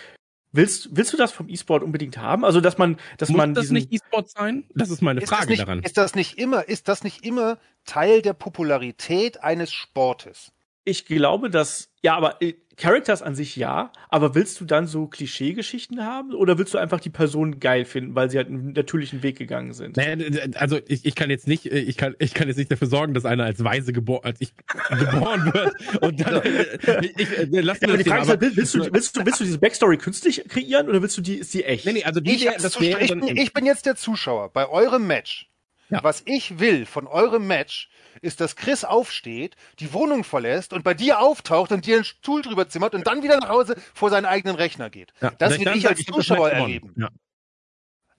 willst, 0.52 0.96
willst 0.96 1.12
du 1.12 1.18
das 1.18 1.32
vom 1.32 1.50
E-Sport 1.50 1.82
unbedingt 1.82 2.20
haben? 2.20 2.46
Also, 2.46 2.62
dass 2.62 2.78
man, 2.78 2.98
dass 3.18 3.30
Muss 3.30 3.38
man 3.38 3.56
das 3.56 3.72
nicht 3.72 3.92
E-Sport 3.92 4.30
sein? 4.30 4.66
Das 4.76 4.92
ist 4.92 5.02
meine 5.02 5.22
ist 5.22 5.30
Frage 5.30 5.50
nicht, 5.50 5.62
daran. 5.62 5.82
Ist 5.82 5.98
das 5.98 6.14
nicht 6.14 6.38
immer, 6.38 6.68
ist 6.70 6.88
das 6.88 7.04
nicht 7.04 7.26
immer 7.26 7.58
Teil 7.84 8.22
der 8.22 8.34
Popularität 8.34 9.42
eines 9.42 9.74
Sportes? 9.74 10.52
Ich 10.84 11.06
glaube, 11.06 11.50
dass, 11.50 11.90
ja, 12.04 12.16
aber 12.16 12.40
äh, 12.44 12.54
Characters 12.78 13.22
an 13.22 13.36
sich 13.36 13.56
ja, 13.56 13.92
aber 14.10 14.36
willst 14.36 14.60
du 14.60 14.66
dann 14.66 14.88
so 14.88 15.08
Klischeegeschichten 15.08 16.06
haben 16.06 16.34
oder 16.34 16.58
willst 16.58 16.74
du 16.74 16.78
einfach 16.78 17.00
die 17.00 17.10
Person 17.10 17.60
geil 17.60 17.86
finden, 17.86 18.16
weil 18.16 18.30
sie 18.30 18.38
halt 18.38 18.48
einen 18.48 18.74
natürlichen 18.74 19.24
Weg 19.24 19.38
gegangen 19.38 19.74
sind? 19.74 19.98
Naja, 19.98 20.18
also 20.56 20.80
ich, 20.88 21.06
ich 21.06 21.16
kann 21.16 21.30
jetzt 21.30 21.48
nicht, 21.48 21.66
äh, 21.66 21.80
ich 21.80 21.96
kann, 21.96 22.16
ich 22.20 22.34
kann 22.34 22.48
jetzt 22.48 22.58
nicht 22.58 22.72
dafür 22.72 22.88
sorgen, 22.88 23.14
dass 23.14 23.26
einer 23.26 23.46
als 23.46 23.64
Weise 23.64 23.94
geboren, 23.94 24.26
als 24.26 24.42
ich 24.42 24.54
geboren 24.90 25.54
wird 25.54 26.02
und 26.02 26.20
dann 26.20 26.42
äh, 26.42 27.06
ich, 27.06 27.20
ich, 27.20 27.38
äh, 27.38 27.62
lass 27.62 27.80
ja, 27.80 27.88
aber 27.88 27.98
die 27.98 28.04
Frage 28.04 28.24
ist 28.24 28.30
halt, 28.30 28.42
willst 28.42 28.76
du, 28.76 28.94
willst 28.94 29.16
du, 29.16 29.26
willst 29.26 29.40
du 29.40 29.44
diese 29.46 29.60
Backstory 29.60 29.98
künstlich 29.98 30.44
kreieren 30.48 30.90
oder 30.90 31.02
willst 31.02 31.18
du 31.18 31.22
die, 31.22 31.36
ist 31.36 31.54
die 31.54 31.64
echt? 31.64 31.86
Nee, 31.86 31.94
nee, 31.94 32.04
also 32.04 32.20
die, 32.20 32.36
ich, 32.36 32.46
das 32.46 32.80
wäre 32.82 33.02
ich, 33.02 33.12
ich 33.12 33.54
bin 33.54 33.66
jetzt 33.66 33.86
der 33.86 33.96
Zuschauer 33.96 34.50
bei 34.50 34.68
eurem 34.68 35.08
Match. 35.08 35.50
Ja. 35.90 36.04
Was 36.04 36.24
ich 36.26 36.60
will 36.60 36.86
von 36.86 37.06
eurem 37.06 37.46
Match 37.46 37.90
ist, 38.22 38.42
dass 38.42 38.56
Chris 38.56 38.84
aufsteht, 38.84 39.56
die 39.80 39.94
Wohnung 39.94 40.24
verlässt 40.24 40.74
und 40.74 40.84
bei 40.84 40.94
dir 40.94 41.20
auftaucht 41.20 41.72
und 41.72 41.86
dir 41.86 41.96
einen 41.96 42.06
Stuhl 42.06 42.42
drüber 42.42 42.68
zimmert 42.70 42.96
und 42.96 43.08
dann 43.08 43.24
wieder 43.24 43.40
nach 43.40 43.50
Hause 43.50 43.76
vor 43.94 44.10
seinen 44.10 44.26
eigenen 44.26 44.56
Rechner 44.56 44.90
geht. 44.90 45.14
Ja, 45.22 45.32
das 45.32 45.60
will 45.60 45.68
ich 45.76 45.88
als 45.88 46.04
Zuschauer 46.04 46.52
erleben. 46.52 46.94
Ja. 46.98 47.10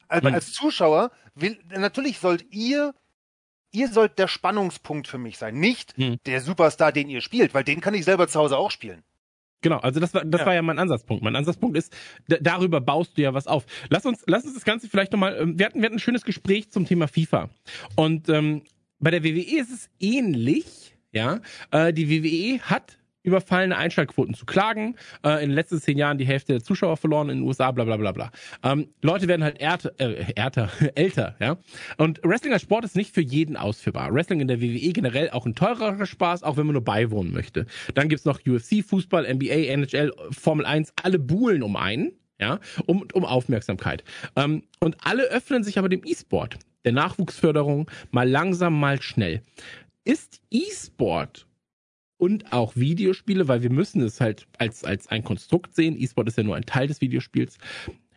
Als, 0.09 0.25
als 0.25 0.53
Zuschauer 0.53 1.11
will, 1.35 1.59
natürlich 1.69 2.19
sollt 2.19 2.47
ihr 2.53 2.95
ihr 3.73 3.89
sollt 3.89 4.19
der 4.19 4.29
Spannungspunkt 4.29 5.07
für 5.07 5.19
mich 5.19 5.37
sein, 5.37 5.55
nicht 5.55 5.95
hm. 5.97 6.17
der 6.25 6.41
Superstar, 6.41 6.93
den 6.93 7.09
ihr 7.09 7.21
spielt, 7.21 7.53
weil 7.53 7.65
den 7.65 7.81
kann 7.81 7.95
ich 7.95 8.05
selber 8.05 8.27
zu 8.27 8.39
Hause 8.41 8.57
auch 8.57 8.71
spielen. 8.71 9.03
Genau, 9.63 9.79
also 9.79 10.01
das 10.01 10.15
war 10.15 10.25
das 10.25 10.41
ja. 10.41 10.47
war 10.47 10.55
ja 10.55 10.63
mein 10.63 10.79
Ansatzpunkt. 10.79 11.25
Mein 11.25 11.35
Ansatzpunkt 11.35 11.77
ist, 11.77 11.95
darüber 12.29 12.81
baust 12.81 13.17
du 13.17 13.23
ja 13.23 13.35
was 13.35 13.47
auf. 13.47 13.65
Lass 13.89 14.07
uns 14.07 14.23
lass 14.27 14.45
uns 14.45 14.55
das 14.55 14.65
Ganze 14.65 14.89
vielleicht 14.89 15.13
nochmal, 15.13 15.37
ähm, 15.37 15.59
wir 15.59 15.67
hatten 15.67 15.81
wir 15.81 15.87
hatten 15.87 15.97
ein 15.97 16.01
schönes 16.01 16.25
Gespräch 16.25 16.71
zum 16.71 16.87
Thema 16.87 17.09
FIFA 17.09 17.49
und 17.97 18.29
ähm, 18.29 18.63
bei 18.99 19.11
der 19.11 19.25
WWE 19.25 19.61
ist 19.61 19.71
es 19.71 19.91
ähnlich, 20.01 20.97
ja. 21.13 21.41
Äh, 21.71 21.93
die 21.93 22.11
WWE 22.11 22.61
hat 22.61 22.99
überfallene 23.27 23.77
Einschaltquoten 23.77 24.35
zu 24.35 24.47
klagen. 24.47 24.97
Äh, 25.25 25.43
in 25.43 25.51
den 25.51 25.57
letzten 25.57 25.81
zehn 25.81 25.99
Jahren 25.99 26.17
die 26.17 26.27
Hälfte 26.27 26.53
der 26.53 26.63
Zuschauer 26.63 26.97
verloren 26.97 27.29
in 27.29 27.39
den 27.39 27.47
USA, 27.47 27.73
bla 27.73 27.85
bla 27.85 27.97
bla 27.97 28.13
bla. 28.13 28.31
Ähm, 28.63 28.89
Leute 29.03 29.29
werden 29.29 29.43
halt 29.43 29.61
ärter, 29.61 29.93
äh, 29.99 30.33
ärter, 30.35 30.71
älter, 30.95 31.35
ja. 31.41 31.59
Und 31.99 32.21
Wrestling 32.23 32.53
als 32.53 32.63
Sport 32.63 32.85
ist 32.85 32.97
nicht 32.97 33.13
für 33.13 33.21
jeden 33.21 33.57
ausführbar. 33.57 34.15
Wrestling 34.15 34.41
in 34.41 34.49
der 34.49 34.61
WWE 34.63 34.93
generell 34.93 35.31
auch 35.31 35.45
ein 35.45 35.55
teurerer 35.55 36.07
Spaß, 36.07 36.45
auch 36.45 36.57
wenn 36.57 36.67
man 36.67 36.75
nur 36.75 36.85
beiwohnen 36.85 37.33
möchte. 37.33 37.67
Dann 37.95 38.09
gibt's 38.09 38.25
noch 38.25 38.41
UFC, 38.47 38.85
Fußball, 38.85 39.27
NBA, 39.35 39.73
NHL, 39.73 40.13
Formel 40.31 40.65
1, 40.65 40.93
alle 41.03 41.19
buhlen 41.19 41.63
um 41.63 41.77
einen, 41.77 42.13
ja, 42.39 42.61
um, 42.87 43.07
um 43.13 43.25
Aufmerksamkeit. 43.25 44.05
Ähm, 44.37 44.63
und 44.81 44.97
alle 45.01 45.25
öffnen 45.25 45.65
sich 45.65 45.79
aber 45.79 45.89
dem 45.89 46.03
E-Sport 46.05 46.59
der 46.85 46.93
Nachwuchsförderung 46.93 47.91
mal 48.11 48.29
langsam, 48.29 48.79
mal 48.79 49.03
schnell. 49.03 49.43
Ist 50.05 50.41
E-Sport 50.51 51.47
und 52.17 52.53
auch 52.53 52.77
Videospiele, 52.77 53.49
weil 53.49 53.63
wir 53.63 53.71
müssen 53.71 54.01
es 54.01 54.21
halt 54.21 54.47
als, 54.59 54.85
als 54.85 55.09
ein 55.09 55.25
Konstrukt 55.25 55.75
sehen, 55.75 56.01
E-Sport 56.01 56.29
ist 56.29 56.39
ja 56.39 56.45
nur 56.45 56.57
ein 56.57 56.65
Teil 56.65 56.87
des 56.87 57.01
Videospiels, 57.01 57.59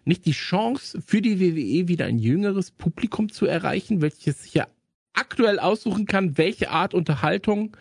nicht 0.05 0.25
die 0.25 0.31
Chance 0.31 1.01
für 1.05 1.21
die 1.21 1.39
WWE 1.39 1.87
wieder 1.87 2.05
ein 2.05 2.19
jüngeres 2.19 2.71
Publikum 2.71 3.31
zu 3.31 3.45
erreichen, 3.45 4.01
welches 4.01 4.43
sich 4.43 4.53
ja 4.53 4.67
aktuell 5.13 5.59
aussuchen 5.59 6.05
kann, 6.05 6.37
welche 6.37 6.69
Art 6.69 6.93
Unterhaltung 6.93 7.75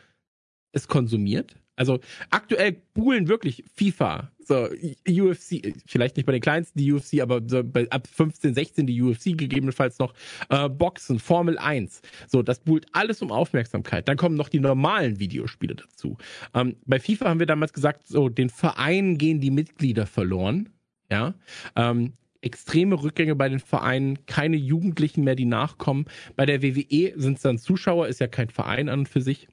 es 0.72 0.88
konsumiert. 0.88 1.54
Also 1.78 2.00
aktuell 2.30 2.76
buhlen 2.94 3.28
wirklich 3.28 3.64
FIFA, 3.74 4.32
so 4.40 4.68
UFC, 5.08 5.74
vielleicht 5.86 6.16
nicht 6.16 6.26
bei 6.26 6.32
den 6.32 6.40
kleinsten 6.40 6.78
die 6.78 6.92
UFC, 6.92 7.20
aber 7.20 7.40
so 7.46 7.62
bei, 7.62 7.88
ab 7.90 8.06
15, 8.06 8.54
16 8.54 8.86
die 8.86 9.00
UFC 9.00 9.38
gegebenenfalls 9.38 9.98
noch, 9.98 10.12
äh, 10.48 10.68
Boxen, 10.68 11.20
Formel 11.20 11.56
1. 11.56 12.02
So, 12.26 12.42
das 12.42 12.60
buhlt 12.60 12.86
alles 12.92 13.22
um 13.22 13.30
Aufmerksamkeit. 13.30 14.08
Dann 14.08 14.16
kommen 14.16 14.36
noch 14.36 14.48
die 14.48 14.60
normalen 14.60 15.20
Videospiele 15.20 15.76
dazu. 15.76 16.16
Ähm, 16.54 16.76
bei 16.84 16.98
FIFA 16.98 17.28
haben 17.28 17.40
wir 17.40 17.46
damals 17.46 17.72
gesagt, 17.72 18.06
so 18.08 18.28
den 18.28 18.50
Vereinen 18.50 19.16
gehen 19.16 19.40
die 19.40 19.50
Mitglieder 19.50 20.06
verloren. 20.06 20.70
Ja. 21.10 21.34
Ähm, 21.76 22.14
extreme 22.40 23.02
Rückgänge 23.02 23.34
bei 23.34 23.48
den 23.48 23.60
Vereinen, 23.60 24.26
keine 24.26 24.56
Jugendlichen 24.56 25.24
mehr, 25.24 25.34
die 25.34 25.44
nachkommen. 25.44 26.06
Bei 26.36 26.46
der 26.46 26.62
WWE 26.62 27.12
sind 27.16 27.36
es 27.36 27.42
dann 27.42 27.58
Zuschauer, 27.58 28.08
ist 28.08 28.20
ja 28.20 28.28
kein 28.28 28.50
Verein 28.50 28.88
an 28.88 29.00
und 29.00 29.08
für 29.08 29.20
sich. 29.20 29.48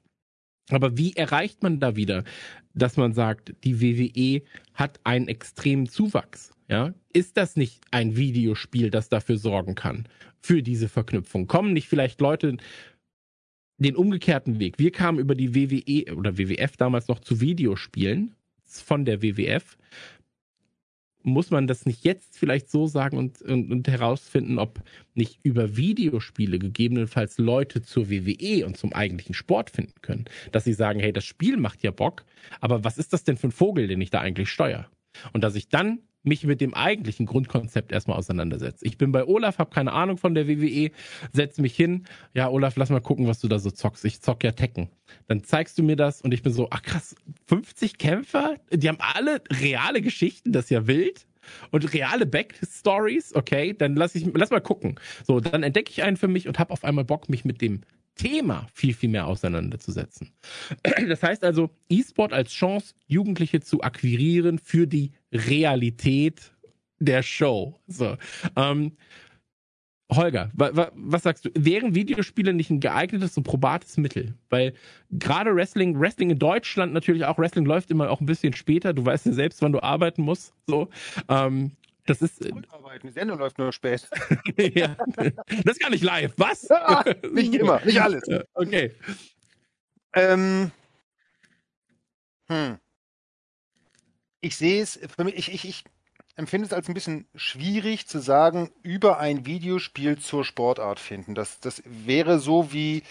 Aber 0.70 0.96
wie 0.96 1.12
erreicht 1.14 1.62
man 1.62 1.78
da 1.78 1.96
wieder, 1.96 2.24
dass 2.74 2.96
man 2.96 3.12
sagt, 3.12 3.54
die 3.64 3.80
WWE 3.80 4.42
hat 4.74 5.00
einen 5.04 5.28
extremen 5.28 5.88
Zuwachs? 5.88 6.52
Ja, 6.68 6.92
ist 7.12 7.36
das 7.36 7.54
nicht 7.54 7.80
ein 7.92 8.16
Videospiel, 8.16 8.90
das 8.90 9.08
dafür 9.08 9.38
sorgen 9.38 9.76
kann 9.76 10.08
für 10.40 10.62
diese 10.62 10.88
Verknüpfung? 10.88 11.46
Kommen 11.46 11.72
nicht 11.72 11.88
vielleicht 11.88 12.20
Leute 12.20 12.56
den 13.78 13.94
umgekehrten 13.94 14.58
Weg? 14.58 14.78
Wir 14.78 14.90
kamen 14.90 15.20
über 15.20 15.36
die 15.36 15.54
WWE 15.54 16.16
oder 16.16 16.36
WWF 16.36 16.76
damals 16.76 17.06
noch 17.06 17.20
zu 17.20 17.40
Videospielen 17.40 18.34
von 18.64 19.04
der 19.04 19.22
WWF 19.22 19.78
muss 21.26 21.50
man 21.50 21.66
das 21.66 21.86
nicht 21.86 22.04
jetzt 22.04 22.38
vielleicht 22.38 22.70
so 22.70 22.86
sagen 22.86 23.18
und, 23.18 23.42
und, 23.42 23.72
und 23.72 23.88
herausfinden, 23.88 24.60
ob 24.60 24.80
nicht 25.14 25.40
über 25.42 25.76
Videospiele 25.76 26.60
gegebenenfalls 26.60 27.38
Leute 27.38 27.82
zur 27.82 28.08
WWE 28.08 28.64
und 28.64 28.76
zum 28.76 28.92
eigentlichen 28.92 29.34
Sport 29.34 29.70
finden 29.70 30.00
können? 30.02 30.26
Dass 30.52 30.62
sie 30.62 30.72
sagen, 30.72 31.00
hey, 31.00 31.12
das 31.12 31.24
Spiel 31.24 31.56
macht 31.56 31.82
ja 31.82 31.90
Bock, 31.90 32.24
aber 32.60 32.84
was 32.84 32.96
ist 32.96 33.12
das 33.12 33.24
denn 33.24 33.36
für 33.36 33.48
ein 33.48 33.52
Vogel, 33.52 33.88
den 33.88 34.00
ich 34.00 34.10
da 34.10 34.20
eigentlich 34.20 34.50
steuere? 34.50 34.86
Und 35.32 35.42
dass 35.42 35.56
ich 35.56 35.68
dann 35.68 35.98
mich 36.26 36.44
mit 36.44 36.60
dem 36.60 36.74
eigentlichen 36.74 37.26
Grundkonzept 37.26 37.92
erstmal 37.92 38.16
auseinandersetze. 38.18 38.84
Ich 38.84 38.98
bin 38.98 39.12
bei 39.12 39.24
Olaf, 39.24 39.58
habe 39.58 39.70
keine 39.70 39.92
Ahnung 39.92 40.18
von 40.18 40.34
der 40.34 40.48
WWE, 40.48 40.90
setze 41.32 41.62
mich 41.62 41.74
hin. 41.74 42.04
Ja, 42.34 42.48
Olaf, 42.48 42.76
lass 42.76 42.90
mal 42.90 43.00
gucken, 43.00 43.26
was 43.26 43.40
du 43.40 43.48
da 43.48 43.58
so 43.58 43.70
zockst. 43.70 44.04
Ich 44.04 44.20
zock 44.20 44.44
ja 44.44 44.52
Tekken. 44.52 44.88
Dann 45.28 45.44
zeigst 45.44 45.78
du 45.78 45.82
mir 45.82 45.96
das 45.96 46.22
und 46.22 46.34
ich 46.34 46.42
bin 46.42 46.52
so, 46.52 46.68
ach 46.70 46.82
krass, 46.82 47.14
50 47.46 47.98
Kämpfer, 47.98 48.56
die 48.72 48.88
haben 48.88 48.98
alle 49.00 49.42
reale 49.60 50.02
Geschichten, 50.02 50.52
das 50.52 50.64
ist 50.64 50.70
ja 50.70 50.86
wild. 50.86 51.26
Und 51.70 51.94
reale 51.94 52.26
Backstories, 52.26 53.32
okay, 53.34 53.72
dann 53.72 53.94
lass 53.94 54.16
ich 54.16 54.26
lass 54.34 54.50
mal 54.50 54.60
gucken. 54.60 54.96
So, 55.24 55.38
dann 55.38 55.62
entdecke 55.62 55.92
ich 55.92 56.02
einen 56.02 56.16
für 56.16 56.26
mich 56.26 56.48
und 56.48 56.58
habe 56.58 56.72
auf 56.72 56.82
einmal 56.82 57.04
Bock, 57.04 57.28
mich 57.28 57.44
mit 57.44 57.60
dem 57.60 57.82
Thema 58.16 58.66
viel, 58.72 58.94
viel 58.94 59.10
mehr 59.10 59.26
auseinanderzusetzen. 59.26 60.32
Das 61.08 61.22
heißt 61.22 61.44
also, 61.44 61.70
E-Sport 61.88 62.32
als 62.32 62.50
Chance, 62.50 62.94
Jugendliche 63.06 63.60
zu 63.60 63.82
akquirieren 63.82 64.58
für 64.58 64.86
die 64.86 65.12
Realität 65.32 66.52
der 66.98 67.22
Show. 67.22 67.78
So. 67.86 68.16
Ähm, 68.56 68.96
Holger, 70.12 70.50
wa, 70.54 70.70
wa, 70.72 70.92
was 70.94 71.24
sagst 71.24 71.44
du? 71.44 71.50
Wären 71.56 71.96
Videospiele 71.96 72.52
nicht 72.52 72.70
ein 72.70 72.78
geeignetes 72.78 73.36
und 73.36 73.42
probates 73.42 73.96
Mittel? 73.96 74.34
Weil 74.50 74.72
gerade 75.10 75.54
Wrestling, 75.54 75.98
Wrestling 75.98 76.30
in 76.30 76.38
Deutschland 76.38 76.92
natürlich 76.92 77.24
auch, 77.24 77.38
Wrestling 77.38 77.64
läuft 77.64 77.90
immer 77.90 78.08
auch 78.10 78.20
ein 78.20 78.26
bisschen 78.26 78.54
später. 78.54 78.92
Du 78.92 79.04
weißt 79.04 79.26
ja 79.26 79.32
selbst, 79.32 79.62
wann 79.62 79.72
du 79.72 79.82
arbeiten 79.82 80.22
musst. 80.22 80.54
So, 80.68 80.88
ähm, 81.28 81.72
das 82.06 82.22
ist. 82.22 82.44
Äh. 82.46 82.52
Die 83.02 83.10
Sendung 83.10 83.38
läuft 83.38 83.58
nur 83.58 83.72
spät. 83.72 84.08
ja. 84.56 84.96
Das 85.16 85.76
ist 85.76 85.80
gar 85.80 85.90
nicht 85.90 86.04
live. 86.04 86.32
Was? 86.36 86.68
Ja, 86.68 87.04
nicht 87.32 87.54
immer, 87.54 87.84
nicht 87.84 88.00
alles. 88.00 88.22
Okay. 88.54 88.92
Ähm, 90.14 90.70
hm. 92.48 92.78
Ich 94.46 94.56
sehe 94.56 94.80
es, 94.80 95.00
für 95.16 95.24
mich, 95.24 95.34
ich, 95.34 95.52
ich, 95.52 95.68
ich 95.68 95.84
empfinde 96.36 96.66
es 96.66 96.72
als 96.72 96.86
ein 96.86 96.94
bisschen 96.94 97.26
schwierig 97.34 98.06
zu 98.06 98.20
sagen, 98.20 98.70
über 98.84 99.18
ein 99.18 99.44
Videospiel 99.44 100.18
zur 100.18 100.44
Sportart 100.44 101.00
finden. 101.00 101.34
Das, 101.34 101.58
das 101.58 101.82
wäre 101.84 102.38
so 102.38 102.72
wie, 102.72 103.02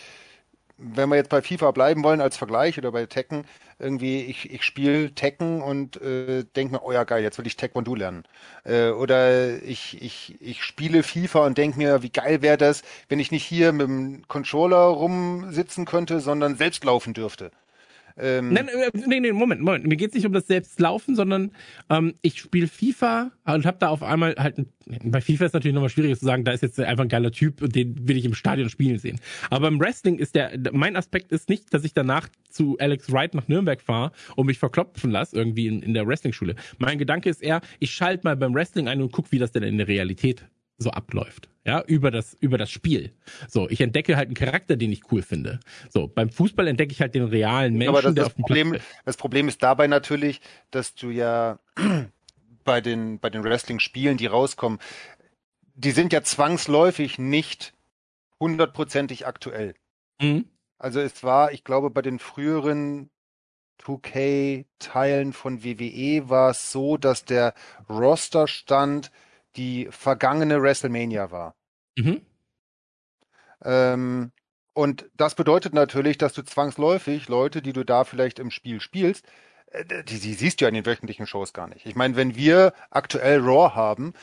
wenn 0.78 1.10
wir 1.10 1.18
jetzt 1.18 1.30
bei 1.30 1.42
FIFA 1.42 1.72
bleiben 1.72 2.06
wollen 2.06 2.22
als 2.22 2.38
Vergleich 2.38 2.78
oder 2.78 2.94
bei 2.94 3.06
Tekken, 3.06 3.44
irgendwie, 3.80 4.22
ich, 4.22 4.50
ich 4.50 4.64
spiele 4.64 5.14
Tekken 5.14 5.62
und 5.62 6.02
äh, 6.02 6.46
denke 6.56 6.76
mir, 6.76 6.84
oh 6.84 6.94
ja 6.94 7.04
geil, 7.04 7.22
jetzt 7.22 7.38
will 7.38 7.48
ich 7.48 7.58
Taekwondo 7.58 7.96
lernen. 7.96 8.24
Äh, 8.64 8.92
oder 8.92 9.62
ich, 9.62 10.02
ich, 10.02 10.38
ich 10.40 10.64
spiele 10.64 11.04
FIFA 11.04 11.48
und 11.48 11.58
denke 11.58 11.78
mir, 11.78 12.02
wie 12.02 12.12
geil 12.12 12.44
wäre 12.44 12.58
das, 12.58 12.82
wenn 13.10 13.20
ich 13.20 13.32
nicht 13.32 13.44
hier 13.44 13.74
mit 13.74 13.88
dem 13.88 14.26
Controller 14.30 14.78
rumsitzen 14.78 15.84
könnte, 15.84 16.22
sondern 16.22 16.56
selbst 16.56 16.86
laufen 16.86 17.14
dürfte. 17.14 17.52
Ähm, 18.18 18.54
nein, 18.54 18.70
äh, 18.70 18.92
nee, 19.08 19.20
nee, 19.20 19.34
Moment, 19.34 19.62
Moment. 19.62 19.86
Mir 19.86 19.98
geht's 19.98 20.16
nicht 20.16 20.26
um 20.26 20.32
das 20.32 20.48
Selbstlaufen, 20.48 21.16
sondern 21.16 21.52
ähm, 21.90 22.16
ich 22.22 22.40
spiele 22.40 22.68
FIFA 22.68 23.32
und 23.46 23.66
habe 23.66 23.78
da 23.80 23.90
auf 23.90 24.04
einmal 24.04 24.36
halt, 24.38 24.66
bei 25.04 25.20
FIFA 25.20 25.46
ist 25.46 25.54
natürlich 25.54 25.76
nochmal 25.76 25.90
schwieriger 25.90 26.18
zu 26.18 26.26
sagen, 26.26 26.46
da 26.46 26.54
ist 26.54 26.64
jetzt 26.64 26.80
einfach 26.80 27.04
ein 27.04 27.10
geiler 27.10 27.32
Typ 27.32 27.62
und 27.62 27.76
den 27.76 28.08
will 28.08 28.18
ich 28.18 28.24
im 28.24 28.34
Stadion 28.34 28.70
spielen 28.70 29.00
sehen. 29.00 29.20
Aber 29.50 29.68
im 29.68 29.80
Wrestling 29.80 30.18
ist 30.18 30.36
der, 30.36 30.52
mein 30.72 30.96
Aspekt 30.96 31.32
ist 31.34 31.50
nicht, 31.50 31.74
dass 31.74 31.84
ich 31.84 31.94
danach 31.94 32.30
zu 32.50 32.78
Alex 32.80 33.12
Wright 33.12 33.34
nach 33.34 33.50
Nürnberg 33.50 33.82
fahre 33.82 34.12
und 34.38 34.46
mich 34.46 34.60
verklopfen 34.60 35.12
lasse, 35.12 35.36
irgendwie 35.36 35.68
in, 35.68 35.82
in 35.82 35.94
der 35.94 36.08
Wrestling-Schule. 36.08 36.56
Mein 36.78 36.98
Gedanke 36.98 37.30
ist 37.30 37.44
eher, 37.44 37.60
ich 37.80 37.92
schalte 37.92 38.26
mal 38.26 38.38
beim 38.38 38.54
Wrestling 38.54 38.88
ein 38.88 39.02
und 39.02 39.12
guck, 39.12 39.32
wie 39.34 39.40
das 39.40 39.52
denn 39.52 39.64
in 39.64 39.78
der 39.78 39.90
Realität 39.90 40.46
so 40.78 40.90
abläuft. 40.90 41.50
Ja, 41.66 41.82
über 41.88 42.12
das, 42.12 42.36
über 42.40 42.60
das 42.60 42.70
Spiel. 42.70 43.12
So, 43.48 43.68
ich 43.70 43.82
entdecke 43.82 44.16
halt 44.16 44.28
einen 44.28 44.36
Charakter, 44.36 44.76
den 44.76 44.92
ich 44.92 45.12
cool 45.12 45.24
finde. 45.24 45.60
So, 45.90 46.08
beim 46.08 46.30
Fußball 46.30 46.68
entdecke 46.68 46.92
ich 46.92 47.02
halt 47.02 47.16
den 47.16 47.24
realen 47.24 47.74
Menschen, 47.74 47.90
Aber 47.90 48.04
das, 48.04 48.14
der 48.14 48.24
das 48.24 48.32
auf 48.32 48.36
dem 48.36 48.42
Problem, 48.44 48.70
Platz 48.72 48.84
Das 49.04 49.18
Problem 49.18 49.48
ist 49.48 49.64
dabei 49.64 49.88
natürlich, 49.88 50.42
dass 50.70 50.94
du 50.94 51.10
ja 51.10 51.60
bei 52.64 52.82
den, 52.82 53.20
bei 53.20 53.32
den 53.32 53.44
Wrestling-Spielen, 53.44 54.18
die 54.18 54.28
rauskommen, 54.28 54.80
die 55.74 55.92
sind 55.92 56.14
ja 56.14 56.22
zwangsläufig 56.22 57.18
nicht 57.18 57.74
hundertprozentig 58.40 59.26
aktuell. 59.26 59.74
Mhm. 60.22 60.46
Also 60.78 61.00
es 61.00 61.24
war, 61.24 61.52
ich 61.52 61.64
glaube, 61.64 61.90
bei 61.90 62.04
den 62.04 62.20
früheren 62.20 63.10
2K-Teilen 63.82 65.34
von 65.34 65.64
WWE 65.64 66.30
war 66.30 66.52
es 66.52 66.72
so, 66.72 66.98
dass 66.98 67.26
der 67.26 67.56
Rosterstand 67.90 69.12
die 69.56 69.88
vergangene 69.92 70.62
WrestleMania 70.62 71.32
war. 71.32 71.56
Mhm. 71.98 72.22
Ähm, 73.64 74.32
und 74.74 75.10
das 75.16 75.36
bedeutet 75.36 75.74
natürlich, 75.74 76.18
dass 76.18 76.34
du 76.34 76.44
zwangsläufig 76.44 77.30
Leute, 77.30 77.62
die 77.62 77.74
du 77.74 77.84
da 77.84 78.04
vielleicht 78.04 78.40
im 78.40 78.52
Spiel 78.52 78.82
spielst, 78.82 79.26
äh, 79.72 79.86
die, 80.04 80.20
die 80.20 80.34
siehst 80.34 80.60
du 80.60 80.66
ja 80.66 80.70
in 80.70 80.76
den 80.76 80.86
wöchentlichen 80.86 81.28
Shows 81.28 81.54
gar 81.54 81.68
nicht. 81.68 81.86
Ich 81.86 81.96
meine, 81.96 82.16
wenn 82.16 82.36
wir 82.36 82.74
aktuell 82.90 83.40
Raw 83.40 83.74
haben, 83.74 84.14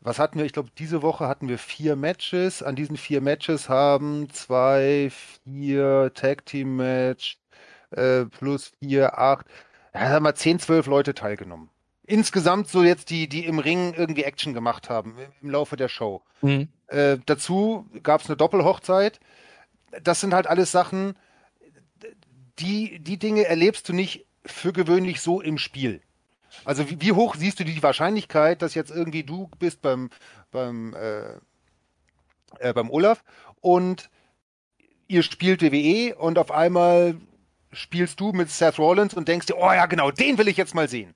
was 0.00 0.18
hatten 0.18 0.38
wir? 0.38 0.46
Ich 0.46 0.52
glaube, 0.52 0.70
diese 0.78 1.02
Woche 1.02 1.26
hatten 1.26 1.48
wir 1.48 1.58
vier 1.58 1.96
Matches. 1.96 2.62
An 2.62 2.76
diesen 2.76 2.96
vier 2.96 3.20
Matches 3.20 3.68
haben 3.68 4.30
zwei, 4.30 5.10
vier 5.44 6.12
Tag 6.14 6.46
Team 6.46 6.76
Match 6.76 7.38
äh, 7.90 8.24
plus 8.26 8.72
vier, 8.80 9.18
acht, 9.18 9.46
ja, 9.94 10.00
haben 10.00 10.24
wir 10.24 10.34
zehn, 10.34 10.58
zwölf 10.58 10.86
Leute 10.86 11.14
teilgenommen 11.14 11.70
insgesamt 12.08 12.68
so 12.68 12.82
jetzt 12.82 13.10
die, 13.10 13.28
die 13.28 13.44
im 13.44 13.58
Ring 13.58 13.92
irgendwie 13.94 14.24
Action 14.24 14.54
gemacht 14.54 14.88
haben 14.88 15.16
im 15.42 15.50
Laufe 15.50 15.76
der 15.76 15.88
Show. 15.88 16.22
Mhm. 16.40 16.68
Äh, 16.86 17.18
dazu 17.26 17.86
gab 18.02 18.22
es 18.22 18.28
eine 18.28 18.36
Doppelhochzeit. 18.36 19.20
Das 20.02 20.20
sind 20.20 20.32
halt 20.32 20.46
alles 20.46 20.72
Sachen, 20.72 21.14
die, 22.58 22.98
die 22.98 23.18
Dinge 23.18 23.44
erlebst 23.44 23.88
du 23.88 23.92
nicht 23.92 24.26
für 24.44 24.72
gewöhnlich 24.72 25.20
so 25.20 25.40
im 25.40 25.58
Spiel. 25.58 26.00
Also 26.64 26.88
wie, 26.88 27.00
wie 27.00 27.12
hoch 27.12 27.36
siehst 27.36 27.60
du 27.60 27.64
die 27.64 27.82
Wahrscheinlichkeit, 27.82 28.62
dass 28.62 28.74
jetzt 28.74 28.90
irgendwie 28.90 29.22
du 29.22 29.50
bist 29.58 29.82
beim, 29.82 30.08
beim, 30.50 30.94
äh, 30.94 31.34
äh, 32.58 32.72
beim 32.72 32.90
Olaf 32.90 33.22
und 33.60 34.08
ihr 35.08 35.22
spielt 35.22 35.62
WWE 35.62 36.16
und 36.16 36.38
auf 36.38 36.50
einmal 36.50 37.16
spielst 37.70 38.18
du 38.18 38.32
mit 38.32 38.50
Seth 38.50 38.78
Rollins 38.78 39.12
und 39.12 39.28
denkst 39.28 39.46
dir, 39.46 39.58
oh 39.58 39.72
ja, 39.72 39.84
genau, 39.84 40.10
den 40.10 40.38
will 40.38 40.48
ich 40.48 40.56
jetzt 40.56 40.74
mal 40.74 40.88
sehen 40.88 41.14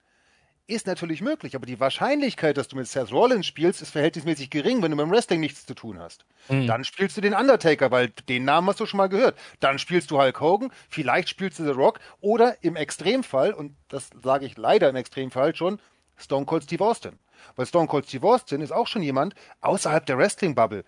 ist 0.66 0.86
natürlich 0.86 1.20
möglich, 1.20 1.54
aber 1.56 1.66
die 1.66 1.80
Wahrscheinlichkeit, 1.80 2.56
dass 2.56 2.68
du 2.68 2.76
mit 2.76 2.86
Seth 2.86 3.12
Rollins 3.12 3.46
spielst, 3.46 3.82
ist 3.82 3.90
verhältnismäßig 3.90 4.50
gering, 4.50 4.82
wenn 4.82 4.90
du 4.90 4.96
mit 4.96 5.06
dem 5.06 5.10
Wrestling 5.10 5.40
nichts 5.40 5.66
zu 5.66 5.74
tun 5.74 5.98
hast. 5.98 6.24
Mhm. 6.48 6.66
Dann 6.66 6.84
spielst 6.84 7.16
du 7.16 7.20
den 7.20 7.34
Undertaker, 7.34 7.90
weil 7.90 8.10
den 8.28 8.44
Namen 8.44 8.68
hast 8.68 8.80
du 8.80 8.86
schon 8.86 8.98
mal 8.98 9.08
gehört. 9.08 9.36
Dann 9.60 9.78
spielst 9.78 10.10
du 10.10 10.18
Hulk 10.18 10.40
Hogan, 10.40 10.70
vielleicht 10.88 11.28
spielst 11.28 11.58
du 11.58 11.64
The 11.64 11.70
Rock 11.70 12.00
oder 12.20 12.62
im 12.62 12.76
Extremfall, 12.76 13.52
und 13.52 13.76
das 13.88 14.10
sage 14.22 14.46
ich 14.46 14.56
leider 14.56 14.88
im 14.88 14.96
Extremfall 14.96 15.54
schon, 15.54 15.80
Stone 16.16 16.46
Cold 16.46 16.64
Steve 16.64 16.84
Austin. 16.84 17.18
Weil 17.56 17.66
Stone 17.66 17.88
Cold 17.88 18.06
Steve 18.06 18.26
Austin 18.26 18.60
ist 18.60 18.72
auch 18.72 18.86
schon 18.86 19.02
jemand 19.02 19.34
außerhalb 19.60 20.06
der 20.06 20.16
Wrestling-Bubble. 20.16 20.84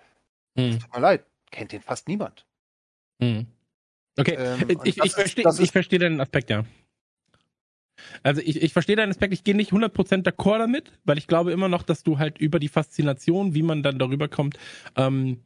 Mhm. 0.55 0.79
Tut 0.79 0.95
mir 0.95 1.01
leid, 1.01 1.25
kennt 1.51 1.73
den 1.73 1.83
fast 1.83 2.07
niemand. 2.09 2.47
Mhm. 3.19 3.47
Okay, 4.17 4.35
ähm, 4.35 4.79
ich, 4.85 4.99
ich, 4.99 5.13
verstehe, 5.13 5.45
ich 5.59 5.73
verstehe 5.73 5.99
deinen 5.99 6.21
Aspekt, 6.21 6.49
ja. 6.49 6.65
Also 8.23 8.41
ich, 8.45 8.63
ich 8.63 8.73
verstehe 8.73 8.97
deinen 8.97 9.11
Aspekt, 9.11 9.33
ich 9.33 9.45
gehe 9.45 9.55
nicht 9.55 9.73
100% 9.73 10.25
d'accord 10.25 10.59
damit, 10.59 10.93
weil 11.05 11.19
ich 11.19 11.27
glaube 11.27 11.53
immer 11.53 11.69
noch, 11.69 11.83
dass 11.83 12.03
du 12.03 12.19
halt 12.19 12.39
über 12.39 12.59
die 12.59 12.69
Faszination, 12.69 13.55
wie 13.55 13.63
man 13.63 13.83
dann 13.83 13.99
darüber 13.99 14.29
kommt, 14.29 14.59
ähm, 14.97 15.41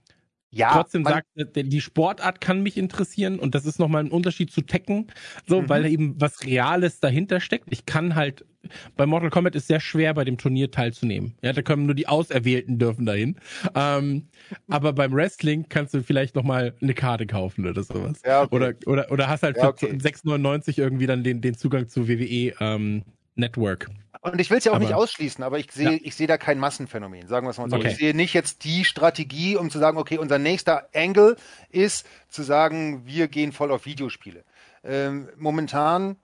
ja, 0.51 0.73
trotzdem 0.73 1.05
sagt, 1.05 1.27
die 1.37 1.81
Sportart 1.81 2.41
kann 2.41 2.63
mich 2.63 2.79
interessieren 2.79 3.39
und 3.39 3.55
das 3.55 3.67
ist 3.67 3.79
nochmal 3.79 4.05
ein 4.05 4.11
Unterschied 4.11 4.51
zu 4.51 4.63
Tekken, 4.63 5.09
so, 5.47 5.63
mhm. 5.63 5.69
weil 5.69 5.87
eben 5.87 6.15
was 6.19 6.45
Reales 6.45 7.01
dahinter 7.01 7.41
steckt. 7.41 7.67
Ich 7.71 7.85
kann 7.85 8.15
halt, 8.15 8.47
bei 8.97 9.07
Mortal 9.07 9.31
Kombat 9.31 9.55
ist 9.55 9.69
sehr 9.69 9.81
schwer, 9.81 10.15
bei 10.15 10.25
dem 10.25 10.39
Turnier 10.39 10.71
teilzunehmen. 10.71 11.35
Ja, 11.43 11.53
da 11.53 11.63
können 11.63 11.87
nur 11.87 11.95
die 11.95 12.09
Auserwählten 12.09 12.79
dürfen 12.79 13.07
dahin. 13.07 13.37
Ähm, 13.75 14.29
aber 14.69 14.93
beim 14.93 15.13
Wrestling 15.13 15.67
kannst 15.69 15.95
du 15.95 16.03
vielleicht 16.03 16.35
nochmal 16.35 16.75
eine 16.81 16.95
Karte 16.95 17.27
kaufen 17.27 17.67
oder 17.67 17.83
sowas. 17.83 18.21
Ja, 18.25 18.43
okay. 18.43 18.55
Oder, 18.55 18.75
oder, 18.87 19.13
oder 19.13 19.29
hast 19.29 19.43
halt 19.43 19.57
ja, 19.57 19.69
okay. 19.69 19.89
für 19.89 19.97
6,99 19.97 20.79
irgendwie 20.79 21.07
dann 21.07 21.25
den, 21.25 21.41
den 21.41 21.57
Zugang 21.57 21.89
zu 21.89 22.09
WWE 22.09 22.55
ähm, 22.61 23.03
Network. 23.35 23.89
Und 24.21 24.41
ich 24.41 24.51
will 24.51 24.59
es 24.59 24.65
ja 24.65 24.73
auch 24.73 24.77
aber, 24.77 24.85
nicht 24.85 24.95
ausschließen, 24.95 25.45
aber 25.45 25.59
ich 25.59 25.71
sehe, 25.71 25.93
ja. 25.93 25.99
ich 26.03 26.15
sehe 26.15 26.27
da 26.27 26.39
kein 26.39 26.59
Massenphänomen, 26.59 27.29
sagen 27.29 27.47
wir 27.47 27.51
es 27.51 27.59
mal 27.59 27.71
so. 27.71 27.77
Okay. 27.77 27.89
Ich 27.89 27.97
sehe 27.97 28.15
nicht 28.15 28.35
jetzt 28.35 28.65
die 28.65 28.85
Strategie, 28.85 29.57
um 29.57 29.71
zu 29.71 29.79
sagen, 29.79 29.97
okay, 29.97 30.19
unser 30.19 30.39
nächster 30.39 30.89
Angle 30.95 31.37
ist 31.71 32.07
zu 32.29 32.43
sagen, 32.43 33.07
wir 33.07 33.29
gehen 33.29 33.53
voll 33.53 33.71
auf 33.71 33.87
Videospiele. 33.87 34.45
Ähm, 34.83 35.29
momentan, 35.37 36.17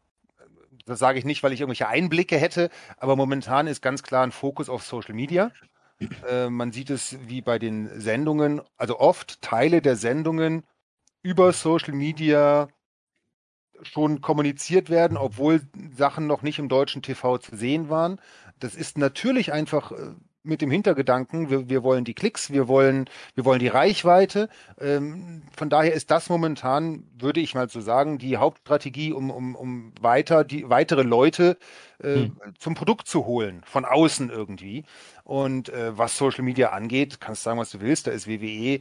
das 0.87 0.99
sage 0.99 1.19
ich 1.19 1.25
nicht, 1.25 1.43
weil 1.43 1.53
ich 1.53 1.61
irgendwelche 1.61 1.89
Einblicke 1.89 2.37
hätte, 2.37 2.71
aber 2.99 3.17
momentan 3.17 3.67
ist 3.67 3.83
ganz 3.83 4.03
klar 4.03 4.25
ein 4.25 4.33
Fokus 4.33 4.69
auf 4.69 4.83
Social 4.83 5.15
Media. 5.15 5.51
Äh, 6.29 6.51
man 6.51 6.73
sieht 6.73 6.91
es 6.91 7.17
wie 7.29 7.41
bei 7.41 7.59
den 7.59 8.01
Sendungen, 8.01 8.61
also 8.77 8.99
oft 8.99 9.41
Teile 9.43 9.81
der 9.81 9.97
Sendungen 9.97 10.65
über 11.23 11.53
Social 11.53 11.95
Media 11.95 12.69
schon 13.83 14.21
kommuniziert 14.21 14.91
werden, 14.91 15.17
obwohl 15.17 15.63
Sachen 15.97 16.27
noch 16.27 16.43
nicht 16.43 16.59
im 16.59 16.69
deutschen 16.69 17.03
TV 17.03 17.39
zu 17.39 17.57
sehen 17.57 17.89
waren. 17.89 18.21
Das 18.59 18.75
ist 18.75 18.99
natürlich 18.99 19.53
einfach 19.53 19.93
äh, 19.93 20.15
mit 20.45 20.61
dem 20.61 20.71
Hintergedanken, 20.71 21.51
wir, 21.51 21.69
wir 21.69 21.83
wollen 21.83 22.05
die 22.05 22.15
Klicks, 22.15 22.51
wir 22.51 22.69
wollen, 22.69 23.09
wir 23.35 23.45
wollen 23.45 23.59
die 23.59 23.69
Reichweite. 23.69 24.49
Ähm, 24.79 25.43
von 25.57 25.71
daher 25.71 25.95
ist 25.95 26.11
das 26.11 26.29
momentan, 26.29 27.05
würde 27.19 27.41
ich 27.41 27.55
mal 27.55 27.69
so 27.69 27.81
sagen, 27.81 28.19
die 28.19 28.37
Hauptstrategie, 28.37 29.13
um, 29.13 29.31
um, 29.31 29.57
um 29.57 29.93
weiter 30.01 30.45
die 30.45 30.69
weitere 30.69 31.03
Leute 31.03 31.57
äh, 32.03 32.15
hm. 32.15 32.37
zum 32.59 32.75
Produkt 32.75 33.09
zu 33.09 33.27
holen, 33.27 33.63
von 33.65 33.85
außen 33.85 34.31
irgendwie. 34.31 34.85
Und 35.25 35.71
äh, 35.71 35.97
was 35.97 36.19
Social 36.19 36.45
Media 36.45 36.71
angeht, 36.71 37.21
kannst 37.21 37.43
du 37.43 37.51
sagen, 37.51 37.59
was 37.59 37.71
du 37.71 37.81
willst, 37.81 38.07
da 38.07 38.11
ist 38.11 38.29
WWE 38.29 38.75
äh, 38.75 38.81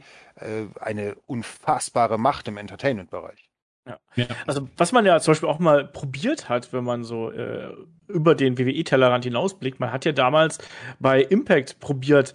eine 0.80 1.16
unfassbare 1.26 2.18
Macht 2.18 2.46
im 2.48 2.58
Entertainment-Bereich. 2.58 3.43
Ja. 3.86 3.98
ja. 4.16 4.26
Also 4.46 4.68
was 4.76 4.92
man 4.92 5.04
ja 5.04 5.20
zum 5.20 5.32
Beispiel 5.32 5.48
auch 5.48 5.58
mal 5.58 5.86
probiert 5.86 6.48
hat, 6.48 6.72
wenn 6.72 6.84
man 6.84 7.04
so 7.04 7.30
äh, 7.30 7.74
über 8.08 8.34
den 8.34 8.58
WWE-Tellerrand 8.58 9.24
hinausblickt, 9.24 9.80
man 9.80 9.92
hat 9.92 10.04
ja 10.04 10.12
damals 10.12 10.58
bei 10.98 11.22
Impact 11.22 11.80
probiert, 11.80 12.32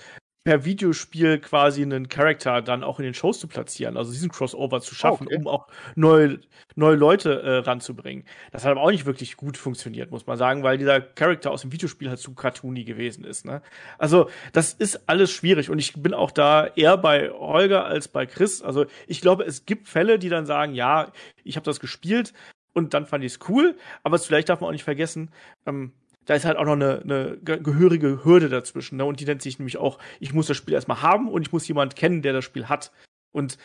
per 0.49 0.65
Videospiel 0.65 1.37
quasi 1.37 1.83
einen 1.83 2.09
Charakter 2.09 2.63
dann 2.63 2.83
auch 2.83 2.97
in 2.97 3.05
den 3.05 3.13
Shows 3.13 3.39
zu 3.39 3.47
platzieren, 3.47 3.97
also 3.97 4.11
diesen 4.11 4.31
Crossover 4.31 4.81
zu 4.81 4.95
schaffen, 4.95 5.27
okay. 5.27 5.35
um 5.35 5.47
auch 5.47 5.67
neue, 5.93 6.39
neue 6.75 6.95
Leute 6.95 7.39
äh, 7.43 7.57
ranzubringen. 7.57 8.25
Das 8.51 8.65
hat 8.65 8.71
aber 8.71 8.81
auch 8.81 8.89
nicht 8.89 9.05
wirklich 9.05 9.37
gut 9.37 9.57
funktioniert, 9.57 10.09
muss 10.09 10.25
man 10.25 10.39
sagen, 10.39 10.63
weil 10.63 10.79
dieser 10.79 11.01
Charakter 11.01 11.51
aus 11.51 11.61
dem 11.61 11.71
Videospiel 11.71 12.09
halt 12.09 12.17
zu 12.17 12.33
cartoony 12.33 12.83
gewesen 12.83 13.25
ist. 13.25 13.45
Ne? 13.45 13.61
Also 13.99 14.27
das 14.51 14.73
ist 14.73 15.07
alles 15.07 15.29
schwierig 15.29 15.69
und 15.69 15.77
ich 15.77 15.93
bin 15.93 16.15
auch 16.15 16.31
da 16.31 16.65
eher 16.65 16.97
bei 16.97 17.29
Holger 17.29 17.85
als 17.85 18.07
bei 18.07 18.25
Chris. 18.25 18.63
Also 18.63 18.87
ich 19.05 19.21
glaube, 19.21 19.43
es 19.43 19.67
gibt 19.67 19.87
Fälle, 19.87 20.17
die 20.17 20.29
dann 20.29 20.47
sagen, 20.47 20.73
ja, 20.73 21.11
ich 21.43 21.57
habe 21.57 21.65
das 21.65 21.79
gespielt, 21.79 22.33
und 22.73 22.93
dann 22.93 23.05
fand 23.05 23.23
ich 23.23 23.33
es 23.33 23.39
cool, 23.49 23.75
aber 24.03 24.19
vielleicht 24.19 24.49
darf 24.49 24.61
man 24.61 24.69
auch 24.69 24.73
nicht 24.73 24.83
vergessen, 24.83 25.31
ähm, 25.65 25.91
da 26.29 26.35
ist 26.35 26.45
halt 26.45 26.57
auch 26.57 26.65
noch 26.65 26.73
eine, 26.73 27.01
eine 27.01 27.39
gehörige 27.39 28.23
Hürde 28.23 28.49
dazwischen. 28.49 28.97
Ne? 28.97 29.05
Und 29.05 29.19
die 29.19 29.25
nennt 29.25 29.41
sich 29.41 29.57
nämlich 29.57 29.77
auch, 29.77 29.97
ich 30.19 30.31
muss 30.31 30.45
das 30.45 30.57
Spiel 30.57 30.75
erstmal 30.75 31.01
haben 31.01 31.27
und 31.27 31.41
ich 31.41 31.51
muss 31.51 31.67
jemand 31.67 31.95
kennen, 31.95 32.21
der 32.21 32.33
das 32.33 32.45
Spiel 32.45 32.69
hat. 32.69 32.91
Und 33.31 33.57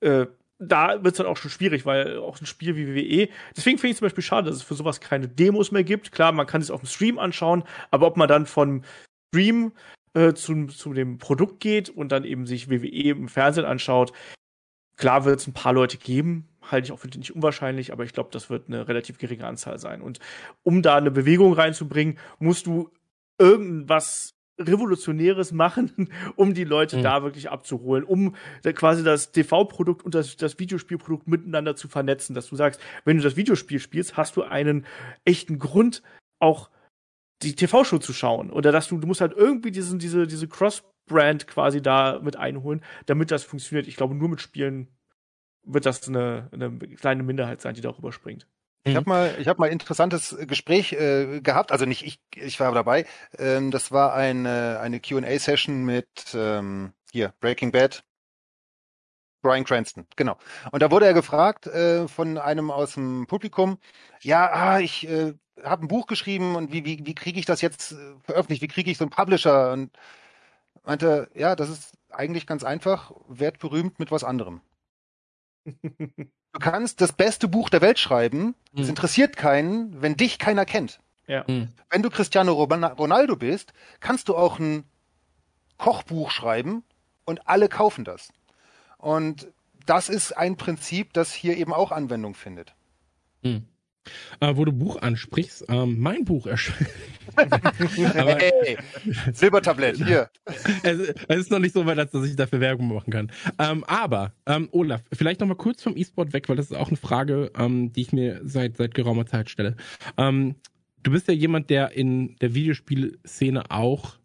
äh, 0.00 0.26
da 0.58 1.04
wird 1.04 1.14
es 1.14 1.18
dann 1.18 1.28
auch 1.28 1.36
schon 1.36 1.52
schwierig, 1.52 1.86
weil 1.86 2.18
auch 2.18 2.40
ein 2.40 2.46
Spiel 2.46 2.74
wie 2.74 2.96
WWE, 2.96 3.28
deswegen 3.56 3.78
finde 3.78 3.92
ich 3.92 3.98
zum 3.98 4.06
Beispiel 4.06 4.24
schade, 4.24 4.50
dass 4.50 4.56
es 4.56 4.64
für 4.64 4.74
sowas 4.74 5.00
keine 5.00 5.28
Demos 5.28 5.70
mehr 5.70 5.84
gibt. 5.84 6.10
Klar, 6.10 6.32
man 6.32 6.48
kann 6.48 6.60
es 6.60 6.72
auf 6.72 6.80
dem 6.80 6.88
Stream 6.88 7.20
anschauen, 7.20 7.62
aber 7.92 8.08
ob 8.08 8.16
man 8.16 8.26
dann 8.26 8.46
von 8.46 8.84
Stream 9.28 9.70
äh, 10.14 10.32
zu, 10.34 10.66
zu 10.66 10.92
dem 10.92 11.18
Produkt 11.18 11.60
geht 11.60 11.90
und 11.90 12.10
dann 12.10 12.24
eben 12.24 12.44
sich 12.44 12.68
WWE 12.68 13.10
im 13.10 13.28
Fernsehen 13.28 13.66
anschaut, 13.66 14.12
klar 14.96 15.24
wird 15.24 15.38
es 15.38 15.46
ein 15.46 15.54
paar 15.54 15.74
Leute 15.74 15.96
geben, 15.96 16.48
halte 16.62 16.86
ich 16.86 16.92
auch 16.92 16.98
für 16.98 17.08
nicht 17.08 17.34
unwahrscheinlich, 17.34 17.92
aber 17.92 18.04
ich 18.04 18.12
glaube, 18.12 18.30
das 18.32 18.50
wird 18.50 18.68
eine 18.68 18.88
relativ 18.88 19.18
geringe 19.18 19.46
Anzahl 19.46 19.78
sein. 19.78 20.02
Und 20.02 20.18
um 20.62 20.82
da 20.82 20.96
eine 20.96 21.10
Bewegung 21.10 21.52
reinzubringen, 21.52 22.18
musst 22.38 22.66
du 22.66 22.90
irgendwas 23.38 24.34
Revolutionäres 24.60 25.52
machen, 25.52 26.10
um 26.36 26.54
die 26.54 26.64
Leute 26.64 26.98
mhm. 26.98 27.02
da 27.02 27.22
wirklich 27.22 27.50
abzuholen, 27.50 28.04
um 28.04 28.36
quasi 28.74 29.02
das 29.02 29.32
TV-Produkt 29.32 30.04
und 30.04 30.14
das, 30.14 30.36
das 30.36 30.58
Videospielprodukt 30.58 31.26
miteinander 31.26 31.76
zu 31.76 31.88
vernetzen, 31.88 32.34
dass 32.34 32.48
du 32.48 32.56
sagst, 32.56 32.80
wenn 33.04 33.16
du 33.16 33.22
das 33.22 33.36
Videospiel 33.36 33.78
spielst, 33.78 34.16
hast 34.16 34.36
du 34.36 34.42
einen 34.42 34.86
echten 35.24 35.58
Grund, 35.58 36.02
auch 36.38 36.70
die 37.42 37.54
TV-Show 37.54 37.98
zu 37.98 38.12
schauen. 38.12 38.50
Oder 38.50 38.70
dass 38.72 38.88
du, 38.88 38.98
du 38.98 39.06
musst 39.06 39.22
halt 39.22 39.32
irgendwie 39.34 39.70
diesen, 39.70 39.98
diese, 39.98 40.26
diese 40.26 40.46
Cross-Brand 40.46 41.46
quasi 41.46 41.80
da 41.80 42.20
mit 42.22 42.36
einholen, 42.36 42.82
damit 43.06 43.30
das 43.30 43.44
funktioniert. 43.44 43.88
Ich 43.88 43.96
glaube, 43.96 44.14
nur 44.14 44.28
mit 44.28 44.40
Spielen 44.40 44.88
wird 45.62 45.86
das 45.86 46.06
eine, 46.08 46.48
eine 46.52 46.70
kleine 46.78 47.22
Minderheit 47.22 47.60
sein, 47.60 47.74
die 47.74 47.80
darüber 47.80 48.12
springt. 48.12 48.46
Ich 48.84 48.96
habe 48.96 49.08
mal, 49.08 49.36
ich 49.38 49.46
habe 49.46 49.60
mal 49.60 49.66
interessantes 49.66 50.36
Gespräch 50.46 50.94
äh, 50.94 51.40
gehabt, 51.42 51.70
also 51.70 51.84
nicht 51.84 52.02
ich, 52.04 52.18
ich 52.34 52.58
war 52.60 52.72
dabei. 52.72 53.04
Ähm, 53.38 53.70
das 53.70 53.92
war 53.92 54.14
eine 54.14 54.80
eine 54.80 55.00
Q&A-Session 55.00 55.84
mit 55.84 56.08
ähm, 56.34 56.94
hier 57.12 57.34
Breaking 57.40 57.72
Bad, 57.72 58.02
Brian 59.42 59.64
Cranston, 59.64 60.06
genau. 60.16 60.38
Und 60.72 60.80
da 60.82 60.90
wurde 60.90 61.06
er 61.06 61.12
gefragt 61.12 61.66
äh, 61.66 62.08
von 62.08 62.38
einem 62.38 62.70
aus 62.70 62.94
dem 62.94 63.26
Publikum, 63.26 63.78
ja, 64.22 64.50
ah, 64.50 64.80
ich 64.80 65.06
äh, 65.06 65.34
habe 65.62 65.84
ein 65.84 65.88
Buch 65.88 66.06
geschrieben 66.06 66.56
und 66.56 66.72
wie 66.72 66.84
wie 66.86 67.04
wie 67.04 67.14
kriege 67.14 67.38
ich 67.38 67.46
das 67.46 67.60
jetzt 67.60 67.92
äh, 67.92 67.96
veröffentlicht? 68.22 68.62
Wie 68.62 68.68
kriege 68.68 68.90
ich 68.90 68.96
so 68.96 69.04
einen 69.04 69.10
Publisher? 69.10 69.72
Und 69.72 69.90
meinte, 70.84 71.30
ja, 71.34 71.54
das 71.54 71.68
ist 71.68 71.98
eigentlich 72.10 72.46
ganz 72.46 72.64
einfach. 72.64 73.12
Werd 73.28 73.58
berühmt 73.58 73.98
mit 73.98 74.10
was 74.10 74.24
anderem. 74.24 74.62
Du 75.64 76.58
kannst 76.58 77.00
das 77.00 77.12
beste 77.12 77.46
Buch 77.48 77.68
der 77.68 77.80
Welt 77.80 77.98
schreiben, 77.98 78.54
es 78.74 78.82
mhm. 78.82 78.88
interessiert 78.90 79.36
keinen, 79.36 80.02
wenn 80.02 80.16
dich 80.16 80.38
keiner 80.38 80.64
kennt. 80.64 81.00
Ja. 81.26 81.44
Mhm. 81.46 81.68
Wenn 81.90 82.02
du 82.02 82.10
Cristiano 82.10 82.54
Ronaldo 82.54 83.36
bist, 83.36 83.72
kannst 84.00 84.28
du 84.28 84.36
auch 84.36 84.58
ein 84.58 84.84
Kochbuch 85.78 86.30
schreiben 86.30 86.82
und 87.24 87.46
alle 87.46 87.68
kaufen 87.68 88.04
das. 88.04 88.32
Und 88.98 89.48
das 89.86 90.08
ist 90.08 90.36
ein 90.36 90.56
Prinzip, 90.56 91.12
das 91.12 91.32
hier 91.32 91.56
eben 91.56 91.72
auch 91.72 91.92
Anwendung 91.92 92.34
findet. 92.34 92.74
Mhm. 93.42 93.66
Äh, 94.40 94.56
wo 94.56 94.64
du 94.64 94.72
Buch 94.72 95.00
ansprichst, 95.00 95.64
ähm, 95.68 95.98
mein 95.98 96.24
Buch 96.24 96.46
erscheint. 96.46 96.88
hey, 97.36 98.76
Silbertablett, 99.32 99.96
hier. 99.96 100.30
Es, 100.82 101.14
es, 101.28 101.38
ist 101.38 101.50
noch 101.50 101.58
nicht 101.58 101.74
so 101.74 101.86
weit, 101.86 101.98
dass 101.98 102.24
ich 102.24 102.36
dafür 102.36 102.60
Werbung 102.60 102.94
machen 102.94 103.12
kann. 103.12 103.32
Ähm, 103.58 103.84
aber, 103.84 104.32
ähm, 104.46 104.68
Olaf, 104.72 105.02
vielleicht 105.12 105.40
nochmal 105.40 105.56
kurz 105.56 105.82
vom 105.82 105.96
E-Sport 105.96 106.32
weg, 106.32 106.48
weil 106.48 106.56
das 106.56 106.70
ist 106.70 106.76
auch 106.76 106.88
eine 106.88 106.96
Frage, 106.96 107.50
ähm, 107.56 107.92
die 107.92 108.02
ich 108.02 108.12
mir 108.12 108.40
seit, 108.44 108.76
seit 108.76 108.94
geraumer 108.94 109.26
Zeit 109.26 109.50
stelle. 109.50 109.76
Ähm, 110.16 110.56
du 111.02 111.10
bist 111.12 111.28
ja 111.28 111.34
jemand, 111.34 111.70
der 111.70 111.92
in 111.92 112.36
der 112.36 112.54
Videospielszene 112.54 113.70
auch 113.70 114.19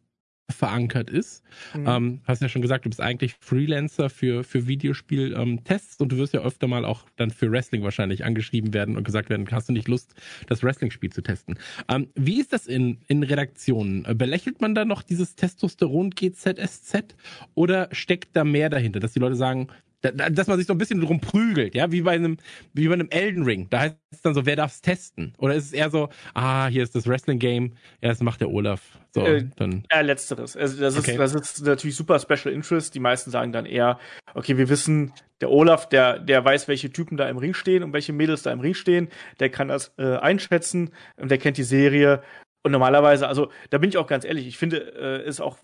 verankert 0.49 1.09
ist. 1.09 1.43
Mhm. 1.73 1.87
Ähm, 1.87 2.21
hast 2.25 2.41
ja 2.41 2.49
schon 2.49 2.61
gesagt, 2.61 2.85
du 2.85 2.89
bist 2.89 3.01
eigentlich 3.01 3.35
Freelancer 3.39 4.09
für, 4.09 4.43
für 4.43 4.67
Videospiel-Tests 4.67 5.99
ähm, 5.99 6.03
und 6.03 6.11
du 6.11 6.17
wirst 6.17 6.33
ja 6.33 6.41
öfter 6.41 6.67
mal 6.67 6.85
auch 6.85 7.05
dann 7.15 7.31
für 7.31 7.51
Wrestling 7.51 7.83
wahrscheinlich 7.83 8.23
angeschrieben 8.25 8.73
werden 8.73 8.95
und 8.95 9.03
gesagt 9.03 9.29
werden, 9.29 9.47
hast 9.51 9.69
du 9.69 9.73
nicht 9.73 9.87
Lust, 9.87 10.13
das 10.47 10.61
Wrestling-Spiel 10.61 11.11
zu 11.11 11.21
testen. 11.21 11.57
Ähm, 11.89 12.09
wie 12.15 12.39
ist 12.39 12.53
das 12.53 12.67
in, 12.67 12.99
in 13.07 13.23
Redaktionen? 13.23 14.05
Äh, 14.05 14.13
belächelt 14.13 14.61
man 14.61 14.75
da 14.75 14.85
noch 14.85 15.01
dieses 15.01 15.35
Testosteron 15.35 16.11
GZSZ 16.11 17.15
oder 17.55 17.89
steckt 17.91 18.35
da 18.35 18.43
mehr 18.43 18.69
dahinter, 18.69 18.99
dass 18.99 19.13
die 19.13 19.19
Leute 19.19 19.35
sagen, 19.35 19.67
dass 20.11 20.47
man 20.47 20.57
sich 20.57 20.67
so 20.67 20.73
ein 20.73 20.77
bisschen 20.77 21.01
drum 21.01 21.19
prügelt, 21.19 21.75
ja, 21.75 21.91
wie 21.91 22.01
bei 22.01 22.11
einem, 22.11 22.37
wie 22.73 22.87
bei 22.87 22.93
einem 22.93 23.09
Elden 23.09 23.43
Ring. 23.43 23.67
Da 23.69 23.81
heißt 23.81 23.95
es 24.11 24.21
dann 24.21 24.33
so, 24.33 24.45
wer 24.45 24.55
darf's 24.55 24.81
testen? 24.81 25.33
Oder 25.37 25.55
ist 25.55 25.65
es 25.65 25.73
eher 25.73 25.89
so, 25.89 26.09
ah, 26.33 26.67
hier 26.67 26.83
ist 26.83 26.95
das 26.95 27.07
Wrestling 27.07 27.39
Game, 27.39 27.73
ja, 28.01 28.09
das 28.09 28.21
macht 28.21 28.41
der 28.41 28.49
Olaf. 28.49 28.81
So, 29.13 29.25
äh, 29.25 29.45
dann. 29.55 29.83
Ja, 29.91 30.01
letzteres. 30.01 30.57
Also 30.57 30.79
das 30.79 30.97
okay. 30.97 31.11
ist, 31.11 31.19
das 31.19 31.33
ist 31.33 31.65
natürlich 31.65 31.95
super 31.95 32.19
Special 32.19 32.53
Interest. 32.53 32.93
Die 32.93 32.99
meisten 32.99 33.31
sagen 33.31 33.51
dann 33.51 33.65
eher, 33.65 33.99
okay, 34.33 34.57
wir 34.57 34.69
wissen, 34.69 35.13
der 35.41 35.51
Olaf, 35.51 35.87
der, 35.89 36.19
der 36.19 36.43
weiß, 36.43 36.67
welche 36.67 36.91
Typen 36.91 37.17
da 37.17 37.29
im 37.29 37.37
Ring 37.37 37.53
stehen 37.53 37.83
und 37.83 37.93
welche 37.93 38.13
Mädels 38.13 38.43
da 38.43 38.51
im 38.51 38.59
Ring 38.59 38.73
stehen. 38.73 39.09
Der 39.39 39.49
kann 39.49 39.67
das 39.67 39.93
äh, 39.97 40.17
einschätzen 40.17 40.91
und 41.17 41.31
der 41.31 41.37
kennt 41.37 41.57
die 41.57 41.63
Serie. 41.63 42.21
Und 42.63 42.71
normalerweise, 42.71 43.27
also 43.27 43.49
da 43.69 43.77
bin 43.77 43.89
ich 43.89 43.97
auch 43.97 44.07
ganz 44.07 44.25
ehrlich, 44.25 44.47
ich 44.47 44.57
finde, 44.57 44.77
äh, 45.23 45.27
ist 45.27 45.39
auch 45.39 45.57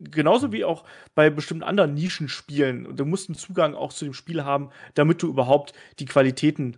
genauso 0.00 0.52
wie 0.52 0.64
auch 0.64 0.84
bei 1.14 1.30
bestimmten 1.30 1.62
anderen 1.62 1.94
Nischenspielen. 1.94 2.96
Du 2.96 3.04
musst 3.04 3.28
einen 3.28 3.36
Zugang 3.36 3.74
auch 3.74 3.92
zu 3.92 4.04
dem 4.04 4.14
Spiel 4.14 4.44
haben, 4.44 4.70
damit 4.94 5.22
du 5.22 5.28
überhaupt 5.28 5.72
die 5.98 6.04
Qualitäten 6.04 6.76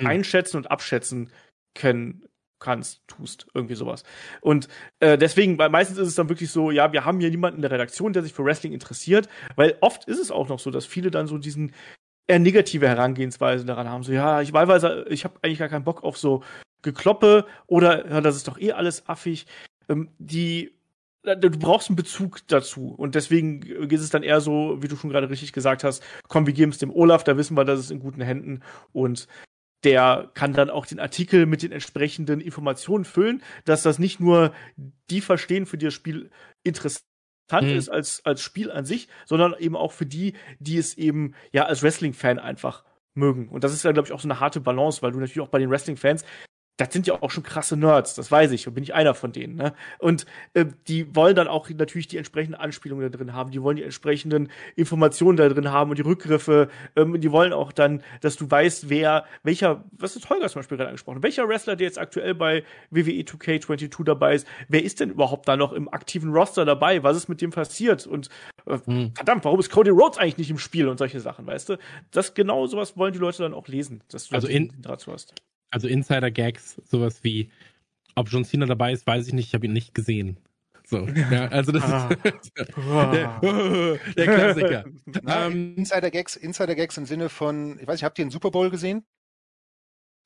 mhm. 0.00 0.06
einschätzen 0.06 0.56
und 0.56 0.70
abschätzen 0.70 1.30
können 1.74 2.24
kannst, 2.60 3.06
tust, 3.06 3.46
irgendwie 3.52 3.74
sowas. 3.74 4.04
Und 4.40 4.68
äh, 5.00 5.18
deswegen, 5.18 5.58
weil 5.58 5.68
meistens 5.68 5.98
ist 5.98 6.08
es 6.08 6.14
dann 6.14 6.30
wirklich 6.30 6.50
so, 6.50 6.70
ja, 6.70 6.92
wir 6.92 7.04
haben 7.04 7.20
hier 7.20 7.30
niemanden 7.30 7.58
in 7.58 7.62
der 7.62 7.70
Redaktion, 7.70 8.14
der 8.14 8.22
sich 8.22 8.32
für 8.32 8.44
Wrestling 8.44 8.72
interessiert, 8.72 9.28
weil 9.56 9.76
oft 9.80 10.04
ist 10.06 10.18
es 10.18 10.30
auch 10.30 10.48
noch 10.48 10.58
so, 10.58 10.70
dass 10.70 10.86
viele 10.86 11.10
dann 11.10 11.26
so 11.26 11.36
diesen 11.36 11.72
eher 12.26 12.38
negative 12.38 12.88
Herangehensweise 12.88 13.66
daran 13.66 13.88
haben, 13.88 14.02
so 14.02 14.12
ja, 14.12 14.40
ich 14.40 14.54
wahlweise, 14.54 15.04
ich 15.10 15.24
habe 15.24 15.38
eigentlich 15.42 15.58
gar 15.58 15.68
keinen 15.68 15.84
Bock 15.84 16.02
auf 16.04 16.16
so 16.16 16.42
Gekloppe 16.80 17.44
oder 17.66 18.08
ja, 18.08 18.20
das 18.22 18.36
ist 18.36 18.48
doch 18.48 18.58
eh 18.58 18.72
alles 18.72 19.06
affig. 19.08 19.46
Ähm, 19.88 20.08
die 20.18 20.72
du 21.24 21.50
brauchst 21.50 21.88
einen 21.88 21.96
Bezug 21.96 22.46
dazu. 22.48 22.88
Und 22.88 23.14
deswegen 23.14 23.62
ist 23.62 24.02
es 24.02 24.10
dann 24.10 24.22
eher 24.22 24.40
so, 24.40 24.82
wie 24.82 24.88
du 24.88 24.96
schon 24.96 25.10
gerade 25.10 25.30
richtig 25.30 25.52
gesagt 25.52 25.84
hast, 25.84 26.02
komm, 26.28 26.46
wir 26.46 26.52
geben 26.52 26.72
es 26.72 26.78
dem 26.78 26.90
Olaf, 26.90 27.24
da 27.24 27.36
wissen 27.36 27.56
wir, 27.56 27.64
dass 27.64 27.80
es 27.80 27.90
in 27.90 28.00
guten 28.00 28.20
Händen 28.20 28.60
und 28.92 29.26
der 29.84 30.30
kann 30.32 30.54
dann 30.54 30.70
auch 30.70 30.86
den 30.86 30.98
Artikel 30.98 31.44
mit 31.46 31.62
den 31.62 31.72
entsprechenden 31.72 32.40
Informationen 32.40 33.04
füllen, 33.04 33.42
dass 33.64 33.82
das 33.82 33.98
nicht 33.98 34.18
nur 34.18 34.54
die 35.10 35.20
verstehen, 35.20 35.66
für 35.66 35.76
die 35.76 35.84
das 35.86 35.94
Spiel 35.94 36.30
interessant 36.62 37.04
mhm. 37.60 37.76
ist 37.76 37.90
als, 37.90 38.24
als 38.24 38.40
Spiel 38.40 38.70
an 38.70 38.86
sich, 38.86 39.08
sondern 39.26 39.54
eben 39.58 39.76
auch 39.76 39.92
für 39.92 40.06
die, 40.06 40.34
die 40.58 40.78
es 40.78 40.96
eben 40.96 41.34
ja 41.52 41.66
als 41.66 41.82
Wrestling-Fan 41.82 42.38
einfach 42.38 42.82
mögen. 43.14 43.48
Und 43.48 43.62
das 43.62 43.74
ist 43.74 43.84
ja, 43.84 43.92
glaube 43.92 44.08
ich, 44.08 44.12
auch 44.12 44.20
so 44.20 44.28
eine 44.28 44.40
harte 44.40 44.60
Balance, 44.60 45.02
weil 45.02 45.12
du 45.12 45.20
natürlich 45.20 45.40
auch 45.40 45.48
bei 45.48 45.58
den 45.58 45.70
Wrestling-Fans 45.70 46.24
das 46.76 46.92
sind 46.92 47.06
ja 47.06 47.22
auch 47.22 47.30
schon 47.30 47.44
krasse 47.44 47.76
Nerds, 47.76 48.14
das 48.14 48.30
weiß 48.30 48.50
ich, 48.50 48.66
und 48.66 48.74
bin 48.74 48.82
ich 48.82 48.94
einer 48.94 49.14
von 49.14 49.32
denen. 49.32 49.54
Ne? 49.54 49.74
Und 49.98 50.26
äh, 50.54 50.66
die 50.88 51.14
wollen 51.14 51.36
dann 51.36 51.46
auch 51.46 51.70
natürlich 51.70 52.08
die 52.08 52.16
entsprechenden 52.16 52.56
Anspielungen 52.56 53.10
da 53.10 53.16
drin 53.16 53.32
haben, 53.32 53.52
die 53.52 53.62
wollen 53.62 53.76
die 53.76 53.84
entsprechenden 53.84 54.48
Informationen 54.74 55.36
da 55.36 55.48
drin 55.48 55.70
haben 55.70 55.90
und 55.90 55.98
die 55.98 56.02
Rückgriffe. 56.02 56.68
Ähm, 56.96 57.20
die 57.20 57.30
wollen 57.30 57.52
auch 57.52 57.70
dann, 57.70 58.02
dass 58.22 58.36
du 58.36 58.50
weißt, 58.50 58.88
wer, 58.88 59.24
welcher, 59.44 59.84
was 59.92 60.16
ist 60.16 60.28
Holger 60.28 60.48
zum 60.48 60.60
Beispiel 60.60 60.76
gerade 60.76 60.88
angesprochen, 60.88 61.22
welcher 61.22 61.48
Wrestler, 61.48 61.76
der 61.76 61.86
jetzt 61.86 61.98
aktuell 61.98 62.34
bei 62.34 62.64
WWE 62.90 63.22
2K22 63.22 64.04
dabei 64.04 64.34
ist, 64.34 64.46
wer 64.68 64.82
ist 64.82 64.98
denn 64.98 65.10
überhaupt 65.10 65.46
da 65.46 65.56
noch 65.56 65.72
im 65.72 65.88
aktiven 65.88 66.32
Roster 66.32 66.64
dabei? 66.64 67.02
Was 67.04 67.16
ist 67.16 67.28
mit 67.28 67.40
dem 67.40 67.50
passiert? 67.50 68.04
Und 68.06 68.30
äh, 68.66 68.78
hm. 68.84 69.12
verdammt, 69.14 69.44
warum 69.44 69.60
ist 69.60 69.70
Cody 69.70 69.90
Rhodes 69.90 70.18
eigentlich 70.18 70.38
nicht 70.38 70.50
im 70.50 70.58
Spiel 70.58 70.88
und 70.88 70.98
solche 70.98 71.20
Sachen, 71.20 71.46
weißt 71.46 71.68
du? 71.68 71.78
Das 72.10 72.34
genau 72.34 72.66
sowas 72.66 72.96
wollen 72.96 73.12
die 73.12 73.20
Leute 73.20 73.44
dann 73.44 73.54
auch 73.54 73.68
lesen, 73.68 74.02
dass 74.10 74.28
du 74.28 74.34
also 74.34 74.48
in, 74.48 74.72
dazu 74.80 75.12
hast. 75.12 75.34
Also 75.74 75.88
Insider-Gags, 75.88 76.80
sowas 76.84 77.24
wie, 77.24 77.50
ob 78.14 78.28
John 78.28 78.44
Cena 78.44 78.64
dabei 78.64 78.92
ist, 78.92 79.08
weiß 79.08 79.26
ich 79.26 79.32
nicht, 79.32 79.48
ich 79.48 79.54
habe 79.54 79.66
ihn 79.66 79.72
nicht 79.72 79.92
gesehen. 79.92 80.38
So, 80.86 81.08
ja, 81.08 81.48
also 81.48 81.72
das 81.72 81.82
ah. 81.82 82.10
ist 82.22 82.52
der, 82.56 82.66
der 84.16 84.24
Klassiker. 84.24 84.84
Ähm, 85.26 85.74
Insider-Gags, 85.76 86.36
Insider-Gags 86.36 86.96
im 86.96 87.06
Sinne 87.06 87.28
von, 87.28 87.80
ich 87.80 87.88
weiß 87.88 87.94
nicht, 87.94 88.04
habt 88.04 88.20
ihr 88.20 88.22
einen 88.22 88.30
Super 88.30 88.52
Bowl 88.52 88.70
gesehen? 88.70 89.04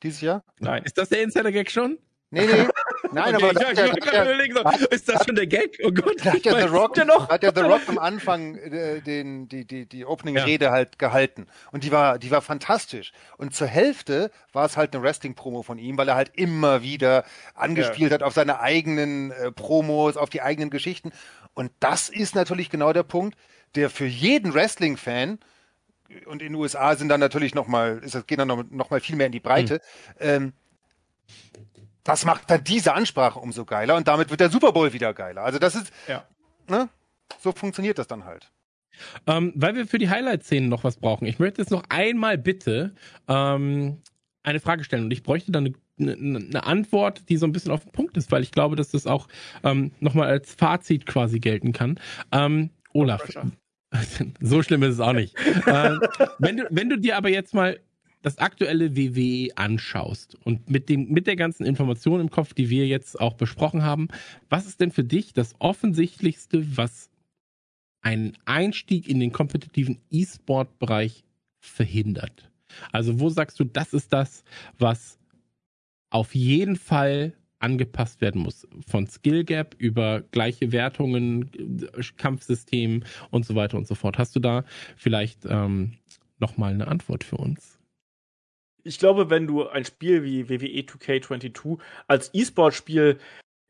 Dieses 0.02 0.20
Jahr? 0.20 0.44
Nein. 0.60 0.82
Ist 0.82 0.98
das 0.98 1.08
der 1.08 1.22
Insider-Gag 1.22 1.70
schon? 1.70 1.98
Nee, 2.30 2.44
nee. 2.44 2.68
Nein, 3.12 3.36
okay, 3.36 3.44
aber. 3.44 3.60
Ja, 3.60 3.70
ich 3.70 4.04
ja, 4.12 4.24
überlegen, 4.24 4.54
so, 4.54 4.64
hat, 4.64 4.80
ist 4.80 5.08
das 5.08 5.24
schon 5.24 5.34
der 5.34 5.46
Gag? 5.46 5.78
Oh 5.84 5.90
Gott. 5.90 6.24
Hat 6.24 6.44
ja, 6.44 6.60
The 6.60 6.66
Rock, 6.66 6.96
ja 6.96 7.04
noch? 7.04 7.28
hat 7.28 7.42
ja 7.42 7.52
The 7.54 7.62
Rock 7.62 7.82
am 7.88 7.98
Anfang 7.98 8.56
äh, 8.56 9.00
den, 9.00 9.48
die, 9.48 9.64
die, 9.64 9.86
die 9.86 10.04
Opening-Rede 10.04 10.66
ja. 10.66 10.70
halt 10.70 10.98
gehalten. 10.98 11.46
Und 11.72 11.84
die 11.84 11.92
war, 11.92 12.18
die 12.18 12.30
war 12.30 12.42
fantastisch. 12.42 13.12
Und 13.36 13.54
zur 13.54 13.66
Hälfte 13.66 14.30
war 14.52 14.66
es 14.66 14.76
halt 14.76 14.94
eine 14.94 15.02
Wrestling-Promo 15.02 15.62
von 15.62 15.78
ihm, 15.78 15.96
weil 15.98 16.08
er 16.08 16.14
halt 16.14 16.32
immer 16.34 16.82
wieder 16.82 17.24
angespielt 17.54 18.12
hat 18.12 18.22
auf 18.22 18.34
seine 18.34 18.60
eigenen 18.60 19.30
äh, 19.30 19.52
Promos, 19.52 20.16
auf 20.16 20.30
die 20.30 20.42
eigenen 20.42 20.70
Geschichten. 20.70 21.12
Und 21.54 21.70
das 21.80 22.08
ist 22.08 22.34
natürlich 22.34 22.70
genau 22.70 22.92
der 22.92 23.02
Punkt, 23.02 23.36
der 23.74 23.90
für 23.90 24.06
jeden 24.06 24.54
Wrestling-Fan 24.54 25.38
und 26.26 26.42
in 26.42 26.52
den 26.52 26.54
USA 26.54 26.96
sind 26.96 27.08
dann 27.08 27.20
natürlich 27.20 27.54
noch 27.54 27.66
mal, 27.66 27.98
ist 27.98 28.14
das 28.14 28.26
geht 28.26 28.38
dann 28.38 28.48
noch, 28.48 28.64
noch 28.70 28.90
mal 28.90 29.00
viel 29.00 29.16
mehr 29.16 29.26
in 29.26 29.32
die 29.32 29.40
Breite. 29.40 29.82
Mhm. 30.18 30.20
Ähm, 30.20 30.52
das 32.08 32.24
macht 32.24 32.50
dann 32.50 32.64
diese 32.64 32.94
Ansprache 32.94 33.38
umso 33.38 33.66
geiler 33.66 33.94
und 33.94 34.08
damit 34.08 34.30
wird 34.30 34.40
der 34.40 34.48
Super 34.48 34.72
Bowl 34.72 34.92
wieder 34.94 35.12
geiler. 35.12 35.42
Also 35.42 35.58
das 35.58 35.74
ist, 35.74 35.92
ja. 36.06 36.24
ne? 36.66 36.88
So 37.40 37.52
funktioniert 37.52 37.98
das 37.98 38.06
dann 38.06 38.24
halt. 38.24 38.50
Ähm, 39.26 39.52
weil 39.54 39.74
wir 39.74 39.86
für 39.86 39.98
die 39.98 40.08
Highlight-Szenen 40.08 40.70
noch 40.70 40.84
was 40.84 40.96
brauchen. 40.96 41.26
Ich 41.26 41.38
möchte 41.38 41.60
jetzt 41.60 41.70
noch 41.70 41.84
einmal 41.90 42.38
bitte 42.38 42.94
ähm, 43.28 43.98
eine 44.42 44.60
Frage 44.60 44.84
stellen 44.84 45.04
und 45.04 45.10
ich 45.10 45.22
bräuchte 45.22 45.52
dann 45.52 45.74
eine, 45.98 46.12
eine, 46.14 46.38
eine, 46.38 46.64
Antwort, 46.64 47.28
die 47.28 47.36
so 47.36 47.46
ein 47.46 47.52
bisschen 47.52 47.72
auf 47.72 47.82
den 47.82 47.92
Punkt 47.92 48.16
ist, 48.16 48.32
weil 48.32 48.42
ich 48.42 48.52
glaube, 48.52 48.74
dass 48.74 48.90
das 48.90 49.06
auch 49.06 49.28
ähm, 49.62 49.92
nochmal 50.00 50.28
als 50.28 50.54
Fazit 50.54 51.04
quasi 51.04 51.40
gelten 51.40 51.72
kann. 51.72 52.00
Ähm, 52.32 52.70
Olaf, 52.94 53.22
so 54.40 54.62
schlimm 54.62 54.82
ist 54.82 54.94
es 54.94 55.00
auch 55.00 55.12
nicht. 55.12 55.36
äh, 55.66 55.98
wenn, 56.38 56.56
du, 56.56 56.66
wenn 56.70 56.88
du 56.88 56.98
dir 56.98 57.18
aber 57.18 57.28
jetzt 57.28 57.52
mal 57.52 57.78
das 58.22 58.38
aktuelle 58.38 58.96
WWE 58.96 59.56
anschaust 59.56 60.36
und 60.44 60.68
mit 60.70 60.88
dem 60.88 61.08
mit 61.08 61.26
der 61.26 61.36
ganzen 61.36 61.64
Information 61.64 62.20
im 62.20 62.30
Kopf, 62.30 62.52
die 62.52 62.68
wir 62.68 62.86
jetzt 62.86 63.20
auch 63.20 63.34
besprochen 63.34 63.82
haben, 63.82 64.08
was 64.48 64.66
ist 64.66 64.80
denn 64.80 64.90
für 64.90 65.04
dich 65.04 65.32
das 65.32 65.54
offensichtlichste, 65.60 66.76
was 66.76 67.10
einen 68.00 68.36
Einstieg 68.44 69.08
in 69.08 69.20
den 69.20 69.32
kompetitiven 69.32 69.98
E-Sport-Bereich 70.10 71.24
verhindert? 71.60 72.50
Also 72.92 73.20
wo 73.20 73.28
sagst 73.28 73.58
du, 73.60 73.64
das 73.64 73.92
ist 73.92 74.12
das, 74.12 74.44
was 74.78 75.18
auf 76.10 76.34
jeden 76.34 76.76
Fall 76.76 77.34
angepasst 77.60 78.20
werden 78.20 78.42
muss. 78.42 78.66
Von 78.86 79.06
Skill 79.06 79.44
Gap 79.44 79.74
über 79.78 80.22
gleiche 80.30 80.72
Wertungen, 80.72 81.50
Kampfsystem 82.16 83.02
und 83.30 83.44
so 83.44 83.54
weiter 83.54 83.76
und 83.76 83.86
so 83.86 83.94
fort. 83.94 84.18
Hast 84.18 84.36
du 84.36 84.40
da 84.40 84.64
vielleicht 84.96 85.44
ähm, 85.48 85.94
nochmal 86.38 86.72
eine 86.72 86.86
Antwort 86.88 87.24
für 87.24 87.36
uns? 87.36 87.77
Ich 88.88 88.98
glaube, 88.98 89.30
wenn 89.30 89.46
du 89.46 89.68
ein 89.68 89.84
Spiel 89.84 90.24
wie 90.24 90.48
WWE 90.48 90.80
2K22 90.80 91.78
als 92.06 92.30
E-Sport-Spiel 92.32 93.18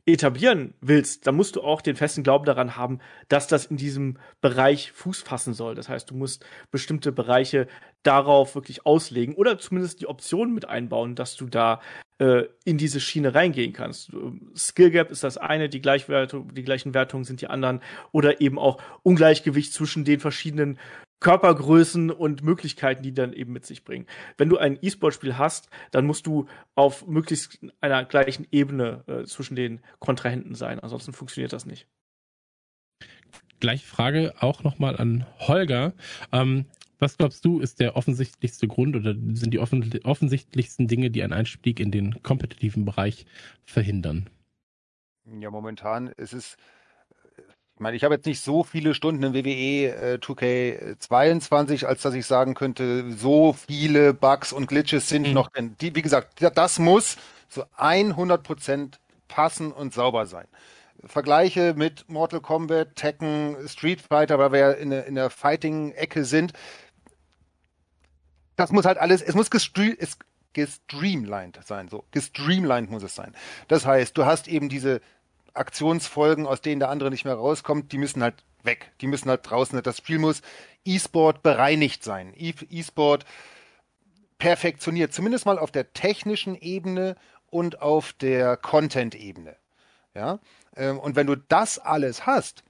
etablieren 0.06 0.72
willst, 0.80 1.26
dann 1.26 1.36
musst 1.36 1.56
du 1.56 1.62
auch 1.62 1.82
den 1.82 1.96
festen 1.96 2.22
Glauben 2.22 2.46
daran 2.46 2.76
haben, 2.76 3.00
dass 3.28 3.46
das 3.46 3.66
in 3.66 3.76
diesem 3.76 4.18
Bereich 4.40 4.92
Fuß 4.92 5.20
fassen 5.20 5.52
soll. 5.52 5.74
Das 5.74 5.88
heißt, 5.88 6.10
du 6.10 6.14
musst 6.14 6.46
bestimmte 6.70 7.12
Bereiche 7.12 7.66
darauf 8.04 8.54
wirklich 8.54 8.86
auslegen 8.86 9.34
oder 9.34 9.58
zumindest 9.58 10.00
die 10.00 10.06
Option 10.06 10.54
mit 10.54 10.66
einbauen, 10.66 11.14
dass 11.14 11.36
du 11.36 11.46
da 11.46 11.80
äh, 12.18 12.44
in 12.64 12.78
diese 12.78 13.00
Schiene 13.00 13.34
reingehen 13.34 13.72
kannst. 13.72 14.10
Skill 14.56 14.90
Gap 14.90 15.10
ist 15.10 15.24
das 15.24 15.38
eine, 15.38 15.68
die, 15.68 15.80
die 15.80 16.64
gleichen 16.64 16.94
Wertungen 16.94 17.24
sind 17.24 17.40
die 17.40 17.46
anderen 17.46 17.80
oder 18.12 18.40
eben 18.40 18.58
auch 18.58 18.80
Ungleichgewicht 19.02 19.72
zwischen 19.72 20.04
den 20.04 20.20
verschiedenen 20.20 20.78
Körpergrößen 21.20 22.10
und 22.10 22.42
Möglichkeiten, 22.42 23.02
die 23.02 23.12
dann 23.12 23.32
eben 23.32 23.52
mit 23.52 23.66
sich 23.66 23.84
bringen. 23.84 24.06
Wenn 24.36 24.48
du 24.48 24.56
ein 24.56 24.78
E-Sport-Spiel 24.80 25.36
hast, 25.36 25.68
dann 25.90 26.06
musst 26.06 26.26
du 26.26 26.46
auf 26.74 27.06
möglichst 27.06 27.58
einer 27.80 28.04
gleichen 28.04 28.46
Ebene 28.52 29.02
äh, 29.06 29.24
zwischen 29.24 29.56
den 29.56 29.80
Kontrahenten 29.98 30.54
sein. 30.54 30.78
Ansonsten 30.78 31.12
funktioniert 31.12 31.52
das 31.52 31.66
nicht. 31.66 31.86
Gleiche 33.60 33.86
Frage 33.86 34.34
auch 34.38 34.62
nochmal 34.62 34.96
an 34.96 35.26
Holger. 35.40 35.92
Ähm, 36.32 36.66
was 36.98 37.16
glaubst 37.16 37.44
du, 37.44 37.60
ist 37.60 37.80
der 37.80 37.96
offensichtlichste 37.96 38.68
Grund 38.68 38.96
oder 38.96 39.14
sind 39.14 39.52
die 39.52 39.58
offen 39.58 40.00
offensichtlichsten 40.04 40.88
Dinge, 40.88 41.10
die 41.10 41.22
einen 41.22 41.32
Einstieg 41.32 41.80
in 41.80 41.90
den 41.90 42.22
kompetitiven 42.22 42.84
Bereich 42.84 43.26
verhindern? 43.64 44.28
Ja, 45.40 45.50
momentan 45.50 46.08
ist 46.08 46.32
es 46.32 46.56
ich 47.78 47.80
meine, 47.80 47.96
ich 47.96 48.02
habe 48.02 48.16
jetzt 48.16 48.26
nicht 48.26 48.40
so 48.40 48.64
viele 48.64 48.92
Stunden 48.92 49.22
im 49.22 49.34
WWE 49.34 50.14
äh, 50.14 50.18
2K22, 50.20 51.84
als 51.84 52.02
dass 52.02 52.12
ich 52.12 52.26
sagen 52.26 52.54
könnte, 52.54 53.12
so 53.12 53.52
viele 53.52 54.14
Bugs 54.14 54.52
und 54.52 54.66
Glitches 54.66 55.08
sind 55.08 55.28
mhm. 55.28 55.34
noch. 55.34 55.50
Die, 55.80 55.94
wie 55.94 56.02
gesagt, 56.02 56.42
das 56.56 56.80
muss 56.80 57.18
zu 57.48 57.62
100 57.76 58.42
Prozent 58.42 58.98
passen 59.28 59.70
und 59.70 59.94
sauber 59.94 60.26
sein. 60.26 60.48
Vergleiche 61.04 61.74
mit 61.76 62.08
Mortal 62.08 62.40
Kombat, 62.40 62.96
Tekken, 62.96 63.56
Street 63.68 64.00
Fighter, 64.00 64.40
weil 64.40 64.50
wir 64.50 64.58
ja 64.58 64.70
in, 64.72 64.90
in 64.90 65.14
der 65.14 65.30
Fighting-Ecke 65.30 66.24
sind. 66.24 66.54
Das 68.58 68.72
muss 68.72 68.86
halt 68.86 68.98
alles, 68.98 69.22
es 69.22 69.36
muss 69.36 69.50
gestreamt, 69.50 69.98
es, 70.00 70.18
gestreamlined 70.52 71.60
sein, 71.64 71.88
so. 71.88 72.04
Gestreamlined 72.10 72.90
muss 72.90 73.04
es 73.04 73.14
sein. 73.14 73.32
Das 73.68 73.86
heißt, 73.86 74.18
du 74.18 74.26
hast 74.26 74.48
eben 74.48 74.68
diese 74.68 75.00
Aktionsfolgen, 75.54 76.44
aus 76.44 76.60
denen 76.60 76.80
der 76.80 76.88
andere 76.88 77.10
nicht 77.10 77.24
mehr 77.24 77.36
rauskommt, 77.36 77.92
die 77.92 77.98
müssen 77.98 78.20
halt 78.20 78.42
weg. 78.64 78.90
Die 79.00 79.06
müssen 79.06 79.30
halt 79.30 79.48
draußen. 79.48 79.80
Das 79.84 79.98
Spiel 79.98 80.18
muss 80.18 80.42
E-Sport 80.84 81.44
bereinigt 81.44 82.02
sein. 82.02 82.34
E-Sport 82.36 83.24
perfektioniert, 84.38 85.12
zumindest 85.12 85.46
mal 85.46 85.58
auf 85.60 85.70
der 85.70 85.92
technischen 85.92 86.56
Ebene 86.56 87.14
und 87.46 87.80
auf 87.80 88.12
der 88.12 88.56
Content-Ebene. 88.56 89.54
Ja? 90.14 90.40
Ähm, 90.74 90.98
und 90.98 91.14
wenn 91.14 91.28
du 91.28 91.36
das 91.36 91.78
alles 91.78 92.26
hast, 92.26 92.64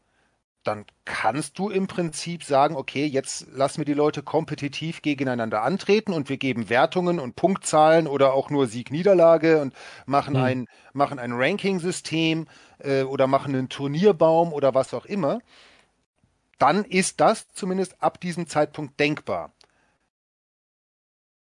dann 0.64 0.85
kannst 1.05 1.59
du 1.59 1.70
im 1.70 1.86
Prinzip 1.86 2.44
sagen, 2.44 2.76
okay, 2.76 3.06
jetzt 3.06 3.47
lassen 3.52 3.78
wir 3.78 3.85
die 3.85 3.94
Leute 3.94 4.22
kompetitiv 4.22 5.02
gegeneinander 5.02 5.62
antreten 5.62 6.12
und 6.12 6.28
wir 6.28 6.36
geben 6.36 6.68
Wertungen 6.68 7.18
und 7.20 7.36
Punktzahlen 7.36 8.06
oder 8.06 8.35
auch 8.35 8.51
nur 8.51 8.66
Sieg-Niederlage 8.66 9.60
und 9.60 9.74
machen 10.05 10.35
mhm. 10.35 10.43
ein, 10.43 10.66
machen 10.93 11.18
ein 11.18 11.32
Ranking-System 11.32 12.47
äh, 12.80 13.02
oder 13.02 13.26
machen 13.26 13.55
einen 13.55 13.68
Turnierbaum 13.68 14.52
oder 14.52 14.74
was 14.74 14.93
auch 14.94 15.06
immer. 15.06 15.39
Dann 16.59 16.85
ist 16.85 17.20
das 17.20 17.48
zumindest 17.52 18.02
ab 18.02 18.20
diesem 18.20 18.48
Zeitpunkt 18.48 18.98
denkbar. 18.98 19.52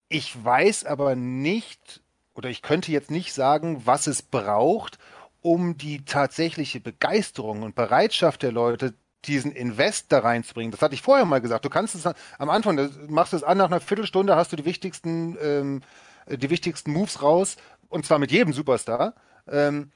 Ich 0.09 0.43
weiß 0.43 0.87
aber 0.87 1.15
nicht, 1.15 2.01
oder 2.35 2.49
ich 2.49 2.63
könnte 2.63 2.91
jetzt 2.91 3.11
nicht 3.11 3.33
sagen, 3.33 3.83
was 3.85 4.07
es 4.07 4.23
braucht, 4.23 4.99
um 5.43 5.77
die 5.77 6.05
tatsächliche 6.05 6.81
Begeisterung 6.81 7.63
und 7.63 7.75
Bereitschaft 7.75 8.43
der 8.43 8.53
Leute 8.53 8.95
diesen 9.25 9.53
Invest 9.53 10.13
da 10.13 10.21
reinzubringen. 10.21 10.71
Das 10.71 10.83
hatte 10.83 10.95
ich 10.95 11.03
vorher 11.03 11.27
mal 11.27 11.41
gesagt. 11.41 11.65
Du 11.65 11.71
kannst 11.71 11.95
es 11.95 12.07
am 12.07 12.51
Anfang, 12.51 12.77
du 12.77 12.91
machst 13.09 13.35
es 13.35 13.43
an, 13.43 13.59
nach 13.59 13.67
einer 13.67 13.81
Viertelstunde 13.81 14.37
hast 14.37 14.53
du 14.53 14.57
die 14.57 14.65
wichtigsten, 14.65 15.37
ähm, 15.41 15.83
die 16.29 16.51
wichtigsten 16.51 16.93
Moves 16.93 17.23
raus, 17.23 17.57
und 17.89 18.07
zwar 18.07 18.19
mit 18.19 18.31
jedem 18.31 18.53
Superstar. 18.53 19.15
Ähm, 19.47 19.93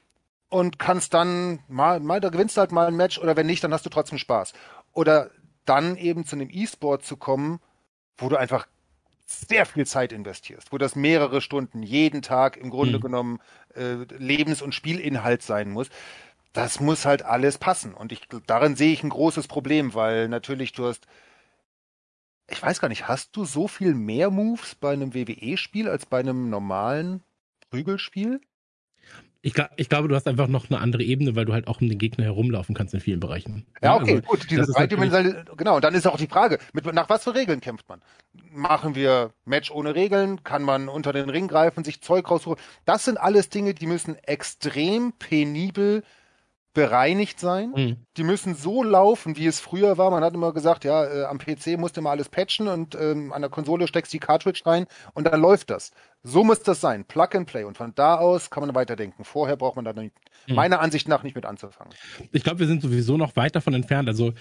und 0.49 0.77
kannst 0.77 1.13
dann 1.13 1.59
mal, 1.67 1.99
mal, 1.99 2.21
da 2.21 2.29
gewinnst 2.29 2.55
du 2.55 2.61
halt 2.61 2.71
mal 2.71 2.87
ein 2.87 2.95
Match 2.95 3.17
oder 3.17 3.35
wenn 3.35 3.47
nicht, 3.47 3.63
dann 3.63 3.73
hast 3.73 3.85
du 3.85 3.89
trotzdem 3.89 4.19
Spaß. 4.19 4.53
Oder 4.93 5.31
dann 5.65 5.97
eben 5.97 6.25
zu 6.25 6.35
einem 6.35 6.49
E-Sport 6.51 7.03
zu 7.03 7.17
kommen, 7.17 7.59
wo 8.17 8.29
du 8.29 8.37
einfach 8.37 8.67
sehr 9.25 9.65
viel 9.65 9.85
Zeit 9.85 10.13
investierst, 10.13 10.71
wo 10.71 10.77
das 10.77 10.95
mehrere 10.95 11.41
Stunden 11.41 11.81
jeden 11.81 12.21
Tag 12.21 12.57
im 12.57 12.69
Grunde 12.69 12.99
mhm. 12.99 13.01
genommen 13.01 13.39
äh, 13.73 13.95
Lebens- 14.17 14.61
und 14.61 14.73
Spielinhalt 14.73 15.41
sein 15.41 15.71
muss. 15.71 15.89
Das 16.53 16.79
muss 16.79 17.05
halt 17.05 17.23
alles 17.23 17.57
passen. 17.57 17.93
Und 17.93 18.11
ich, 18.11 18.21
darin 18.45 18.75
sehe 18.75 18.93
ich 18.93 19.03
ein 19.03 19.09
großes 19.09 19.47
Problem, 19.47 19.93
weil 19.93 20.29
natürlich 20.29 20.71
du 20.73 20.85
hast, 20.85 21.07
ich 22.49 22.61
weiß 22.61 22.79
gar 22.79 22.87
nicht, 22.87 23.07
hast 23.07 23.35
du 23.35 23.45
so 23.45 23.67
viel 23.67 23.95
mehr 23.95 24.29
Moves 24.29 24.75
bei 24.75 24.93
einem 24.93 25.13
WWE-Spiel 25.13 25.89
als 25.89 26.05
bei 26.05 26.19
einem 26.19 26.49
normalen 26.49 27.23
Prügelspiel? 27.71 28.39
Ich, 29.45 29.53
ich, 29.75 29.89
glaube, 29.89 30.07
du 30.07 30.15
hast 30.15 30.27
einfach 30.27 30.47
noch 30.47 30.71
eine 30.71 30.79
andere 30.79 31.03
Ebene, 31.03 31.35
weil 31.35 31.45
du 31.45 31.53
halt 31.53 31.67
auch 31.67 31.79
um 31.79 31.87
den 31.87 31.99
Gegner 31.99 32.23
herumlaufen 32.23 32.73
kannst 32.73 32.95
in 32.95 32.99
vielen 32.99 33.19
Bereichen. 33.19 33.67
Ja, 33.79 33.95
okay, 33.95 34.15
also, 34.15 34.21
gut. 34.23 34.49
Diese 34.49 34.65
dreidimensionale, 34.65 35.45
genau. 35.55 35.75
Und 35.75 35.83
dann 35.83 35.93
ist 35.93 36.07
auch 36.07 36.17
die 36.17 36.25
Frage, 36.25 36.57
mit, 36.73 36.91
nach 36.91 37.09
was 37.09 37.25
für 37.25 37.35
Regeln 37.35 37.61
kämpft 37.61 37.87
man? 37.87 38.01
Machen 38.51 38.95
wir 38.95 39.33
Match 39.45 39.69
ohne 39.69 39.93
Regeln? 39.93 40.43
Kann 40.43 40.63
man 40.63 40.89
unter 40.89 41.13
den 41.13 41.29
Ring 41.29 41.47
greifen, 41.47 41.83
sich 41.83 42.01
Zeug 42.01 42.31
rausholen? 42.31 42.59
Das 42.85 43.05
sind 43.05 43.19
alles 43.19 43.49
Dinge, 43.49 43.75
die 43.75 43.85
müssen 43.85 44.15
extrem 44.15 45.13
penibel 45.13 46.01
bereinigt 46.73 47.39
sein. 47.39 47.71
Mhm. 47.75 47.97
Die 48.17 48.23
müssen 48.23 48.55
so 48.55 48.81
laufen, 48.81 49.37
wie 49.37 49.45
es 49.45 49.59
früher 49.59 49.99
war. 49.99 50.09
Man 50.09 50.23
hat 50.23 50.33
immer 50.33 50.53
gesagt, 50.53 50.83
ja, 50.83 51.05
äh, 51.05 51.23
am 51.25 51.37
PC 51.37 51.77
musste 51.77 52.01
man 52.01 52.11
alles 52.11 52.29
patchen 52.29 52.67
und 52.67 52.95
ähm, 52.95 53.31
an 53.31 53.41
der 53.41 53.51
Konsole 53.51 53.87
steckst 53.87 54.11
die 54.11 54.19
Cartridge 54.19 54.61
rein 54.65 54.87
und 55.13 55.25
dann 55.25 55.39
läuft 55.39 55.69
das. 55.69 55.91
So 56.27 56.43
muss 56.43 56.63
das 56.63 56.81
sein. 56.81 57.05
Plug 57.05 57.27
and 57.33 57.47
Play. 57.47 57.63
Und 57.63 57.77
von 57.77 57.93
da 57.93 58.15
aus 58.15 58.49
kann 58.49 58.65
man 58.65 58.73
weiterdenken. 58.73 59.23
Vorher 59.23 59.55
braucht 59.55 59.75
man 59.75 59.85
da 59.85 59.93
nicht, 59.93 60.15
mhm. 60.47 60.55
meiner 60.55 60.79
Ansicht 60.81 61.07
nach 61.07 61.21
nicht 61.21 61.35
mit 61.35 61.45
anzufangen. 61.45 61.93
Ich 62.31 62.43
glaube, 62.43 62.59
wir 62.59 62.67
sind 62.67 62.81
sowieso 62.81 63.15
noch 63.15 63.35
weit 63.35 63.55
davon 63.55 63.75
entfernt. 63.75 64.09
Also, 64.09 64.33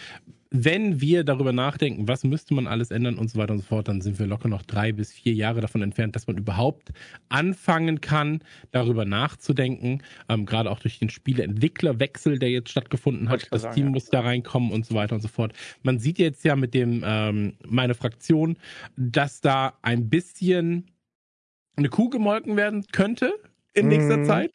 wenn 0.51 1.01
wir 1.01 1.24
darüber 1.24 1.52
nachdenken, 1.52 2.09
was 2.09 2.24
müsste 2.24 2.55
man 2.55 2.66
alles 2.66 2.90
ändern 2.90 3.19
und 3.19 3.28
so 3.28 3.39
weiter 3.39 3.52
und 3.52 3.59
so 3.59 3.66
fort, 3.66 3.89
dann 3.89 4.01
sind 4.01 4.19
wir 4.19 4.27
locker 4.27 4.48
noch 4.48 4.62
drei 4.62 4.93
bis 4.93 5.12
vier 5.12 5.35
Jahre 5.35 5.61
davon 5.61 5.82
entfernt, 5.82 6.16
dass 6.16 6.27
man 6.27 6.39
überhaupt 6.39 6.93
anfangen 7.28 8.01
kann, 8.01 8.40
darüber 8.70 9.05
nachzudenken. 9.05 10.02
Ähm, 10.31 10.47
gerade 10.47 10.70
auch 10.70 10.78
durch 10.78 11.01
den 11.01 11.11
Spieleentwicklerwechsel, 11.11 12.39
der 12.39 12.51
jetzt 12.51 12.70
stattgefunden 12.70 13.28
hat. 13.28 13.48
Das 13.51 13.62
sagen, 13.62 13.74
Team 13.74 13.85
ja. 13.86 13.90
muss 13.90 14.06
da 14.06 14.20
reinkommen 14.20 14.73
und 14.73 14.86
so 14.86 14.94
weiter 14.94 15.16
und 15.16 15.20
so 15.20 15.28
fort. 15.28 15.52
Man 15.82 15.98
sieht 15.98 16.19
jetzt 16.19 16.44
ja 16.44 16.56
mit 16.56 16.73
dem, 16.73 17.05
ähm, 17.05 17.59
meine 17.66 17.94
Fraktion, 17.94 18.56
dass 18.97 19.43
da 19.43 19.74
ein 19.82 20.09
bisschen 20.09 20.86
eine 21.76 21.88
Kuh 21.88 22.09
gemolken 22.10 22.56
werden 22.56 22.86
könnte 22.92 23.32
in 23.72 23.88
nächster 23.88 24.18
mhm. 24.18 24.24
Zeit. 24.24 24.51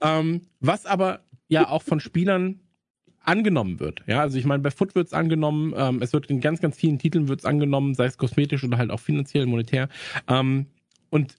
Ähm, 0.00 0.42
was 0.60 0.86
aber 0.86 1.20
ja 1.48 1.68
auch 1.68 1.82
von 1.82 2.00
Spielern 2.00 2.60
angenommen 3.20 3.80
wird. 3.80 4.02
Ja, 4.06 4.20
also 4.20 4.38
ich 4.38 4.44
meine, 4.44 4.62
bei 4.62 4.70
Foot 4.70 4.94
wird 4.94 5.06
es 5.06 5.12
angenommen, 5.12 5.72
ähm, 5.76 6.02
es 6.02 6.12
wird 6.12 6.26
in 6.26 6.40
ganz, 6.40 6.60
ganz 6.60 6.76
vielen 6.76 6.98
Titeln 6.98 7.28
wird 7.28 7.40
es 7.40 7.46
angenommen, 7.46 7.94
sei 7.94 8.04
es 8.06 8.18
kosmetisch 8.18 8.64
oder 8.64 8.76
halt 8.76 8.90
auch 8.90 9.00
finanziell, 9.00 9.46
monetär. 9.46 9.88
Ähm, 10.28 10.66
und 11.10 11.36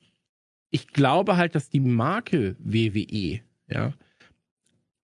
ich 0.71 0.87
glaube 0.87 1.37
halt, 1.37 1.55
dass 1.55 1.69
die 1.69 1.79
Marke 1.79 2.55
WWE, 2.59 3.41
ja, 3.69 3.93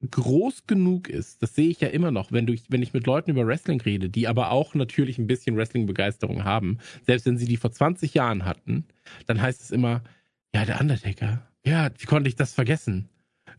groß 0.09 0.65
genug 0.65 1.07
ist, 1.07 1.43
das 1.43 1.53
sehe 1.53 1.69
ich 1.69 1.79
ja 1.79 1.89
immer 1.89 2.09
noch, 2.09 2.31
wenn 2.31 2.47
du, 2.47 2.55
wenn 2.69 2.81
ich 2.81 2.93
mit 2.93 3.05
Leuten 3.05 3.29
über 3.29 3.45
Wrestling 3.45 3.79
rede, 3.81 4.09
die 4.09 4.27
aber 4.27 4.49
auch 4.49 4.73
natürlich 4.73 5.19
ein 5.19 5.27
bisschen 5.27 5.55
Wrestling-Begeisterung 5.55 6.43
haben, 6.43 6.79
selbst 7.05 7.27
wenn 7.27 7.37
sie 7.37 7.45
die 7.45 7.57
vor 7.57 7.71
20 7.71 8.15
Jahren 8.15 8.45
hatten, 8.45 8.85
dann 9.27 9.39
heißt 9.39 9.61
es 9.61 9.69
immer, 9.69 10.01
ja, 10.53 10.65
der 10.65 10.79
Undertaker. 10.79 11.47
Ja, 11.65 11.89
wie 11.97 12.05
konnte 12.05 12.27
ich 12.27 12.35
das 12.35 12.53
vergessen? 12.53 13.09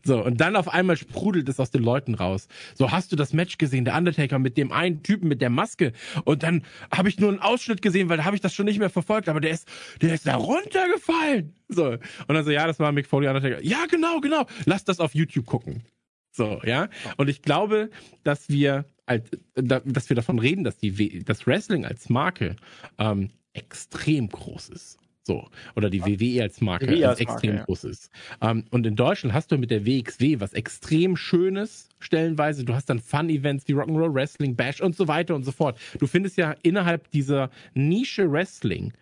So, 0.05 0.23
und 0.23 0.41
dann 0.41 0.55
auf 0.55 0.67
einmal 0.67 0.97
sprudelt 0.97 1.47
es 1.47 1.59
aus 1.59 1.71
den 1.71 1.83
Leuten 1.83 2.15
raus. 2.15 2.47
So, 2.75 2.91
hast 2.91 3.11
du 3.11 3.15
das 3.15 3.31
Match 3.31 3.57
gesehen, 3.57 3.85
der 3.85 3.95
Undertaker 3.95 4.37
mit 4.37 4.57
dem 4.57 4.71
einen 4.71 5.01
Typen 5.01 5.29
mit 5.29 5.41
der 5.41 5.49
Maske? 5.49 5.93
Und 6.25 6.43
dann 6.43 6.63
habe 6.91 7.07
ich 7.07 7.19
nur 7.19 7.29
einen 7.29 7.39
Ausschnitt 7.39 7.81
gesehen, 7.81 8.09
weil 8.09 8.17
da 8.17 8.25
habe 8.25 8.35
ich 8.35 8.41
das 8.41 8.53
schon 8.53 8.65
nicht 8.65 8.79
mehr 8.79 8.89
verfolgt, 8.89 9.29
aber 9.29 9.39
der 9.39 9.51
ist, 9.51 9.67
der 10.01 10.13
ist 10.13 10.27
da 10.27 10.35
runtergefallen. 10.35 11.55
So, 11.69 11.85
und 11.91 12.01
dann 12.27 12.43
so, 12.43 12.51
ja, 12.51 12.67
das 12.67 12.79
war 12.79 12.91
Mick 12.91 13.07
Foley 13.07 13.27
Undertaker. 13.27 13.63
Ja, 13.63 13.85
genau, 13.89 14.19
genau. 14.19 14.45
Lass 14.65 14.83
das 14.83 14.99
auf 14.99 15.15
YouTube 15.15 15.45
gucken. 15.45 15.83
So, 16.31 16.59
ja. 16.65 16.89
Und 17.17 17.29
ich 17.29 17.41
glaube, 17.41 17.89
dass 18.23 18.49
wir, 18.49 18.85
als, 19.05 19.29
dass 19.55 20.09
wir 20.09 20.15
davon 20.15 20.39
reden, 20.39 20.63
dass 20.63 20.77
die, 20.77 21.23
das 21.23 21.47
Wrestling 21.47 21.85
als 21.85 22.09
Marke 22.09 22.55
ähm, 22.97 23.29
extrem 23.53 24.27
groß 24.29 24.69
ist. 24.69 24.97
So. 25.25 25.49
Oder 25.75 25.89
die 25.89 26.01
WWE 26.01 26.43
als 26.43 26.59
Marke, 26.59 26.87
WWE 26.87 27.09
als 27.09 27.19
extrem 27.19 27.55
Marke, 27.55 27.65
groß 27.65 27.85
ist. 27.85 28.09
Ähm, 28.41 28.65
und 28.71 28.85
in 28.85 28.95
Deutschland 28.95 29.33
hast 29.33 29.51
du 29.51 29.57
mit 29.57 29.71
der 29.71 29.85
WXW 29.85 30.39
was 30.39 30.53
extrem 30.53 31.15
Schönes, 31.15 31.87
stellenweise. 31.99 32.65
Du 32.65 32.73
hast 32.73 32.89
dann 32.89 32.99
Fun-Events 32.99 33.67
wie 33.67 33.73
Rock'n'Roll 33.73 34.13
Wrestling, 34.13 34.55
Bash 34.55 34.81
und 34.81 34.95
so 34.95 35.07
weiter 35.07 35.33
und 35.35 35.43
so 35.43 35.51
fort. 35.51 35.79
Du 35.99 36.07
findest 36.07 36.37
ja 36.37 36.55
innerhalb 36.61 37.09
dieser 37.11 37.49
Nische 37.73 38.29
Wrestling 38.29 38.93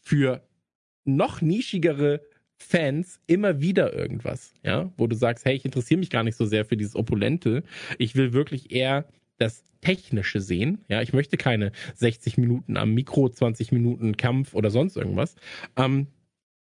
für 0.00 0.42
noch 1.04 1.40
nischigere 1.40 2.20
Fans 2.58 3.20
immer 3.26 3.60
wieder 3.60 3.92
irgendwas, 3.92 4.54
ja, 4.62 4.90
wo 4.96 5.06
du 5.06 5.14
sagst, 5.14 5.44
hey, 5.44 5.54
ich 5.54 5.64
interessiere 5.64 6.00
mich 6.00 6.10
gar 6.10 6.24
nicht 6.24 6.36
so 6.36 6.46
sehr 6.46 6.64
für 6.64 6.76
dieses 6.76 6.96
Opulente. 6.96 7.62
Ich 7.98 8.16
will 8.16 8.32
wirklich 8.32 8.72
eher 8.72 9.06
das 9.38 9.64
Technische 9.80 10.40
sehen. 10.40 10.84
Ja, 10.88 11.02
ich 11.02 11.12
möchte 11.12 11.36
keine 11.36 11.72
60 11.94 12.38
Minuten 12.38 12.76
am 12.76 12.94
Mikro, 12.94 13.28
20 13.28 13.72
Minuten 13.72 14.16
Kampf 14.16 14.54
oder 14.54 14.70
sonst 14.70 14.96
irgendwas. 14.96 15.36
Ähm, 15.76 16.08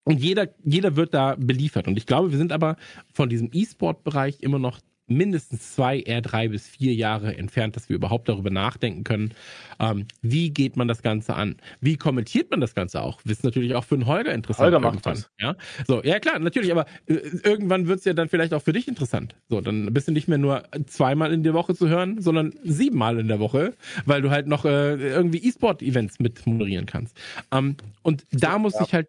und 0.04 0.22
jeder, 0.22 0.48
jeder 0.64 0.96
wird 0.96 1.14
da 1.14 1.36
beliefert. 1.38 1.88
Und 1.88 1.98
ich 1.98 2.06
glaube, 2.06 2.32
wir 2.32 2.38
sind 2.38 2.54
aber 2.54 2.78
von 3.14 3.28
diesem 3.28 3.50
E-Sport-Bereich 3.52 4.42
immer 4.42 4.60
noch 4.60 4.80
mindestens 5.08 5.74
zwei, 5.74 6.00
eher 6.00 6.22
drei 6.22 6.50
bis 6.50 6.68
vier 6.68 6.94
Jahre 6.94 7.36
entfernt, 7.36 7.76
dass 7.76 7.90
wir 7.90 7.96
überhaupt 7.96 8.30
darüber 8.30 8.50
nachdenken 8.50 9.04
können, 9.04 9.34
ähm, 9.80 10.06
wie 10.22 10.50
geht 10.50 10.76
man 10.76 10.88
das 10.88 11.02
Ganze 11.02 11.36
an? 11.36 11.56
Wie 11.80 11.98
kommentiert 11.98 12.52
man 12.52 12.62
das 12.62 12.76
Ganze 12.76 13.02
auch? 13.02 13.22
Das 13.24 13.34
ist 13.34 13.44
natürlich 13.44 13.76
auch 13.76 13.84
für 13.84 13.96
einen 13.96 14.06
Holger 14.06 14.34
interessant. 14.34 14.66
Holger 14.66 14.80
macht 14.80 15.06
das. 15.06 15.30
Ja, 15.40 15.56
so, 15.88 16.04
ja 16.04 16.20
klar, 16.20 16.40
natürlich, 16.40 16.72
aber 16.72 16.86
äh, 17.06 17.14
irgendwann 17.44 17.88
wird 17.88 18.00
es 18.00 18.06
ja 18.06 18.14
dann 18.14 18.30
vielleicht 18.30 18.54
auch 18.54 18.62
für 18.62 18.74
dich 18.74 18.88
interessant. 18.88 19.36
So, 19.50 19.62
dann 19.62 19.94
bist 19.94 20.08
du 20.08 20.12
nicht 20.12 20.28
mehr 20.28 20.38
nur 20.38 20.64
zweimal 20.86 21.34
in 21.34 21.44
der 21.44 21.54
Woche 21.54 21.74
zu 21.76 21.88
hören, 21.88 22.22
sondern 22.22 22.54
siebenmal 22.64 23.20
in 23.20 23.28
der 23.28 23.40
Woche, 23.40 23.74
weil 24.06 24.22
du 24.22 24.30
halt 24.30 24.48
noch 24.48 24.66
äh, 24.66 24.96
irgendwie 24.96 25.48
E-Sport-Events 25.48 26.20
mit 26.20 26.46
moderieren 26.46 26.86
kannst. 26.86 27.18
Ähm, 27.52 27.78
und 28.02 28.26
da 28.32 28.58
muss 28.58 28.80
ich 28.82 28.94
halt, 28.94 29.08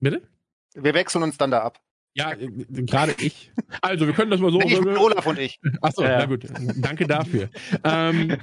bitte? 0.00 0.22
Wir 0.74 0.94
wechseln 0.94 1.22
uns 1.22 1.36
dann 1.38 1.50
da 1.50 1.60
ab. 1.62 1.80
Ja, 2.14 2.32
äh, 2.32 2.48
gerade 2.82 3.14
ich. 3.20 3.52
Also, 3.80 4.06
wir 4.06 4.14
können 4.14 4.30
das 4.30 4.40
mal 4.40 4.50
so. 4.50 4.60
Ich 4.60 4.80
bin 4.80 4.96
Olaf 4.96 5.26
und 5.26 5.38
ich. 5.38 5.60
Achso, 5.80 6.02
ja. 6.02 6.18
na 6.18 6.26
gut. 6.26 6.44
Danke 6.76 7.06
dafür. 7.06 7.48
ähm, 7.84 8.36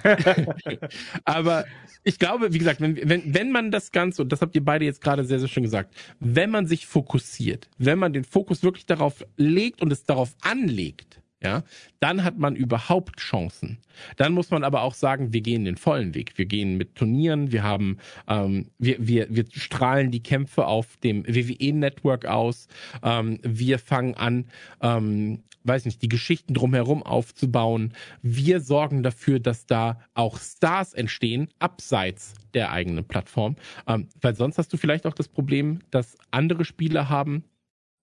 aber 1.26 1.66
ich 2.04 2.20
glaube, 2.20 2.54
wie 2.54 2.60
gesagt, 2.60 2.80
wenn, 2.80 2.98
wenn, 3.10 3.34
wenn 3.34 3.52
man 3.52 3.72
das 3.72 3.92
Ganze, 3.92 4.22
und 4.22 4.32
das 4.32 4.42
habt 4.42 4.56
ihr 4.56 4.64
beide 4.64 4.86
jetzt 4.86 5.02
gerade 5.02 5.26
sehr, 5.26 5.40
sehr 5.40 5.50
schön 5.50 5.64
gesagt, 5.64 5.94
wenn 6.20 6.50
man 6.50 6.66
sich 6.66 6.88
fokussiert, 6.88 7.70
wenn 7.78 8.00
man 8.00 8.14
den 8.14 8.24
Fokus 8.24 8.64
wirklich 8.64 8.86
darauf 8.86 9.26
legt 9.36 9.82
und 9.82 9.92
es 9.92 10.06
darauf 10.06 10.36
anlegt, 10.42 11.17
ja, 11.42 11.64
dann 12.00 12.24
hat 12.24 12.40
man 12.40 12.56
überhaupt 12.56 13.20
Chancen. 13.20 13.78
Dann 14.16 14.34
muss 14.34 14.50
man 14.50 14.64
aber 14.64 14.82
auch 14.82 14.96
sagen, 14.96 15.34
wir 15.34 15.42
gehen 15.42 15.66
den 15.66 15.78
vollen 15.78 16.16
Weg. 16.16 16.38
Wir 16.38 16.46
gehen 16.46 16.78
mit 16.78 16.96
Turnieren, 16.96 17.52
wir 17.52 17.62
haben, 17.62 17.98
ähm, 18.28 18.72
wir, 18.80 18.96
wir, 19.00 19.28
wir 19.30 19.46
strahlen 19.52 20.10
die 20.10 20.24
Kämpfe 20.24 20.66
auf 20.66 20.98
dem 20.98 21.24
WWE-Network 21.28 22.26
aus, 22.26 22.68
ähm, 23.04 23.40
wir 23.44 23.78
fangen 23.78 24.16
an, 24.16 24.46
ähm, 24.82 25.44
weiß 25.64 25.86
nicht, 25.86 26.02
die 26.02 26.10
Geschichten 26.10 26.54
drumherum 26.54 27.04
aufzubauen. 27.04 27.94
Wir 28.24 28.60
sorgen 28.60 29.04
dafür, 29.04 29.40
dass 29.40 29.68
da 29.68 30.00
auch 30.16 30.40
Stars 30.40 30.94
entstehen, 30.94 31.50
abseits 31.60 32.34
der 32.54 32.72
eigenen 32.72 33.06
Plattform. 33.06 33.58
Ähm, 33.86 34.08
weil 34.22 34.36
sonst 34.36 34.58
hast 34.58 34.74
du 34.74 34.78
vielleicht 34.78 35.06
auch 35.06 35.14
das 35.14 35.28
Problem, 35.28 35.80
dass 35.92 36.18
andere 36.32 36.66
Spiele 36.66 37.10
haben, 37.10 37.44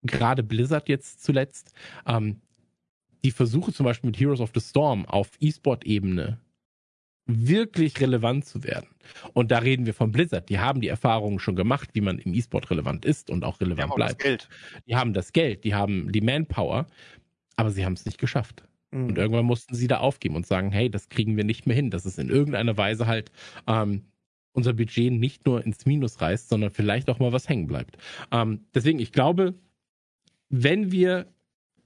gerade 0.03 0.43
Blizzard 0.43 0.89
jetzt 0.89 1.23
zuletzt, 1.23 1.73
ähm, 2.05 2.41
die 3.23 3.31
Versuche 3.31 3.71
zum 3.71 3.85
Beispiel 3.85 4.09
mit 4.09 4.19
Heroes 4.19 4.41
of 4.41 4.51
the 4.53 4.61
Storm 4.61 5.05
auf 5.05 5.31
E-Sport-Ebene 5.39 6.39
wirklich 7.25 7.99
relevant 8.01 8.45
zu 8.45 8.63
werden. 8.63 8.87
Und 9.33 9.51
da 9.51 9.59
reden 9.59 9.85
wir 9.85 9.93
von 9.93 10.11
Blizzard. 10.11 10.49
Die 10.49 10.59
haben 10.59 10.81
die 10.81 10.89
Erfahrungen 10.89 11.39
schon 11.39 11.55
gemacht, 11.55 11.89
wie 11.93 12.01
man 12.01 12.19
im 12.19 12.33
E-Sport 12.33 12.69
relevant 12.69 13.05
ist 13.05 13.29
und 13.29 13.45
auch 13.45 13.61
relevant 13.61 13.93
die 13.93 13.95
bleibt. 13.95 14.11
Das 14.11 14.17
Geld. 14.17 14.49
Die 14.87 14.95
haben 14.95 15.13
das 15.13 15.31
Geld, 15.31 15.63
die 15.63 15.73
haben 15.73 16.11
die 16.11 16.21
Manpower, 16.21 16.87
aber 17.55 17.71
sie 17.71 17.85
haben 17.85 17.93
es 17.93 18.05
nicht 18.05 18.17
geschafft. 18.17 18.63
Mhm. 18.91 19.07
Und 19.07 19.17
irgendwann 19.17 19.45
mussten 19.45 19.75
sie 19.75 19.87
da 19.87 19.97
aufgeben 19.97 20.35
und 20.35 20.45
sagen, 20.45 20.71
hey, 20.71 20.89
das 20.89 21.07
kriegen 21.09 21.37
wir 21.37 21.45
nicht 21.45 21.65
mehr 21.65 21.75
hin. 21.75 21.91
Das 21.91 22.05
ist 22.05 22.19
in 22.19 22.29
irgendeiner 22.29 22.75
Weise 22.77 23.07
halt 23.07 23.31
ähm, 23.67 24.03
unser 24.51 24.73
Budget 24.73 25.11
nicht 25.13 25.45
nur 25.45 25.65
ins 25.65 25.85
Minus 25.85 26.21
reißt, 26.21 26.49
sondern 26.49 26.71
vielleicht 26.71 27.09
auch 27.09 27.19
mal 27.19 27.31
was 27.31 27.47
hängen 27.47 27.67
bleibt. 27.67 27.97
Ähm, 28.31 28.65
deswegen, 28.73 28.99
ich 28.99 29.11
glaube, 29.11 29.55
wenn 30.49 30.91
wir 30.91 31.27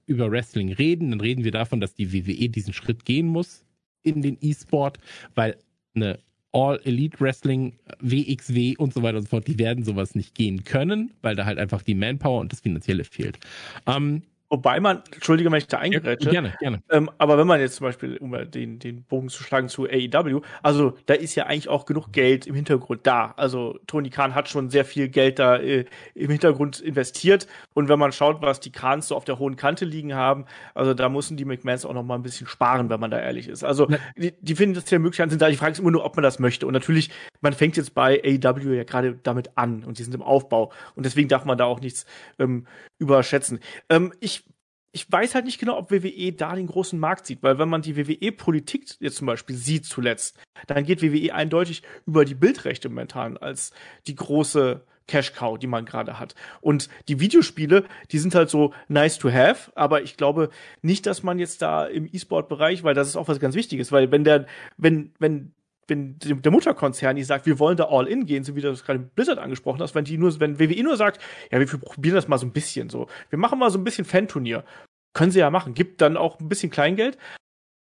über 0.08 0.30
Wrestling 0.30 0.72
reden, 0.72 1.10
dann 1.10 1.20
reden 1.20 1.44
wir 1.44 1.52
davon, 1.52 1.80
dass 1.80 1.94
die 1.94 2.12
WWE 2.12 2.48
diesen 2.48 2.72
Schritt 2.72 3.04
gehen 3.04 3.26
muss 3.26 3.64
in 4.02 4.22
den 4.22 4.38
E-Sport, 4.40 4.98
weil 5.34 5.56
eine 5.94 6.18
All 6.52 6.80
Elite 6.84 7.20
Wrestling, 7.20 7.74
WXW 8.00 8.76
und 8.78 8.94
so 8.94 9.02
weiter 9.02 9.18
und 9.18 9.24
so 9.24 9.28
fort, 9.28 9.46
die 9.46 9.58
werden 9.58 9.84
sowas 9.84 10.14
nicht 10.14 10.34
gehen 10.34 10.64
können, 10.64 11.12
weil 11.20 11.36
da 11.36 11.44
halt 11.44 11.58
einfach 11.58 11.82
die 11.82 11.94
Manpower 11.94 12.40
und 12.40 12.52
das 12.52 12.60
Finanzielle 12.60 13.04
fehlt. 13.04 13.38
Ähm, 13.86 14.22
Wobei 14.50 14.80
man, 14.80 15.02
entschuldige, 15.12 15.50
wenn 15.50 15.58
ich 15.58 15.66
da 15.66 15.78
eingerätsche. 15.78 16.30
Gerne, 16.30 16.54
gerne. 16.58 16.82
Ähm, 16.88 17.10
aber 17.18 17.36
wenn 17.36 17.46
man 17.46 17.60
jetzt 17.60 17.76
zum 17.76 17.86
Beispiel, 17.86 18.16
um 18.16 18.32
den, 18.50 18.78
den 18.78 19.02
Bogen 19.02 19.28
zu 19.28 19.42
schlagen 19.42 19.68
zu 19.68 19.84
AEW, 19.84 20.40
also 20.62 20.94
da 21.04 21.14
ist 21.14 21.34
ja 21.34 21.44
eigentlich 21.44 21.68
auch 21.68 21.84
genug 21.84 22.12
Geld 22.12 22.46
im 22.46 22.54
Hintergrund 22.54 23.06
da. 23.06 23.34
Also 23.36 23.78
Tony 23.86 24.08
Khan 24.08 24.34
hat 24.34 24.48
schon 24.48 24.70
sehr 24.70 24.86
viel 24.86 25.08
Geld 25.08 25.38
da 25.38 25.56
äh, 25.56 25.84
im 26.14 26.30
Hintergrund 26.30 26.80
investiert. 26.80 27.46
Und 27.74 27.90
wenn 27.90 27.98
man 27.98 28.10
schaut, 28.12 28.40
was 28.40 28.60
die 28.60 28.72
Khans 28.72 29.08
so 29.08 29.16
auf 29.16 29.26
der 29.26 29.38
hohen 29.38 29.56
Kante 29.56 29.84
liegen 29.84 30.14
haben, 30.14 30.46
also 30.74 30.94
da 30.94 31.10
müssen 31.10 31.36
die 31.36 31.44
McMahons 31.44 31.84
auch 31.84 31.92
noch 31.92 32.02
mal 32.02 32.14
ein 32.14 32.22
bisschen 32.22 32.46
sparen, 32.46 32.88
wenn 32.88 33.00
man 33.00 33.10
da 33.10 33.20
ehrlich 33.20 33.48
ist. 33.48 33.64
Also 33.64 33.86
die, 34.16 34.32
die 34.40 34.56
finanziellen 34.56 35.02
Möglichkeiten 35.02 35.30
sind 35.30 35.42
da. 35.42 35.50
Die 35.50 35.56
Frage 35.56 35.72
ist 35.72 35.78
immer 35.78 35.90
nur, 35.90 36.06
ob 36.06 36.16
man 36.16 36.22
das 36.22 36.38
möchte. 36.38 36.66
Und 36.66 36.72
natürlich, 36.72 37.10
man 37.42 37.52
fängt 37.52 37.76
jetzt 37.76 37.94
bei 37.94 38.22
AEW 38.24 38.74
ja 38.74 38.84
gerade 38.84 39.18
damit 39.22 39.50
an 39.56 39.84
und 39.84 39.98
die 39.98 40.02
sind 40.04 40.14
im 40.14 40.22
Aufbau. 40.22 40.72
Und 40.94 41.04
deswegen 41.04 41.28
darf 41.28 41.44
man 41.44 41.58
da 41.58 41.66
auch 41.66 41.80
nichts 41.80 42.06
ähm, 42.38 42.66
überschätzen. 42.98 43.60
Ähm, 43.88 44.12
ich 44.20 44.44
ich 44.90 45.10
weiß 45.10 45.34
halt 45.34 45.44
nicht 45.44 45.58
genau, 45.60 45.76
ob 45.76 45.90
WWE 45.90 46.32
da 46.32 46.54
den 46.54 46.66
großen 46.66 46.98
Markt 46.98 47.26
sieht, 47.26 47.42
weil 47.42 47.58
wenn 47.58 47.68
man 47.68 47.82
die 47.82 47.96
WWE-Politik 47.96 48.96
jetzt 49.00 49.16
zum 49.16 49.26
Beispiel 49.26 49.54
sieht 49.54 49.84
zuletzt, 49.84 50.36
dann 50.66 50.84
geht 50.84 51.02
WWE 51.02 51.34
eindeutig 51.34 51.82
über 52.06 52.24
die 52.24 52.34
Bildrechte 52.34 52.88
momentan 52.88 53.36
als 53.36 53.72
die 54.06 54.14
große 54.14 54.82
Cash 55.06 55.32
Cow, 55.32 55.58
die 55.58 55.66
man 55.66 55.84
gerade 55.84 56.18
hat. 56.18 56.34
Und 56.60 56.88
die 57.08 57.20
Videospiele, 57.20 57.84
die 58.12 58.18
sind 58.18 58.34
halt 58.34 58.50
so 58.50 58.72
nice 58.88 59.18
to 59.18 59.30
have, 59.30 59.72
aber 59.74 60.02
ich 60.02 60.16
glaube 60.16 60.50
nicht, 60.82 61.06
dass 61.06 61.22
man 61.22 61.38
jetzt 61.38 61.62
da 61.62 61.86
im 61.86 62.08
E-Sport-Bereich, 62.10 62.82
weil 62.84 62.94
das 62.94 63.08
ist 63.08 63.16
auch 63.16 63.28
was 63.28 63.40
ganz 63.40 63.54
Wichtiges, 63.54 63.90
weil 63.90 64.10
wenn 64.10 64.24
der, 64.24 64.46
wenn, 64.76 65.12
wenn 65.18 65.52
wenn 65.88 66.16
der 66.18 66.52
Mutterkonzern 66.52 67.16
die 67.16 67.24
sagt, 67.24 67.46
wir 67.46 67.58
wollen 67.58 67.76
da 67.76 67.88
all 67.88 68.06
in 68.06 68.26
gehen, 68.26 68.44
so 68.44 68.54
wie 68.54 68.60
du 68.60 68.68
das 68.68 68.84
gerade 68.84 69.00
Blizzard 69.00 69.38
angesprochen 69.38 69.80
hast, 69.80 69.94
wenn 69.94 70.04
die 70.04 70.18
nur, 70.18 70.38
wenn 70.38 70.58
WWE 70.58 70.82
nur 70.82 70.96
sagt, 70.96 71.20
ja, 71.50 71.58
wir 71.58 71.66
probieren 71.66 72.14
das 72.14 72.28
mal 72.28 72.38
so 72.38 72.46
ein 72.46 72.52
bisschen 72.52 72.90
so. 72.90 73.08
Wir 73.30 73.38
machen 73.38 73.58
mal 73.58 73.70
so 73.70 73.78
ein 73.78 73.84
bisschen 73.84 74.04
Fan-Turnier. 74.04 74.64
Können 75.14 75.32
sie 75.32 75.40
ja 75.40 75.50
machen. 75.50 75.74
Gibt 75.74 76.00
dann 76.00 76.16
auch 76.16 76.38
ein 76.38 76.48
bisschen 76.48 76.70
Kleingeld. 76.70 77.18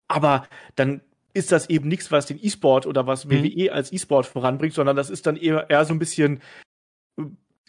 Aber 0.09 0.47
dann 0.75 1.01
ist 1.33 1.51
das 1.51 1.69
eben 1.69 1.87
nichts, 1.87 2.11
was 2.11 2.25
den 2.25 2.43
E-Sport 2.43 2.85
oder 2.85 3.07
was 3.07 3.25
mhm. 3.25 3.43
WWE 3.43 3.71
als 3.71 3.91
E-Sport 3.91 4.25
voranbringt, 4.25 4.73
sondern 4.73 4.95
das 4.95 5.09
ist 5.09 5.25
dann 5.25 5.35
eher, 5.35 5.69
eher 5.69 5.85
so 5.85 5.93
ein 5.93 5.99
bisschen 5.99 6.41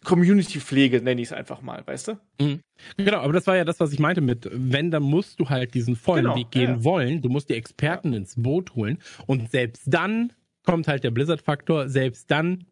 Community-Pflege, 0.04 1.00
nenne 1.02 1.20
ich 1.20 1.28
es 1.28 1.32
einfach 1.32 1.62
mal, 1.62 1.82
weißt 1.84 2.08
du? 2.08 2.18
Mhm. 2.40 2.60
Genau, 2.96 3.18
aber 3.18 3.32
das 3.32 3.46
war 3.46 3.56
ja 3.56 3.64
das, 3.64 3.80
was 3.80 3.92
ich 3.92 3.98
meinte 3.98 4.20
mit, 4.20 4.48
wenn, 4.52 4.90
dann 4.90 5.02
musst 5.02 5.40
du 5.40 5.48
halt 5.48 5.74
diesen 5.74 5.96
vollen 5.96 6.24
genau, 6.24 6.36
Weg 6.36 6.50
gehen 6.50 6.70
ja. 6.70 6.84
wollen. 6.84 7.22
Du 7.22 7.28
musst 7.28 7.48
die 7.48 7.54
Experten 7.54 8.12
ja. 8.12 8.18
ins 8.18 8.34
Boot 8.36 8.74
holen. 8.74 8.98
Und 9.26 9.50
selbst 9.50 9.82
dann 9.86 10.32
kommt 10.64 10.86
halt 10.86 11.04
der 11.04 11.10
Blizzard-Faktor. 11.10 11.88
Selbst 11.88 12.30
dann 12.30 12.64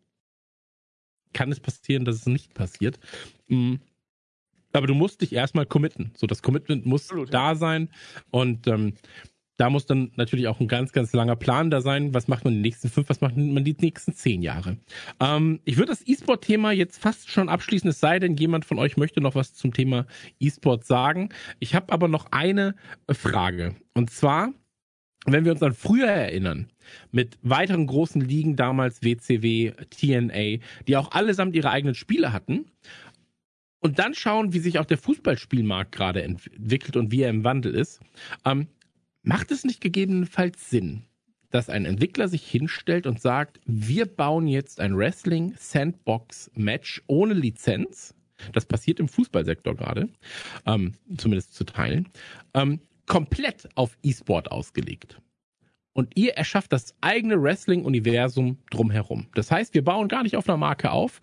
kann 1.32 1.50
es 1.50 1.60
passieren, 1.60 2.04
dass 2.04 2.16
es 2.16 2.26
nicht 2.26 2.54
passiert. 2.54 3.00
Mhm. 3.48 3.80
Aber 4.72 4.86
du 4.86 4.94
musst 4.94 5.20
dich 5.20 5.32
erstmal 5.32 5.66
committen. 5.66 6.12
So, 6.16 6.26
das 6.26 6.42
Commitment 6.42 6.86
muss 6.86 7.04
Absolut, 7.04 7.34
da 7.34 7.50
ja. 7.50 7.54
sein. 7.54 7.90
Und 8.30 8.66
ähm, 8.66 8.94
da 9.56 9.70
muss 9.70 9.86
dann 9.86 10.12
natürlich 10.16 10.48
auch 10.48 10.60
ein 10.60 10.68
ganz, 10.68 10.92
ganz 10.92 11.12
langer 11.12 11.36
Plan 11.36 11.70
da 11.70 11.80
sein. 11.80 12.14
Was 12.14 12.28
macht 12.28 12.44
man 12.44 12.54
die 12.54 12.60
nächsten 12.60 12.88
fünf, 12.88 13.08
was 13.08 13.20
macht 13.20 13.36
man 13.36 13.64
die 13.64 13.76
nächsten 13.78 14.14
zehn 14.14 14.42
Jahre? 14.42 14.78
Ähm, 15.20 15.60
ich 15.64 15.76
würde 15.76 15.92
das 15.92 16.06
E-Sport-Thema 16.06 16.72
jetzt 16.72 17.00
fast 17.00 17.30
schon 17.30 17.48
abschließen, 17.48 17.90
es 17.90 18.00
sei 18.00 18.18
denn, 18.18 18.36
jemand 18.36 18.64
von 18.64 18.78
euch 18.78 18.96
möchte 18.96 19.20
noch 19.20 19.34
was 19.34 19.54
zum 19.54 19.72
Thema 19.72 20.06
E-Sport 20.40 20.84
sagen. 20.84 21.28
Ich 21.58 21.74
habe 21.74 21.92
aber 21.92 22.08
noch 22.08 22.26
eine 22.32 22.74
Frage. 23.10 23.74
Und 23.94 24.10
zwar, 24.10 24.52
wenn 25.26 25.44
wir 25.44 25.52
uns 25.52 25.62
an 25.62 25.74
früher 25.74 26.08
erinnern, 26.08 26.68
mit 27.10 27.38
weiteren 27.42 27.86
großen 27.86 28.20
Ligen, 28.20 28.56
damals 28.56 29.02
WCW, 29.02 29.72
TNA, 29.90 30.64
die 30.88 30.96
auch 30.96 31.12
allesamt 31.12 31.54
ihre 31.54 31.70
eigenen 31.70 31.94
Spiele 31.94 32.32
hatten, 32.32 32.66
und 33.82 33.98
dann 33.98 34.14
schauen, 34.14 34.52
wie 34.52 34.60
sich 34.60 34.78
auch 34.78 34.84
der 34.84 34.96
Fußballspielmarkt 34.96 35.90
gerade 35.90 36.22
entwickelt 36.22 36.96
und 36.96 37.10
wie 37.10 37.22
er 37.22 37.30
im 37.30 37.42
Wandel 37.42 37.74
ist, 37.74 38.00
ähm, 38.44 38.68
Macht 39.24 39.52
es 39.52 39.62
nicht 39.64 39.80
gegebenenfalls 39.80 40.68
Sinn, 40.68 41.04
dass 41.50 41.68
ein 41.68 41.84
Entwickler 41.84 42.26
sich 42.26 42.44
hinstellt 42.44 43.06
und 43.06 43.20
sagt, 43.20 43.60
wir 43.64 44.06
bauen 44.06 44.48
jetzt 44.48 44.80
ein 44.80 44.96
Wrestling 44.96 45.54
Sandbox 45.56 46.50
Match 46.54 47.02
ohne 47.06 47.34
Lizenz? 47.34 48.16
Das 48.52 48.66
passiert 48.66 48.98
im 48.98 49.06
Fußballsektor 49.06 49.76
gerade, 49.76 50.08
ähm, 50.66 50.94
zumindest 51.16 51.54
zu 51.54 51.62
teilen, 51.62 52.08
ähm, 52.54 52.80
komplett 53.06 53.68
auf 53.76 53.96
E-Sport 54.02 54.50
ausgelegt. 54.50 55.20
Und 55.92 56.16
ihr 56.16 56.32
erschafft 56.34 56.72
das 56.72 56.96
eigene 57.00 57.40
Wrestling-Universum 57.40 58.58
drumherum. 58.70 59.28
Das 59.36 59.52
heißt, 59.52 59.74
wir 59.74 59.84
bauen 59.84 60.08
gar 60.08 60.24
nicht 60.24 60.36
auf 60.36 60.48
einer 60.48 60.56
Marke 60.56 60.90
auf, 60.90 61.20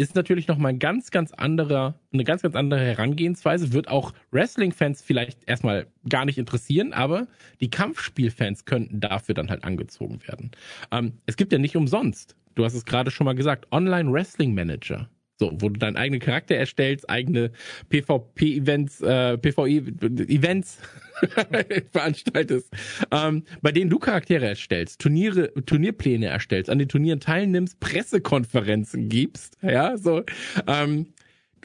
ist 0.00 0.14
natürlich 0.14 0.48
nochmal 0.48 0.72
ein 0.72 0.78
ganz, 0.78 1.10
ganz 1.10 1.32
anderer, 1.32 1.94
eine 2.12 2.24
ganz, 2.24 2.42
ganz 2.42 2.54
andere 2.54 2.80
Herangehensweise. 2.80 3.72
Wird 3.72 3.88
auch 3.88 4.12
Wrestling-Fans 4.30 5.02
vielleicht 5.02 5.48
erstmal 5.48 5.86
gar 6.08 6.24
nicht 6.24 6.38
interessieren, 6.38 6.92
aber 6.92 7.26
die 7.60 7.70
Kampfspielfans 7.70 8.64
könnten 8.64 9.00
dafür 9.00 9.34
dann 9.34 9.50
halt 9.50 9.64
angezogen 9.64 10.20
werden. 10.26 10.50
Ähm, 10.90 11.12
es 11.26 11.36
gibt 11.36 11.52
ja 11.52 11.58
nicht 11.58 11.76
umsonst, 11.76 12.36
du 12.54 12.64
hast 12.64 12.74
es 12.74 12.84
gerade 12.84 13.10
schon 13.10 13.26
mal 13.26 13.34
gesagt, 13.34 13.70
Online-Wrestling-Manager. 13.72 15.08
So, 15.40 15.50
wo 15.54 15.70
du 15.70 15.78
deinen 15.78 15.96
eigenen 15.96 16.20
Charakter 16.20 16.54
erstellst, 16.54 17.08
eigene 17.08 17.50
PvP-Events, 17.88 19.00
äh, 19.00 19.38
PvE-Events 19.38 20.78
veranstaltest, 21.92 22.68
ähm, 23.10 23.44
bei 23.62 23.72
denen 23.72 23.88
du 23.88 23.98
Charaktere 23.98 24.46
erstellst, 24.46 25.00
Turniere, 25.00 25.50
Turnierpläne 25.64 26.26
erstellst, 26.26 26.68
an 26.68 26.78
den 26.78 26.90
Turnieren 26.90 27.20
teilnimmst, 27.20 27.80
Pressekonferenzen 27.80 29.08
gibst, 29.08 29.56
ja, 29.62 29.96
so. 29.96 30.24
Ähm, 30.66 31.06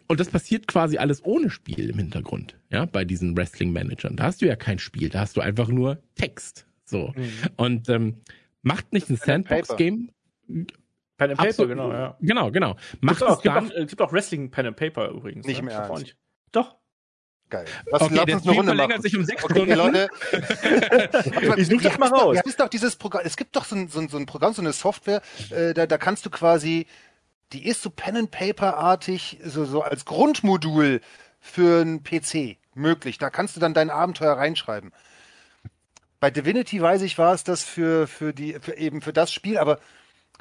und 0.07 0.21
das 0.21 0.29
passiert 0.29 0.67
quasi 0.67 0.97
alles 0.97 1.25
ohne 1.25 1.49
Spiel 1.49 1.89
im 1.89 1.97
Hintergrund, 1.97 2.57
ja, 2.71 2.85
bei 2.85 3.03
diesen 3.03 3.35
Wrestling-Managern. 3.35 4.15
Da 4.15 4.23
hast 4.23 4.41
du 4.41 4.45
ja 4.45 4.55
kein 4.55 4.79
Spiel, 4.79 5.09
da 5.09 5.19
hast 5.19 5.35
du 5.35 5.41
einfach 5.41 5.67
nur 5.67 6.01
Text. 6.15 6.65
So. 6.85 7.11
Mhm. 7.13 7.29
Und 7.57 7.89
ähm, 7.89 8.21
macht 8.61 8.93
nicht 8.93 9.09
ein 9.09 9.17
Sandbox-Game 9.17 10.11
Pen 11.17 11.31
and 11.31 11.39
Paper, 11.39 11.49
Absolut. 11.49 11.69
genau, 11.69 11.91
ja. 11.91 12.17
Genau, 12.19 12.51
genau. 12.51 12.75
Macht 12.99 13.17
es 13.17 13.23
auch, 13.23 13.41
gibt, 13.41 13.55
auch, 13.55 13.63
es 13.63 13.87
gibt 13.87 14.01
auch 14.01 14.11
Wrestling 14.11 14.51
Pen 14.51 14.67
and 14.67 14.75
Paper 14.75 15.09
übrigens. 15.09 15.45
Nicht 15.45 15.61
ne? 15.61 15.67
mehr. 15.67 15.89
Nicht. 15.97 16.17
Doch. 16.51 16.75
Geil. 17.49 17.65
Was, 17.91 18.01
okay, 18.01 18.33
uns 18.33 18.43
eine 18.43 18.55
Runde 18.55 18.71
verlängert 18.71 18.89
machen. 18.89 19.01
sich 19.03 19.15
um 19.15 19.23
sechs 19.23 19.43
okay, 19.43 19.53
Stunden. 19.53 19.75
Leute. 19.75 20.09
ich 21.57 21.67
suche 21.67 21.83
das 21.83 21.97
mal 21.99 22.09
raus. 22.09 22.37
Es 22.39 22.45
ist 22.45 22.59
doch 22.59 22.69
dieses 22.69 22.95
Programm, 22.95 23.21
es 23.23 23.37
gibt 23.37 23.55
doch 23.55 23.65
so 23.65 23.75
ein, 23.75 23.87
so 23.87 23.99
ein, 23.99 24.09
so 24.09 24.17
ein 24.17 24.25
Programm, 24.25 24.53
so 24.53 24.61
eine 24.61 24.73
Software, 24.73 25.21
äh, 25.51 25.73
da, 25.73 25.85
da 25.85 25.97
kannst 25.97 26.25
du 26.25 26.31
quasi, 26.31 26.87
die 27.53 27.67
ist 27.67 27.83
so 27.83 27.91
Pen 27.91 28.17
and 28.17 28.31
Paper 28.31 28.77
artig, 28.77 29.39
so, 29.43 29.63
so 29.65 29.83
als 29.83 30.05
Grundmodul 30.05 31.01
für 31.39 31.81
einen 31.81 32.03
PC 32.03 32.57
möglich. 32.73 33.19
Da 33.19 33.29
kannst 33.29 33.55
du 33.55 33.59
dann 33.59 33.75
dein 33.75 33.91
Abenteuer 33.91 34.33
reinschreiben. 34.33 34.91
Bei 36.19 36.31
Divinity 36.31 36.81
weiß 36.81 37.03
ich, 37.03 37.19
war 37.19 37.35
es 37.35 37.43
das 37.43 37.63
für, 37.63 38.07
für 38.07 38.33
die, 38.33 38.57
für 38.59 38.75
eben 38.75 39.01
für 39.01 39.13
das 39.13 39.31
Spiel, 39.31 39.59
aber 39.59 39.79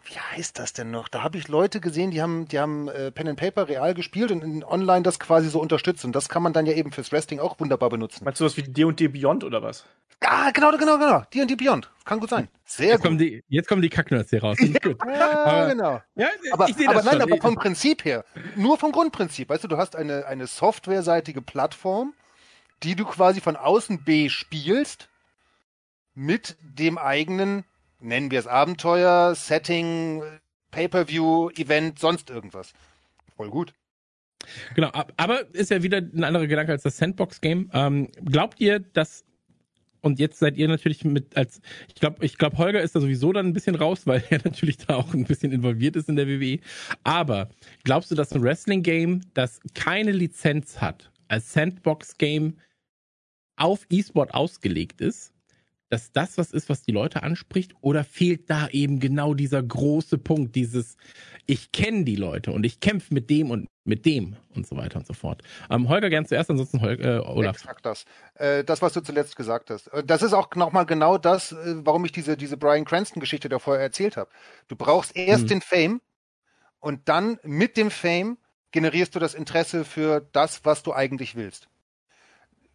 wie 0.06 0.18
heißt 0.18 0.58
das 0.58 0.72
denn 0.72 0.90
noch? 0.90 1.08
Da 1.08 1.22
habe 1.22 1.38
ich 1.38 1.48
Leute 1.48 1.80
gesehen, 1.80 2.10
die 2.10 2.20
haben, 2.20 2.46
die 2.48 2.58
haben 2.58 2.88
äh, 2.88 3.10
Pen 3.10 3.28
and 3.28 3.38
Paper 3.38 3.68
real 3.68 3.94
gespielt 3.94 4.30
und 4.30 4.44
in 4.44 4.62
online 4.62 5.02
das 5.02 5.18
quasi 5.18 5.48
so 5.48 5.60
unterstützt. 5.60 6.04
Und 6.04 6.12
das 6.14 6.28
kann 6.28 6.42
man 6.42 6.52
dann 6.52 6.66
ja 6.66 6.74
eben 6.74 6.92
fürs 6.92 7.10
Wrestling 7.10 7.40
auch 7.40 7.58
wunderbar 7.58 7.88
benutzen. 7.88 8.24
Meinst 8.24 8.40
du 8.40 8.44
was 8.44 8.56
wie 8.56 8.62
D&D 8.62 9.08
Beyond 9.08 9.44
oder 9.44 9.62
was? 9.62 9.84
Ah, 10.20 10.50
genau, 10.50 10.70
genau, 10.72 10.98
genau. 10.98 11.22
D&D 11.32 11.56
Beyond. 11.56 11.90
Kann 12.04 12.20
gut 12.20 12.30
sein. 12.30 12.48
Sehr 12.64 12.88
jetzt 12.88 12.96
gut. 12.96 13.04
Kommen 13.04 13.18
die, 13.18 13.42
jetzt 13.48 13.68
kommen 13.68 13.82
die 13.82 13.88
Kacknerds 13.88 14.30
hier 14.30 14.42
raus. 14.42 14.58
gut. 14.58 14.96
ja, 15.06 15.44
aber, 15.44 15.68
genau. 15.68 16.02
Ja, 16.16 16.28
aber, 16.52 16.68
ich 16.68 16.88
aber 16.88 17.02
nein, 17.02 17.20
schon. 17.20 17.22
aber 17.22 17.36
vom 17.38 17.54
Prinzip 17.54 18.04
her, 18.04 18.24
nur 18.56 18.76
vom 18.76 18.92
Grundprinzip. 18.92 19.48
Weißt 19.48 19.64
du, 19.64 19.68
du 19.68 19.78
hast 19.78 19.96
eine, 19.96 20.26
eine 20.26 20.46
softwareseitige 20.46 21.40
Plattform, 21.40 22.12
die 22.82 22.94
du 22.94 23.04
quasi 23.04 23.40
von 23.40 23.56
außen 23.56 24.04
bespielst 24.04 25.08
mit 26.14 26.56
dem 26.60 26.98
eigenen 26.98 27.64
nennen 28.04 28.30
wir 28.30 28.38
es 28.38 28.46
Abenteuer, 28.46 29.34
Setting, 29.34 30.22
Pay-per-view, 30.70 31.50
Event, 31.50 31.98
sonst 31.98 32.30
irgendwas. 32.30 32.72
Voll 33.36 33.50
gut. 33.50 33.72
Genau, 34.74 34.90
aber 35.16 35.54
ist 35.54 35.70
ja 35.70 35.82
wieder 35.82 35.98
ein 35.98 36.22
anderer 36.22 36.46
Gedanke 36.46 36.72
als 36.72 36.82
das 36.82 36.98
Sandbox-Game. 36.98 37.70
Ähm, 37.72 38.08
glaubt 38.24 38.60
ihr, 38.60 38.80
dass 38.80 39.24
und 40.02 40.18
jetzt 40.18 40.38
seid 40.38 40.58
ihr 40.58 40.68
natürlich 40.68 41.02
mit 41.04 41.34
als 41.34 41.62
ich 41.88 41.94
glaube 41.94 42.22
ich 42.22 42.36
glaube 42.36 42.58
Holger 42.58 42.82
ist 42.82 42.94
da 42.94 43.00
sowieso 43.00 43.32
dann 43.32 43.46
ein 43.46 43.52
bisschen 43.54 43.74
raus, 43.74 44.06
weil 44.06 44.22
er 44.28 44.38
natürlich 44.44 44.76
da 44.76 44.96
auch 44.96 45.14
ein 45.14 45.24
bisschen 45.24 45.50
involviert 45.50 45.96
ist 45.96 46.10
in 46.10 46.16
der 46.16 46.28
WWE. 46.28 46.58
Aber 47.04 47.48
glaubst 47.84 48.10
du, 48.10 48.14
dass 48.14 48.32
ein 48.32 48.42
Wrestling 48.42 48.82
Game, 48.82 49.22
das 49.32 49.60
keine 49.74 50.12
Lizenz 50.12 50.80
hat, 50.80 51.10
als 51.28 51.52
Sandbox 51.52 52.18
Game 52.18 52.58
auf 53.56 53.86
E-Sport 53.88 54.34
ausgelegt 54.34 55.00
ist, 55.00 55.33
dass 55.94 56.10
das 56.10 56.36
was 56.38 56.50
ist, 56.50 56.68
was 56.68 56.82
die 56.82 56.90
Leute 56.90 57.22
anspricht? 57.22 57.72
Oder 57.80 58.02
fehlt 58.02 58.50
da 58.50 58.66
eben 58.66 58.98
genau 58.98 59.32
dieser 59.32 59.62
große 59.62 60.18
Punkt, 60.18 60.56
dieses, 60.56 60.96
ich 61.46 61.70
kenne 61.70 62.02
die 62.02 62.16
Leute 62.16 62.50
und 62.50 62.66
ich 62.66 62.80
kämpfe 62.80 63.14
mit 63.14 63.30
dem 63.30 63.52
und 63.52 63.68
mit 63.84 64.04
dem 64.04 64.34
und 64.56 64.66
so 64.66 64.76
weiter 64.76 64.98
und 64.98 65.06
so 65.06 65.12
fort. 65.12 65.42
Ähm, 65.70 65.88
Holger 65.88 66.10
gern 66.10 66.26
zuerst, 66.26 66.50
ansonsten 66.50 66.80
Holger, 66.80 67.18
äh, 67.18 67.20
Olaf. 67.20 67.54
Exakt 67.58 67.86
das. 67.86 68.06
Äh, 68.34 68.64
das, 68.64 68.82
was 68.82 68.92
du 68.94 69.02
zuletzt 69.02 69.36
gesagt 69.36 69.70
hast. 69.70 69.86
Äh, 69.88 70.02
das 70.02 70.22
ist 70.22 70.32
auch 70.32 70.52
nochmal 70.56 70.84
genau 70.84 71.16
das, 71.16 71.52
äh, 71.52 71.76
warum 71.84 72.04
ich 72.04 72.10
diese, 72.10 72.36
diese 72.36 72.56
Brian 72.56 72.84
Cranston-Geschichte 72.84 73.48
da 73.48 73.60
vorher 73.60 73.84
erzählt 73.84 74.16
habe. 74.16 74.30
Du 74.66 74.74
brauchst 74.74 75.14
erst 75.14 75.42
hm. 75.42 75.48
den 75.48 75.60
Fame 75.60 76.00
und 76.80 77.08
dann 77.08 77.38
mit 77.44 77.76
dem 77.76 77.92
Fame 77.92 78.36
generierst 78.72 79.14
du 79.14 79.20
das 79.20 79.34
Interesse 79.34 79.84
für 79.84 80.26
das, 80.32 80.64
was 80.64 80.82
du 80.82 80.92
eigentlich 80.92 81.36
willst. 81.36 81.68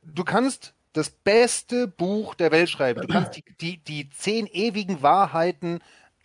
Du 0.04 0.24
kannst 0.24 0.74
das 0.94 1.10
beste 1.10 1.88
Buch 1.88 2.36
der 2.36 2.52
Welt 2.52 2.70
schreiben. 2.70 3.02
Du 3.02 3.08
kannst 3.08 3.36
die, 3.36 3.44
die, 3.62 3.78
die 3.78 4.10
zehn 4.10 4.48
ewigen 4.48 5.02
Wahrheiten 5.02 5.80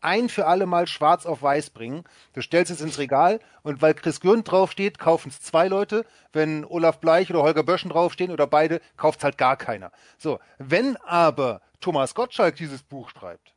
ein 0.05 0.29
für 0.29 0.47
alle 0.47 0.67
Mal 0.67 0.87
schwarz 0.87 1.25
auf 1.25 1.43
weiß 1.43 1.71
bringen. 1.71 2.05
Du 2.35 2.43
stellst 2.43 2.71
es 2.71 2.81
ins 2.81 2.99
Regal 2.99 3.41
und 3.63 3.81
weil 3.81 3.95
Chris 3.95 4.21
Gürnt 4.21 4.51
draufsteht, 4.51 4.99
kaufen 4.99 5.31
es 5.31 5.41
zwei 5.41 5.67
Leute. 5.67 6.05
Wenn 6.33 6.65
Olaf 6.65 7.01
Bleich 7.01 7.31
oder 7.31 7.43
Holger 7.43 7.63
Böschen 7.63 7.91
draufstehen 7.91 8.31
oder 8.31 8.47
beide, 8.47 8.81
kauft 8.97 9.21
es 9.21 9.25
halt 9.25 9.39
gar 9.39 9.57
keiner. 9.57 9.91
So, 10.19 10.39
wenn 10.59 10.97
aber 10.99 11.63
Thomas 11.81 12.15
Gottschalk 12.15 12.57
dieses 12.57 12.83
Buch 12.83 13.11
schreibt 13.11 13.55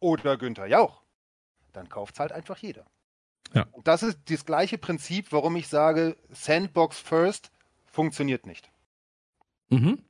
oder 0.00 0.36
Günther 0.36 0.66
Jauch, 0.66 1.02
dann 1.72 1.88
kauft 1.88 2.14
es 2.14 2.20
halt 2.20 2.32
einfach 2.32 2.58
jeder. 2.58 2.84
Ja. 3.52 3.66
Und 3.70 3.86
das 3.86 4.02
ist 4.02 4.18
das 4.28 4.44
gleiche 4.44 4.78
Prinzip, 4.78 5.30
warum 5.30 5.54
ich 5.54 5.68
sage, 5.68 6.16
Sandbox 6.30 6.98
First 6.98 7.52
funktioniert 7.86 8.46
nicht. 8.46 8.68
Mhm. 9.68 10.02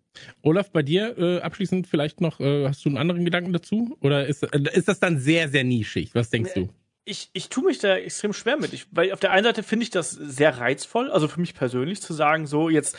Olaf, 0.42 0.70
bei 0.70 0.82
dir 0.82 1.16
äh, 1.18 1.40
abschließend 1.40 1.86
vielleicht 1.86 2.20
noch, 2.20 2.40
äh, 2.40 2.68
hast 2.68 2.84
du 2.84 2.88
einen 2.88 2.98
anderen 2.98 3.24
Gedanken 3.24 3.52
dazu? 3.52 3.96
Oder 4.00 4.26
ist, 4.26 4.42
äh, 4.42 4.62
ist 4.72 4.88
das 4.88 5.00
dann 5.00 5.18
sehr, 5.18 5.48
sehr 5.48 5.64
nischig? 5.64 6.14
Was 6.14 6.30
denkst 6.30 6.54
du? 6.54 6.68
Ich, 7.04 7.30
ich 7.32 7.48
tue 7.48 7.64
mich 7.64 7.78
da 7.78 7.96
extrem 7.96 8.32
schwer 8.32 8.56
mit. 8.56 8.72
Ich, 8.72 8.86
weil 8.90 9.12
auf 9.12 9.20
der 9.20 9.32
einen 9.32 9.44
Seite 9.44 9.62
finde 9.62 9.84
ich 9.84 9.90
das 9.90 10.10
sehr 10.10 10.58
reizvoll, 10.58 11.10
also 11.10 11.28
für 11.28 11.40
mich 11.40 11.54
persönlich 11.54 12.00
zu 12.00 12.14
sagen, 12.14 12.46
so 12.46 12.70
jetzt, 12.70 12.96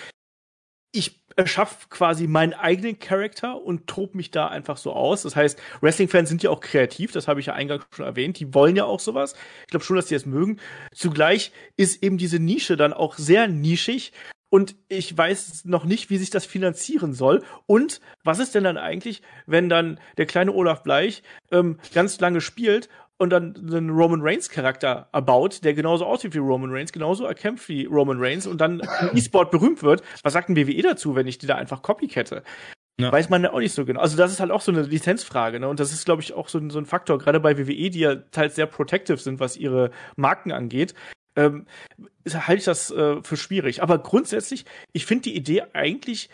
ich 0.92 1.22
erschaffe 1.36 1.88
quasi 1.90 2.28
meinen 2.28 2.54
eigenen 2.54 3.00
Charakter 3.00 3.62
und 3.62 3.88
tob 3.88 4.16
mich 4.16 4.32
da 4.32 4.48
einfach 4.48 4.78
so 4.78 4.94
aus. 4.94 5.24
Das 5.24 5.36
heißt, 5.36 5.60
Wrestling-Fans 5.82 6.30
sind 6.30 6.44
ja 6.44 6.50
auch 6.50 6.62
kreativ, 6.62 7.12
das 7.12 7.28
habe 7.28 7.40
ich 7.40 7.48
ja 7.48 7.54
eingangs 7.54 7.86
schon 7.92 8.06
erwähnt. 8.06 8.40
Die 8.40 8.54
wollen 8.54 8.76
ja 8.76 8.86
auch 8.86 9.00
sowas. 9.00 9.36
Ich 9.62 9.68
glaube 9.68 9.84
schon, 9.84 9.98
dass 9.98 10.06
die 10.06 10.16
es 10.16 10.26
mögen. 10.26 10.60
Zugleich 10.94 11.52
ist 11.76 12.02
eben 12.04 12.18
diese 12.18 12.40
Nische 12.40 12.78
dann 12.78 12.94
auch 12.94 13.18
sehr 13.18 13.48
nischig 13.48 14.14
und 14.50 14.76
ich 14.88 15.18
weiß 15.18 15.66
noch 15.66 15.86
nicht, 15.86 16.10
wie 16.10 16.18
sich 16.18 16.30
das 16.30 16.46
finanzieren 16.46 17.14
soll. 17.14 17.44
Und 17.66 18.00
was 18.24 18.40
ist 18.40 18.56
denn 18.56 18.64
dann 18.64 18.78
eigentlich, 18.78 19.22
wenn 19.46 19.70
dann 19.70 20.00
der 20.18 20.26
kleine 20.26 20.54
Olaf 20.54 20.84
Bleich 20.84 21.24
ähm, 21.52 21.78
ganz 21.94 22.20
lange 22.20 22.42
spielt 22.42 22.90
und 23.18 23.30
dann 23.32 23.56
einen 23.56 23.90
Roman 23.90 24.22
Reigns 24.22 24.50
Charakter 24.50 25.10
erbaut, 25.12 25.64
der 25.64 25.74
genauso 25.74 26.06
aussieht 26.06 26.34
wie 26.34 26.40
Roman 26.40 26.72
Reigns, 26.72 26.92
genauso 26.92 27.26
erkämpft 27.26 27.70
wie 27.70 27.86
Roman 27.86 28.20
Reigns 28.20 28.46
und 28.46 28.60
dann 28.60 28.80
im 28.80 29.10
E-Sport 29.18 29.52
berühmt 29.52 29.84
wird. 29.84 30.04
Was 30.24 30.34
sagt 30.34 30.50
ein 30.50 30.56
WWE 30.56 30.82
dazu, 30.82 31.16
wenn 31.16 31.28
ich 31.28 31.38
die 31.38 31.48
da 31.48 31.56
einfach 31.56 31.82
copycatte? 31.82 32.44
Ja. 33.00 33.12
Weiß 33.12 33.30
man 33.30 33.44
ja 33.44 33.52
auch 33.52 33.60
nicht 33.60 33.74
so 33.74 33.84
genau. 33.84 34.00
Also 34.00 34.16
das 34.16 34.32
ist 34.32 34.40
halt 34.40 34.52
auch 34.52 34.62
so 34.62 34.72
eine 34.72 34.84
Lizenzfrage, 34.84 35.60
ne? 35.60 35.68
Und 35.68 35.82
das 35.82 35.92
ist, 35.92 36.06
glaube 36.06 36.22
ich, 36.22 36.32
auch 36.32 36.48
so, 36.48 36.62
so 36.70 36.80
ein 36.80 36.86
Faktor, 36.86 37.18
gerade 37.18 37.42
bei 37.42 37.58
WWE, 37.58 37.90
die 37.90 38.00
ja 38.00 38.16
teils 38.16 38.56
sehr 38.56 38.68
protective 38.68 39.18
sind, 39.18 39.42
was 39.42 39.58
ihre 39.58 39.92
Marken 40.16 40.54
angeht 40.54 40.94
ähm, 41.36 41.66
halte 42.28 42.60
ich 42.60 42.66
das 42.66 42.92
äh, 42.92 43.22
für 43.22 43.38
schwierig. 43.38 43.82
Aber 43.84 44.00
grundsätzlich, 44.00 44.66
ich 44.94 45.06
finde 45.06 45.24
die 45.24 45.36
Idee 45.36 45.64
eigentlich 45.74 46.30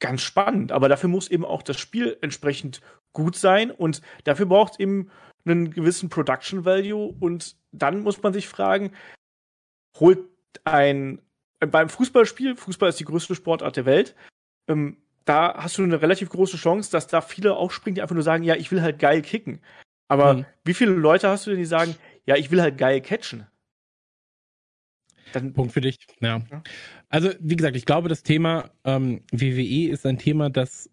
ganz 0.00 0.22
spannend, 0.22 0.72
aber 0.72 0.88
dafür 0.88 1.08
muss 1.08 1.30
eben 1.30 1.44
auch 1.44 1.62
das 1.62 1.78
Spiel 1.78 2.18
entsprechend 2.20 2.80
gut 3.12 3.36
sein 3.36 3.70
und 3.70 4.02
dafür 4.24 4.46
braucht 4.46 4.74
es 4.74 4.80
eben 4.80 5.10
einen 5.46 5.70
gewissen 5.70 6.08
Production 6.08 6.64
Value 6.64 7.14
und 7.20 7.56
dann 7.72 8.00
muss 8.00 8.22
man 8.22 8.32
sich 8.32 8.48
fragen, 8.48 8.92
holt 9.98 10.18
ein 10.64 11.20
beim 11.60 11.88
Fußballspiel, 11.88 12.56
Fußball 12.56 12.90
ist 12.90 13.00
die 13.00 13.04
größte 13.04 13.34
Sportart 13.34 13.76
der 13.76 13.86
Welt, 13.86 14.14
ähm, 14.68 14.98
da 15.24 15.54
hast 15.56 15.78
du 15.78 15.82
eine 15.82 16.02
relativ 16.02 16.28
große 16.28 16.56
Chance, 16.56 16.90
dass 16.90 17.06
da 17.06 17.20
viele 17.20 17.54
aufspringen, 17.54 17.94
die 17.94 18.02
einfach 18.02 18.14
nur 18.14 18.22
sagen, 18.22 18.44
ja, 18.44 18.56
ich 18.56 18.70
will 18.70 18.82
halt 18.82 18.98
geil 18.98 19.22
kicken. 19.22 19.60
Aber 20.08 20.34
mhm. 20.34 20.46
wie 20.64 20.74
viele 20.74 20.92
Leute 20.92 21.28
hast 21.28 21.46
du 21.46 21.50
denn, 21.50 21.58
die 21.58 21.64
sagen, 21.64 21.96
ja, 22.26 22.36
ich 22.36 22.50
will 22.50 22.60
halt 22.60 22.76
geil 22.76 23.00
catchen? 23.00 23.46
Dann 25.32 25.52
Punkt 25.52 25.72
für 25.72 25.80
dich. 25.80 25.98
Ja. 26.20 26.42
Also, 27.08 27.30
wie 27.40 27.56
gesagt, 27.56 27.76
ich 27.76 27.84
glaube, 27.84 28.08
das 28.08 28.22
Thema 28.22 28.70
ähm, 28.84 29.22
WWE 29.32 29.90
ist 29.90 30.06
ein 30.06 30.18
Thema, 30.18 30.50
das 30.50 30.90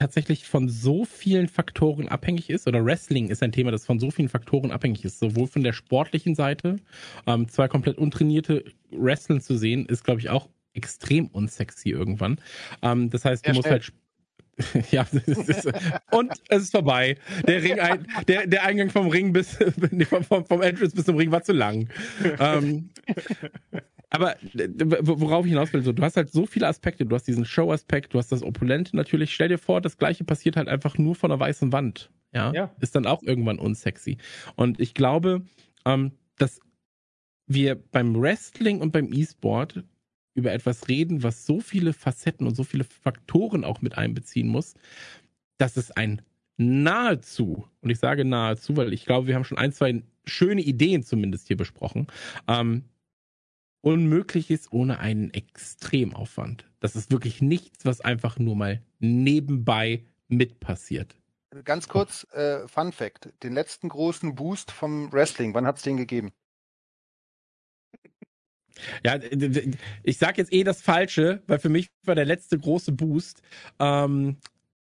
tatsächlich 0.00 0.46
von 0.46 0.68
so 0.68 1.04
vielen 1.04 1.46
Faktoren 1.46 2.08
abhängig 2.08 2.48
ist, 2.48 2.66
oder 2.66 2.84
Wrestling 2.84 3.28
ist 3.28 3.42
ein 3.42 3.52
Thema, 3.52 3.70
das 3.70 3.84
von 3.84 4.00
so 4.00 4.10
vielen 4.10 4.30
Faktoren 4.30 4.70
abhängig 4.70 5.04
ist, 5.04 5.18
sowohl 5.18 5.46
von 5.46 5.62
der 5.62 5.74
sportlichen 5.74 6.34
Seite, 6.34 6.76
ähm, 7.26 7.48
zwei 7.48 7.68
komplett 7.68 7.98
untrainierte 7.98 8.64
Wrestling 8.90 9.40
zu 9.40 9.58
sehen, 9.58 9.84
ist, 9.86 10.02
glaube 10.02 10.20
ich, 10.20 10.30
auch 10.30 10.48
extrem 10.72 11.26
unsexy 11.26 11.90
irgendwann. 11.90 12.40
Ähm, 12.82 13.10
das 13.10 13.24
heißt, 13.24 13.46
du 13.46 13.52
musst 13.52 13.68
halt 13.68 13.92
ja, 14.90 15.06
ist, 15.12 15.70
und 16.10 16.32
es 16.48 16.62
ist 16.64 16.70
vorbei. 16.70 17.16
Der 17.46 17.62
Ring, 17.62 17.78
ein, 17.78 18.06
der, 18.28 18.46
der 18.46 18.64
Eingang 18.64 18.90
vom 18.90 19.08
Ring 19.08 19.32
bis, 19.32 19.58
vom, 20.08 20.24
vom, 20.24 20.44
vom 20.46 20.62
Entrance 20.62 20.94
bis 20.94 21.04
zum 21.04 21.16
Ring 21.16 21.30
war 21.30 21.42
zu 21.42 21.52
lang. 21.52 21.88
Ähm, 22.38 22.90
aber 24.10 24.36
worauf 25.02 25.46
ich 25.46 25.52
hinaus 25.52 25.72
will, 25.72 25.82
so, 25.82 25.92
du 25.92 26.02
hast 26.02 26.16
halt 26.16 26.32
so 26.32 26.44
viele 26.44 26.66
Aspekte. 26.66 27.06
Du 27.06 27.14
hast 27.14 27.28
diesen 27.28 27.44
Show-Aspekt, 27.44 28.12
du 28.12 28.18
hast 28.18 28.32
das 28.32 28.42
Opulente 28.42 28.96
natürlich. 28.96 29.32
Stell 29.32 29.48
dir 29.48 29.58
vor, 29.58 29.80
das 29.80 29.98
Gleiche 29.98 30.24
passiert 30.24 30.56
halt 30.56 30.68
einfach 30.68 30.98
nur 30.98 31.14
von 31.14 31.30
einer 31.30 31.40
weißen 31.40 31.72
Wand. 31.72 32.10
Ja, 32.32 32.52
ja. 32.52 32.70
ist 32.80 32.94
dann 32.94 33.06
auch 33.06 33.22
irgendwann 33.22 33.58
unsexy. 33.58 34.18
Und 34.56 34.80
ich 34.80 34.94
glaube, 34.94 35.42
ähm, 35.84 36.12
dass 36.38 36.60
wir 37.46 37.74
beim 37.74 38.20
Wrestling 38.20 38.80
und 38.80 38.92
beim 38.92 39.12
E-Sport 39.12 39.82
über 40.40 40.52
etwas 40.52 40.88
reden, 40.88 41.22
was 41.22 41.46
so 41.46 41.60
viele 41.60 41.92
Facetten 41.92 42.46
und 42.46 42.54
so 42.54 42.64
viele 42.64 42.84
Faktoren 42.84 43.64
auch 43.64 43.82
mit 43.82 43.96
einbeziehen 43.96 44.48
muss, 44.48 44.74
dass 45.58 45.76
es 45.76 45.90
ein 45.90 46.22
nahezu, 46.56 47.66
und 47.80 47.90
ich 47.90 47.98
sage 47.98 48.24
nahezu, 48.24 48.76
weil 48.76 48.92
ich 48.92 49.06
glaube, 49.06 49.26
wir 49.26 49.34
haben 49.34 49.44
schon 49.44 49.58
ein, 49.58 49.72
zwei 49.72 50.02
schöne 50.24 50.60
Ideen 50.60 51.02
zumindest 51.02 51.46
hier 51.46 51.56
besprochen, 51.56 52.06
ähm, 52.48 52.84
unmöglich 53.80 54.50
ist 54.50 54.72
ohne 54.72 54.98
einen 54.98 55.32
Extremaufwand. 55.32 56.66
Das 56.80 56.96
ist 56.96 57.10
wirklich 57.10 57.40
nichts, 57.40 57.84
was 57.84 58.00
einfach 58.00 58.38
nur 58.38 58.56
mal 58.56 58.82
nebenbei 58.98 60.04
mit 60.28 60.60
passiert. 60.60 61.16
Ganz 61.64 61.88
kurz, 61.88 62.26
äh, 62.32 62.68
Fun 62.68 62.92
Fact: 62.92 63.32
Den 63.42 63.54
letzten 63.54 63.88
großen 63.88 64.34
Boost 64.34 64.70
vom 64.70 65.12
Wrestling, 65.12 65.52
wann 65.54 65.66
hat 65.66 65.78
es 65.78 65.82
den 65.82 65.96
gegeben? 65.96 66.30
Ja, 69.04 69.18
ich 70.02 70.18
sag 70.18 70.38
jetzt 70.38 70.52
eh 70.52 70.64
das 70.64 70.80
Falsche, 70.82 71.42
weil 71.46 71.58
für 71.58 71.68
mich 71.68 71.90
war 72.04 72.14
der 72.14 72.24
letzte 72.24 72.58
große 72.58 72.92
Boost 72.92 73.42
ähm, 73.78 74.38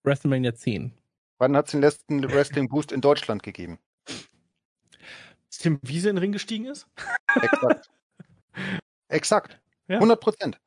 WrestleMania 0.04 0.54
10. 0.54 0.92
Wann 1.38 1.56
hat 1.56 1.66
es 1.66 1.72
den 1.72 1.80
letzten 1.80 2.22
Wrestling-Boost 2.22 2.92
in 2.92 3.00
Deutschland 3.00 3.42
gegeben? 3.42 3.78
Dass 4.04 5.58
Tim 5.58 5.78
Wiese 5.82 6.10
in 6.10 6.16
den 6.16 6.20
Ring 6.20 6.32
gestiegen 6.32 6.66
ist? 6.66 6.86
Exakt. 7.40 7.90
Exakt. 9.08 9.60
Ja. 9.88 9.96
100 9.96 10.20
Prozent. 10.20 10.60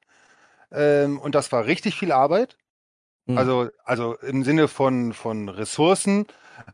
Ähm, 0.72 1.20
und 1.20 1.36
das 1.36 1.52
war 1.52 1.66
richtig 1.66 1.96
viel 1.96 2.12
Arbeit. 2.12 2.58
Mhm. 3.26 3.38
Also, 3.38 3.70
also 3.84 4.18
im 4.18 4.44
Sinne 4.44 4.68
von, 4.68 5.14
von 5.14 5.48
Ressourcen, 5.48 6.26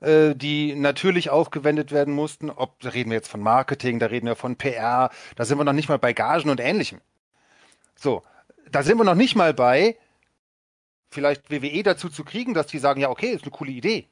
äh, 0.02 0.36
die 0.36 0.76
natürlich 0.76 1.30
aufgewendet 1.30 1.92
werden 1.92 2.14
mussten. 2.14 2.50
Ob, 2.50 2.80
da 2.80 2.90
reden 2.90 3.10
wir 3.10 3.18
jetzt 3.18 3.30
von 3.30 3.42
Marketing, 3.42 4.00
da 4.00 4.08
reden 4.08 4.28
wir 4.28 4.36
von 4.36 4.56
PR, 4.56 5.10
da 5.36 5.46
sind 5.46 5.58
wir 5.58 5.64
noch 5.64 5.74
nicht 5.74 5.90
mal 5.90 6.00
bei 6.00 6.14
Gagen 6.14 6.50
und 6.50 6.60
ähnlichem. 6.60 7.02
So, 7.96 8.24
da 8.72 8.84
sind 8.84 8.98
wir 8.98 9.04
noch 9.04 9.16
nicht 9.16 9.36
mal 9.36 9.54
bei, 9.54 9.98
vielleicht 11.10 11.50
WWE 11.50 11.84
dazu 11.84 12.10
zu 12.10 12.24
kriegen, 12.24 12.54
dass 12.54 12.68
die 12.68 12.80
sagen, 12.80 13.02
ja, 13.02 13.10
okay, 13.10 13.28
ist 13.28 13.44
eine 13.44 13.52
coole 13.52 13.72
Idee. 13.72 14.08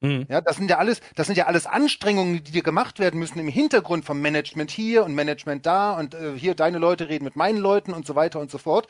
Mhm. 0.00 0.26
Ja, 0.28 0.40
das 0.40 0.56
sind 0.56 0.70
ja 0.70 0.78
alles, 0.78 1.00
das 1.16 1.26
sind 1.26 1.36
ja 1.36 1.46
alles 1.46 1.66
Anstrengungen, 1.66 2.44
die 2.44 2.52
dir 2.52 2.62
gemacht 2.62 2.98
werden 2.98 3.18
müssen 3.18 3.38
im 3.38 3.48
Hintergrund 3.48 4.04
vom 4.04 4.20
Management 4.20 4.70
hier 4.70 5.04
und 5.04 5.14
Management 5.14 5.66
da 5.66 5.92
und 5.92 6.14
äh, 6.14 6.38
hier 6.38 6.54
deine 6.54 6.78
Leute 6.78 7.08
reden 7.08 7.24
mit 7.24 7.36
meinen 7.36 7.58
Leuten 7.58 7.92
und 7.92 8.06
so 8.06 8.14
weiter 8.14 8.38
und 8.38 8.50
so 8.50 8.58
fort. 8.58 8.86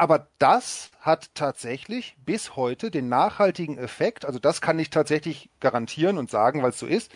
Aber 0.00 0.28
das 0.38 0.92
hat 1.00 1.34
tatsächlich 1.34 2.16
bis 2.24 2.56
heute 2.56 2.90
den 2.90 3.10
nachhaltigen 3.10 3.76
Effekt, 3.76 4.24
also 4.24 4.38
das 4.38 4.62
kann 4.62 4.78
ich 4.78 4.88
tatsächlich 4.88 5.50
garantieren 5.60 6.16
und 6.16 6.30
sagen, 6.30 6.62
weil 6.62 6.70
es 6.70 6.78
so 6.78 6.86
ist. 6.86 7.12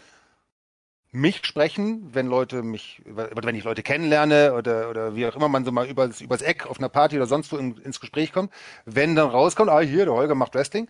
Mich 1.11 1.47
sprechen, 1.47 2.15
wenn 2.15 2.27
Leute 2.27 2.63
mich, 2.63 3.01
wenn 3.07 3.55
ich 3.55 3.65
Leute 3.65 3.83
kennenlerne 3.83 4.53
oder, 4.53 4.91
oder 4.91 5.17
wie 5.17 5.27
auch 5.27 5.35
immer 5.35 5.49
man 5.49 5.65
so 5.65 5.73
mal 5.73 5.87
übers, 5.87 6.21
übers 6.21 6.43
Eck 6.43 6.67
auf 6.67 6.79
einer 6.79 6.91
Party 6.91 7.17
oder 7.17 7.25
sonst 7.25 7.51
wo 7.53 7.57
in, 7.57 7.79
ins 7.79 8.01
Gespräch 8.01 8.35
kommt, 8.35 8.53
wenn 8.85 9.17
dann 9.17 9.31
rauskommt, 9.31 9.71
ah, 9.71 9.81
hier, 9.81 10.05
der 10.05 10.13
Holger 10.13 10.35
macht 10.35 10.55
Wrestling, 10.55 10.87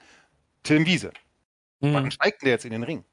Tim 0.65 0.87
Wiese. 0.87 1.12
Mhm. 1.79 1.95
Wann 1.95 2.11
steigt 2.11 2.43
der 2.43 2.51
jetzt 2.51 2.65
in 2.65 2.73
den 2.73 2.83
Ring? 2.83 3.05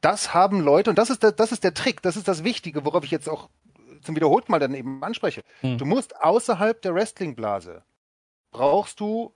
Das 0.00 0.32
haben 0.32 0.60
Leute, 0.60 0.90
und 0.90 0.96
das 0.96 1.10
ist 1.10 1.24
der, 1.24 1.32
das 1.32 1.50
ist 1.50 1.64
der 1.64 1.74
Trick, 1.74 2.02
das 2.02 2.16
ist 2.16 2.28
das 2.28 2.44
Wichtige, 2.44 2.84
worauf 2.84 3.02
ich 3.02 3.10
jetzt 3.10 3.28
auch 3.28 3.48
zum 4.00 4.14
wiederholten 4.14 4.52
Mal 4.52 4.60
dann 4.60 4.74
eben 4.74 5.02
anspreche. 5.02 5.42
Mhm. 5.62 5.78
Du 5.78 5.86
musst 5.86 6.14
außerhalb 6.20 6.80
der 6.82 6.94
Wrestling-Blase 6.94 7.82
brauchst 8.50 9.00
du 9.00 9.34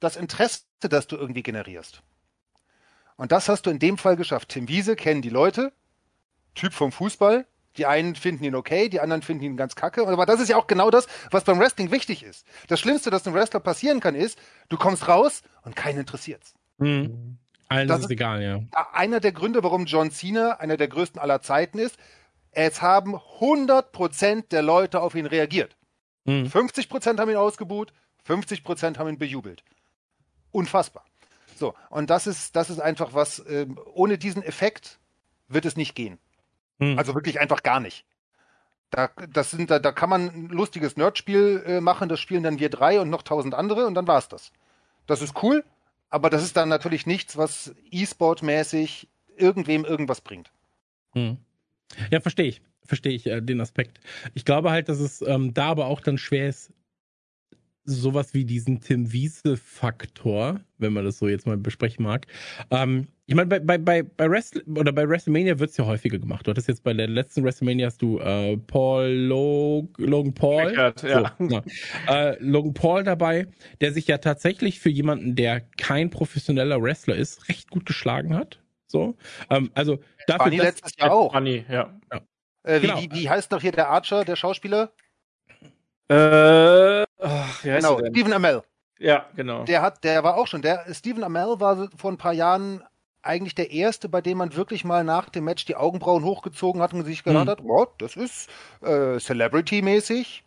das 0.00 0.16
Interesse, 0.16 0.62
das 0.80 1.06
du 1.06 1.16
irgendwie 1.16 1.42
generierst. 1.42 2.02
Und 3.16 3.32
das 3.32 3.48
hast 3.48 3.66
du 3.66 3.70
in 3.70 3.78
dem 3.78 3.98
Fall 3.98 4.16
geschafft. 4.16 4.48
Tim 4.48 4.68
Wiese 4.68 4.96
kennen 4.96 5.22
die 5.22 5.28
Leute, 5.28 5.72
Typ 6.54 6.72
vom 6.72 6.90
Fußball. 6.90 7.46
Die 7.76 7.86
einen 7.86 8.16
finden 8.16 8.42
ihn 8.42 8.56
okay, 8.56 8.88
die 8.88 8.98
anderen 8.98 9.22
finden 9.22 9.44
ihn 9.44 9.56
ganz 9.56 9.76
kacke. 9.76 10.06
Aber 10.06 10.26
das 10.26 10.40
ist 10.40 10.48
ja 10.48 10.56
auch 10.56 10.66
genau 10.66 10.90
das, 10.90 11.06
was 11.30 11.44
beim 11.44 11.60
Wrestling 11.60 11.90
wichtig 11.92 12.24
ist. 12.24 12.46
Das 12.66 12.80
Schlimmste, 12.80 13.10
das 13.10 13.26
einem 13.26 13.36
Wrestler 13.36 13.60
passieren 13.60 14.00
kann, 14.00 14.14
ist, 14.14 14.38
du 14.68 14.76
kommst 14.76 15.06
raus 15.06 15.42
und 15.62 15.76
keinen 15.76 16.00
interessiert's. 16.00 16.54
Mhm. 16.78 17.38
Allen 17.68 17.86
das 17.86 18.00
ist, 18.00 18.04
ist 18.06 18.10
egal, 18.10 18.42
ja. 18.42 18.60
Einer 18.92 19.20
der 19.20 19.30
Gründe, 19.30 19.62
warum 19.62 19.84
John 19.84 20.10
Cena 20.10 20.52
einer 20.54 20.76
der 20.76 20.88
größten 20.88 21.20
aller 21.20 21.40
Zeiten 21.40 21.78
ist, 21.78 21.96
es 22.50 22.82
haben 22.82 23.14
100% 23.14 24.48
der 24.48 24.62
Leute 24.62 25.00
auf 25.00 25.14
ihn 25.14 25.26
reagiert. 25.26 25.76
Mhm. 26.30 26.46
50% 26.46 27.18
haben 27.18 27.30
ihn 27.30 27.36
ausgebuht, 27.36 27.92
50% 28.26 28.98
haben 28.98 29.08
ihn 29.08 29.18
bejubelt. 29.18 29.64
Unfassbar. 30.52 31.04
So, 31.56 31.74
und 31.90 32.08
das 32.08 32.26
ist, 32.26 32.56
das 32.56 32.70
ist 32.70 32.80
einfach 32.80 33.14
was, 33.14 33.40
äh, 33.40 33.66
ohne 33.94 34.16
diesen 34.16 34.42
Effekt 34.42 34.98
wird 35.48 35.64
es 35.64 35.76
nicht 35.76 35.94
gehen. 35.94 36.18
Mhm. 36.78 36.98
Also 36.98 37.14
wirklich 37.14 37.40
einfach 37.40 37.62
gar 37.62 37.80
nicht. 37.80 38.04
Da, 38.90 39.10
das 39.28 39.50
sind, 39.50 39.70
da, 39.70 39.78
da 39.78 39.92
kann 39.92 40.10
man 40.10 40.26
ein 40.28 40.48
lustiges 40.48 40.96
Nerdspiel 40.96 41.62
äh, 41.66 41.80
machen, 41.80 42.08
das 42.08 42.20
spielen 42.20 42.42
dann 42.42 42.58
wir 42.58 42.70
drei 42.70 43.00
und 43.00 43.10
noch 43.10 43.22
tausend 43.22 43.54
andere 43.54 43.86
und 43.86 43.94
dann 43.94 44.06
war's 44.06 44.28
das. 44.28 44.52
Das 45.06 45.22
ist 45.22 45.42
cool, 45.42 45.64
aber 46.08 46.30
das 46.30 46.42
ist 46.42 46.56
dann 46.56 46.68
natürlich 46.68 47.06
nichts, 47.06 47.36
was 47.36 47.74
E-Sport-mäßig 47.90 49.08
irgendwem 49.36 49.84
irgendwas 49.84 50.20
bringt. 50.20 50.50
Hm. 51.12 51.38
Ja, 52.10 52.20
verstehe 52.20 52.46
ich. 52.46 52.62
Verstehe 52.84 53.12
ich 53.12 53.26
äh, 53.26 53.40
den 53.40 53.60
Aspekt. 53.60 54.00
Ich 54.34 54.44
glaube 54.44 54.70
halt, 54.70 54.88
dass 54.88 55.00
es 55.00 55.22
ähm, 55.22 55.54
da 55.54 55.66
aber 55.66 55.86
auch 55.86 56.00
dann 56.00 56.18
schwer 56.18 56.48
ist, 56.48 56.72
sowas 57.84 58.34
wie 58.34 58.44
diesen 58.44 58.80
Tim 58.80 59.12
Wiese-Faktor, 59.12 60.60
wenn 60.78 60.92
man 60.92 61.04
das 61.04 61.18
so 61.18 61.28
jetzt 61.28 61.46
mal 61.46 61.56
besprechen 61.56 62.04
mag. 62.04 62.26
Ähm, 62.70 63.08
ich 63.26 63.34
meine, 63.34 63.46
bei, 63.46 63.60
bei, 63.60 63.78
bei, 63.78 64.02
bei 64.02 64.28
Wrestle 64.28 64.62
oder 64.76 64.92
bei 64.92 65.08
WrestleMania 65.08 65.58
wird 65.58 65.70
es 65.70 65.76
ja 65.76 65.86
häufiger 65.86 66.18
gemacht. 66.18 66.46
Du 66.46 66.50
hattest 66.50 66.68
jetzt 66.68 66.82
bei 66.82 66.92
der 66.92 67.06
letzten 67.06 67.44
WrestleMania 67.44 67.86
hast 67.86 68.02
du 68.02 68.18
äh, 68.18 68.56
Paul 68.56 69.08
Log 69.08 69.98
Logan 69.98 70.34
Paul. 70.34 70.74
Ja. 70.74 70.92
So, 70.96 71.06
ja. 71.48 71.62
Äh, 72.08 72.36
Logan 72.40 72.74
Paul 72.74 73.04
dabei, 73.04 73.46
der 73.80 73.92
sich 73.92 74.06
ja 74.08 74.18
tatsächlich 74.18 74.80
für 74.80 74.90
jemanden, 74.90 75.36
der 75.36 75.60
kein 75.60 76.10
professioneller 76.10 76.82
Wrestler 76.82 77.14
ist, 77.14 77.48
recht 77.48 77.70
gut 77.70 77.86
geschlagen 77.86 78.34
hat. 78.34 78.60
So. 78.86 79.16
Ähm, 79.48 79.70
also 79.74 80.00
dafür. 80.26 80.46
Funny 80.46 80.58
letztes 80.58 80.96
Jahr 80.98 81.12
auch. 81.12 81.32
Funny, 81.32 81.64
ja. 81.68 81.94
ja. 82.12 82.20
Äh, 82.62 82.82
wie, 82.82 82.86
genau. 82.86 83.00
wie, 83.00 83.10
wie 83.12 83.30
heißt 83.30 83.52
doch 83.52 83.60
hier 83.60 83.72
der 83.72 83.88
Archer, 83.88 84.24
der 84.24 84.36
Schauspieler? 84.36 84.92
Äh, 86.08 87.04
ach, 87.18 87.62
genau, 87.62 87.98
Stephen 88.08 88.32
Amell. 88.32 88.62
Ja, 88.98 89.26
genau. 89.34 89.64
Der 89.64 89.80
hat, 89.80 90.04
der 90.04 90.22
war 90.24 90.36
auch 90.36 90.46
schon, 90.46 90.60
der 90.60 90.84
Stephen 90.92 91.24
Amell 91.24 91.58
war 91.58 91.88
vor 91.96 92.10
ein 92.10 92.18
paar 92.18 92.34
Jahren 92.34 92.82
eigentlich 93.22 93.54
der 93.54 93.70
erste, 93.70 94.08
bei 94.08 94.20
dem 94.20 94.38
man 94.38 94.54
wirklich 94.56 94.84
mal 94.84 95.04
nach 95.04 95.28
dem 95.28 95.44
Match 95.44 95.64
die 95.64 95.76
Augenbrauen 95.76 96.24
hochgezogen 96.24 96.82
hat 96.82 96.92
und 96.92 97.04
sich 97.04 97.22
gedacht 97.22 97.42
hm. 97.42 97.50
hat, 97.50 97.60
oh, 97.62 97.86
das 97.98 98.16
ist 98.16 98.50
äh, 98.82 99.18
Celebrity-mäßig, 99.18 100.42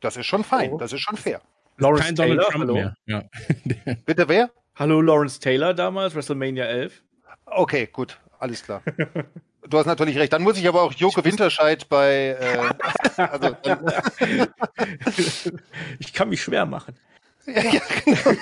das 0.00 0.16
ist 0.16 0.26
schon 0.26 0.44
fein, 0.44 0.72
oh. 0.72 0.78
das 0.78 0.92
ist 0.92 1.00
schon 1.00 1.16
fair. 1.16 1.40
Lawrence 1.78 2.04
Kein 2.04 2.16
Taylor, 2.16 2.36
Donald 2.36 2.50
Trump 2.50 2.64
hallo. 2.64 2.74
mehr. 2.74 2.94
Ja. 3.06 3.94
Bitte 4.06 4.28
wer? 4.28 4.50
Hallo 4.76 5.00
Lawrence 5.00 5.40
Taylor 5.40 5.74
damals, 5.74 6.14
WrestleMania 6.14 6.64
11. 6.64 7.02
Okay, 7.46 7.88
gut, 7.92 8.18
alles 8.38 8.62
klar. 8.62 8.82
Du 9.68 9.78
hast 9.78 9.86
natürlich 9.86 10.16
recht. 10.18 10.32
Dann 10.32 10.42
muss 10.42 10.58
ich 10.58 10.68
aber 10.68 10.82
auch 10.82 10.92
Joko 10.92 11.24
Winterscheid 11.24 11.88
bei. 11.88 12.36
Äh, 12.38 13.18
also, 13.22 13.56
ich 15.98 16.12
kann 16.12 16.28
mich 16.28 16.42
schwer 16.42 16.66
machen. 16.66 16.96
Ja, 17.48 17.62
ja, 17.62 17.80
genau. 18.04 18.36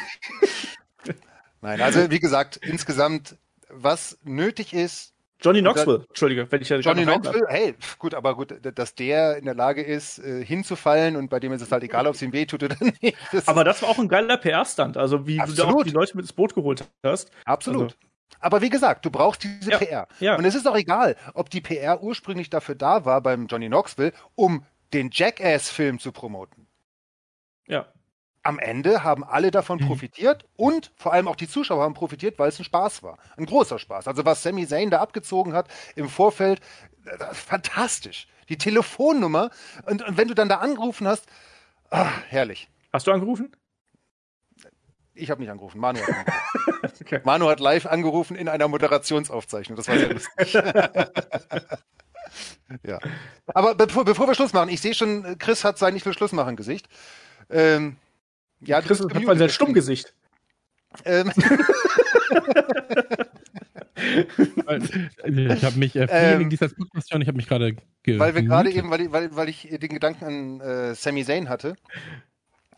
Nein, 1.60 1.80
also 1.82 2.10
wie 2.10 2.20
gesagt, 2.20 2.56
insgesamt, 2.56 3.36
was 3.68 4.18
nötig 4.22 4.72
ist. 4.72 5.12
Johnny 5.42 5.60
Knoxville, 5.60 5.98
dann, 5.98 6.06
Entschuldige, 6.08 6.50
wenn 6.50 6.62
ich 6.62 6.70
ja 6.70 6.78
Johnny 6.78 7.02
Knoxville, 7.02 7.46
hey, 7.48 7.74
gut, 7.98 8.14
aber 8.14 8.34
gut, 8.34 8.54
dass 8.62 8.94
der 8.94 9.36
in 9.36 9.44
der 9.44 9.54
Lage 9.54 9.82
ist, 9.82 10.20
äh, 10.20 10.42
hinzufallen 10.42 11.16
und 11.16 11.28
bei 11.28 11.38
dem 11.38 11.52
ist 11.52 11.60
es 11.60 11.70
halt 11.70 11.82
egal, 11.82 12.06
ob 12.06 12.14
es 12.14 12.22
ihm 12.22 12.32
wehtut 12.32 12.62
oder 12.62 12.76
nicht. 12.80 13.16
Das 13.30 13.46
aber 13.46 13.62
das 13.62 13.82
war 13.82 13.90
auch 13.90 13.98
ein 13.98 14.08
geiler 14.08 14.38
PR-Stand, 14.38 14.96
also 14.96 15.26
wie 15.26 15.38
absolut. 15.38 15.58
du 15.58 15.78
auch 15.78 15.84
die 15.84 15.90
Leute 15.90 16.16
mit 16.16 16.24
ins 16.24 16.32
Boot 16.32 16.54
geholt 16.54 16.84
hast. 17.02 17.30
Absolut. 17.44 17.82
Also, 17.82 17.96
aber 18.40 18.60
wie 18.62 18.70
gesagt, 18.70 19.04
du 19.04 19.10
brauchst 19.10 19.44
diese 19.44 19.70
ja, 19.70 19.78
PR. 19.78 20.08
Ja. 20.20 20.36
Und 20.36 20.44
es 20.44 20.54
ist 20.54 20.66
auch 20.66 20.76
egal, 20.76 21.16
ob 21.34 21.50
die 21.50 21.60
PR 21.60 22.02
ursprünglich 22.02 22.50
dafür 22.50 22.74
da 22.74 23.04
war 23.04 23.20
beim 23.20 23.46
Johnny 23.46 23.68
Knoxville, 23.68 24.12
um 24.34 24.64
den 24.92 25.10
Jackass-Film 25.12 25.98
zu 25.98 26.12
promoten. 26.12 26.66
Ja. 27.66 27.86
Am 28.42 28.58
Ende 28.58 29.02
haben 29.02 29.24
alle 29.24 29.50
davon 29.50 29.80
mhm. 29.80 29.86
profitiert 29.86 30.44
und 30.56 30.92
vor 30.96 31.12
allem 31.12 31.28
auch 31.28 31.36
die 31.36 31.48
Zuschauer 31.48 31.82
haben 31.82 31.94
profitiert, 31.94 32.38
weil 32.38 32.50
es 32.50 32.58
ein 32.58 32.64
Spaß 32.64 33.02
war. 33.02 33.18
Ein 33.36 33.46
großer 33.46 33.78
Spaß. 33.78 34.06
Also 34.06 34.24
was 34.26 34.42
Sami 34.42 34.66
Zayn 34.66 34.90
da 34.90 35.00
abgezogen 35.00 35.54
hat 35.54 35.68
im 35.96 36.08
Vorfeld, 36.08 36.60
fantastisch. 37.32 38.28
Die 38.50 38.58
Telefonnummer 38.58 39.50
und, 39.86 40.06
und 40.06 40.16
wenn 40.18 40.28
du 40.28 40.34
dann 40.34 40.50
da 40.50 40.56
angerufen 40.56 41.08
hast, 41.08 41.26
ach, 41.90 42.22
herrlich. 42.28 42.68
Hast 42.92 43.06
du 43.06 43.12
angerufen? 43.12 43.56
Ich 45.14 45.30
habe 45.30 45.40
nicht 45.40 45.50
angerufen, 45.50 45.78
Manu 45.78 46.00
hat 46.00 46.08
angerufen. 46.08 46.92
okay. 47.04 47.20
Manu 47.24 47.48
hat 47.48 47.60
live 47.60 47.86
angerufen 47.86 48.36
in 48.36 48.48
einer 48.48 48.68
Moderationsaufzeichnung. 48.68 49.76
Das 49.76 49.88
war 49.88 49.98
sehr 49.98 50.12
lustig. 50.12 50.54
ja. 52.82 52.98
Aber 53.46 53.74
bevor, 53.74 54.04
bevor, 54.04 54.26
wir 54.26 54.34
Schluss 54.34 54.52
machen, 54.52 54.68
ich 54.68 54.80
sehe 54.80 54.94
schon, 54.94 55.38
Chris 55.38 55.64
hat 55.64 55.78
sein 55.78 55.94
Nicht 55.94 56.04
für 56.04 56.12
Schluss 56.12 56.32
machen 56.32 56.56
Gesicht. 56.56 56.88
Ähm, 57.50 57.96
ja, 58.60 58.80
Chris 58.80 59.00
hat 59.00 59.22
mal 59.22 59.38
sein 59.38 59.50
Stummgesicht. 59.50 60.14
Ähm. 61.04 61.32
ich 63.96 65.64
habe 65.64 65.78
mich 65.78 65.96
äh, 65.96 66.06
ähm, 66.10 66.40
wegen 66.40 66.50
dieser 66.50 66.66
ich 66.66 67.12
habe 67.12 67.32
mich 67.32 67.48
gerade 67.48 67.76
Weil 68.06 68.34
wir 68.34 68.42
gerade 68.42 68.70
eben, 68.70 68.90
weil, 68.90 69.10
weil, 69.12 69.34
weil 69.34 69.48
ich 69.48 69.68
den 69.70 69.90
Gedanken 69.90 70.24
an 70.24 70.60
äh, 70.60 70.94
Sami 70.94 71.24
Zayn 71.24 71.48
hatte. 71.48 71.76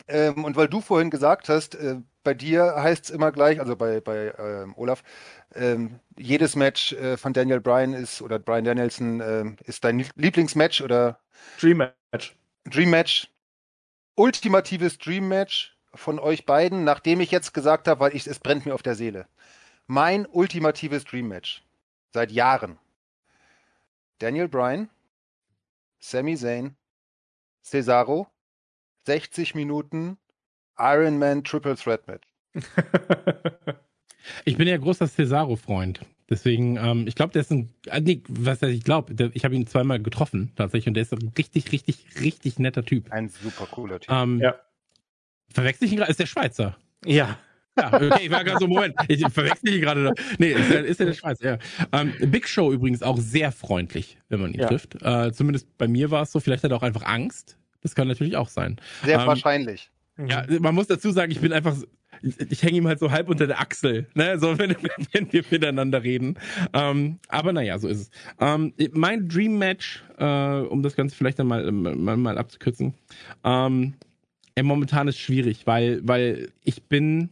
Ähm, 0.07 0.45
und 0.45 0.55
weil 0.55 0.67
du 0.67 0.81
vorhin 0.81 1.09
gesagt 1.09 1.49
hast, 1.49 1.75
äh, 1.75 1.97
bei 2.23 2.33
dir 2.33 2.75
heißt 2.75 3.05
es 3.05 3.09
immer 3.09 3.31
gleich, 3.31 3.59
also 3.59 3.75
bei, 3.75 3.99
bei 4.01 4.33
ähm, 4.37 4.73
Olaf, 4.77 5.03
ähm, 5.53 5.99
jedes 6.17 6.55
Match 6.55 6.93
äh, 6.93 7.17
von 7.17 7.33
Daniel 7.33 7.61
Bryan 7.61 7.93
ist 7.93 8.21
oder 8.21 8.39
Bryan 8.39 8.65
Danielson 8.65 9.21
äh, 9.21 9.45
ist 9.65 9.83
dein 9.83 10.05
Lieblingsmatch 10.15 10.81
oder 10.81 11.19
Dream 11.59 11.77
Match. 12.11 12.35
Dream 12.65 12.89
Match. 12.89 13.29
Ultimatives 14.15 14.97
Dream 14.97 15.27
Match 15.27 15.77
von 15.93 16.19
euch 16.19 16.45
beiden, 16.45 16.83
nachdem 16.83 17.21
ich 17.21 17.31
jetzt 17.31 17.53
gesagt 17.53 17.87
habe, 17.87 17.99
weil 17.99 18.15
ich, 18.15 18.27
es 18.27 18.39
brennt 18.39 18.65
mir 18.65 18.73
auf 18.73 18.83
der 18.83 18.95
Seele. 18.95 19.27
Mein 19.85 20.25
ultimatives 20.25 21.05
Dream 21.05 21.27
Match. 21.27 21.63
Seit 22.13 22.31
Jahren. 22.31 22.77
Daniel 24.19 24.47
Bryan, 24.47 24.89
Sami 25.99 26.35
Zayn, 26.35 26.75
Cesaro, 27.63 28.27
60 29.07 29.55
Minuten 29.55 30.17
Ironman 30.77 31.43
Triple 31.43 31.77
Threat 31.77 32.05
Match. 32.07 32.27
ich 34.45 34.57
bin 34.57 34.67
ja 34.67 34.75
großer 34.75 35.07
Cesaro-Freund. 35.07 36.01
Deswegen, 36.29 36.75
ähm, 36.75 37.07
ich 37.07 37.15
glaube, 37.15 37.31
der 37.31 37.41
ist 37.41 37.51
ein, 37.51 37.73
äh, 37.85 38.01
nee, 38.01 38.21
was 38.27 38.61
heißt, 38.61 38.73
ich 38.73 38.83
glaube, 38.83 39.31
ich 39.33 39.45
habe 39.45 39.55
ihn 39.55 39.65
zweimal 39.65 40.01
getroffen 40.01 40.51
tatsächlich 40.57 40.89
und 40.89 40.95
der 40.95 41.03
ist 41.03 41.13
ein 41.13 41.31
richtig, 41.37 41.71
richtig, 41.71 42.03
richtig 42.19 42.59
netter 42.59 42.83
Typ. 42.83 43.09
Ein 43.13 43.29
super 43.29 43.65
cooler 43.71 44.01
Typ. 44.01 44.13
Ähm, 44.13 44.41
ja. 44.41 44.55
Verwechsel 45.53 45.85
ich 45.85 45.93
ihn 45.93 45.99
gerade? 45.99 46.11
Ist 46.11 46.19
der 46.19 46.25
Schweizer? 46.25 46.77
Ja. 47.05 47.39
Ja, 47.77 47.93
okay, 47.93 48.23
ich 48.23 48.31
war 48.31 48.43
gerade 48.43 48.59
so, 48.59 48.67
Moment, 48.67 48.95
ich 49.07 49.25
verwechsel 49.29 49.73
ihn 49.73 49.81
gerade. 49.81 50.13
Nee, 50.37 50.51
ist 50.51 50.69
der, 50.69 50.83
ist 50.83 50.99
der, 50.99 51.05
der 51.05 51.13
Schweizer, 51.13 51.45
ja. 51.45 51.57
Ähm, 51.93 52.11
Big 52.29 52.49
Show 52.49 52.73
übrigens 52.73 53.03
auch 53.03 53.19
sehr 53.19 53.53
freundlich, 53.53 54.17
wenn 54.27 54.41
man 54.41 54.53
ihn 54.53 54.59
ja. 54.59 54.67
trifft. 54.67 55.01
Äh, 55.01 55.31
zumindest 55.31 55.77
bei 55.77 55.87
mir 55.87 56.11
war 56.11 56.23
es 56.23 56.31
so, 56.31 56.41
vielleicht 56.41 56.63
hat 56.63 56.71
er 56.71 56.77
auch 56.77 56.83
einfach 56.83 57.05
Angst, 57.05 57.57
das 57.81 57.95
kann 57.95 58.07
natürlich 58.07 58.37
auch 58.37 58.49
sein. 58.49 58.77
Sehr 59.03 59.19
ähm, 59.19 59.27
wahrscheinlich. 59.27 59.91
Ja, 60.25 60.45
man 60.59 60.73
muss 60.73 60.87
dazu 60.87 61.11
sagen, 61.11 61.31
ich 61.31 61.41
bin 61.41 61.53
einfach, 61.53 61.75
ich, 62.23 62.39
ich 62.39 62.63
hänge 62.63 62.77
ihm 62.77 62.87
halt 62.87 62.99
so 62.99 63.11
halb 63.11 63.29
unter 63.29 63.45
der 63.45 63.59
Achsel, 63.59 64.07
ne, 64.15 64.39
so 64.39 64.57
wenn, 64.59 64.75
wenn 65.11 65.31
wir 65.31 65.43
miteinander 65.49 66.03
reden. 66.03 66.37
Ähm, 66.73 67.19
aber 67.27 67.53
naja, 67.53 67.77
so 67.77 67.87
ist 67.87 67.99
es. 67.99 68.09
Ähm, 68.39 68.73
mein 68.93 69.27
Dream 69.29 69.57
Match, 69.57 70.03
äh, 70.17 70.25
um 70.25 70.81
das 70.81 70.95
Ganze 70.95 71.15
vielleicht 71.15 71.39
dann 71.39 71.47
mal, 71.47 71.71
mal, 71.71 72.17
mal 72.17 72.37
abzukürzen, 72.37 72.95
ähm, 73.43 73.93
ja, 74.57 74.63
momentan 74.63 75.07
ist 75.07 75.19
schwierig, 75.19 75.67
weil, 75.67 76.01
weil 76.03 76.49
ich 76.63 76.83
bin, 76.83 77.29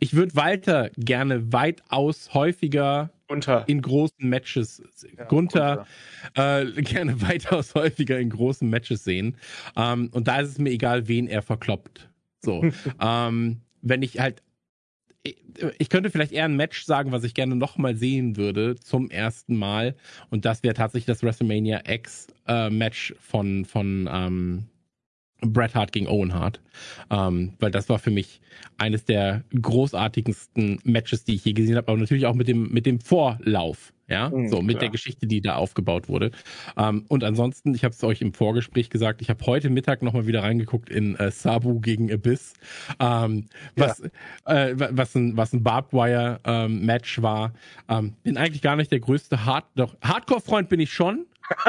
ich 0.00 0.14
würde 0.14 0.34
Walter 0.36 0.90
gerne 0.96 1.52
weitaus 1.52 2.34
häufiger 2.34 3.10
Gunther. 3.28 3.64
in 3.66 3.82
großen 3.82 4.28
Matches. 4.28 4.82
Ja, 5.16 5.24
Gunther, 5.24 5.86
Gunther. 6.34 6.60
Äh, 6.60 6.82
gerne 6.82 7.20
weitaus 7.22 7.74
häufiger 7.74 8.18
in 8.18 8.30
großen 8.30 8.68
Matches 8.68 9.04
sehen. 9.04 9.36
Ähm, 9.76 10.10
und 10.12 10.28
da 10.28 10.40
ist 10.40 10.50
es 10.50 10.58
mir 10.58 10.70
egal, 10.70 11.08
wen 11.08 11.26
er 11.26 11.42
verkloppt. 11.42 12.08
So. 12.40 12.64
ähm, 13.00 13.60
wenn 13.80 14.02
ich 14.02 14.18
halt 14.20 14.42
ich 15.78 15.88
könnte 15.88 16.10
vielleicht 16.10 16.32
eher 16.32 16.46
ein 16.46 16.56
Match 16.56 16.84
sagen, 16.84 17.12
was 17.12 17.22
ich 17.22 17.34
gerne 17.34 17.54
nochmal 17.54 17.94
sehen 17.94 18.36
würde 18.36 18.74
zum 18.74 19.08
ersten 19.10 19.56
Mal. 19.56 19.94
Und 20.30 20.44
das 20.44 20.64
wäre 20.64 20.74
tatsächlich 20.74 21.06
das 21.06 21.22
WrestleMania 21.22 21.82
X 21.86 22.26
äh, 22.48 22.70
Match 22.70 23.14
von, 23.20 23.64
von, 23.64 24.08
ähm, 24.12 24.64
Bret 25.42 25.74
Hart 25.74 25.92
gegen 25.92 26.06
Owen 26.08 26.34
Hart, 26.34 26.60
ähm, 27.10 27.54
weil 27.58 27.70
das 27.70 27.88
war 27.88 27.98
für 27.98 28.10
mich 28.10 28.40
eines 28.78 29.04
der 29.04 29.44
großartigsten 29.60 30.80
Matches, 30.84 31.24
die 31.24 31.34
ich 31.34 31.44
je 31.44 31.52
gesehen 31.52 31.76
habe, 31.76 31.88
aber 31.88 31.98
natürlich 31.98 32.26
auch 32.26 32.34
mit 32.34 32.48
dem 32.48 32.70
mit 32.70 32.86
dem 32.86 33.00
Vorlauf, 33.00 33.92
ja, 34.12 34.28
mhm, 34.28 34.48
so 34.48 34.60
mit 34.60 34.74
ja. 34.74 34.80
der 34.80 34.88
Geschichte, 34.90 35.26
die 35.26 35.40
da 35.40 35.56
aufgebaut 35.56 36.08
wurde. 36.08 36.30
Ähm, 36.76 37.04
und 37.08 37.24
ansonsten, 37.24 37.74
ich 37.74 37.84
habe 37.84 37.94
es 37.94 38.04
euch 38.04 38.20
im 38.20 38.34
Vorgespräch 38.34 38.90
gesagt, 38.90 39.22
ich 39.22 39.30
habe 39.30 39.44
heute 39.46 39.70
Mittag 39.70 40.02
nochmal 40.02 40.26
wieder 40.26 40.42
reingeguckt 40.42 40.90
in 40.90 41.16
äh, 41.16 41.30
Sabu 41.30 41.80
gegen 41.80 42.12
Abyss, 42.12 42.52
ähm, 43.00 43.46
was 43.76 44.02
ja. 44.46 44.66
äh, 44.66 44.74
was 44.96 45.14
ein 45.14 45.36
was 45.36 45.52
ein 45.52 45.62
Barbed 45.62 45.92
Wire 45.92 46.40
ähm, 46.44 46.84
Match 46.84 47.22
war. 47.22 47.54
Ähm, 47.88 48.14
bin 48.22 48.36
eigentlich 48.36 48.62
gar 48.62 48.76
nicht 48.76 48.92
der 48.92 49.00
größte 49.00 49.44
Hard 49.44 49.64
doch 49.74 49.96
Hardcore 50.02 50.40
Freund 50.40 50.68
bin 50.68 50.80
ich 50.80 50.92
schon, 50.92 51.26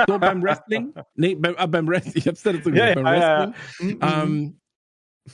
so 0.08 0.20
beim 0.20 0.44
Wrestling. 0.44 0.94
Nee, 1.16 1.36
beim, 1.36 1.56
äh, 1.58 1.68
beim 1.68 1.88
Wrestling, 1.88 2.14
ich 2.16 2.28
hab's 2.28 2.44
da 2.44 2.52
dazu 2.52 2.72
gesagt, 2.72 2.96
ja, 2.96 3.02
beim 3.02 3.06
ja, 3.06 3.54
Wrestling. 3.54 4.00
Ja, 4.02 4.24
ähm, 4.24 4.60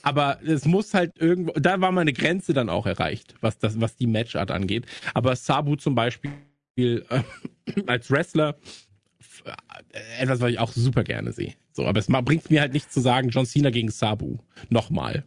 aber 0.03 0.39
es 0.45 0.65
muss 0.65 0.93
halt 0.93 1.19
irgendwo, 1.19 1.53
da 1.53 1.81
war 1.81 1.91
meine 1.91 2.13
Grenze 2.13 2.53
dann 2.53 2.69
auch 2.69 2.85
erreicht, 2.85 3.35
was 3.41 3.57
das, 3.57 3.81
was 3.81 3.95
die 3.95 4.07
Matchart 4.07 4.51
angeht. 4.51 4.85
Aber 5.13 5.35
Sabu 5.35 5.75
zum 5.75 5.95
Beispiel 5.95 6.31
äh, 6.87 7.23
als 7.87 8.11
Wrestler 8.11 8.55
äh, 9.45 10.21
etwas, 10.21 10.41
was 10.41 10.51
ich 10.51 10.59
auch 10.59 10.71
super 10.71 11.03
gerne 11.03 11.31
sehe. 11.31 11.53
So, 11.71 11.85
aber 11.85 11.99
es 11.99 12.07
bringt 12.07 12.49
mir 12.49 12.61
halt 12.61 12.73
nichts 12.73 12.93
zu 12.93 12.99
sagen, 12.99 13.29
John 13.29 13.45
Cena 13.45 13.69
gegen 13.69 13.89
Sabu. 13.89 14.37
Nochmal. 14.69 15.23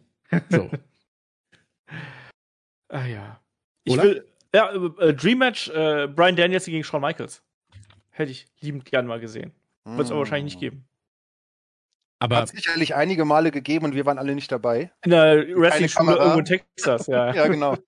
So. 0.49 0.69
ah 2.89 3.05
ja. 3.05 3.41
Ich 3.85 3.93
Oder? 3.93 4.03
will, 4.03 4.27
ja, 4.53 4.71
äh, 4.71 5.13
Dream 5.13 5.39
Match, 5.39 5.69
äh, 5.69 6.07
Brian 6.07 6.35
Daniels 6.35 6.65
gegen 6.65 6.83
Shawn 6.83 7.01
Michaels. 7.01 7.41
Hätte 8.11 8.31
ich 8.31 8.45
liebend 8.61 8.85
gern 8.85 9.07
mal 9.07 9.19
gesehen. 9.19 9.51
Wird 9.85 10.05
es 10.05 10.11
aber 10.11 10.19
wahrscheinlich 10.19 10.53
nicht 10.53 10.59
geben. 10.59 10.85
Aber 12.19 12.37
Hat 12.37 12.49
sicherlich 12.49 12.95
einige 12.95 13.25
Male 13.25 13.51
gegeben 13.51 13.85
und 13.85 13.95
wir 13.95 14.05
waren 14.05 14.17
alle 14.17 14.33
nicht 14.33 14.49
dabei. 14.49 14.91
In 15.03 15.11
der 15.11 15.45
Wrestling-Schule 15.57 16.15
irgendwo 16.15 16.39
in 16.39 16.45
Texas, 16.45 17.07
ja. 17.07 17.33
ja, 17.33 17.47
genau. 17.47 17.77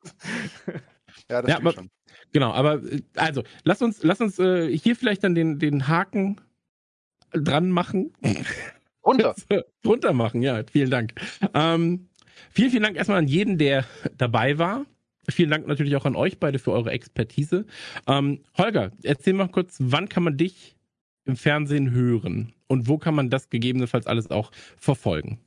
Ja, 1.27 1.41
das 1.41 1.49
ja, 1.49 1.57
aber, 1.57 1.71
schon. 1.71 1.89
Genau, 2.36 2.52
aber 2.52 2.84
äh, 2.84 3.02
also, 3.16 3.44
lass 3.64 3.82
uns, 3.82 4.03
lass 4.03 4.20
uns 4.20 4.40
äh, 4.40 4.78
hier 4.78 4.98
vielleicht 4.98 5.24
dann 5.24 5.36
den, 5.36 5.57
den 5.57 5.88
Haken 5.88 6.41
dran 7.32 7.70
machen. 7.70 8.12
Runter. 9.06 9.34
Runter 9.86 10.12
machen, 10.12 10.41
ja, 10.41 10.62
vielen 10.70 10.90
Dank. 10.90 11.14
Ähm, 11.53 12.10
vielen, 12.52 12.72
vielen 12.72 12.84
Dank 12.84 12.98
erstmal 12.98 13.20
an 13.20 13.30
jeden, 13.30 13.57
der 13.57 13.86
dabei 14.18 14.57
war. 14.57 14.86
Vielen 15.30 15.49
Dank 15.49 15.66
natürlich 15.66 15.95
auch 15.95 16.03
an 16.03 16.18
euch 16.18 16.38
beide 16.38 16.60
für 16.60 16.74
eure 16.74 16.91
Expertise. 16.91 17.66
Ähm, 18.06 18.41
Holger, 18.57 18.91
erzähl 19.03 19.32
mal 19.32 19.48
kurz, 19.48 19.78
wann 19.80 20.10
kann 20.10 20.24
man 20.24 20.36
dich 20.36 20.76
im 21.24 21.38
Fernsehen 21.38 21.91
hören 21.91 22.52
und 22.68 22.90
wo 22.90 22.98
kann 22.98 23.16
man 23.16 23.30
das 23.30 23.49
gegebenenfalls 23.49 24.07
alles 24.07 24.30
auch 24.30 24.52
verfolgen? 24.76 25.40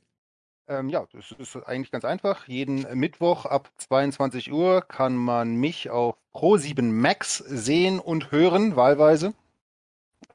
Ähm, 0.69 0.87
ja, 0.89 1.05
das 1.11 1.31
ist 1.31 1.55
eigentlich 1.67 1.91
ganz 1.91 2.05
einfach. 2.05 2.47
Jeden 2.47 2.85
Mittwoch 2.93 3.45
ab 3.45 3.71
22 3.77 4.53
Uhr 4.53 4.81
kann 4.81 5.15
man 5.15 5.55
mich 5.55 5.89
auf 5.89 6.15
Pro7 6.33 6.83
Max 6.83 7.37
sehen 7.37 7.99
und 7.99 8.31
hören, 8.31 8.75
wahlweise, 8.75 9.33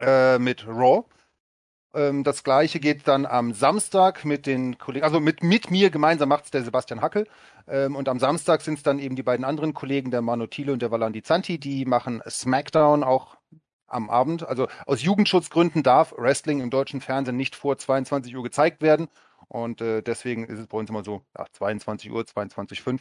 äh, 0.01 0.41
mit 0.41 0.67
Raw. 0.67 1.05
Ähm, 1.95 2.25
das 2.25 2.43
gleiche 2.43 2.81
geht 2.81 3.07
dann 3.07 3.27
am 3.27 3.55
Samstag 3.55 4.25
mit 4.25 4.47
den 4.47 4.77
Kollegen, 4.77 5.05
also 5.05 5.21
mit, 5.21 5.45
mit 5.45 5.71
mir 5.71 5.91
gemeinsam 5.91 6.31
macht 6.31 6.47
es 6.47 6.51
der 6.51 6.65
Sebastian 6.65 7.01
Hackel. 7.01 7.29
Ähm, 7.69 7.95
und 7.95 8.09
am 8.09 8.19
Samstag 8.19 8.63
sind 8.63 8.75
es 8.75 8.83
dann 8.83 8.99
eben 8.99 9.15
die 9.15 9.23
beiden 9.23 9.45
anderen 9.45 9.73
Kollegen, 9.73 10.11
der 10.11 10.21
Mano 10.21 10.49
Thiele 10.49 10.73
und 10.73 10.83
der 10.83 10.91
Valandi 10.91 11.23
Zanti, 11.23 11.59
die 11.61 11.85
machen 11.85 12.21
SmackDown 12.29 13.05
auch 13.05 13.37
am 13.87 14.11
Abend. 14.11 14.47
Also 14.49 14.67
aus 14.85 15.01
Jugendschutzgründen 15.01 15.85
darf 15.85 16.13
Wrestling 16.19 16.61
im 16.61 16.71
deutschen 16.71 17.01
Fernsehen 17.01 17.37
nicht 17.37 17.55
vor 17.55 17.79
22 17.79 18.35
Uhr 18.37 18.43
gezeigt 18.43 18.83
werden. 18.83 19.09
Und 19.49 19.81
äh, 19.81 20.03
deswegen 20.03 20.45
ist 20.45 20.59
es 20.59 20.67
bei 20.67 20.79
uns 20.79 20.91
immer 20.91 21.05
so 21.05 21.23
ja, 21.37 21.47
22 21.53 22.11
Uhr, 22.11 22.23
22.05 22.23 23.01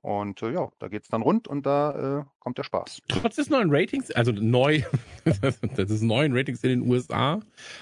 und 0.00 0.42
äh, 0.42 0.52
ja, 0.52 0.68
da 0.78 0.86
geht's 0.86 1.08
dann 1.08 1.22
rund 1.22 1.48
und 1.48 1.66
da 1.66 2.20
äh, 2.20 2.24
kommt 2.38 2.56
der 2.56 2.62
Spaß. 2.62 3.02
Trotz 3.08 3.34
des 3.34 3.50
neuen 3.50 3.68
Ratings, 3.70 4.12
also 4.12 4.30
neu, 4.30 4.82
das 5.24 5.90
ist 5.90 6.02
neuen 6.02 6.36
Ratings 6.36 6.62
in 6.62 6.70
den 6.70 6.88
USA, 6.88 7.40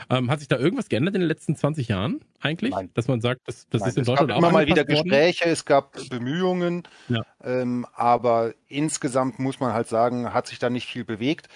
ähm, 0.09 0.31
hat 0.31 0.39
sich 0.39 0.49
da 0.49 0.57
irgendwas 0.57 0.89
geändert 0.89 1.15
in 1.15 1.21
den 1.21 1.29
letzten 1.29 1.57
20 1.57 1.89
Jahren 1.89 2.21
eigentlich? 2.41 2.71
Nein. 2.71 2.91
Dass 2.95 3.07
man 3.07 3.21
sagt, 3.21 3.43
das, 3.45 3.69
das 3.69 3.83
Nein, 3.83 3.91
ist 3.91 3.99
in 3.99 4.05
Deutschland 4.05 4.33
auch 4.33 4.37
Es 4.39 4.43
gab 4.43 4.51
immer 4.51 4.59
mal 4.59 4.67
wieder 4.67 4.89
worden? 4.89 5.11
Gespräche, 5.11 5.45
es 5.45 5.65
gab 5.67 5.93
Bemühungen, 6.09 6.85
ja. 7.09 7.23
ähm, 7.45 7.87
aber 7.93 8.55
insgesamt 8.67 9.39
muss 9.39 9.61
man 9.61 9.75
halt 9.75 9.89
sagen, 9.89 10.33
hat 10.33 10.47
sich 10.47 10.59
da 10.59 10.71
nicht 10.71 10.87
viel 10.87 11.05
bewegt. 11.05 11.49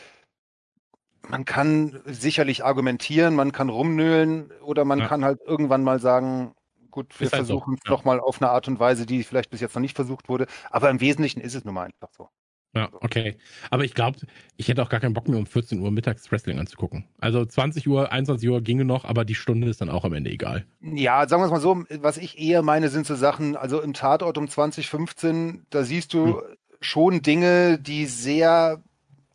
Man 1.29 1.45
kann 1.45 2.01
sicherlich 2.07 2.65
argumentieren, 2.65 3.35
man 3.35 3.53
kann 3.53 3.69
rumnöhlen 3.69 4.51
oder 4.63 4.85
man 4.85 5.01
ja. 5.01 5.09
kann 5.09 5.25
halt 5.25 5.41
irgendwann 5.47 5.85
mal 5.85 6.01
sagen, 6.01 6.55
gut, 6.91 7.19
wir 7.21 7.27
halt 7.27 7.35
versuchen 7.35 7.75
es 7.75 7.81
so. 7.85 7.91
ja. 7.93 7.97
nochmal 7.97 8.21
auf 8.21 8.41
eine 8.41 8.51
Art 8.51 8.69
und 8.69 8.81
Weise, 8.81 9.07
die 9.07 9.23
vielleicht 9.23 9.51
bis 9.51 9.61
jetzt 9.61 9.75
noch 9.75 9.83
nicht 9.83 9.97
versucht 9.97 10.29
wurde. 10.29 10.47
Aber 10.71 10.91
im 10.91 11.01
Wesentlichen 11.01 11.41
ist 11.41 11.55
es 11.55 11.65
nun 11.65 11.75
mal 11.75 11.85
einfach 11.85 12.11
so. 12.13 12.29
Ja, 12.73 12.89
okay. 13.01 13.37
Aber 13.71 13.85
ich 13.85 13.95
glaube, 13.95 14.19
ich 14.57 14.69
hätte 14.69 14.83
auch 14.83 14.89
gar 14.89 15.01
keinen 15.01 15.15
Bock 15.15 15.29
mehr, 15.29 15.39
um 15.39 15.47
14 15.47 15.81
Uhr 15.81 15.91
mittags 15.91 16.31
Wrestling 16.31 16.59
anzugucken. 16.61 17.05
Also 17.19 17.45
20 17.45 17.89
Uhr, 17.89 18.13
21 18.13 18.49
Uhr 18.49 18.61
ginge 18.61 18.85
noch, 18.85 19.05
aber 19.05 19.25
die 19.25 19.35
Stunde 19.35 19.69
ist 19.69 19.81
dann 19.81 19.91
auch 19.91 20.05
am 20.05 20.13
Ende 20.13 20.31
egal. 20.31 20.65
Ja, 20.81 21.29
sagen 21.29 21.43
wir 21.43 21.47
es 21.47 21.51
mal 21.51 21.61
so, 21.61 21.85
was 22.01 22.17
ich 22.17 22.39
eher 22.39 22.63
meine, 22.63 22.89
sind 22.89 23.07
so 23.07 23.17
Sachen, 23.17 23.57
also 23.57 23.81
im 23.81 23.93
Tatort 23.93 24.39
um 24.39 24.49
2015, 24.49 25.67
da 25.71 25.83
siehst 25.83 26.15
du 26.15 26.27
hm. 26.27 26.43
schon 26.81 27.23
Dinge, 27.23 27.79
die 27.81 28.07
sehr 28.07 28.81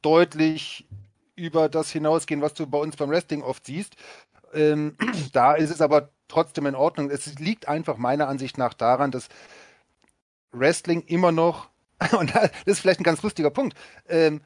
deutlich 0.02 0.88
über 1.36 1.70
das 1.70 1.90
hinausgehen, 1.90 2.42
was 2.42 2.54
du 2.54 2.68
bei 2.68 2.78
uns 2.78 2.96
beim 2.96 3.10
Wrestling 3.10 3.42
oft 3.42 3.66
siehst. 3.66 3.96
Ähm, 4.54 4.98
da 5.34 5.54
ist 5.54 5.70
es 5.70 5.82
aber 5.82 6.10
trotzdem 6.28 6.66
in 6.66 6.76
Ordnung. 6.76 7.10
Es 7.10 7.40
liegt 7.40 7.68
einfach 7.68 7.98
meiner 7.98 8.28
Ansicht 8.28 8.58
nach 8.58 8.74
daran, 8.74 9.12
dass 9.12 9.30
Wrestling 10.52 11.02
immer 11.02 11.32
noch, 11.32 11.70
und 12.18 12.34
das 12.36 12.52
ist 12.66 12.80
vielleicht 12.80 13.00
ein 13.00 13.06
ganz 13.06 13.22
lustiger 13.22 13.50
Punkt, 13.50 13.78
ähm, 14.08 14.42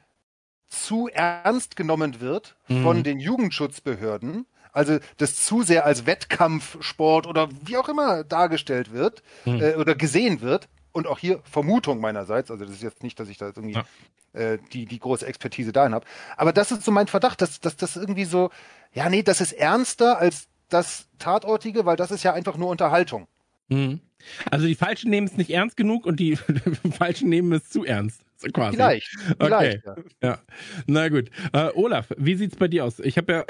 zu 0.68 1.08
ernst 1.08 1.74
genommen 1.74 2.20
wird 2.20 2.56
mhm. 2.68 2.82
von 2.82 3.02
den 3.02 3.18
Jugendschutzbehörden. 3.18 4.46
Also 4.72 4.98
das 5.16 5.34
zu 5.34 5.62
sehr 5.62 5.84
als 5.84 6.06
Wettkampfsport 6.06 7.26
oder 7.26 7.48
wie 7.64 7.76
auch 7.76 7.88
immer 7.88 8.22
dargestellt 8.22 8.92
wird 8.92 9.22
mhm. 9.44 9.60
äh, 9.60 9.74
oder 9.74 9.96
gesehen 9.96 10.40
wird. 10.40 10.68
Und 10.92 11.06
auch 11.06 11.18
hier 11.18 11.40
Vermutung 11.44 12.00
meinerseits, 12.00 12.50
also 12.50 12.64
das 12.64 12.74
ist 12.74 12.82
jetzt 12.82 13.02
nicht, 13.02 13.18
dass 13.20 13.28
ich 13.28 13.38
da 13.38 13.46
irgendwie 13.46 13.74
ja. 13.74 13.84
äh, 14.32 14.58
die, 14.72 14.86
die 14.86 14.98
große 14.98 15.26
Expertise 15.26 15.72
dahin 15.72 15.94
habe. 15.94 16.06
Aber 16.36 16.52
das 16.52 16.72
ist 16.72 16.82
so 16.82 16.90
mein 16.90 17.06
Verdacht, 17.06 17.40
dass, 17.40 17.60
dass 17.60 17.76
das 17.76 17.96
irgendwie 17.96 18.24
so, 18.24 18.50
ja, 18.92 19.08
nee, 19.08 19.22
das 19.22 19.40
ist 19.40 19.52
ernster 19.52 20.18
als 20.18 20.48
das 20.68 21.08
Tatortige, 21.18 21.86
weil 21.86 21.96
das 21.96 22.10
ist 22.10 22.22
ja 22.22 22.32
einfach 22.32 22.56
nur 22.56 22.68
Unterhaltung. 22.68 23.28
Mhm. 23.68 24.00
Also 24.50 24.66
die 24.66 24.74
Falschen 24.74 25.10
nehmen 25.10 25.26
es 25.26 25.36
nicht 25.36 25.50
ernst 25.50 25.76
genug 25.76 26.06
und 26.06 26.20
die 26.20 26.36
Falschen 26.98 27.28
nehmen 27.28 27.52
es 27.52 27.68
zu 27.68 27.84
ernst. 27.84 28.22
Quasi. 28.52 28.76
Vielleicht. 28.76 29.08
Vielleicht 29.38 29.86
okay. 29.86 30.04
ja. 30.22 30.28
ja. 30.28 30.38
Na 30.86 31.08
gut. 31.08 31.30
Uh, 31.54 31.70
Olaf, 31.74 32.06
wie 32.16 32.34
sieht's 32.36 32.56
bei 32.56 32.68
dir 32.68 32.86
aus? 32.86 32.98
Ich 32.98 33.18
habe 33.18 33.32
ja 33.32 33.44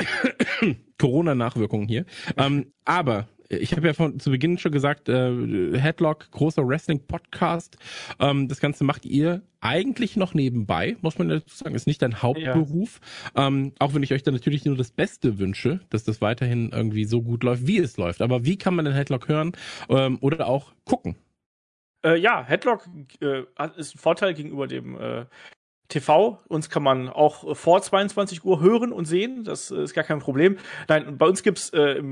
Corona-Nachwirkungen 0.98 1.86
hier. 1.86 2.04
Ähm, 2.36 2.72
aber 2.84 3.28
ich 3.50 3.72
habe 3.76 3.88
ja 3.88 3.94
von 3.94 4.20
zu 4.20 4.30
Beginn 4.30 4.58
schon 4.58 4.70
gesagt, 4.72 5.08
äh, 5.08 5.78
Headlock, 5.78 6.30
großer 6.30 6.66
Wrestling-Podcast. 6.66 7.76
Ähm, 8.20 8.46
das 8.48 8.60
Ganze 8.60 8.84
macht 8.84 9.04
ihr 9.04 9.42
eigentlich 9.60 10.16
noch 10.16 10.34
nebenbei, 10.34 10.96
muss 11.00 11.18
man 11.18 11.28
dazu 11.28 11.56
sagen. 11.56 11.74
Ist 11.74 11.88
nicht 11.88 12.00
dein 12.00 12.22
Hauptberuf. 12.22 13.00
Ja. 13.36 13.48
Ähm, 13.48 13.72
auch 13.80 13.92
wenn 13.92 14.04
ich 14.04 14.12
euch 14.12 14.22
da 14.22 14.30
natürlich 14.30 14.64
nur 14.64 14.76
das 14.76 14.92
Beste 14.92 15.38
wünsche, 15.38 15.80
dass 15.90 16.04
das 16.04 16.20
weiterhin 16.20 16.70
irgendwie 16.72 17.04
so 17.04 17.22
gut 17.22 17.42
läuft, 17.42 17.66
wie 17.66 17.78
es 17.78 17.96
läuft. 17.96 18.22
Aber 18.22 18.44
wie 18.44 18.56
kann 18.56 18.76
man 18.76 18.84
den 18.84 18.94
Headlock 18.94 19.28
hören 19.28 19.52
ähm, 19.88 20.18
oder 20.20 20.46
auch 20.46 20.72
gucken? 20.84 21.16
Äh, 22.04 22.18
ja, 22.18 22.44
Headlock 22.44 22.88
äh, 23.20 23.42
ist 23.76 23.96
ein 23.96 23.98
Vorteil 23.98 24.32
gegenüber 24.32 24.68
dem 24.68 24.98
äh, 24.98 25.26
TV. 25.90 26.38
Uns 26.48 26.70
kann 26.70 26.82
man 26.82 27.08
auch 27.08 27.56
vor 27.56 27.82
22 27.82 28.44
Uhr 28.44 28.60
hören 28.60 28.92
und 28.92 29.04
sehen. 29.04 29.44
Das 29.44 29.70
äh, 29.70 29.82
ist 29.82 29.94
gar 29.94 30.04
kein 30.04 30.20
Problem. 30.20 30.56
Nein, 30.88 31.18
bei 31.18 31.26
uns 31.26 31.42
gibt's 31.42 31.70
äh, 31.70 32.02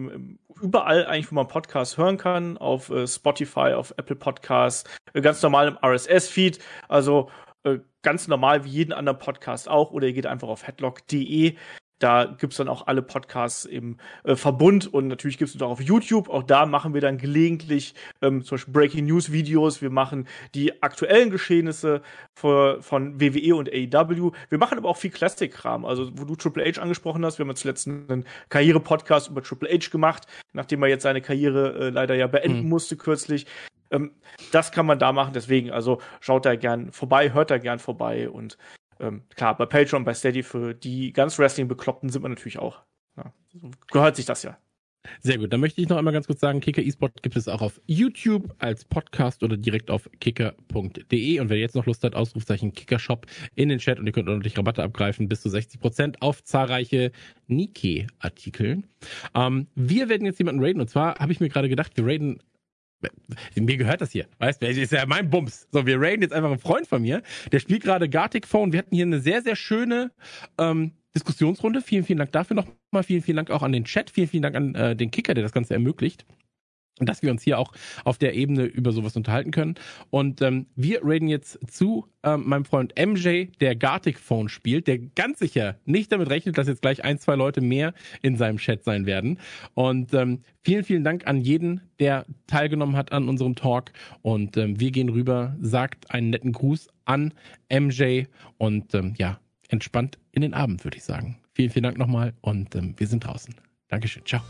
überall 0.61 1.07
eigentlich, 1.07 1.31
wo 1.31 1.37
man 1.37 1.49
Podcasts 1.49 1.97
hören 1.97 2.19
kann. 2.19 2.59
Auf 2.59 2.91
äh, 2.91 3.07
Spotify, 3.07 3.73
auf 3.75 3.95
Apple 3.97 4.17
Podcasts, 4.17 4.89
äh, 5.15 5.21
ganz 5.21 5.43
normal 5.43 5.69
im 5.69 5.79
RSS-Feed. 5.83 6.59
Also 6.89 7.31
äh, 7.65 7.79
ganz 8.03 8.29
normal 8.29 8.65
wie 8.65 8.71
jeden 8.71 8.93
anderen 8.93 9.19
Podcast 9.19 9.69
auch. 9.69 9.91
Oder 9.93 10.09
ihr 10.09 10.13
geht 10.13 10.27
einfach 10.27 10.49
auf 10.49 10.67
headlock.de. 10.67 11.57
Da 11.99 12.25
gibt's 12.27 12.57
dann 12.57 12.69
auch 12.69 12.87
alle 12.87 13.03
Podcasts 13.03 13.65
im 13.65 13.97
äh, 14.23 14.37
Verbund 14.37 14.93
und 14.93 15.09
natürlich 15.09 15.37
gibt's 15.37 15.55
es 15.55 15.63
auch 15.63 15.71
auf 15.71 15.81
YouTube. 15.81 16.29
Auch 16.29 16.45
da 16.45 16.65
machen 16.65 16.95
wir 16.95 17.01
dann 17.01 17.19
gelegentlich 17.19 17.95
ähm, 18.23 18.45
zum 18.45 18.57
Beispiel 18.57 18.73
Breaking 18.73 19.07
News 19.07 19.33
Videos. 19.33 19.83
Wir 19.83 19.91
machen 19.91 20.29
die 20.55 20.83
aktuellen 20.83 21.31
Geschehnisse 21.31 22.03
für, 22.35 22.81
von 22.83 23.21
WWE 23.21 23.57
und 23.57 23.69
AEW. 23.69 24.31
Wir 24.49 24.59
machen 24.59 24.79
aber 24.79 24.89
auch 24.89 24.97
viel 24.97 25.11
Classic-Kram. 25.11 25.85
Also, 25.85 26.11
wo 26.15 26.25
du 26.25 26.37
Triple 26.37 26.65
H 26.65 26.81
angesprochen 26.81 27.25
hast, 27.25 27.39
wir 27.39 27.45
haben 27.45 27.51
ja 27.51 27.57
zuletzt 27.57 27.89
einen 27.89 28.25
Karriere-Podcast 28.49 29.29
über 29.29 29.43
Triple 29.43 29.69
H 29.69 29.91
gemacht, 29.91 30.27
nachdem 30.53 30.83
er 30.83 30.89
jetzt 30.89 31.03
seine 31.03 31.21
Karriere 31.21 31.87
äh, 31.87 31.91
leider 31.91 32.15
ja 32.15 32.29
beenden 32.29 32.63
mhm. 32.63 32.69
musste 32.69 32.97
kürzlich. 32.97 33.47
Ähm, 33.91 34.13
das 34.53 34.73
kann 34.73 34.87
man 34.87 34.99
da 34.99 35.13
machen. 35.13 35.33
Deswegen, 35.33 35.71
also 35.71 36.01
schaut 36.21 36.47
da 36.47 36.55
gern 36.55 36.93
vorbei, 36.93 37.33
hört 37.33 37.51
da 37.51 37.59
gern 37.59 37.79
vorbei 37.79 38.29
und 38.31 38.57
ähm, 39.01 39.23
klar, 39.35 39.57
bei 39.57 39.67
Patreon, 39.67 40.05
bei 40.05 40.15
Steady 40.15 40.43
für 40.43 40.75
die 40.75 41.13
ganz 41.13 41.39
Wrestling-Bekloppten 41.39 42.11
sind 42.11 42.23
wir 42.23 42.29
natürlich 42.29 42.59
auch. 42.59 42.83
Ja, 43.17 43.33
gehört 43.91 44.17
sich 44.17 44.27
das 44.27 44.43
ja. 44.43 44.59
Sehr 45.21 45.39
gut. 45.39 45.53
Dann 45.53 45.61
möchte 45.61 45.81
ich 45.81 45.89
noch 45.89 45.97
einmal 45.97 46.13
ganz 46.13 46.27
kurz 46.27 46.41
sagen, 46.41 46.61
Kicker 46.61 46.83
eSport 46.83 47.23
gibt 47.23 47.37
es 47.37 47.49
auch 47.49 47.63
auf 47.63 47.81
YouTube 47.87 48.55
als 48.59 48.85
Podcast 48.85 49.43
oder 49.43 49.57
direkt 49.57 49.91
auf 49.91 50.09
kicker.de. 50.21 51.41
Und 51.41 51.49
wer 51.49 51.57
jetzt 51.57 51.75
noch 51.75 51.87
Lust 51.87 52.05
hat, 52.05 52.15
Ausrufzeichen 52.15 52.73
Kickershop 52.73 53.27
in 53.55 53.69
den 53.69 53.79
Chat 53.79 53.99
und 53.99 54.07
ihr 54.07 54.13
könnt 54.13 54.29
ordentlich 54.29 54.59
Rabatte 54.59 54.83
abgreifen, 54.83 55.29
bis 55.29 55.41
zu 55.41 55.49
60 55.49 55.81
Prozent 55.81 56.23
auf 56.23 56.43
zahlreiche 56.45 57.13
Nike-Artikel. 57.47 58.83
Ähm, 59.35 59.69
wir 59.75 60.09
werden 60.09 60.27
jetzt 60.27 60.39
jemanden 60.39 60.63
raiden 60.63 60.81
und 60.81 60.91
zwar 60.91 61.19
habe 61.19 61.33
ich 61.33 61.41
mir 61.41 61.49
gerade 61.49 61.69
gedacht, 61.69 61.93
wir 61.97 62.07
raiden 62.07 62.41
mir 63.55 63.77
gehört 63.77 64.01
das 64.01 64.11
hier, 64.11 64.27
weißt 64.39 64.63
du? 64.63 64.67
Ist 64.67 64.93
ja 64.93 65.07
mein 65.07 65.31
Bums. 65.31 65.69
So, 65.73 65.87
wir 65.87 66.01
raiden 66.01 66.23
jetzt 66.23 66.33
einfach 66.33 66.51
einen 66.51 66.59
Freund 66.59 66.87
von 66.87 67.03
mir. 67.03 67.23
Der 67.53 67.61
spielt 67.61 67.83
gerade 67.83 68.09
Gartic 68.09 68.47
Phone. 68.47 68.73
Wir 68.73 68.81
hatten 68.81 68.95
hier 68.95 69.07
eine 69.07 69.21
sehr, 69.21 69.43
sehr 69.43 69.57
schöne 69.57 70.11
ähm, 70.59 70.93
Diskussionsrunde. 71.15 71.81
Vielen, 71.81 72.05
vielen 72.05 72.19
Dank 72.19 72.33
dafür 72.33 72.57
nochmal. 72.57 73.03
Vielen, 73.03 73.23
vielen 73.23 73.37
Dank 73.37 73.51
auch 73.51 73.63
an 73.63 73.73
den 73.73 73.85
Chat. 73.85 74.11
Vielen, 74.11 74.29
vielen 74.29 74.43
Dank 74.43 74.57
an 74.57 74.75
äh, 74.75 74.97
den 74.97 75.11
Kicker, 75.11 75.35
der 75.35 75.43
das 75.43 75.53
Ganze 75.53 75.75
ermöglicht. 75.75 76.27
Dass 77.01 77.23
wir 77.23 77.31
uns 77.31 77.43
hier 77.43 77.59
auch 77.59 77.73
auf 78.05 78.19
der 78.19 78.35
Ebene 78.35 78.65
über 78.65 78.93
sowas 78.93 79.17
unterhalten 79.17 79.51
können. 79.51 79.75
Und 80.11 80.43
ähm, 80.43 80.67
wir 80.77 81.05
reden 81.05 81.29
jetzt 81.29 81.59
zu 81.71 82.07
ähm, 82.23 82.49
meinem 82.49 82.65
Freund 82.65 82.95
MJ, 82.99 83.47
der 83.61 83.77
Gartic 83.77 84.19
Phone 84.19 84.49
spielt, 84.49 84.87
der 84.87 84.99
ganz 84.99 85.39
sicher 85.39 85.77
nicht 85.85 86.13
damit 86.13 86.31
rechnet, 86.31 86.59
dass 86.59 86.69
jetzt 86.69 86.83
gleich 86.83 87.05
ein, 87.05 87.19
zwei 87.19 87.35
Leute 87.35 87.61
mehr 87.61 87.95
in 88.23 88.37
seinem 88.37 88.59
Chat 88.59 88.85
sein 88.85 89.07
werden. 89.07 89.39
Und 89.75 90.15
ähm, 90.15 90.41
vielen, 90.63 90.85
vielen 90.85 91.05
Dank 91.05 91.27
an 91.27 91.41
jeden, 91.41 91.81
der 92.01 92.27
teilgenommen 92.47 92.97
hat 92.97 93.13
an 93.13 93.29
unserem 93.29 93.55
Talk. 93.55 93.93
Und 94.23 94.57
ähm, 94.57 94.81
wir 94.81 94.91
gehen 94.91 95.09
rüber, 95.09 95.57
sagt 95.61 96.11
einen 96.11 96.31
netten 96.31 96.53
Gruß 96.53 96.89
an 97.05 97.33
MJ 97.73 98.25
und 98.59 98.95
ähm, 98.95 99.15
ja, 99.17 99.41
entspannt 99.69 100.19
in 100.33 100.43
den 100.43 100.55
Abend, 100.55 100.85
würde 100.85 100.97
ich 100.97 101.05
sagen. 101.05 101.39
Vielen, 101.55 101.71
vielen 101.71 101.85
Dank 101.85 101.99
nochmal 101.99 102.35
und 102.41 102.75
ähm, 102.75 102.95
wir 102.97 103.07
sind 103.07 103.25
draußen. 103.25 103.55
Dankeschön. 103.89 104.25
Ciao. 104.25 104.43